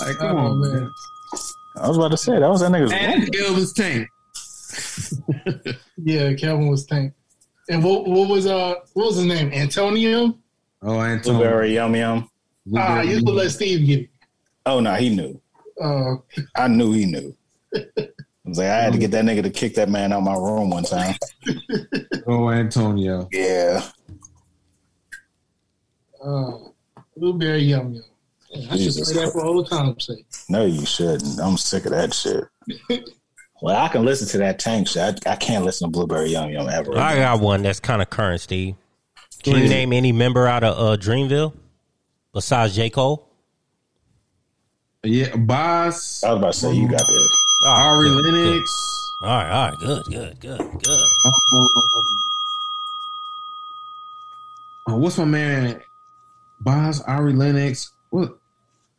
[0.00, 0.72] Like, come Oh, on, man.
[0.74, 0.90] man.
[1.76, 3.34] I was about to say that was that nigga's And roommate.
[3.34, 4.08] Elvis Tank.
[6.02, 7.12] Yeah, Kevin was tank.
[7.68, 9.52] And what what was uh what was his name?
[9.52, 10.36] Antonio.
[10.82, 11.38] Oh, Antonio.
[11.40, 12.28] Blueberry Yum Yum.
[12.76, 14.10] Ah, I used to let Steve get it.
[14.66, 15.40] Oh no, he knew.
[15.82, 16.16] Uh,
[16.56, 17.36] I knew he knew.
[18.44, 20.34] I was like, I had to get that nigga to kick that man out my
[20.34, 21.14] room one time.
[22.26, 23.28] Oh, Antonio.
[23.32, 23.82] Yeah.
[26.22, 26.52] uh,
[27.16, 28.04] blueberry yum yum.
[28.50, 30.26] Yeah, I should Jesus say that for old time's sake.
[30.48, 31.40] No, you shouldn't.
[31.40, 32.44] I'm sick of that shit.
[33.62, 35.26] well, I can listen to that tank shit.
[35.26, 36.96] I, I can't listen to Blueberry Yum Yum ever.
[36.96, 38.76] I got one that's kind of current, Steve.
[39.42, 41.54] Can you name any member out of uh, Dreamville
[42.32, 43.28] besides J Cole?
[45.02, 46.22] Yeah, Bas.
[46.22, 47.19] I was about to say you got this.
[47.62, 48.34] All right, Ari good, good.
[48.34, 49.16] Lennox.
[49.20, 51.00] All right, all right, good, good, good, good.
[51.26, 51.68] Um,
[54.88, 55.82] uh, what's my man?
[56.60, 57.92] Bas Ari Lennox.
[58.08, 58.38] What?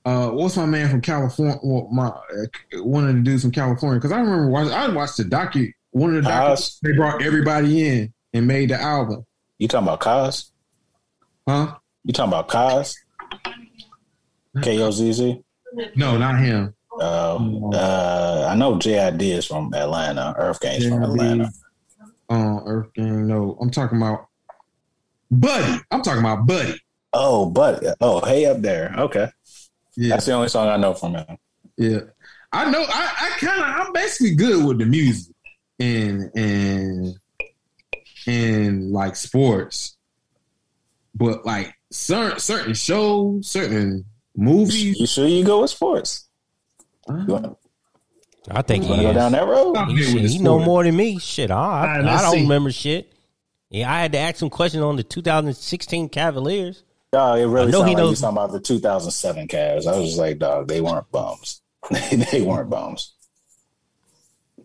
[0.05, 1.57] Uh, what's my man from California?
[1.63, 3.99] Well, my uh, one of the dudes from California.
[3.99, 4.73] Because I remember watching.
[4.73, 5.71] I watched the docu.
[5.89, 6.79] One of the docu.
[6.81, 9.25] They brought everybody in and made the album.
[9.57, 10.51] You talking about Cozz?
[11.47, 11.77] Huh?
[12.03, 12.95] You talking about Cozz?
[14.61, 15.43] K O Z Z?
[15.95, 16.75] No, not him.
[16.99, 17.38] Uh,
[17.73, 20.34] uh, I know JID is from Atlanta.
[20.38, 21.03] Earth Gang's from.
[21.03, 21.49] Atlanta.
[22.30, 23.27] Uh, Earth Gang.
[23.27, 24.27] No, I'm talking about
[25.30, 25.81] Buddy.
[25.91, 26.76] I'm talking about Buddy.
[27.13, 27.88] Oh, Buddy.
[28.01, 28.93] oh, hey up there.
[28.97, 29.30] Okay,
[29.95, 31.38] Yeah, that's the only song I know from him.
[31.77, 31.99] Yeah,
[32.51, 32.84] I know.
[32.88, 33.88] I, I kind of.
[33.88, 35.34] I'm basically good with the music
[35.80, 37.15] and and
[38.27, 39.97] and like sports,
[41.15, 44.05] but like certain certain shows, certain
[44.35, 44.99] Movies.
[44.99, 46.27] You sure you go with sports?
[47.27, 47.57] You
[48.49, 49.75] I think you he go down that road?
[49.89, 51.19] He, good shit, with the he know more than me.
[51.19, 52.41] Shit, I, I, right, I don't see.
[52.41, 53.13] remember shit.
[53.69, 56.83] Yeah, I had to ask some questions on the 2016 Cavaliers.
[57.11, 59.85] Dog, it I really know sounded he like you knows- talking about the 2007 Cavs.
[59.85, 61.61] I was just like, dog, they weren't bums.
[62.31, 63.13] they weren't bums.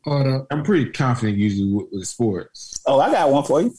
[0.04, 0.46] Hold up.
[0.50, 2.74] I'm pretty confident usually with, with sports.
[2.86, 3.74] Oh, I got one for you.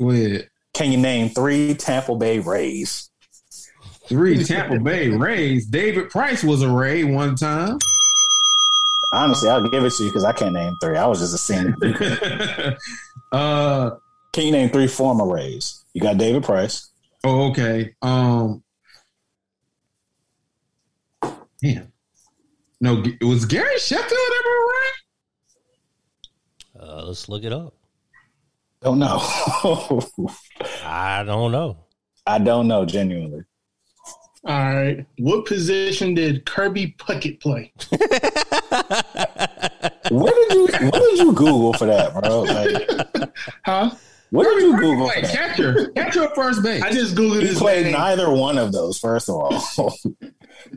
[0.00, 0.50] Go ahead.
[0.74, 3.08] Can you name three Tampa Bay Rays?
[4.06, 5.66] Three Tampa Bay Rays.
[5.66, 7.78] David Price was a Ray one time.
[9.12, 10.96] Honestly, I'll give it to you because I can't name three.
[10.96, 11.74] I was just assuming.
[13.32, 13.90] uh
[14.32, 15.84] Can you name three former Rays?
[15.94, 16.90] You got David Price.
[17.24, 17.94] oh, okay.
[18.02, 18.62] Um
[21.62, 21.92] Damn.
[22.80, 24.90] No, it was Gary Sheffield ever a Ray?
[26.80, 27.74] Uh, let's look it up.
[28.80, 29.18] Don't know.
[30.82, 31.76] I don't know.
[32.26, 33.42] I don't know, genuinely.
[34.46, 35.04] All right.
[35.18, 37.74] What position did Kirby Puckett play?
[38.70, 42.42] What did you What did you Google for that, bro?
[42.42, 43.30] Like,
[43.64, 43.90] Huh?
[44.30, 45.32] what did you Google Like for that?
[45.34, 45.90] catcher.
[45.96, 46.82] Catcher at first base.
[46.82, 47.92] I just googled He his played name.
[47.92, 48.98] neither one of those.
[48.98, 49.50] First of all,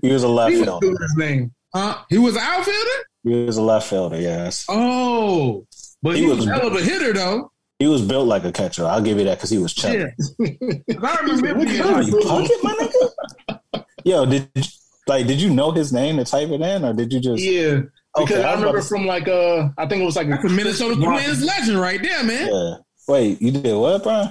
[0.02, 0.88] he was a left I just fielder.
[0.88, 1.52] his name.
[1.74, 2.78] Uh, he was an outfielder?
[3.24, 4.20] He was a left fielder.
[4.20, 5.66] Yes, Oh.
[6.04, 7.52] But he, He was, was- a hell of a hitter though.
[7.80, 8.86] he was built like a catcher.
[8.86, 10.00] I'll give you that because he was chubby.
[10.00, 10.08] Yeah.
[10.92, 12.74] 'Cause I remember him Kirby being like, Puckett, my
[13.74, 13.86] nigga.
[14.06, 14.64] Yo, did you,
[15.08, 17.44] like did you know his name to type it in, or did you just?
[17.44, 17.82] Yeah.
[18.16, 20.44] Because Okay, I I remember to- from like uh I think it was like that's
[20.46, 22.48] a Minnesota Twins legend right there, man.
[22.52, 22.74] Yeah.
[23.08, 24.30] Wait, you did what, Brian?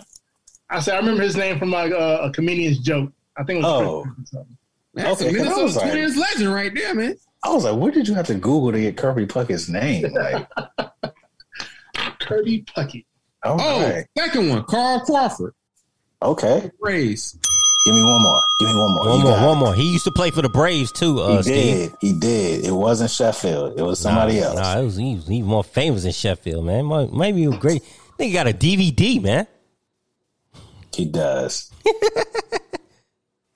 [0.71, 3.13] I said I remember his name from like uh, a comedian's joke.
[3.37, 4.03] I think it was Oh.
[4.03, 4.57] Chris or something.
[4.95, 7.17] That's Okay, a 'cause I Minnesota was like- Twins legend right there, man.
[7.45, 10.13] I was like, what did you have to Google to get Kirby Puckett's name?
[10.13, 10.47] Like,
[12.21, 13.05] Kirby Puckett.
[13.43, 15.55] all Oh, right, second one, Carl Crawford,
[16.23, 16.71] okay.
[16.81, 17.37] Rays.
[17.85, 18.41] Give me one more.
[18.61, 19.07] Give me one more.
[19.09, 19.61] One You more, one it.
[19.61, 19.75] more.
[19.75, 21.55] He used to play for the Braves too, He uh, Steve.
[21.91, 21.95] did.
[22.01, 22.65] He did.
[22.65, 23.79] It wasn't Sheffield.
[23.79, 24.55] It was somebody nah, else.
[24.57, 26.85] Nah, it was, he was even more famous than Sheffield, man.
[26.85, 27.83] Mo- Maybe he was great.
[28.17, 29.47] think he got a DVD, man.
[30.95, 31.73] He does.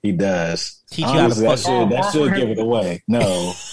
[0.01, 0.81] he does.
[0.89, 3.03] Teach you how to Honestly, that fuck- should that Oh, should give it away.
[3.07, 3.53] No.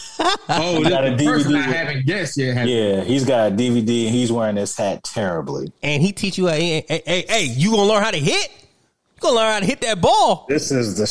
[0.49, 2.57] Oh, He got a the person DVD I haven't guessed yet.
[2.57, 5.73] Have yeah, he's got a DVD and he's wearing this hat terribly.
[5.83, 8.49] And he teach you, hey, hey, hey, hey, you gonna learn how to hit?
[9.25, 10.45] You gonna learn how to hit that ball?
[10.51, 11.07] This is the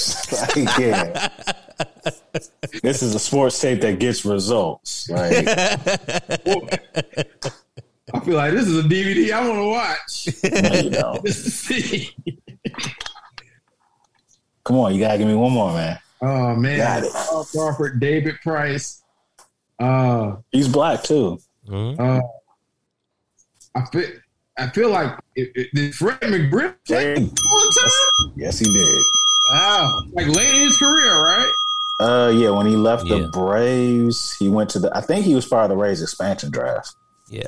[0.80, 1.30] yeah.
[2.84, 5.10] this is a sports tape that gets results.
[5.10, 5.48] Like
[8.14, 10.28] I feel like this is a DVD I want to watch.
[10.92, 11.20] no.
[11.26, 12.16] Just to see.
[14.64, 15.98] Come on, you gotta give me one more, man.
[16.22, 17.12] Oh man, Got it.
[17.14, 19.02] Carl Crawford, David Price.
[19.80, 21.40] Uh, He's black too.
[21.68, 22.00] Mhm.
[22.00, 22.22] uh,
[23.74, 24.08] I feel.
[24.58, 28.34] I feel like it, it, did Fred McGriff play Hey, one time?
[28.36, 29.04] yes, he did.
[29.52, 30.02] Wow.
[30.14, 31.52] Like late in his career, right?
[32.00, 33.18] Uh, yeah, when he left Yeah.
[33.20, 34.96] the Braves, he went to the.
[34.96, 36.96] I think he was part of the Rays expansion draft.
[37.30, 37.44] Yeah.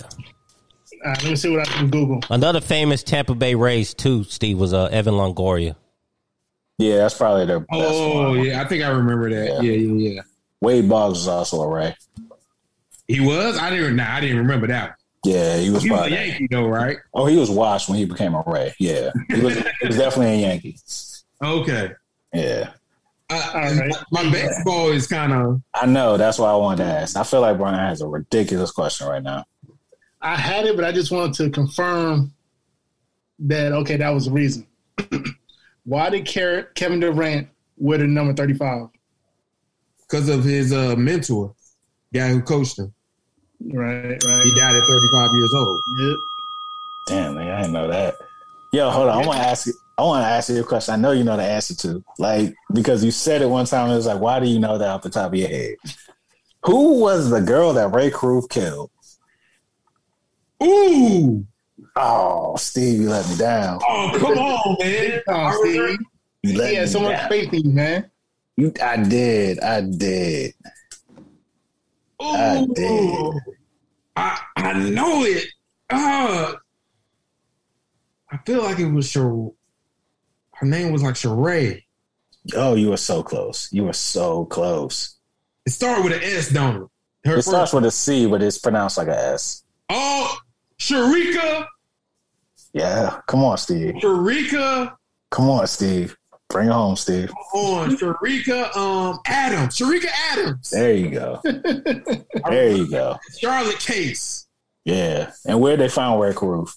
[1.03, 2.21] All right, let me see what I can Google.
[2.29, 5.75] Another famous Tampa Bay Rays too, Steve, was uh, Evan Longoria.
[6.77, 8.43] Yeah, that's probably their best Oh one.
[8.43, 9.63] yeah, I think I remember that.
[9.63, 10.21] Yeah, yeah, yeah.
[10.61, 11.95] Wade Boggs was also a Ray.
[13.07, 13.57] He was.
[13.59, 13.95] I didn't.
[13.95, 14.95] Nah, I didn't remember that.
[15.25, 16.27] Yeah, he was He was a of that.
[16.27, 16.97] Yankee though, right?
[17.13, 18.73] Oh, he was washed when he became a Ray.
[18.79, 20.77] Yeah, he was, he was definitely a Yankee.
[21.43, 21.91] Okay.
[22.33, 22.71] Yeah,
[23.29, 23.91] Uh, All right.
[24.11, 25.61] My baseball is kind of.
[25.73, 26.17] I know.
[26.17, 27.15] That's why I wanted to ask.
[27.15, 29.45] I feel like Brian has a ridiculous question right now.
[30.21, 32.33] I had it, but I just wanted to confirm
[33.39, 34.67] that okay, that was the reason.
[35.85, 37.47] Why did Kevin Durant
[37.77, 38.87] wear the number thirty-five?
[40.07, 41.55] because of his uh, mentor,
[42.13, 42.93] guy who coached him.
[43.59, 44.44] Right, right.
[44.75, 45.81] He died at 35 years old.
[45.97, 46.17] Yep.
[47.07, 48.15] Damn, man, I didn't know that.
[48.71, 49.23] Yo, hold on.
[49.23, 49.73] I want to ask you.
[49.97, 50.93] I want to ask you a question.
[50.93, 53.89] I know you know the answer to, like, because you said it one time.
[53.89, 55.75] It was like, why do you know that off the top of your head?
[56.65, 58.91] Who was the girl that Rae Carruth killed?
[60.61, 61.45] Ooh!
[61.95, 63.79] Oh, Steve, you let me down.
[63.87, 65.21] Oh, come on, man.
[65.29, 65.97] Oh, Steve.
[66.43, 67.29] You let He had me so much down.
[67.29, 68.11] faith in you, man.
[68.57, 69.59] You, I did.
[69.61, 70.53] I did.
[72.19, 73.33] I did.
[74.15, 75.45] I, I know it.
[75.89, 76.53] Uh,
[78.31, 79.29] I feel like it was Sher.
[80.53, 81.83] Her name was like Sheree.
[82.55, 83.69] Oh, you were so close.
[83.71, 85.15] You were so close.
[85.65, 86.87] It started with an S, don't it?
[87.27, 89.63] Her It first- starts with a C, but it's pronounced like a S.
[89.89, 90.37] oh,
[90.79, 91.65] Cherica.
[92.73, 93.19] Yeah.
[93.27, 93.95] Come on, Steve.
[93.95, 94.93] Cherica.
[95.31, 96.15] Come on, Steve.
[96.49, 97.31] Bring it home, Steve.
[97.53, 99.77] On Cherica um Adams.
[99.77, 100.69] Cherica Adams.
[100.69, 101.41] There you go.
[102.49, 103.17] There you go.
[103.39, 104.47] Charlotte Case.
[104.85, 105.31] Yeah.
[105.47, 106.75] And where they found Rae Carruth?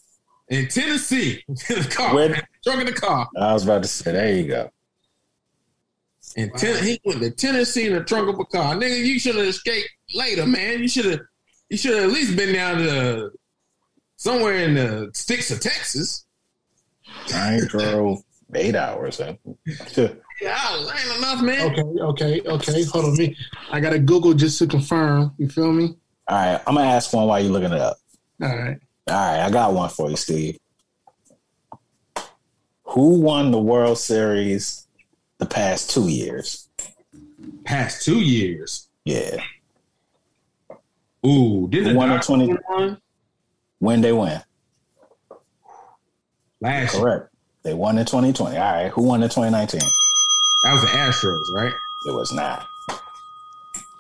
[0.49, 1.45] In Tennessee.
[1.49, 2.15] In the car.
[2.15, 3.29] Where- Drunk in the car.
[3.39, 4.71] I was about to say, there you go.
[6.37, 8.75] And ten, he went to Tennessee in the trunk of a car.
[8.75, 10.81] Nigga, you should have escaped later, man.
[10.81, 11.21] You should have
[11.71, 13.31] you should have at least been down to
[14.17, 16.27] somewhere in the sticks of Texas.
[17.35, 18.21] I drove
[18.55, 19.21] eight hours.
[20.41, 21.73] Yeah, ain't enough, man.
[21.73, 22.85] Okay, okay, okay.
[22.85, 23.37] Hold on, me.
[23.73, 25.35] I gotta Google just to confirm.
[25.37, 25.97] You feel me?
[26.29, 27.97] All right, I'm gonna ask one while you looking it up.
[28.41, 28.79] All right.
[29.09, 30.57] All right, I got one for you, Steve.
[32.85, 34.87] Who won the World Series
[35.39, 36.69] the past two years?
[37.65, 38.89] Past two years.
[39.05, 39.39] Yeah,
[41.27, 42.97] Ooh, did the One or Dodgers 20.
[43.81, 44.41] when they win?
[46.61, 46.95] last?
[46.95, 47.28] Correct.
[47.69, 48.57] They won in 2020.
[48.57, 49.79] All right, who won in 2019?
[50.65, 51.75] That was the Astros, right?
[52.07, 52.67] It was not.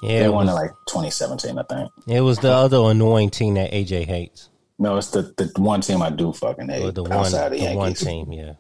[0.01, 1.93] Yeah, they it won was, in like 2017, I think.
[2.07, 4.49] it was the other annoying team that AJ hates.
[4.79, 7.59] No, it's the, the one team I do fucking hate Or the one, outside of
[7.61, 8.07] the one Yankees.
[8.07, 8.33] team.
[8.33, 8.53] Yeah,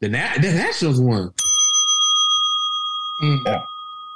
[0.00, 1.30] The, Na- the Nationals won.
[3.22, 3.44] Mm.
[3.44, 3.62] Yeah.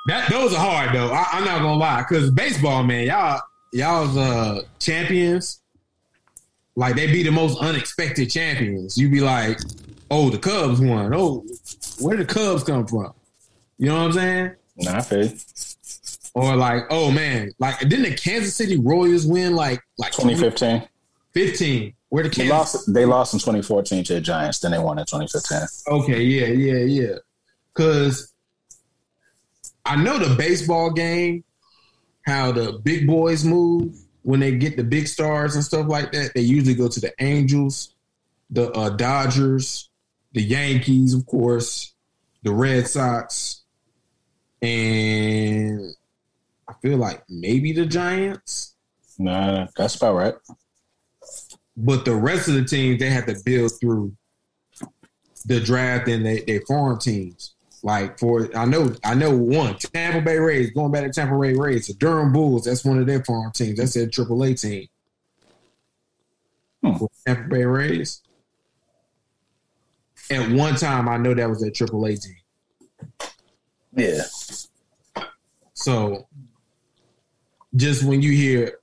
[0.06, 1.10] That those are hard though.
[1.12, 3.42] I, I'm not gonna lie, because baseball, man, y'all
[3.74, 5.60] y'all's uh champions.
[6.76, 8.96] Like they be the most unexpected champions.
[8.96, 9.58] You be like,
[10.10, 11.12] oh, the Cubs won.
[11.14, 11.44] Oh,
[12.00, 13.12] where did the Cubs come from?
[13.78, 14.50] You know what I'm saying?
[14.78, 15.32] Nah, I feel.
[16.34, 20.88] Or like, oh man, like didn't the Kansas City Royals win like like 2015.
[21.34, 21.94] 15?
[22.08, 22.50] Where the They Kansas?
[22.50, 22.94] lost.
[22.94, 24.60] They lost in 2014 to the Giants.
[24.60, 25.94] Then they won in 2015.
[26.00, 27.16] Okay, yeah, yeah, yeah.
[27.74, 28.32] Cause
[29.84, 31.44] I know the baseball game,
[32.26, 36.32] how the big boys move when they get the big stars and stuff like that.
[36.34, 37.94] They usually go to the Angels,
[38.50, 39.90] the uh, Dodgers,
[40.32, 41.94] the Yankees, of course,
[42.42, 43.62] the Red Sox,
[44.60, 45.94] and
[46.68, 48.74] I feel like maybe the Giants.
[49.18, 50.34] Nah, that's about right.
[51.76, 54.16] But the rest of the teams they have to build through
[55.44, 57.54] the draft and they, they farm teams.
[57.82, 61.52] Like for I know I know one Tampa Bay Rays going back to Tampa Bay
[61.52, 62.64] Rays, the Durham Bulls.
[62.64, 63.78] That's one of their farm teams.
[63.78, 64.88] That's their AAA team.
[66.82, 66.96] Hmm.
[66.96, 68.22] For Tampa Bay Rays.
[70.30, 73.20] At one time, I know that was their AAA team.
[73.94, 74.22] Yeah.
[75.74, 76.28] So,
[77.74, 78.78] just when you hear,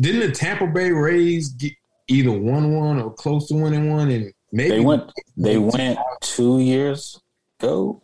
[0.00, 1.74] didn't the Tampa Bay Rays get
[2.08, 5.12] either one one or close to winning one, and maybe They went.
[5.36, 7.21] They went two years
[7.62, 8.02] ago.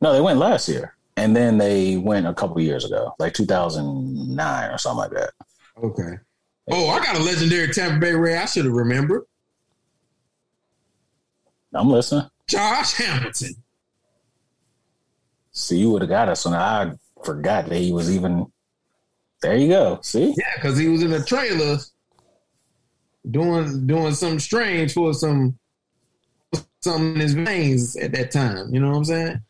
[0.00, 4.70] No, they went last year, and then they went a couple years ago, like 2009
[4.70, 5.32] or something like that.
[5.82, 6.18] Okay.
[6.70, 8.36] Oh, I got a legendary Tampa Bay Ray.
[8.36, 9.24] I should have remembered.
[11.74, 12.28] I'm listening.
[12.46, 13.54] Josh Hamilton.
[15.52, 16.92] See, you would have got us, and I
[17.24, 18.46] forgot that he was even.
[19.42, 20.00] There you go.
[20.02, 21.78] See, Yeah, because he was in a trailer
[23.30, 25.58] doing doing something strange for some
[26.80, 28.72] something in his veins at that time.
[28.74, 29.40] You know what I'm saying?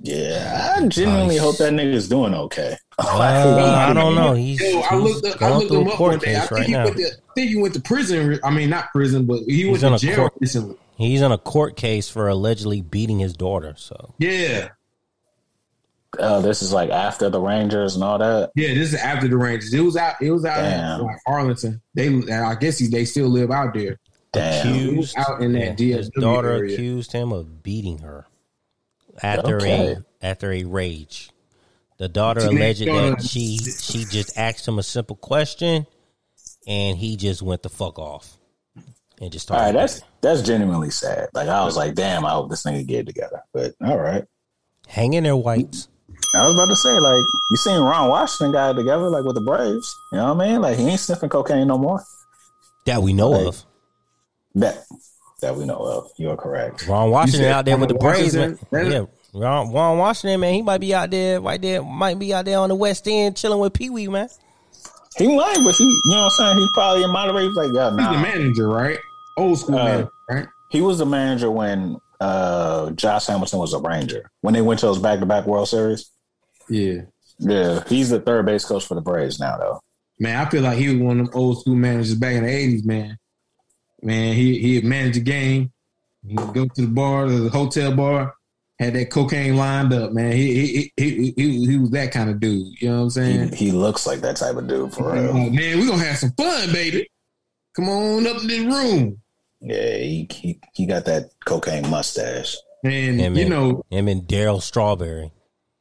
[0.00, 2.76] yeah, I genuinely hope that nigga's doing okay.
[2.98, 4.32] Uh, I don't know.
[4.32, 6.34] He's, Yo, I looked up, I looked him up one day.
[6.36, 8.40] I think right he went to I think he went to prison.
[8.42, 10.76] I mean, not prison, but he He's went in a jail court- recently.
[10.96, 13.74] He's in a court case for allegedly beating his daughter.
[13.76, 14.68] So Yeah,
[16.18, 18.50] Uh, this is like after the Rangers and all that.
[18.54, 18.68] yeah.
[18.72, 19.74] This is after the Rangers.
[19.74, 20.14] It was out.
[20.22, 21.00] It was out Damn.
[21.00, 21.82] in like, Arlington.
[21.94, 23.98] They, I guess, he, they still live out there.
[24.36, 24.68] Damn.
[24.76, 26.74] accused out in that yeah, his daughter area.
[26.74, 28.26] accused him of beating her
[29.22, 29.92] after Okay.
[29.92, 31.30] a after a rage.
[31.98, 33.16] The daughter Teenage alleged daughter.
[33.16, 35.86] that she she just asked him a simple question,
[36.66, 38.36] and he just went the fuck off
[39.20, 39.78] and just All started.
[39.78, 41.28] right, that's that's genuinely sad.
[41.34, 43.42] Like I was like, damn, I hope this nigga get together.
[43.52, 44.24] But all right.
[44.88, 45.88] hanging their whites.
[46.34, 49.34] I was about to say, like, you seen Ron Washington got it together, like with
[49.34, 49.94] the Braves.
[50.12, 50.60] You know what I mean?
[50.60, 52.02] Like he ain't sniffing cocaine no more.
[52.84, 53.46] that we know Right.
[53.46, 53.64] of.
[54.56, 54.84] That
[55.42, 56.10] that we know of.
[56.16, 56.86] You're correct.
[56.88, 58.58] Ron Washington said out there with the Braves, man.
[58.72, 59.08] Washington?
[59.34, 60.54] Yeah, Ron, Ron Washington, man.
[60.54, 61.82] He might be out there, right there.
[61.82, 64.28] Might be out there on the West End chilling with Pee Wee, man.
[65.18, 66.58] He might, but he, you know what I'm saying?
[66.58, 67.46] He probably in Monterey.
[67.46, 68.98] He's like, yeah, He's the manager, right?
[69.36, 70.46] Old school Uh, manager, right?
[70.70, 74.86] He was the manager when uh, Josh Hamilton was a Ranger when they went to
[74.86, 76.10] those back to back World Series.
[76.68, 77.02] Yeah.
[77.38, 79.80] Yeah, he's the third base coach for the Braves now, though.
[80.18, 82.48] Man, I feel like he was one of them old school managers back in the
[82.48, 83.18] eighties, man.
[84.02, 85.72] Man, he he'd manage a game.
[86.26, 88.34] He'd go to the bar, the hotel bar,
[88.78, 90.32] had that cocaine lined up, man.
[90.32, 92.80] He he he he, he was that kind of dude.
[92.80, 93.52] You know what I'm saying?
[93.54, 95.50] he looks like that type of dude for Like, real.
[95.50, 97.08] man, we gonna have some fun, baby.
[97.74, 99.20] Come on up to this room.
[99.60, 102.56] Yeah, he he, he got that cocaine mustache.
[102.84, 103.48] And Yeah, you man.
[103.48, 105.32] know, Him and Darryl Strawberry.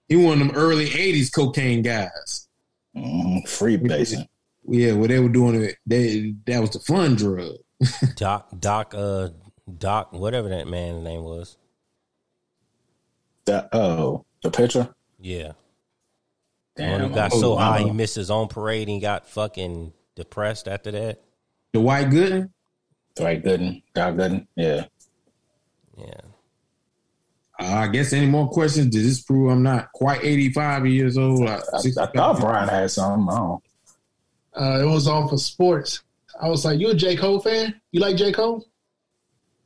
[0.08, 2.48] he one of them early '80s cocaine guys.
[2.96, 4.26] Mhm, Free basing.
[4.68, 7.58] Yeah, what they were doing it, they that was the fun drug.
[8.16, 9.30] Doc, Doc, uh,
[9.78, 11.58] Doc, whatever that man's name was.
[13.46, 14.94] That, oh, The pitcher.
[15.20, 15.54] Yeah.
[16.76, 19.28] Damn, When he got oh, so high, he missed his own parade and he got
[19.28, 21.22] fucking depressed after that.
[21.74, 22.50] Dwight Gooden.
[23.16, 24.48] Dwight Gooden, Doc Gooden.
[24.56, 24.86] Yeah.
[25.98, 26.22] Yeah.
[27.58, 28.88] Uh, I guess any more questions?
[28.88, 31.48] Does this prove I'm not quite 85 years old?
[31.48, 33.30] I, I thought Brian had some.
[33.30, 33.64] I don't.
[34.54, 36.02] Uh, it was off for sports.
[36.42, 37.80] I was like, "You a J Cole fan?
[37.92, 38.66] You like J Cole?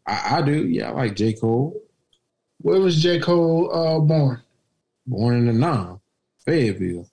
[0.05, 0.67] I, I do.
[0.67, 1.33] Yeah, I like J.
[1.33, 1.79] Cole.
[2.61, 4.41] Where was J Cole uh, born?
[5.07, 5.99] Born in the Nam,
[6.45, 7.07] Fayetteville.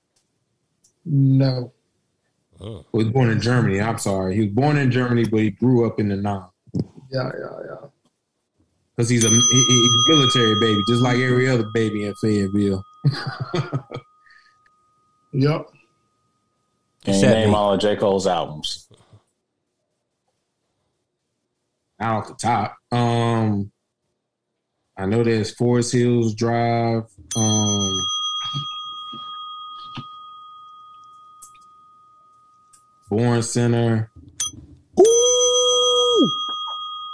[1.05, 1.73] No.
[2.59, 3.81] Well, he was born in Germany.
[3.81, 4.35] I'm sorry.
[4.35, 6.47] He was born in Germany, but he grew up in the Nam.
[7.11, 7.89] yeah, yeah, yeah.
[8.97, 12.15] Because he's a, he, he- he's a military baby, just like every other baby in
[12.15, 12.83] Fayetteville.
[15.33, 15.67] Yep.
[17.05, 17.55] Can you Said name me.
[17.55, 17.95] all of J.
[17.97, 18.86] Cole's albums?
[21.99, 22.77] Out off the top.
[22.93, 23.73] Um,
[24.97, 27.05] I know there's Forest Hills Drive.
[27.37, 28.07] Um,
[33.09, 34.11] Born Sinner.
[35.01, 36.31] Ooh.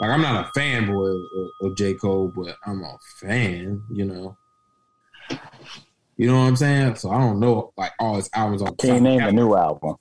[0.00, 1.94] Like I'm not a fanboy of, of J.
[1.94, 4.36] Cole, but I'm a fan, you know.
[6.16, 6.96] You know what I'm saying?
[6.96, 9.96] So I don't know like all his albums on Can you name a new album?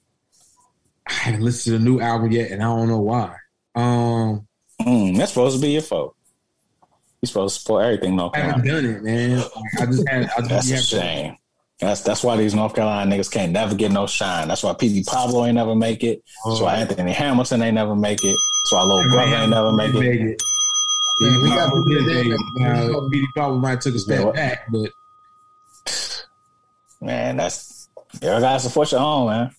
[1.08, 3.36] I haven't listened to the new album yet, and I don't know why.
[3.76, 4.48] Um,
[4.86, 6.16] Mm, that's supposed to be your fault.
[7.22, 8.64] You're supposed to support everything North Carolina.
[8.64, 9.38] I haven't done it, man.
[9.38, 10.24] Like, I just had.
[10.24, 11.38] I just That's a yeah, shame.
[11.80, 14.48] That's that's why these North Carolina niggas can't never get no shine.
[14.48, 16.24] That's why Petey Pablo ain't never make it.
[16.46, 18.38] That's why Anthony Hamilton ain't never make it.
[18.64, 20.30] That's why Lil Brother ain't never make Made it.
[20.32, 20.44] it.
[21.22, 22.14] Man, we got to do did that.
[22.24, 22.40] make it.
[22.56, 24.36] Now, Petey Pablo might took a Yeah, step what?
[24.36, 24.90] back, but
[27.02, 29.52] Man, that's you gotta support your own, man.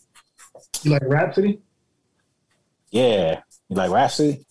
[0.83, 1.61] You like Rapsody?
[2.91, 3.41] Yeah.
[3.69, 4.45] You like Rapsody?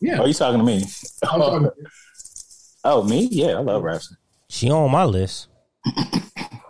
[0.00, 0.84] Yeah, Oh, you talking to me?
[1.22, 1.70] I'm talking-
[2.84, 3.28] Oh, me?
[3.30, 4.16] Yeah, I love Rapsody.
[4.48, 5.48] She on my list.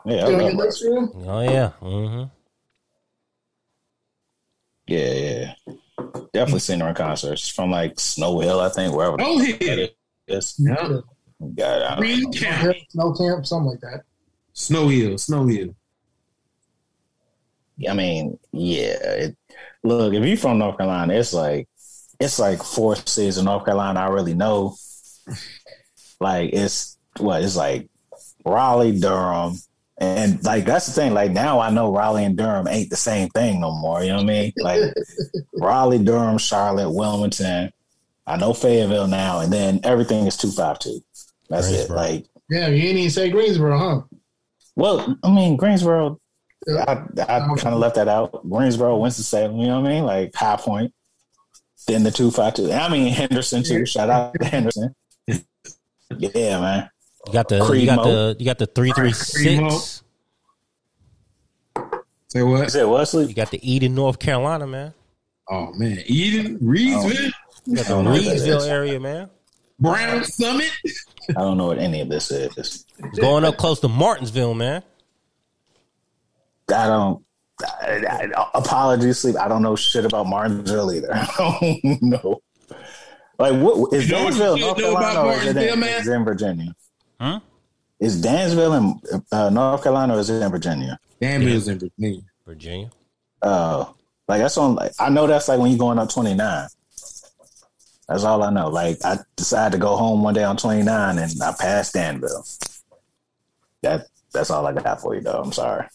[0.05, 1.71] Yeah, I love your list, Oh yeah.
[1.83, 2.25] Mm-hmm.
[4.87, 5.55] Yeah, yeah.
[6.33, 7.43] Definitely seen her in concerts.
[7.43, 9.17] She's from like Snow Hill, I think, wherever.
[9.21, 9.75] Oh, the fuck yeah.
[9.77, 9.91] that
[10.29, 10.55] is.
[10.59, 11.01] yeah.
[11.55, 12.31] God, Green know.
[12.33, 14.03] County, Snow Camp, something like that.
[14.55, 15.75] Snow Hill, Snow Hill.
[17.89, 18.97] I mean, yeah.
[19.03, 19.37] It,
[19.85, 21.69] look, if you're from North Carolina, it's like
[22.21, 24.77] it's like four cities in North Carolina I really know.
[26.21, 27.89] Like it's what it's like
[28.45, 29.57] Raleigh, Durham,
[29.99, 31.15] and like that's the thing.
[31.15, 34.03] Like now I know Raleigh and Durham ain't the same thing no more.
[34.03, 34.53] You know what I mean?
[34.59, 34.81] Like
[35.55, 37.73] Raleigh, Durham, Charlotte, Wilmington.
[38.27, 41.01] I know Fayetteville now, and then everything is two five two.
[41.49, 41.89] That's it.
[41.89, 44.01] Like, Yeah, you ain't even say Greensboro, huh?
[44.77, 46.21] well, I mean Greensboro.
[46.69, 46.93] I,
[47.27, 48.47] I kind of left that out.
[48.49, 49.57] Greensboro, Winston Salem.
[49.59, 50.05] You know what I mean?
[50.05, 50.93] Like High Point.
[51.89, 52.71] Then the two five two.
[52.71, 53.87] I mean Henderson too.
[53.87, 54.95] Shout out to Henderson.
[55.27, 56.91] Yeah, man.
[57.27, 58.05] You got the Creed you got Mo.
[58.05, 59.43] the you got the three three six.
[59.43, 59.63] Say what?
[59.63, 59.71] Mo.
[59.71, 60.03] six.
[62.29, 62.67] Say what?
[62.67, 63.27] Is it Wesley?
[63.27, 64.93] You got the Eden, North Carolina, man.
[65.51, 67.33] Oh man, Eden, Reidsville,
[67.65, 69.31] You got the I don't know what that Reidsville area, man.
[69.81, 70.71] Brown Summit.
[71.31, 72.85] I don't know what any of this is.
[73.19, 74.83] Going up close to Martinsville, man.
[76.69, 77.25] I don't.
[77.63, 79.37] I, I, apologies, sleep.
[79.37, 81.13] I don't know shit about Martinsville either.
[81.15, 82.43] I don't know.
[83.39, 85.57] Like, what is You know what Dansville, you North know about Carolina, or is it,
[85.57, 86.01] in, man?
[86.01, 86.75] is it in Virginia?
[87.21, 87.41] Huh?
[88.01, 89.01] Is Dansville in
[89.33, 90.99] uh, North Carolina, or is it in Virginia?
[91.21, 92.23] Danville's in Virginia.
[92.47, 92.91] Virginia.
[93.43, 93.95] Oh,
[94.27, 94.75] like that's on.
[94.75, 96.69] Like, I know that's like when you're going up 29.
[98.09, 98.69] That's all I know.
[98.69, 102.45] Like I decided to go home one day on 29, and I passed Danville.
[103.83, 105.41] That that's all I got for you, though.
[105.41, 105.87] I'm sorry.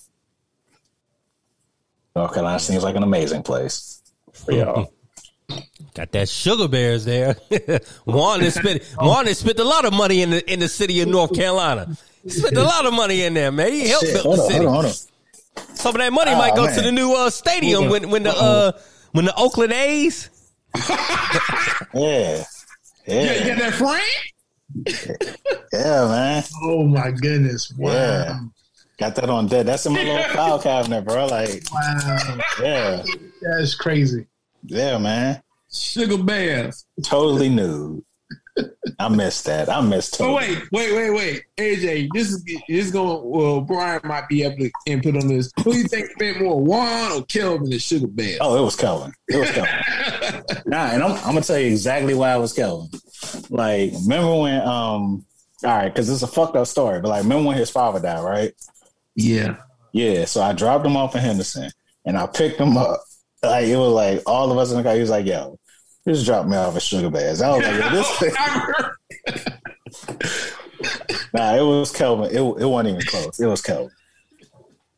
[2.16, 4.01] North Carolina seems like an amazing place
[4.33, 4.92] for y'all.
[5.93, 7.35] Got that sugar bears there.
[8.06, 11.01] Juan has spent Juan has spent a lot of money in the in the city
[11.01, 11.95] of North Carolina.
[12.24, 13.72] He spent a lot of money in there, man.
[13.72, 14.66] He helped Shit, build hold the on, city.
[14.66, 14.95] hold on, hold
[15.59, 15.75] on.
[15.75, 16.75] Some of that money Oh, might go man.
[16.75, 18.72] to the new uh, stadium when when the uh,
[19.11, 20.30] when the Oakland A's.
[20.80, 20.90] Yeah,
[21.93, 22.43] Yeah,
[23.06, 24.33] you yeah, got that Frank?
[25.74, 26.43] yeah, man.
[26.64, 27.72] Oh my goodness!
[27.77, 27.92] Wow!
[27.92, 28.40] Yeah.
[28.99, 29.65] Got that on dead.
[29.65, 31.25] That's in my little file cabinet, bro.
[31.27, 32.35] Like, Wow!
[32.61, 33.03] yeah,
[33.41, 34.27] That's crazy.
[34.65, 35.41] yeah, man.
[35.72, 36.85] Sugar Bears.
[37.03, 38.03] Totally nude.
[38.99, 39.67] I missed that.
[39.67, 40.22] I missed.
[40.22, 41.43] Oh wait, wait, wait, wait.
[41.57, 43.22] AJ, this is this is going.
[43.27, 45.51] Well, Brian might be able to input on this.
[45.63, 48.38] Who do you think spent more, Juan or Kelvin the Sugar Bears?
[48.41, 49.11] Oh, it was Kelvin.
[49.27, 50.61] It was Kelvin.
[50.67, 52.89] nah, and I'm, I'm gonna tell you exactly why it was Kelvin.
[53.49, 54.61] Like, remember when?
[54.61, 55.25] Um,
[55.63, 58.23] all right, because it's a fucked up story, but like, remember when his father died,
[58.23, 58.53] right?
[59.16, 59.58] Yeah.
[59.92, 60.25] Yeah.
[60.25, 61.72] So I dropped him off in Henderson,
[62.06, 63.01] and I picked him up.
[63.42, 64.93] Like it was like all of us in the car.
[64.93, 65.59] He was like, "Yo,
[66.08, 68.92] just drop me off at Sugar Bears." I was like, Yo, "This." I
[71.33, 72.30] Nah, it was Kelvin.
[72.30, 73.40] It it wasn't even close.
[73.40, 73.92] It was Kelvin.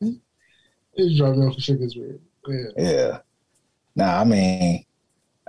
[0.01, 2.19] It's driving me off the Sugar weird.
[2.47, 2.67] Yeah.
[2.77, 3.19] Yeah.
[3.95, 4.85] Nah, I mean,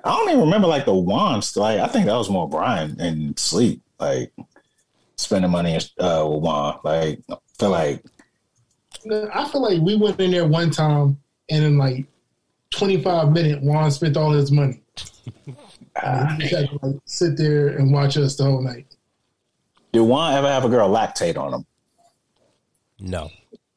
[0.05, 1.57] I don't even remember like the wands.
[1.57, 3.83] Like, I think that was more Brian and sleep.
[3.99, 4.33] Like
[5.17, 6.78] spending money uh, with Juan.
[6.85, 8.05] Like, I feel like
[9.10, 11.18] I feel like we went in there one time
[11.51, 12.07] and in like
[12.70, 14.81] 25 minutes, Juan spent all his money.
[16.39, 18.85] He had to like, sit there and watch us the whole night.
[19.93, 21.67] did Juan ever have a girl lactate on him?
[23.01, 23.31] No.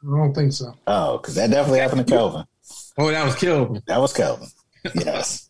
[0.04, 0.76] I don't think so.
[0.86, 2.46] Oh, because that definitely happened to Kelvin.
[2.98, 3.82] Oh, that was Kelvin.
[3.88, 4.50] That was Kelvin.
[4.96, 5.50] Yes.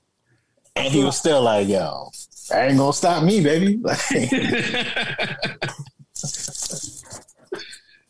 [0.75, 2.11] and he was still like, yo,
[2.49, 3.77] that ain't gonna stop me, baby.
[3.77, 3.99] Like,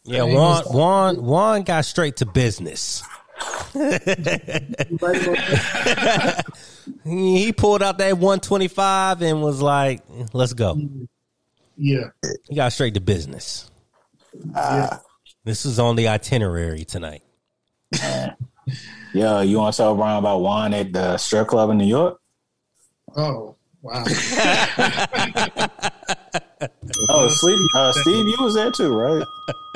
[0.09, 3.01] Yeah, Juan Juan Juan got straight to business.
[3.73, 3.79] he
[7.05, 10.01] he pulled out that 125 and was like,
[10.33, 10.81] "Let's go."
[11.77, 12.05] Yeah.
[12.49, 13.69] He got straight to business.
[14.55, 15.01] ah,
[15.43, 17.21] This is on the itinerary tonight.
[19.13, 22.19] yo, you want to tell Brian about Juan at the strip club in New York?
[23.15, 24.03] Oh, wow.
[27.09, 29.25] Oh, Steve, uh, Steve, you was there too, right?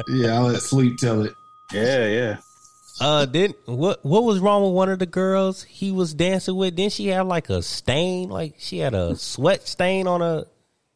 [0.09, 1.33] Yeah, I'll let sleep tell it.
[1.71, 2.37] Yeah, yeah.
[2.99, 4.03] Uh, did what?
[4.05, 6.75] What was wrong with one of the girls he was dancing with?
[6.75, 8.29] Didn't she have like a stain?
[8.29, 10.45] Like she had a sweat stain on her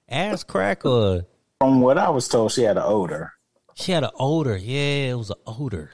[0.09, 1.25] ass crack, or
[1.59, 3.31] From what I was told, she had an odor.
[3.75, 4.57] she had an odor?
[4.57, 5.91] Yeah, it was an odor.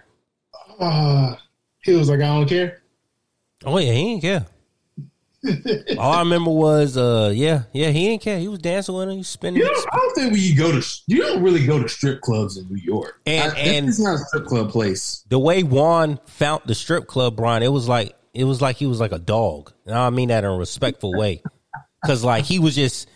[0.80, 1.36] Uh,
[1.84, 2.82] he was like, I don't care.
[3.66, 4.46] Oh yeah, he didn't care.
[5.98, 8.40] All I remember was, uh, yeah, yeah, he didn't care.
[8.40, 9.62] He was dancing with her, he was spinning.
[9.62, 12.58] You don't, I don't think you go to you don't really go to strip clubs
[12.58, 13.20] in New York.
[13.26, 15.26] And- I, and- it's not a strip club place.
[15.30, 18.86] the way Juan found the strip club, Brian, it was like it was like he
[18.86, 19.74] was like a dog.
[19.86, 21.42] And I mean that in a respectful way,
[22.02, 23.10] because like he was just.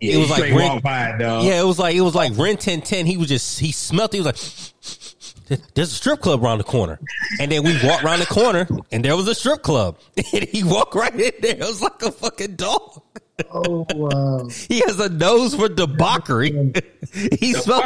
[0.00, 2.82] Yeah, it was like rent, by yeah, it was like it was like Rin Tin
[2.82, 3.06] Tin.
[3.06, 4.12] He was just he smelt.
[4.12, 5.03] It, he was like,
[5.74, 6.98] "There's a strip club around the corner,"
[7.40, 9.98] and then we walked around the corner, and there was a strip club,
[10.32, 11.56] and he walked right in there.
[11.56, 13.02] It was like a fucking dog.
[13.50, 14.48] Oh, wow.
[14.68, 16.72] He has a nose for debauchery.
[17.38, 17.84] he smelled.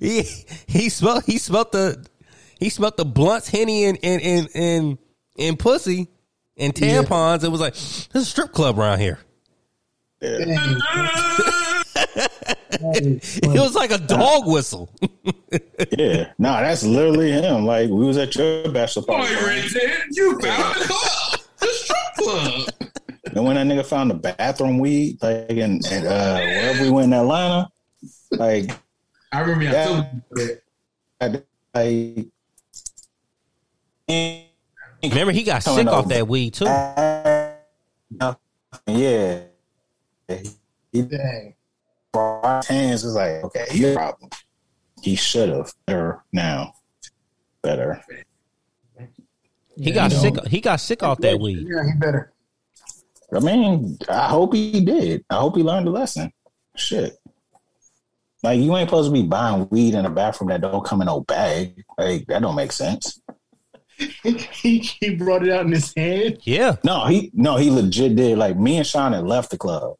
[0.00, 0.22] He
[0.66, 1.24] he smelled.
[1.24, 2.06] He smelled the.
[2.58, 4.98] He smelled the blunts, henny, and and and and,
[5.38, 6.08] and pussy,
[6.56, 7.44] and tampons.
[7.44, 7.74] It was like
[8.12, 9.18] there's a strip club around here.
[10.20, 10.80] Dang.
[12.70, 14.90] It was like a dog whistle.
[15.96, 17.64] Yeah, nah, that's literally him.
[17.64, 19.34] Like we was at your bachelor party.
[19.34, 22.68] Boy, party, Red you found the club, the strip club.
[23.34, 27.06] and when that nigga found the bathroom weed, like in, in uh, wherever we went
[27.06, 27.70] in Atlanta,
[28.32, 28.70] like
[29.32, 30.20] I remember y'all told me
[31.20, 31.44] that.
[31.74, 32.22] I,
[34.08, 34.36] I
[35.02, 36.64] Remember, he got sick off that weed too.
[38.86, 39.40] yeah,
[40.92, 41.54] he Dang.
[42.12, 43.04] Brought his hands.
[43.04, 44.30] Was like, okay, your problem.
[45.02, 46.72] He should have better now,
[47.62, 48.02] better.
[49.76, 50.22] He got You know.
[50.42, 50.46] sick.
[50.48, 51.66] He got sick off that weed.
[51.68, 52.32] Yeah, he better.
[53.32, 55.24] I mean, I hope he did.
[55.30, 56.32] I hope he learned a lesson.
[56.76, 57.16] Shit.
[58.42, 61.06] Like you ain't supposed to be buying weed in a bathroom that don't come in
[61.06, 61.84] no bag.
[61.98, 63.20] Like that don't make sense.
[64.22, 66.38] he, he brought it out in his hand.
[66.42, 68.38] Yeah, No, he no, he legit did.
[68.38, 69.96] Like me and Sean had left the club.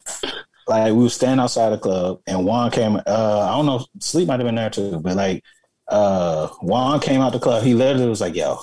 [0.68, 4.28] Like we were standing outside the club and Juan came uh I don't know, sleep
[4.28, 5.42] might have been there too, but like
[5.88, 8.58] uh Juan came out the club, he literally was like, Yo,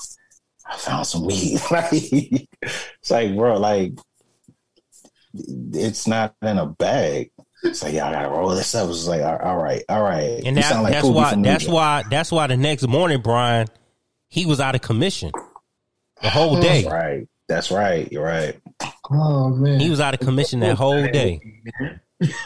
[0.66, 1.60] I found some weed.
[1.72, 3.94] like it's like, bro, like
[5.34, 7.32] it's not in a bag.
[7.64, 8.90] It's like, yeah, I gotta roll this up.
[8.90, 10.42] It's like, all right, all right.
[10.46, 11.36] and that, like that's why.
[11.36, 12.04] That's why.
[12.10, 12.48] That's why.
[12.48, 13.68] The next morning, Brian,
[14.30, 15.32] he was out of commission
[16.22, 16.90] the whole That's day.
[16.90, 17.28] right.
[17.48, 18.12] That's right.
[18.12, 18.60] You're right.
[19.10, 19.80] Oh, man.
[19.80, 21.40] He was out of commission that whole day.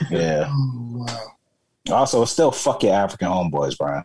[0.09, 0.48] Yeah.
[0.49, 1.95] Oh, wow.
[1.95, 4.03] Also, still fuck your African homeboys, Brian.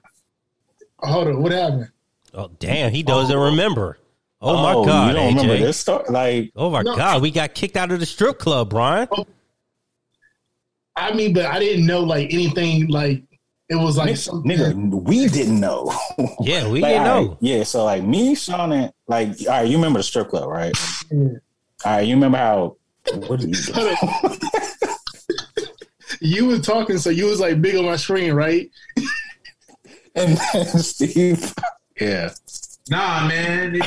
[0.98, 1.42] Hold on.
[1.42, 1.88] What happened?
[2.34, 3.44] Oh damn, he doesn't oh.
[3.46, 3.98] remember.
[4.42, 5.40] Oh, my oh, god, you don't AJ.
[5.40, 6.04] remember this story?
[6.10, 6.94] Like, Oh my No.
[6.96, 9.08] god, we got kicked out of the strip club, Brian.
[9.10, 9.26] Oh.
[10.96, 13.22] I mean, but I didn't know like anything like
[13.70, 15.92] it was like nigga, nigga, we didn't know.
[16.40, 17.28] Yeah, we Like, didn't know.
[17.28, 20.48] right, yeah, so like me, Sean, and like, all right, you remember the strip club,
[20.50, 20.74] right?
[21.10, 21.28] Yeah.
[21.84, 22.76] All right, you remember how?
[23.26, 23.96] What did you do?
[26.20, 28.70] You were talking, so you was like big on my screen, right?
[30.14, 31.52] and then Steve,
[32.00, 32.30] yeah,
[32.88, 33.78] Nah, man,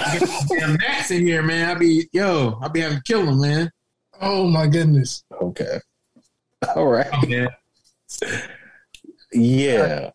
[0.49, 1.69] damn Max in here, man.
[1.69, 3.71] I be yo, I be having to kill him, man.
[4.21, 5.23] Oh my goodness.
[5.41, 5.79] okay,
[6.75, 7.47] all right, oh, Yeah.
[9.31, 10.09] yeah,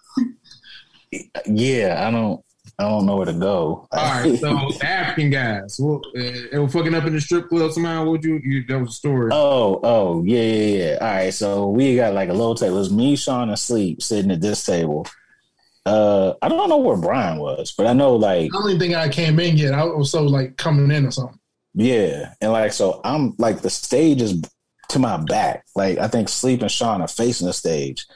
[1.46, 2.06] yeah.
[2.06, 2.44] I don't,
[2.82, 3.86] I don't know where to go.
[3.92, 6.20] All right, so African guys, well, uh,
[6.50, 8.04] they were fucking up in the strip club somehow.
[8.04, 8.40] What you?
[8.42, 9.30] you that was a story.
[9.32, 10.98] Oh, oh, yeah, yeah, yeah.
[11.00, 12.76] All right, so we got like a little table.
[12.76, 15.06] It was me, Sean, and Sleep sitting at this table.
[15.86, 18.94] uh, I don't know where Brian was, but I know like I don't even think
[18.94, 19.74] I came in yet.
[19.74, 21.38] I was so like coming in or something.
[21.74, 24.42] yeah, and like so I'm like the stage is
[24.88, 25.64] to my back.
[25.76, 28.06] Like I think Sleep and Sean are facing the stage,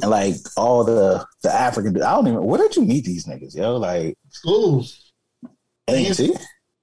[0.00, 2.00] and like all the the African.
[2.02, 2.44] I don't even.
[2.44, 3.76] Where did you meet these niggas, yo?
[3.76, 5.12] Like schools,
[5.88, 6.18] ain't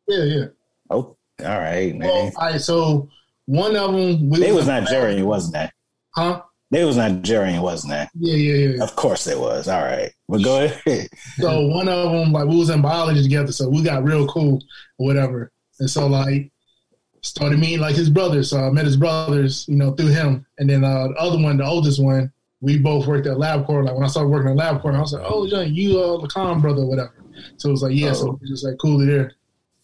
[0.08, 0.46] yeah, yeah.
[0.90, 2.10] Oh, all right, man.
[2.10, 2.62] Well, all right.
[2.62, 3.10] So
[3.46, 5.74] one of them, they was Nigerian, wasn't that?
[6.16, 6.42] huh?
[6.72, 8.12] They was Nigerian, wasn't that?
[8.14, 8.84] Yeah, yeah, yeah.
[8.84, 9.68] Of course they was.
[9.68, 11.08] All right, but go ahead.
[11.38, 14.62] So one of them, like we was in biology together, so we got real cool
[15.00, 15.52] or whatever.
[15.80, 16.52] And so like
[17.22, 18.50] started meeting like his brothers.
[18.50, 20.46] So I met his brothers, you know, through him.
[20.58, 22.32] And then uh, the other one, the oldest one,
[22.62, 23.86] we both worked at LabCorp.
[23.86, 26.62] Like when I started working at LabCorp, I was like, oh, John, you uh, Lacan
[26.62, 27.14] brother, or whatever.
[27.58, 28.14] So it was like, yeah.
[28.14, 29.32] So it was just like cool to there.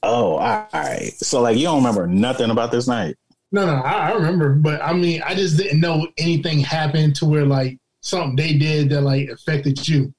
[0.04, 1.12] Oh, all right.
[1.18, 3.16] So like you don't remember nothing about this night?
[3.52, 7.26] No, no, I, I remember, but I mean, I just didn't know anything happened to
[7.26, 10.14] where like something they did that like affected you.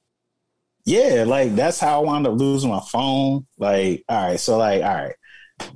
[0.85, 3.45] Yeah, like that's how I wound up losing my phone.
[3.57, 5.15] Like, all right, so like, all right,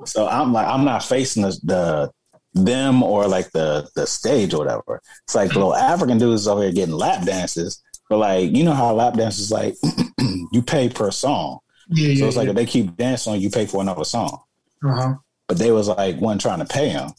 [0.06, 2.12] so I'm like, I'm not facing the, the
[2.54, 5.02] them or like the the stage or whatever.
[5.24, 8.94] It's like little African dudes over here getting lap dances, but like you know how
[8.94, 9.76] lap dances like
[10.52, 11.60] you pay per song.
[11.90, 12.28] Yeah, So yeah.
[12.28, 14.42] it's like if they keep dancing, you pay for another song.
[14.86, 15.14] uh huh.
[15.48, 17.10] But they was like one trying to pay him.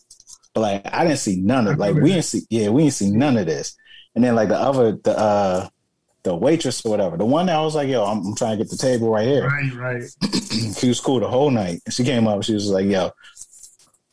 [0.54, 3.10] But like I didn't see none of like we didn't see yeah we didn't see
[3.10, 3.74] none of this.
[4.14, 5.68] And then like the other the uh
[6.24, 8.62] the waitress or whatever the one that I was like yo I'm, I'm trying to
[8.64, 9.46] get the table right here.
[9.48, 10.02] Right, right.
[10.78, 11.80] she was cool the whole night.
[11.84, 12.42] And she came up.
[12.44, 13.10] She was like yo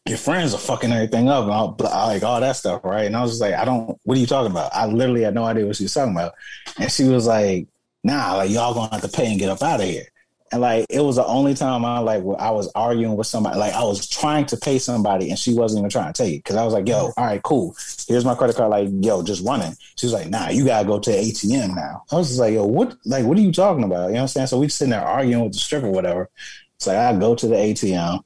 [0.06, 3.06] your friends are fucking everything up and all like all that stuff right.
[3.06, 4.74] And I was just like I don't what are you talking about?
[4.74, 6.34] I literally had no idea what she was talking about.
[6.78, 7.68] And she was like
[8.03, 10.06] nah like y'all gonna have to pay and get up out of here.
[10.52, 13.60] And like it was the only time I like I was arguing with somebody.
[13.60, 16.44] Like I was trying to pay somebody and she wasn't even trying to take it
[16.44, 17.19] because I was like, "Yo, mm-hmm.
[17.19, 17.76] all right, cool.
[18.08, 18.72] Here's my credit card.
[18.72, 22.02] Like, yo, just running." She was like, "Nah, you gotta go to the ATM now."
[22.11, 22.95] I was just like, "Yo, what?
[23.06, 24.48] Like, what are you talking about?" You know what I'm saying?
[24.48, 26.32] So we sitting there arguing with the stripper, whatever.
[26.78, 28.24] It's like I go to the ATM,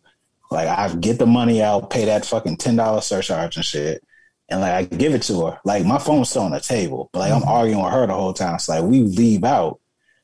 [0.54, 4.04] like I get the money out, pay that fucking ten dollar surcharge and shit.
[4.50, 5.60] And like I give it to her.
[5.66, 7.50] Like my phone's still on the table, but like I'm mm-hmm.
[7.50, 8.56] arguing with her the whole time.
[8.56, 9.80] It's like we leave out.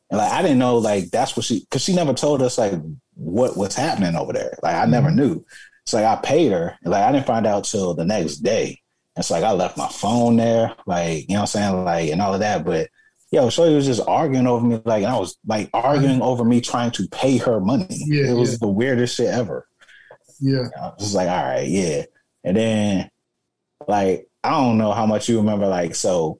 [0.10, 2.74] And like I didn't know like that's what she because she never told us like
[3.16, 4.58] what was happening over there.
[4.62, 5.18] Like I never mm-hmm.
[5.18, 5.46] knew.
[5.84, 6.78] It's like I paid her.
[6.84, 8.82] And, like I didn't find out till the next day.
[9.18, 12.22] It's like I left my phone there, like you know what I'm saying, like and
[12.22, 12.64] all of that.
[12.64, 12.90] But
[13.32, 16.62] yo, Shorty was just arguing over me, like and I was like arguing over me
[16.62, 17.86] trying to pay her money.
[17.90, 18.58] Yeah, it was yeah.
[18.62, 19.68] the weirdest shit ever.
[20.40, 20.68] Yeah.
[20.80, 22.06] I was just like, all right, yeah.
[22.44, 23.10] And then
[23.88, 26.40] like I don't know how much you remember, like, so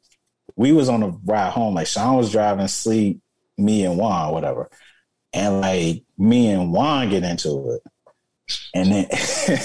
[0.56, 3.20] we was on the ride home, like Sean was driving sleep,
[3.58, 4.70] me and Juan, whatever.
[5.34, 7.82] And like me and Juan get into it.
[8.74, 9.08] And then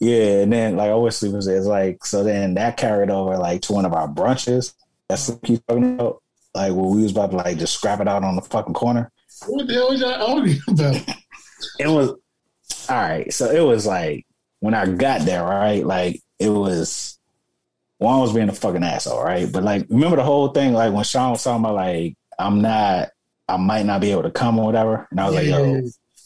[0.00, 3.72] yeah, and then like obviously was it's like so then that carried over like to
[3.72, 4.74] one of our brunches.
[5.08, 6.22] That's what keep talking about.
[6.54, 9.12] Like where we was about to like just scrap it out on the fucking corner.
[9.46, 10.96] What the hell was y'all arguing about?
[11.78, 12.14] it was
[12.88, 13.32] all right.
[13.32, 14.26] So it was like
[14.60, 15.84] when I got there, right?
[15.84, 17.18] Like it was
[17.98, 19.50] Juan was being a fucking asshole, right?
[19.50, 23.08] But like remember the whole thing, like when Sean was talking about like I'm not
[23.48, 25.06] I might not be able to come or whatever.
[25.10, 25.82] And I was like, yo,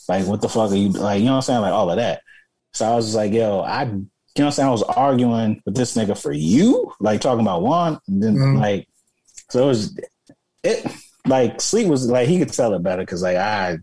[0.08, 1.60] like what the fuck are you like, you know what I'm saying?
[1.60, 2.22] Like all of that.
[2.72, 4.68] So I was just like, yo, I you know what I'm saying?
[4.68, 7.98] I was arguing with this nigga for you, like talking about Juan.
[8.08, 8.58] And then Mhm.
[8.60, 8.88] like
[9.50, 9.98] so it was
[10.62, 10.86] it
[11.26, 13.78] like sleep was like he could tell it better because like I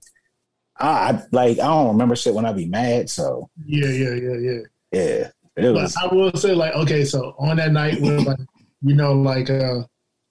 [0.80, 4.60] I like I don't remember shit when I be mad, so Yeah, yeah, yeah, yeah.
[4.92, 5.30] yeah.
[5.58, 8.38] It But I will say, like, okay, so on that night, where like,
[8.84, 9.82] you know, like, uh,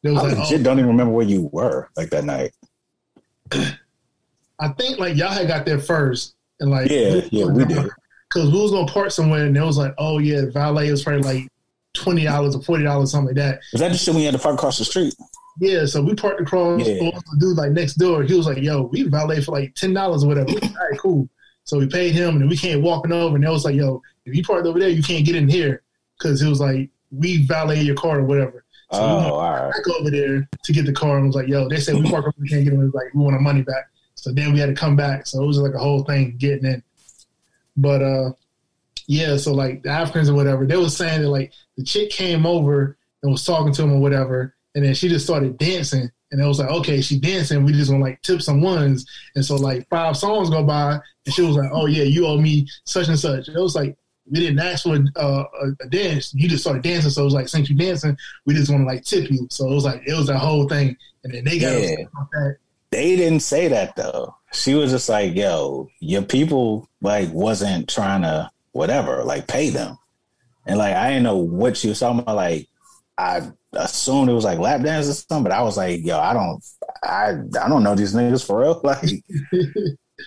[0.02, 2.52] there was I like, legit oh, don't even remember where you were like that night.
[3.52, 7.89] I think like y'all had got there first, and like, Yeah, yeah, we did.
[8.33, 11.23] because we was gonna park somewhere, and it was like, oh yeah, valet was probably
[11.23, 11.49] like
[11.94, 13.60] twenty dollars or forty dollars, something like that.
[13.73, 15.15] Was that the shit when you had to park across the street?
[15.58, 16.86] Yeah, so we parked across.
[16.86, 16.94] Yeah.
[16.94, 20.22] The dude like next door, he was like, "Yo, we valet for like ten dollars
[20.24, 20.58] or whatever." All
[20.90, 21.28] right, cool.
[21.64, 24.34] So we paid him, and we came walking over, and it was like, "Yo, if
[24.34, 25.82] you parked over there, you can't get in here,"
[26.18, 28.64] because it was like we valet your car or whatever.
[28.92, 29.72] So we went Oh, all right.
[29.72, 32.28] back over there to get the car, and was like, "Yo, they said we parked
[32.28, 33.88] over, we can't get in." It like we want our money back.
[34.14, 35.26] So then we had to come back.
[35.26, 36.82] So it was like a whole thing getting in.
[37.76, 38.32] But uh,
[39.06, 42.44] yeah, so like the Africans or whatever, they was saying that like the chick came
[42.46, 46.08] over and was talking to him or whatever, and then she just started dancing.
[46.30, 47.64] And it was like, okay, she dancing.
[47.64, 49.06] We just want to like tip some ones.
[49.34, 52.36] And so like five songs go by, and she was like, oh yeah, you owe
[52.36, 53.48] me such and such.
[53.48, 53.96] And it was like
[54.30, 56.34] we didn't ask for a, uh, a, a dance.
[56.34, 57.10] You just started dancing.
[57.12, 59.46] So it was like, since you dancing, we just want to like tip you.
[59.50, 60.96] So it was like it was that whole thing.
[61.24, 61.96] And then they got Yeah.
[62.32, 62.56] that.
[62.90, 64.34] They didn't say that though.
[64.52, 69.96] She was just like, yo, your people like wasn't trying to whatever, like pay them.
[70.66, 72.36] And like I didn't know what she was talking about.
[72.36, 72.68] Like
[73.18, 76.32] I assumed it was like lap dance or something, but I was like, yo, I
[76.34, 76.62] don't
[77.02, 78.80] I I don't know these niggas for real.
[78.84, 79.22] Like,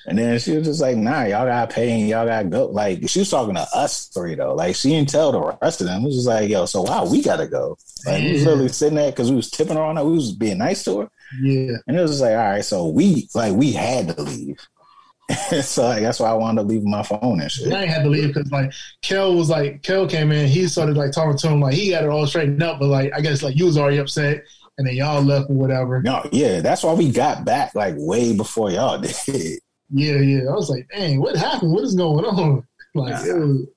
[0.06, 2.68] and then she was just like, nah, y'all gotta pay and y'all gotta go.
[2.68, 4.54] Like, she was talking to us three though.
[4.54, 6.04] Like, she didn't tell the rest of them.
[6.04, 7.76] It was just like, yo, so wow, we gotta go.
[8.06, 10.06] Like, we was literally sitting there because we was tipping her on that.
[10.06, 11.10] We was being nice to her,
[11.42, 11.74] Yeah.
[11.88, 14.60] and it was just like, all right, so we like we had to leave.
[15.62, 17.72] so like, that's why I wound up leaving my phone and shit.
[17.72, 20.98] I ain't had to leave because like Kel was like Kel came in, he started
[20.98, 23.44] like talking to him like he got it all straightened up, but like I guess
[23.44, 24.44] like you was already upset
[24.78, 26.02] and then y'all left or whatever.
[26.02, 29.60] No, yeah, that's why we got back like way before y'all did.
[29.92, 30.50] Yeah, yeah.
[30.50, 31.74] I was like, dang, what happened?
[31.74, 32.66] What is going on?
[32.96, 33.68] Like, was,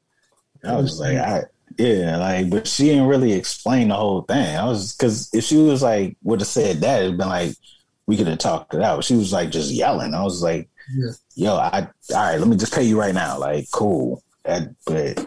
[0.65, 1.45] I was like, I
[1.77, 4.57] yeah, like, but she didn't really explain the whole thing.
[4.57, 7.55] I was because if she was like would have said that, it'd been like
[8.07, 9.05] we could have talked it out.
[9.05, 10.15] She was like just yelling.
[10.15, 11.11] I was like, Yeah.
[11.35, 13.39] yo, I all right, let me just pay you right now.
[13.39, 14.23] Like, cool.
[14.45, 15.19] That, but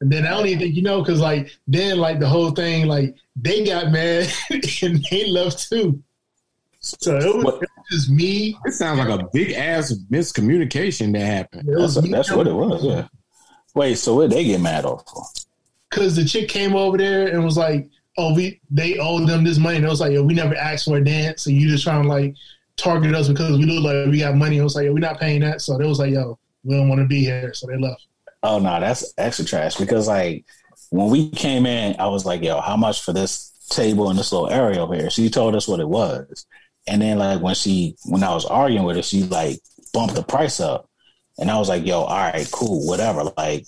[0.00, 2.86] and then I don't even think you know because like then like the whole thing
[2.86, 6.02] like they got mad and they left too.
[6.80, 8.56] So it was, it was just me.
[8.64, 11.68] It sounds like a big ass miscommunication that happened.
[11.68, 12.84] That's, was me that's what it was.
[12.84, 13.08] Yeah.
[13.74, 15.24] Wait, so what they get mad off for?
[15.90, 19.58] because the chick came over there and was like, "Oh, we they owed them this
[19.58, 21.84] money." And it was like, "Yo, we never asked for a dance, so you just
[21.84, 22.34] trying to like
[22.78, 25.20] target us because we look like we got money." It was like, "Yo, we're not
[25.20, 27.76] paying that." So they was like, "Yo, we don't want to be here," so they
[27.76, 28.06] left.
[28.42, 30.44] Oh no, that's extra trash because like
[30.90, 34.32] when we came in, I was like, yo, how much for this table and this
[34.32, 35.10] little area over here?
[35.10, 36.46] She told us what it was.
[36.86, 39.60] And then like when she when I was arguing with her, she like
[39.92, 40.88] bumped the price up.
[41.38, 43.24] And I was like, yo, all right, cool, whatever.
[43.36, 43.64] Like,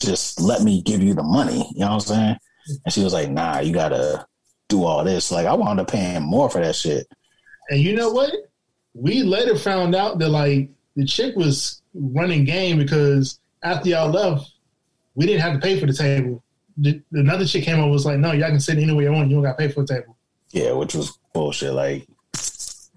[0.00, 1.66] just let me give you the money.
[1.72, 2.36] You know what I'm saying?
[2.84, 4.26] And she was like, nah, you gotta
[4.68, 5.30] do all this.
[5.30, 7.06] Like I wound up paying more for that shit.
[7.68, 8.32] And you know what?
[8.94, 14.50] We later found out that like the chick was running game because after y'all left,
[15.14, 16.42] we didn't have to pay for the table.
[16.76, 19.28] The, another chick came over was like, "No, y'all can sit anywhere you want.
[19.28, 20.16] You don't got to pay for the table."
[20.50, 21.72] Yeah, which was bullshit.
[21.72, 22.06] Like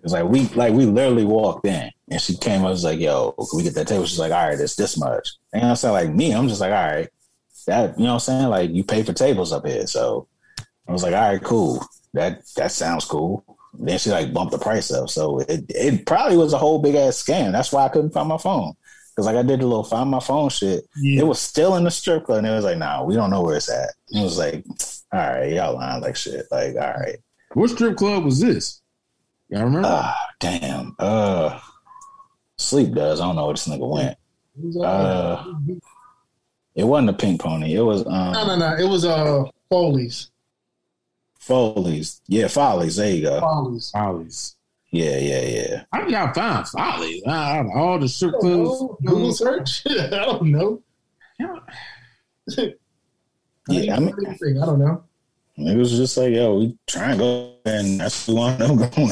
[0.03, 3.32] it's like we like we literally walked in and she came up was like, yo,
[3.33, 4.06] can we get that table?
[4.06, 5.30] She's like, all right, it's this much.
[5.53, 7.09] And I'm saying like me, I'm just like, all right,
[7.67, 8.48] that you know what I'm saying?
[8.48, 9.85] Like you pay for tables up here.
[9.88, 10.27] So
[10.88, 11.85] I was like, all right, cool.
[12.14, 13.45] That that sounds cool.
[13.74, 15.09] Then she like bumped the price up.
[15.09, 17.51] So it it probably was a whole big ass scam.
[17.51, 18.74] That's why I couldn't find my phone.
[19.16, 20.85] Cause like I did the little find my phone shit.
[20.98, 21.22] Yeah.
[21.22, 23.41] It was still in the strip club and it was like, nah, we don't know
[23.41, 23.90] where it's at.
[24.09, 24.64] It was like,
[25.14, 26.45] all right, y'all lying like shit.
[26.50, 27.17] Like, all right.
[27.53, 28.82] What strip club was this?
[29.50, 29.88] Y'all remember?
[29.91, 30.95] Ah, damn.
[30.98, 31.59] Uh,
[32.58, 33.19] sleep does.
[33.19, 34.17] I don't know where this nigga went.
[34.77, 35.43] Uh, Uh,
[36.75, 37.75] It wasn't a pink pony.
[37.75, 38.75] It was um no, no, no.
[38.77, 40.31] It was uh Foley's.
[41.41, 42.21] Foley's.
[42.27, 42.95] Yeah, Follies.
[42.97, 43.39] There you go.
[43.41, 43.89] Foley's.
[43.91, 44.55] Follies.
[44.91, 45.83] Yeah, yeah, yeah.
[45.91, 47.23] How did y'all find Follies?
[47.25, 48.79] Out of all the strip clubs.
[49.03, 49.81] Google search.
[49.89, 50.81] I don't know.
[51.39, 51.55] Yeah,
[53.95, 55.03] I mean, I don't know.
[55.57, 59.11] it was just like, yo, we trying to go, and that's the one I'm going.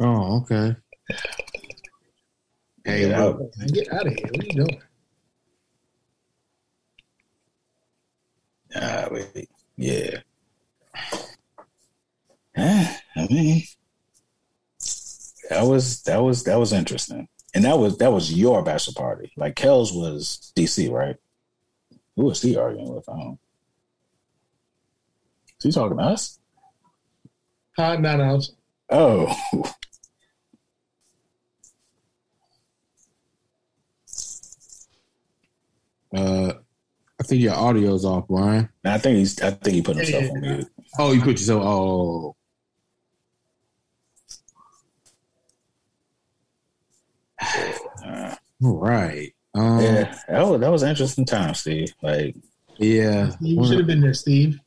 [0.00, 0.76] Oh, okay.
[2.84, 4.26] Hey, Yeah, look, Get out of here.
[4.32, 4.82] What are you doing?
[8.74, 10.18] Ah, wait, yeah.
[12.60, 13.62] Eh, I mean,
[15.48, 19.32] that was that was that was interesting, and that was that was your bachelor party.
[19.34, 21.16] Like Kel's was DC, right?
[22.16, 23.08] Who was he arguing with?
[23.08, 23.38] I don't.
[25.58, 26.38] Is he talking to us?
[27.78, 27.96] Huh?
[27.96, 28.40] No, no.
[28.90, 29.34] Oh,
[36.14, 36.52] uh,
[37.18, 38.68] I think your audio's off, Brian.
[38.84, 39.40] I think he's.
[39.40, 40.68] I think he put himself on mute.
[40.98, 41.62] Oh, you put yourself.
[41.64, 42.36] Oh,
[47.40, 49.32] Uh, all right.
[49.54, 51.92] Um, yeah, that was that was an interesting time, Steve.
[52.02, 52.36] Like,
[52.78, 53.32] yeah.
[53.40, 54.58] You should have been there, Steve.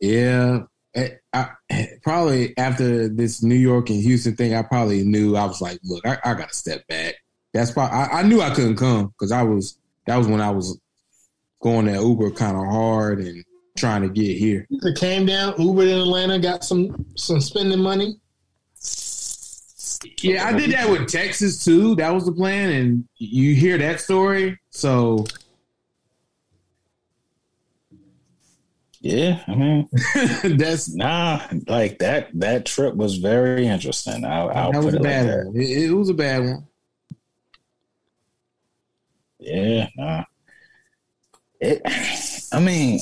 [0.00, 0.64] Yeah.
[0.94, 1.50] I, I,
[2.02, 6.06] probably after this New York and Houston thing, I probably knew I was like, look,
[6.06, 7.16] I, I got to step back.
[7.52, 10.50] That's probably, I, I knew I couldn't come because I was, that was when I
[10.50, 10.78] was
[11.60, 13.44] going that Uber kind of hard and
[13.76, 14.66] trying to get here.
[14.70, 18.18] It came down, Ubered in Atlanta, got some some spending money.
[20.20, 21.94] Yeah, I did that with Texas too.
[21.96, 22.70] That was the plan.
[22.70, 24.58] And you hear that story.
[24.70, 25.24] So
[29.06, 29.88] yeah, I mean,
[30.58, 34.24] that's, nah, like that that trip was very interesting.
[34.24, 35.46] I'll, I'll that was a it like bad that.
[35.46, 35.56] one.
[35.56, 36.66] It, it was a bad one.
[39.38, 40.24] Yeah, nah.
[41.60, 41.82] It.
[42.52, 42.98] I mean,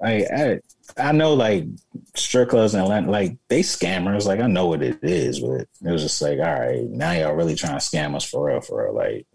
[0.00, 0.60] like I,
[0.96, 1.64] I know like
[2.14, 4.26] strip clubs in Atlanta, like they scammers.
[4.26, 7.34] Like I know what it is, but it was just like, all right, now y'all
[7.34, 9.26] really trying to scam us for real, for real, like.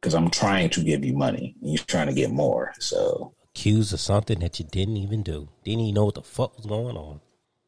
[0.00, 2.72] Because I'm trying to give you money, and you're trying to get more.
[2.78, 5.48] So Accused of something that you didn't even do.
[5.64, 7.20] Didn't even know what the fuck was going on.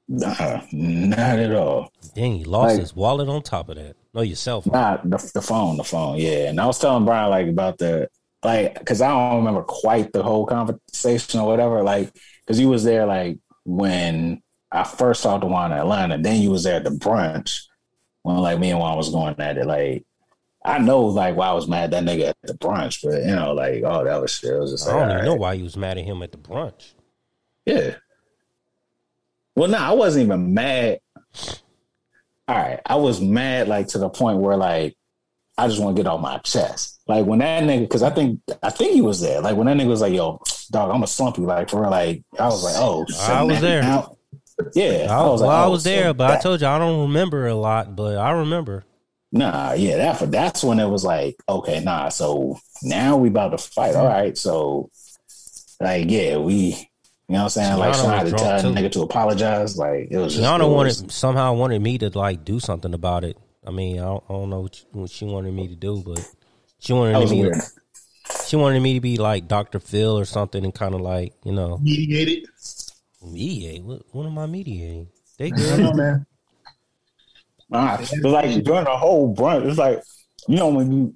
[0.07, 1.91] Nah, not at all.
[2.15, 3.97] Dang, he lost Like- his wallet on top of that.
[4.15, 4.73] No, your cell phone.
[4.73, 6.49] Not the, the phone, the phone, yeah.
[6.51, 8.09] And I was telling Brian like about the
[8.45, 11.83] like because I don't remember quite the whole conversation or whatever.
[11.83, 12.17] Like
[12.51, 16.19] because you was there like when I first saw Juan in Atlanta.
[16.19, 17.67] Then you was there at the brunch
[18.23, 19.67] when like me and Juan was going at it.
[19.67, 20.05] Like
[20.65, 23.37] I know like why I was mad at that nigga at the brunch, but you
[23.37, 24.51] know like oh that was shit.
[24.51, 26.39] It was just I don't even know why you was mad at him at the
[26.39, 26.95] brunch.
[27.65, 27.95] Yeah.
[29.55, 30.99] Well, no, I wasn't even mad.
[32.49, 34.97] All right, I was mad like to the point where like
[35.57, 37.01] I just want to get off my chest.
[37.07, 39.41] Like when that nigga, because I think I think he was there.
[39.41, 40.41] Like when that nigga was like, "Yo,
[40.71, 41.43] dog, I'm a slumpy.
[41.43, 43.83] Like for real, like I was like, "Oh, I was there.
[43.83, 46.79] yeah, I, was well, like, I oh, was so there, but I told you I
[46.79, 48.85] don't remember a lot, but I remember.
[49.33, 52.09] Nah, yeah, that that's when it was like, okay, nah.
[52.09, 53.95] So now we about to fight.
[53.95, 54.91] All right, so
[55.81, 56.75] like, yeah, we, you
[57.29, 57.79] know what I'm saying?
[57.79, 59.77] Like, Gianna I to tell that nigga to apologize.
[59.77, 63.25] Like, it was just, Gianna was- wanted somehow wanted me to like do something about
[63.25, 63.37] it.
[63.67, 66.03] I mean, I don't, I don't know what, you- what she wanted me to do,
[66.05, 66.27] but
[66.79, 67.41] she wanted me.
[67.43, 67.55] weird.
[67.55, 67.80] To,
[68.47, 69.81] she wanted me to be like Dr.
[69.81, 72.47] Phil or something, and kind of like you know Mediated.
[73.23, 73.83] mediate.
[73.83, 75.09] What, what am I mediating?
[75.39, 75.69] They I good.
[75.69, 76.27] don't know, man.
[77.69, 80.03] Nah, but like during the whole brunch, it's like
[80.49, 81.15] you know when you,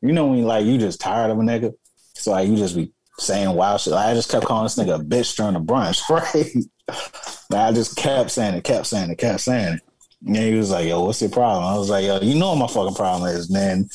[0.00, 1.74] you know when like you just tired of a nigga,
[2.14, 3.92] so like you just be saying wild shit.
[3.92, 6.54] Like, I just kept calling this nigga a bitch during the brunch, right?
[7.50, 9.80] Like, I just kept saying it, kept saying it, kept saying it.
[10.26, 12.58] And he was like, "Yo, what's your problem?" I was like, "Yo, you know what
[12.58, 13.88] my fucking problem is." And then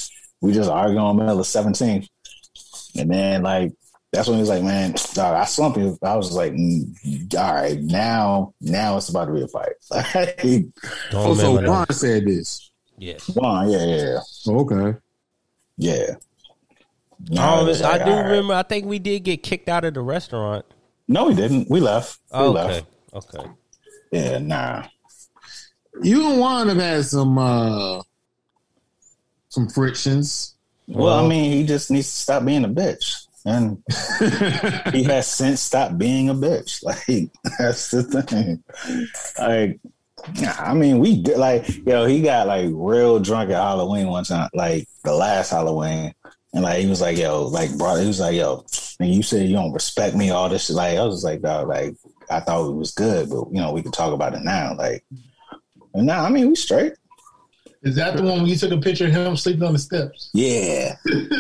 [0.44, 2.08] we just arguing on the middle of seventeenth,
[2.98, 3.72] and then like
[4.12, 7.54] that's when he was like, "Man, dog, I slumped you." I was like, mm, "All
[7.54, 10.38] right, now, now it's about to be a fight." Like,
[11.10, 12.70] Don't Oh, so Juan said this.
[12.98, 13.26] Yes.
[13.34, 14.20] Come on, yeah, yeah, yeah.
[14.48, 15.00] Oh, okay.
[15.78, 15.94] yeah.
[17.40, 18.26] I, it don't- I do all right.
[18.30, 18.54] remember.
[18.54, 20.66] I think we did get kicked out of the restaurant.
[21.08, 21.70] No, we didn't.
[21.70, 22.20] We left.
[22.32, 22.86] We Oh, left.
[23.14, 23.40] okay.
[23.40, 23.50] Okay.
[24.12, 24.84] Yeah, nah.
[26.02, 28.02] You and Juan have had some uh
[29.54, 30.56] some frictions.
[30.88, 33.82] Well, Well- I mean, he just needs to stop being a bitch, and
[34.94, 36.84] he has since stopped being a bitch.
[36.84, 38.64] Like that's the thing.
[39.40, 39.80] Like,
[40.60, 44.50] I mean, we did- like, yo, he got like real drunk at Halloween one time,
[44.54, 46.14] like the last Halloween,
[46.54, 48.66] and like he was like, yo, like, bro, he was like, yo,
[49.00, 50.76] and you said you don't respect me, all this shit.
[50.76, 51.96] Like, I was like, dog, like,
[52.30, 54.76] I thought it was good, but you know, we could talk about it now.
[54.76, 55.06] Like,
[55.94, 56.94] and nah, I mean, we straight.
[57.84, 60.30] Is that the one when you took a picture of him sleeping on the steps?
[60.34, 60.96] Yeah.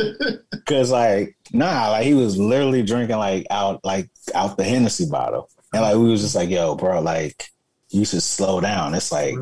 [0.65, 5.49] Cause like, nah, like he was literally drinking like out like out the Hennessy bottle.
[5.73, 7.49] And like we was just like, yo, bro, like
[7.89, 8.93] you should slow down.
[8.93, 9.35] It's like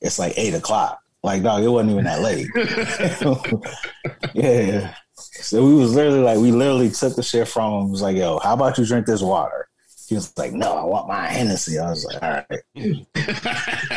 [0.00, 1.00] it's like eight o'clock.
[1.22, 2.46] Like, dog, it wasn't even that late.
[4.34, 4.94] yeah.
[5.14, 7.90] So we was literally like, we literally took the shit from him.
[7.90, 9.67] Was like, yo, how about you drink this water?
[10.08, 11.78] He was like, no, I want my Hennessy.
[11.78, 12.60] I was like, all right.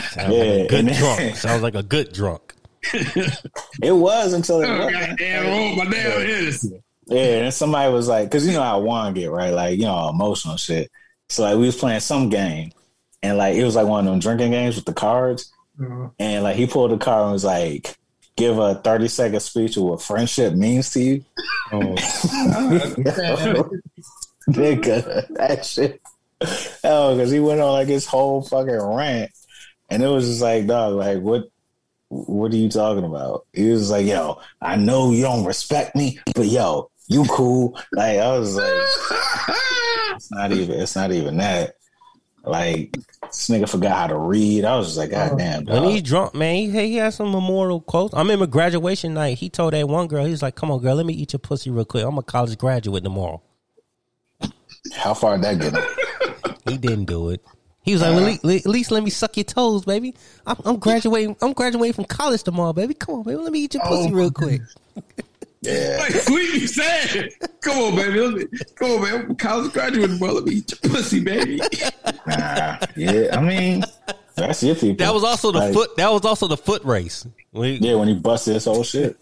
[0.10, 1.36] Sounds Yeah, like a good and then- drunk.
[1.38, 2.54] Sounds like a good drunk.
[2.94, 4.94] It was until it Oh, wasn't.
[5.20, 6.84] goddamn, oh, my damn Hennessy.
[7.08, 10.10] Yeah, and somebody was like, because you know how Juan get right, like you know
[10.10, 10.90] emotional shit.
[11.30, 12.72] So like we was playing some game,
[13.24, 16.08] and like it was like one of them drinking games with the cards, mm-hmm.
[16.20, 17.96] and like he pulled the card and was like,
[18.38, 21.26] "Give a thirty second speech of what friendship means to you."
[21.74, 21.96] Oh,
[22.34, 23.70] oh
[24.50, 26.02] Nigga, that shit.
[26.84, 29.32] Oh, because he went on like his whole fucking rant,
[29.90, 31.50] and it was just like, dog, like what?
[32.10, 33.46] What are you talking about?
[33.54, 37.80] He was like, yo, I know you don't respect me, but yo, you cool.
[37.94, 38.82] Like I was like,
[40.16, 40.80] it's not even.
[40.80, 41.76] It's not even that.
[42.44, 44.66] Like this nigga forgot how to read.
[44.66, 45.30] I was just like, oh.
[45.30, 48.14] God damn, When he's drunk, man, he, he has some memorial quotes.
[48.16, 49.38] I remember graduation night.
[49.38, 51.40] He told that one girl, he was like, "Come on, girl, let me eat your
[51.40, 52.04] pussy real quick.
[52.04, 53.42] I'm a college graduate tomorrow."
[54.96, 56.56] How far did that get him?
[56.70, 57.42] He didn't do it.
[57.84, 60.14] He was like, well, uh, at, least, at least let me suck your toes, baby.
[60.46, 61.36] I'm, I'm graduating.
[61.42, 62.94] I'm graduating from college tomorrow, baby.
[62.94, 63.38] Come on, baby.
[63.38, 64.62] Let me eat your pussy Oh, real quick.
[65.62, 67.30] Yeah, like Sleepy said,
[67.62, 68.46] "Come on, baby, let me,
[68.76, 69.14] come on, man.
[69.26, 70.34] I'm a college graduate, bro.
[70.34, 71.60] Let me eat your pussy, baby."
[72.28, 73.30] nah, yeah.
[73.38, 73.84] I mean,
[74.36, 75.04] that's your people.
[75.06, 75.96] That was also the Like, foot.
[75.98, 77.26] That was also the foot race.
[77.52, 79.18] We- Yeah, when he busted his whole shit.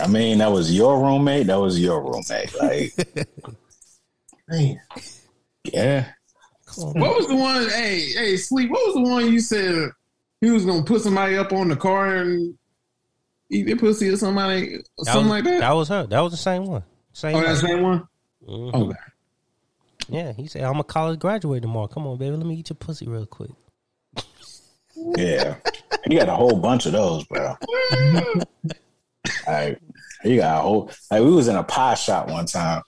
[0.00, 1.46] I mean, that was your roommate.
[1.48, 2.54] That was your roommate.
[2.60, 3.26] Like,
[4.50, 4.80] Man.
[5.64, 6.06] yeah.
[6.76, 7.68] What was the one?
[7.70, 8.70] Hey, hey, sleep.
[8.70, 9.90] What was the one you said
[10.40, 12.56] he was gonna put somebody up on the car and
[13.50, 15.60] eat their pussy or somebody, or That something was, like that?
[15.60, 16.06] That was her.
[16.06, 16.84] That was the same one.
[17.12, 17.36] Same.
[17.36, 18.08] oh, that same one.
[18.48, 18.74] Mhm.
[18.74, 18.98] Okay.
[20.08, 21.88] Yeah, he said, "I'm a college graduate tomorrow.
[21.88, 22.36] Come on, baby.
[22.36, 23.50] Let me eat your pussy real quick."
[25.16, 25.56] Yeah.
[26.06, 27.54] He got a whole bunch of those, bro.
[29.46, 29.80] like,
[30.22, 32.82] he got a whole, like, we was in a pie shop one time.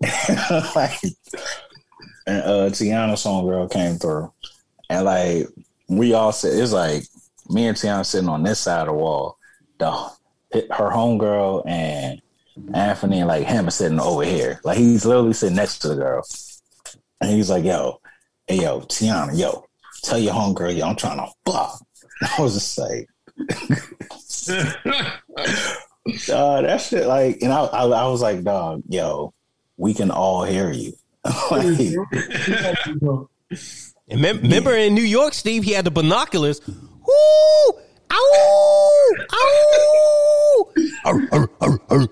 [0.74, 0.98] like,
[2.28, 4.30] and uh Tiana's homegirl came through.
[4.90, 5.46] And like
[5.88, 7.04] we all said it's like
[7.48, 9.38] me and Tiana sitting on this side of the wall.
[9.78, 9.90] The
[10.52, 12.20] her homegirl and
[12.74, 14.60] Anthony and like him are sitting over here.
[14.62, 16.22] Like he's literally sitting next to the girl.
[17.20, 18.00] And he's like, yo,
[18.46, 19.64] hey yo, Tiana, yo,
[20.02, 21.80] tell your homegirl, yo, I'm trying to fuck.
[22.38, 23.08] I was just like,
[26.32, 29.32] uh, that shit, like, and I, I, I was like, dog, yo,
[29.76, 30.92] we can all hear you.
[31.50, 31.78] like,
[34.10, 36.60] And mem- remember in New York, Steve, he had the binoculars.
[36.66, 37.80] Woo!
[38.10, 39.14] Ow!
[39.32, 40.72] Ow!
[41.04, 42.08] Arr, arr, arr, arr.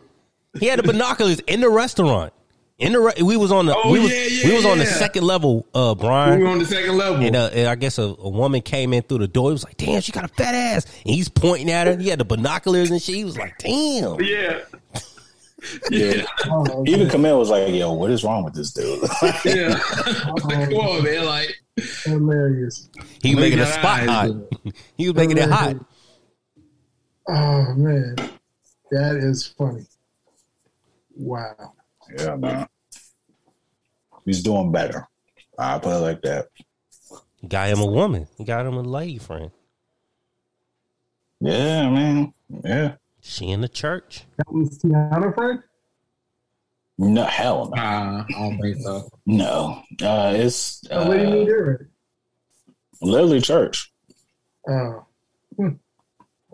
[0.60, 2.32] He had the binoculars in the restaurant.
[2.78, 4.84] In the we was on the Oh, we was, yeah, yeah, we was on the
[4.84, 6.38] second level, uh, Brian.
[6.40, 7.24] We were on the second level.
[7.24, 9.48] And, uh, and I guess a, a woman came in through the door.
[9.48, 11.96] He was like, "Damn, she got a fat ass." And he's pointing at her.
[11.96, 13.14] He had the binoculars and shit.
[13.14, 14.60] He was like, "Damn." yeah.
[15.90, 16.26] yeah.
[16.46, 19.02] Oh, Even Camille was like, yo, what is wrong with this dude?
[19.44, 19.78] Yeah.
[20.38, 21.24] Come on, man.
[21.24, 21.56] Like,
[22.04, 22.88] hilarious.
[23.22, 24.26] He was making a spot eyes, hot.
[24.28, 24.74] dude.
[24.96, 25.76] He was making it hot.
[27.28, 28.14] Oh man,
[28.92, 29.84] that is funny.
[31.16, 31.72] Wow.
[32.18, 32.66] Yeah, man.
[34.24, 35.06] He's doing better.
[35.58, 36.48] I put it like that.
[37.40, 38.26] He got him a woman.
[38.36, 39.50] He got him a lady friend.
[41.40, 42.32] Yeah, man.
[42.64, 42.94] Yeah.
[43.20, 44.24] She in the church.
[44.38, 45.62] That was Tiana friend.
[46.98, 47.82] No, hell no.
[47.82, 49.08] nah, I don't think so.
[49.26, 49.82] No.
[50.02, 51.90] Uh, it's Oh, where do you uh, meet her?
[53.02, 53.92] Literally church.
[54.68, 55.04] Oh,
[55.56, 55.68] hmm.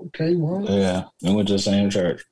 [0.06, 0.34] okay.
[0.34, 1.04] Well, Yeah.
[1.22, 2.24] We went to the same church.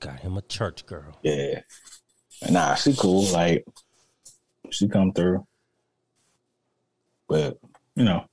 [0.00, 1.18] Got him a church girl.
[1.22, 1.60] Yeah.
[2.50, 3.24] Nah, she cool.
[3.32, 3.64] Like,
[4.70, 5.46] she come through.
[7.28, 7.58] But,
[7.94, 8.24] you know,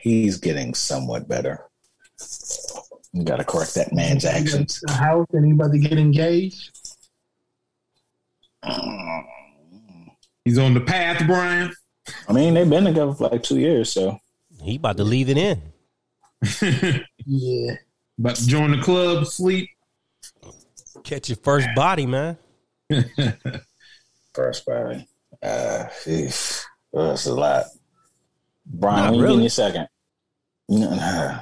[0.00, 1.66] he's getting somewhat better.
[3.12, 4.82] You got to correct that man's actions.
[4.88, 5.26] A house.
[5.36, 6.70] Anybody get engaged?
[8.64, 9.24] Mm.
[10.44, 11.72] He's on the path, Brian.
[12.28, 14.18] I mean, they've been together for like two years, so
[14.62, 15.62] He about to leave it in.
[17.26, 17.76] Yeah.
[18.18, 19.70] About to join the club, sleep.
[21.04, 22.38] Catch your first body, man.
[24.34, 25.06] first body.
[25.42, 26.62] Uh, sheesh.
[26.92, 27.66] Oh, that's a lot.
[28.66, 29.34] Brian, Not when you really.
[29.34, 29.88] give me a second.
[30.68, 31.40] Nah.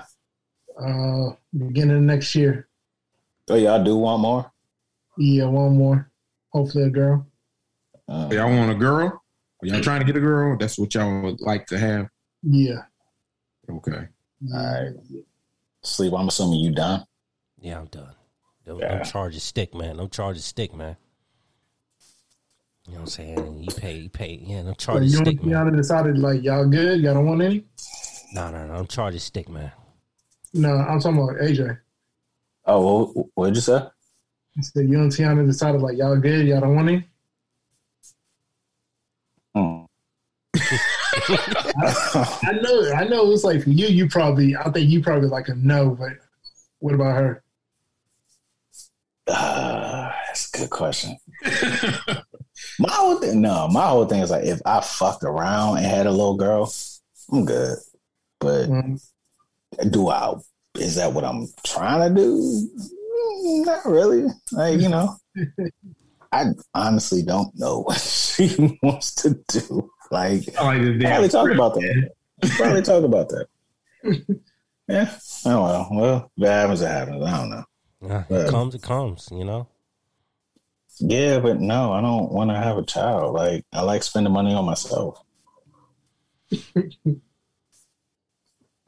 [0.80, 2.68] Uh, beginning of next year.
[3.48, 4.50] Oh, y'all do want more?
[5.18, 6.10] Yeah, one more.
[6.50, 7.26] Hopefully, a girl.
[8.08, 9.22] Uh, Y'all want a girl?
[9.62, 10.56] Y'all trying to get a girl?
[10.58, 12.08] That's what y'all would like to have.
[12.42, 12.82] Yeah.
[13.70, 14.08] Okay.
[14.52, 14.92] All right.
[15.82, 17.06] Sleep, I'm assuming you done.
[17.60, 18.14] Yeah, I'm done.
[18.66, 18.96] Don't, Yeah.
[18.96, 19.96] don't charge a stick, man.
[19.96, 20.96] Don't charge a stick, man.
[22.86, 23.62] You know what I'm saying?
[23.62, 24.42] You pay, you pay.
[24.44, 25.66] Yeah, don't So charge a you and stick, man.
[25.66, 27.00] Tiana decided like y'all good.
[27.00, 27.64] Y'all don't want any.
[28.34, 28.74] No, no, no.
[28.74, 29.70] Don't charge a stick, man.
[30.54, 31.78] No, I'm talking about AJ.
[32.66, 33.82] Oh, what, what did you say?
[34.54, 36.46] He said you and Tiana decided like y'all good.
[36.46, 37.08] Y'all don't want any.
[39.54, 39.84] Hmm.
[41.76, 42.92] I know.
[42.94, 43.30] I know.
[43.32, 43.86] It's like for you.
[43.86, 44.56] You probably.
[44.56, 45.90] I think you probably like a no.
[45.90, 46.10] But
[46.80, 47.42] what about her?
[49.26, 51.16] Uh, that's a good question.
[52.78, 56.06] my whole thing, no, my whole thing is like if I fucked around and had
[56.06, 56.72] a little girl,
[57.30, 57.78] I'm good.
[58.40, 58.98] But Um,
[59.90, 60.34] do I?
[60.78, 62.68] Is that what I'm trying to do?
[63.44, 64.26] Mm, Not really.
[64.52, 65.16] Like you know,
[66.32, 69.90] I honestly don't know what she wants to do.
[70.10, 72.10] Like I probably talk about that.
[72.56, 73.46] Probably talk about that.
[74.88, 75.16] Yeah.
[75.46, 75.88] Oh well.
[75.92, 77.24] Well, if it happens, it happens.
[77.24, 77.64] I don't know.
[78.02, 78.38] Yeah, Yeah.
[78.46, 79.28] it comes, it comes.
[79.30, 79.68] You know.
[80.98, 83.34] Yeah, but no, I don't want to have a child.
[83.34, 85.22] Like I like spending money on myself.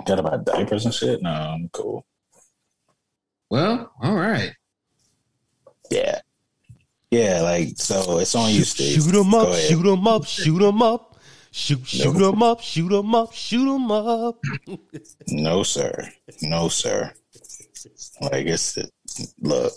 [0.04, 1.22] Got about diapers and shit?
[1.22, 2.04] No, I'm cool.
[3.50, 4.52] Well, all right.
[5.90, 6.20] Yeah.
[7.10, 9.02] Yeah, like so it's on you, Steve.
[9.02, 11.10] Shoot 'em Go up, shoot them up, shoot them up.
[11.52, 14.42] Shoot, them up, shoot them up, shoot them up.
[15.28, 16.10] No, sir.
[16.42, 17.12] No, sir.
[18.20, 18.76] Like it's
[19.40, 19.72] look.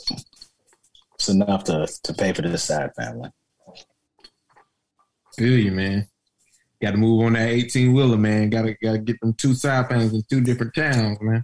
[1.15, 3.31] It's enough to to pay for this side family.
[5.35, 6.07] Feel you, man.
[6.81, 8.49] Got to move on that eighteen wheeler, man.
[8.49, 11.43] Got to got to get them two side panels in two different towns, man.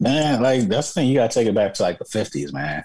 [0.00, 1.08] Man, like that's the thing.
[1.08, 2.82] You gotta take it back to like the fifties, man.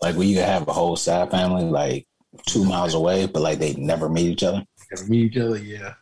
[0.00, 2.06] Like where you could have a whole side family like
[2.46, 4.64] two miles away, but like they never meet each other.
[4.90, 5.94] Got to meet each other, yeah.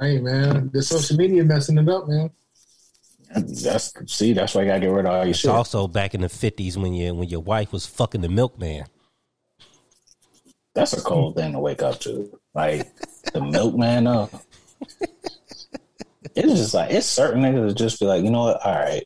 [0.00, 2.30] hey man, the social media messing it up, man.
[3.34, 5.50] That's see, that's why you gotta get rid of all your It's shit.
[5.50, 8.84] also back in the fifties when you when your wife was fucking the milkman.
[10.74, 12.38] That's a cold thing to wake up to.
[12.54, 12.88] Like
[13.32, 14.30] the milkman up.
[16.34, 18.64] It's just like it's certain niggas that just be like, you know what?
[18.64, 19.04] All right,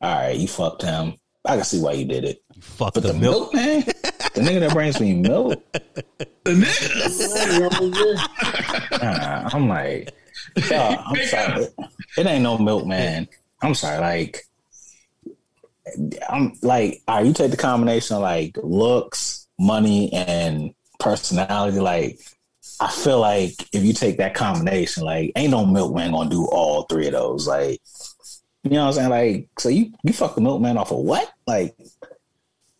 [0.00, 1.14] all right, you fucked him.
[1.44, 2.42] I can see why you did it.
[2.54, 3.52] You fucked But the, the milk.
[3.54, 3.82] milkman,
[4.34, 5.60] The nigga that brings me milk.
[6.44, 8.16] The nigga.
[9.02, 10.12] Nah, I'm like,
[10.68, 11.66] dog, I'm sorry.
[12.16, 13.28] It ain't no milk, man.
[13.62, 14.00] I'm sorry.
[14.00, 14.44] Like,
[16.28, 21.80] I'm like, all right, you take the combination of like looks, money, and personality.
[21.80, 22.18] Like,
[22.80, 26.82] I feel like if you take that combination, like, ain't no milkman gonna do all
[26.84, 27.46] three of those.
[27.46, 27.80] Like,
[28.62, 29.10] you know what I'm saying?
[29.10, 31.32] Like, so you you fuck the milkman off of what?
[31.46, 31.76] Like,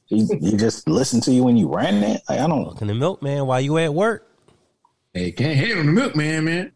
[0.06, 2.22] he, he just listen to you when you ran it.
[2.28, 2.72] Like, I don't.
[2.72, 4.28] Fucking the milkman while you at work.
[5.14, 6.72] Hey, can't hate on the milkman, man.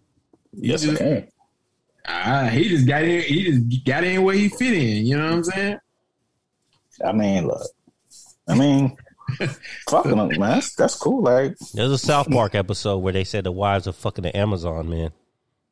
[0.60, 1.28] He Yes, I just, can.
[2.06, 3.22] ah, he just got in.
[3.22, 5.06] He just got in where he fit in.
[5.06, 5.78] You know what I'm saying?
[7.04, 7.62] I mean, look.
[8.48, 8.96] I mean,
[9.88, 10.38] fucking them, man.
[10.38, 11.22] That's, that's cool.
[11.22, 14.88] Like, There's a South Park episode where they said the wives are fucking the Amazon
[14.88, 15.10] man.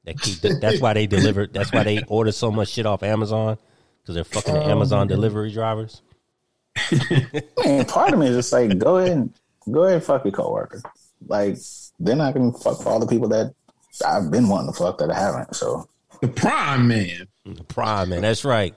[0.04, 1.46] That keep the, that's why they deliver.
[1.46, 3.56] That's why they order so much shit off Amazon
[4.02, 6.02] because they're fucking the Amazon delivery drivers.
[7.64, 9.32] man, part of me is just like, go ahead and
[9.70, 10.82] go ahead and fuck your coworker.
[11.26, 11.56] Like,
[11.98, 13.54] they're not gonna fuck for all the people that
[14.02, 15.54] I've been wanting to fuck that I haven't.
[15.56, 15.88] So,
[16.20, 17.28] The prime man.
[17.44, 18.74] The prime man, that's right.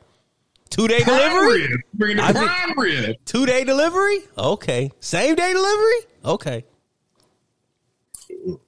[0.69, 1.61] Two day delivery.
[1.69, 1.79] rib.
[1.93, 3.15] Bring the I think- prime rib.
[3.25, 4.19] Two day delivery.
[4.37, 4.91] Okay.
[4.99, 5.99] Same day delivery.
[6.25, 6.65] Okay.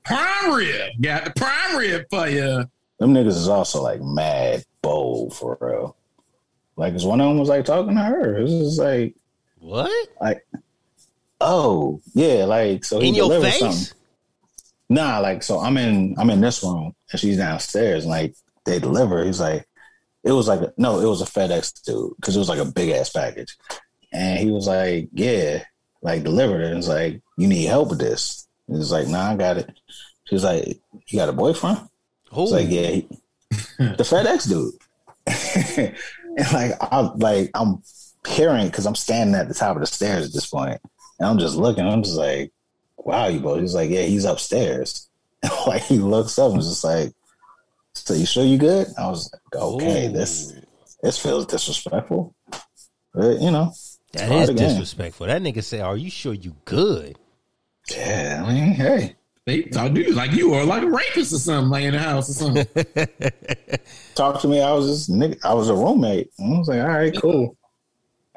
[0.04, 0.92] Prime rib.
[1.02, 2.66] Got the prime rib for you.
[3.00, 5.96] them niggas is also like mad bold for real.
[6.76, 8.38] Like, 'cause one of them was like talking to her.
[8.38, 9.16] It was just like,
[9.60, 10.46] What like,
[11.42, 13.60] oh yeah, like so he in your delivered face?
[13.60, 13.98] something.
[14.90, 18.34] Nah, like so I'm in I'm in this room and she's downstairs and like
[18.66, 19.24] they deliver.
[19.24, 19.66] He's like,
[20.24, 22.66] it was like a, no, it was a FedEx dude because it was like a
[22.66, 23.56] big ass package,
[24.12, 25.64] and he was like, yeah,
[26.02, 26.70] like delivered it.
[26.70, 28.48] And it's like, you need help with this.
[28.68, 29.80] And He's like, nah, I got it.
[30.26, 31.80] She's like, you got a boyfriend?
[32.32, 33.02] Oh, It's like, yeah,
[33.96, 34.74] the FedEx dude.
[36.38, 37.82] and like, I'm like, I'm
[38.28, 40.80] hearing because I'm standing at the top of the stairs at this point,
[41.20, 41.86] and I'm just looking.
[41.86, 42.52] I'm just like,
[43.10, 43.60] wow, you both.
[43.62, 45.08] He's like, yeah, he's upstairs.
[45.68, 47.14] Like he looks up and is just like,
[47.94, 48.88] so you sure you good?
[48.98, 50.12] I was like, okay, Ooh.
[50.12, 50.54] this
[51.02, 52.36] this feels disrespectful,
[53.14, 53.72] but you know,
[54.14, 54.70] that part is of the game.
[54.70, 55.28] disrespectful.
[55.28, 57.18] That nigga said, "Are you sure you good?"
[57.90, 58.44] yeah.
[58.46, 59.16] I mean, hey,
[59.46, 62.00] They talk to you like you are like a rapist or something, like in the
[62.00, 62.68] house or something.
[64.16, 64.62] talk to me.
[64.62, 65.40] I was just nigga.
[65.44, 66.30] I was a roommate.
[66.40, 67.56] I was like, all right, cool.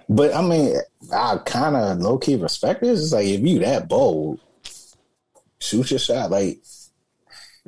[0.09, 0.77] But I mean,
[1.13, 3.03] I kind of low key respect this.
[3.03, 4.41] It's like if you that bold,
[5.63, 6.31] shoot your shot.
[6.31, 6.63] Like,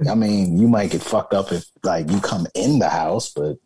[0.09, 3.57] I mean, you might get fucked up if like you come in the house, but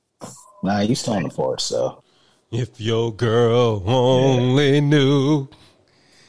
[0.62, 1.62] nah, you still on the porch.
[1.62, 2.02] So
[2.52, 5.48] If your girl only knew,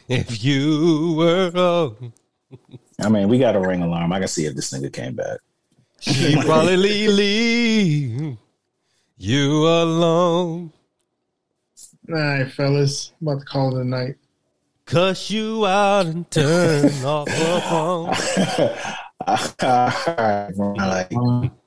[0.07, 2.13] if you were alone,
[3.01, 4.11] I mean, we got a ring alarm.
[4.13, 5.39] I can see if this nigga came back.
[5.99, 8.37] she probably leave
[9.17, 10.71] you alone.
[12.09, 13.13] All right, fellas.
[13.21, 14.15] I'm about to call it a night.
[14.89, 18.09] Cuss you out and turn off the phone.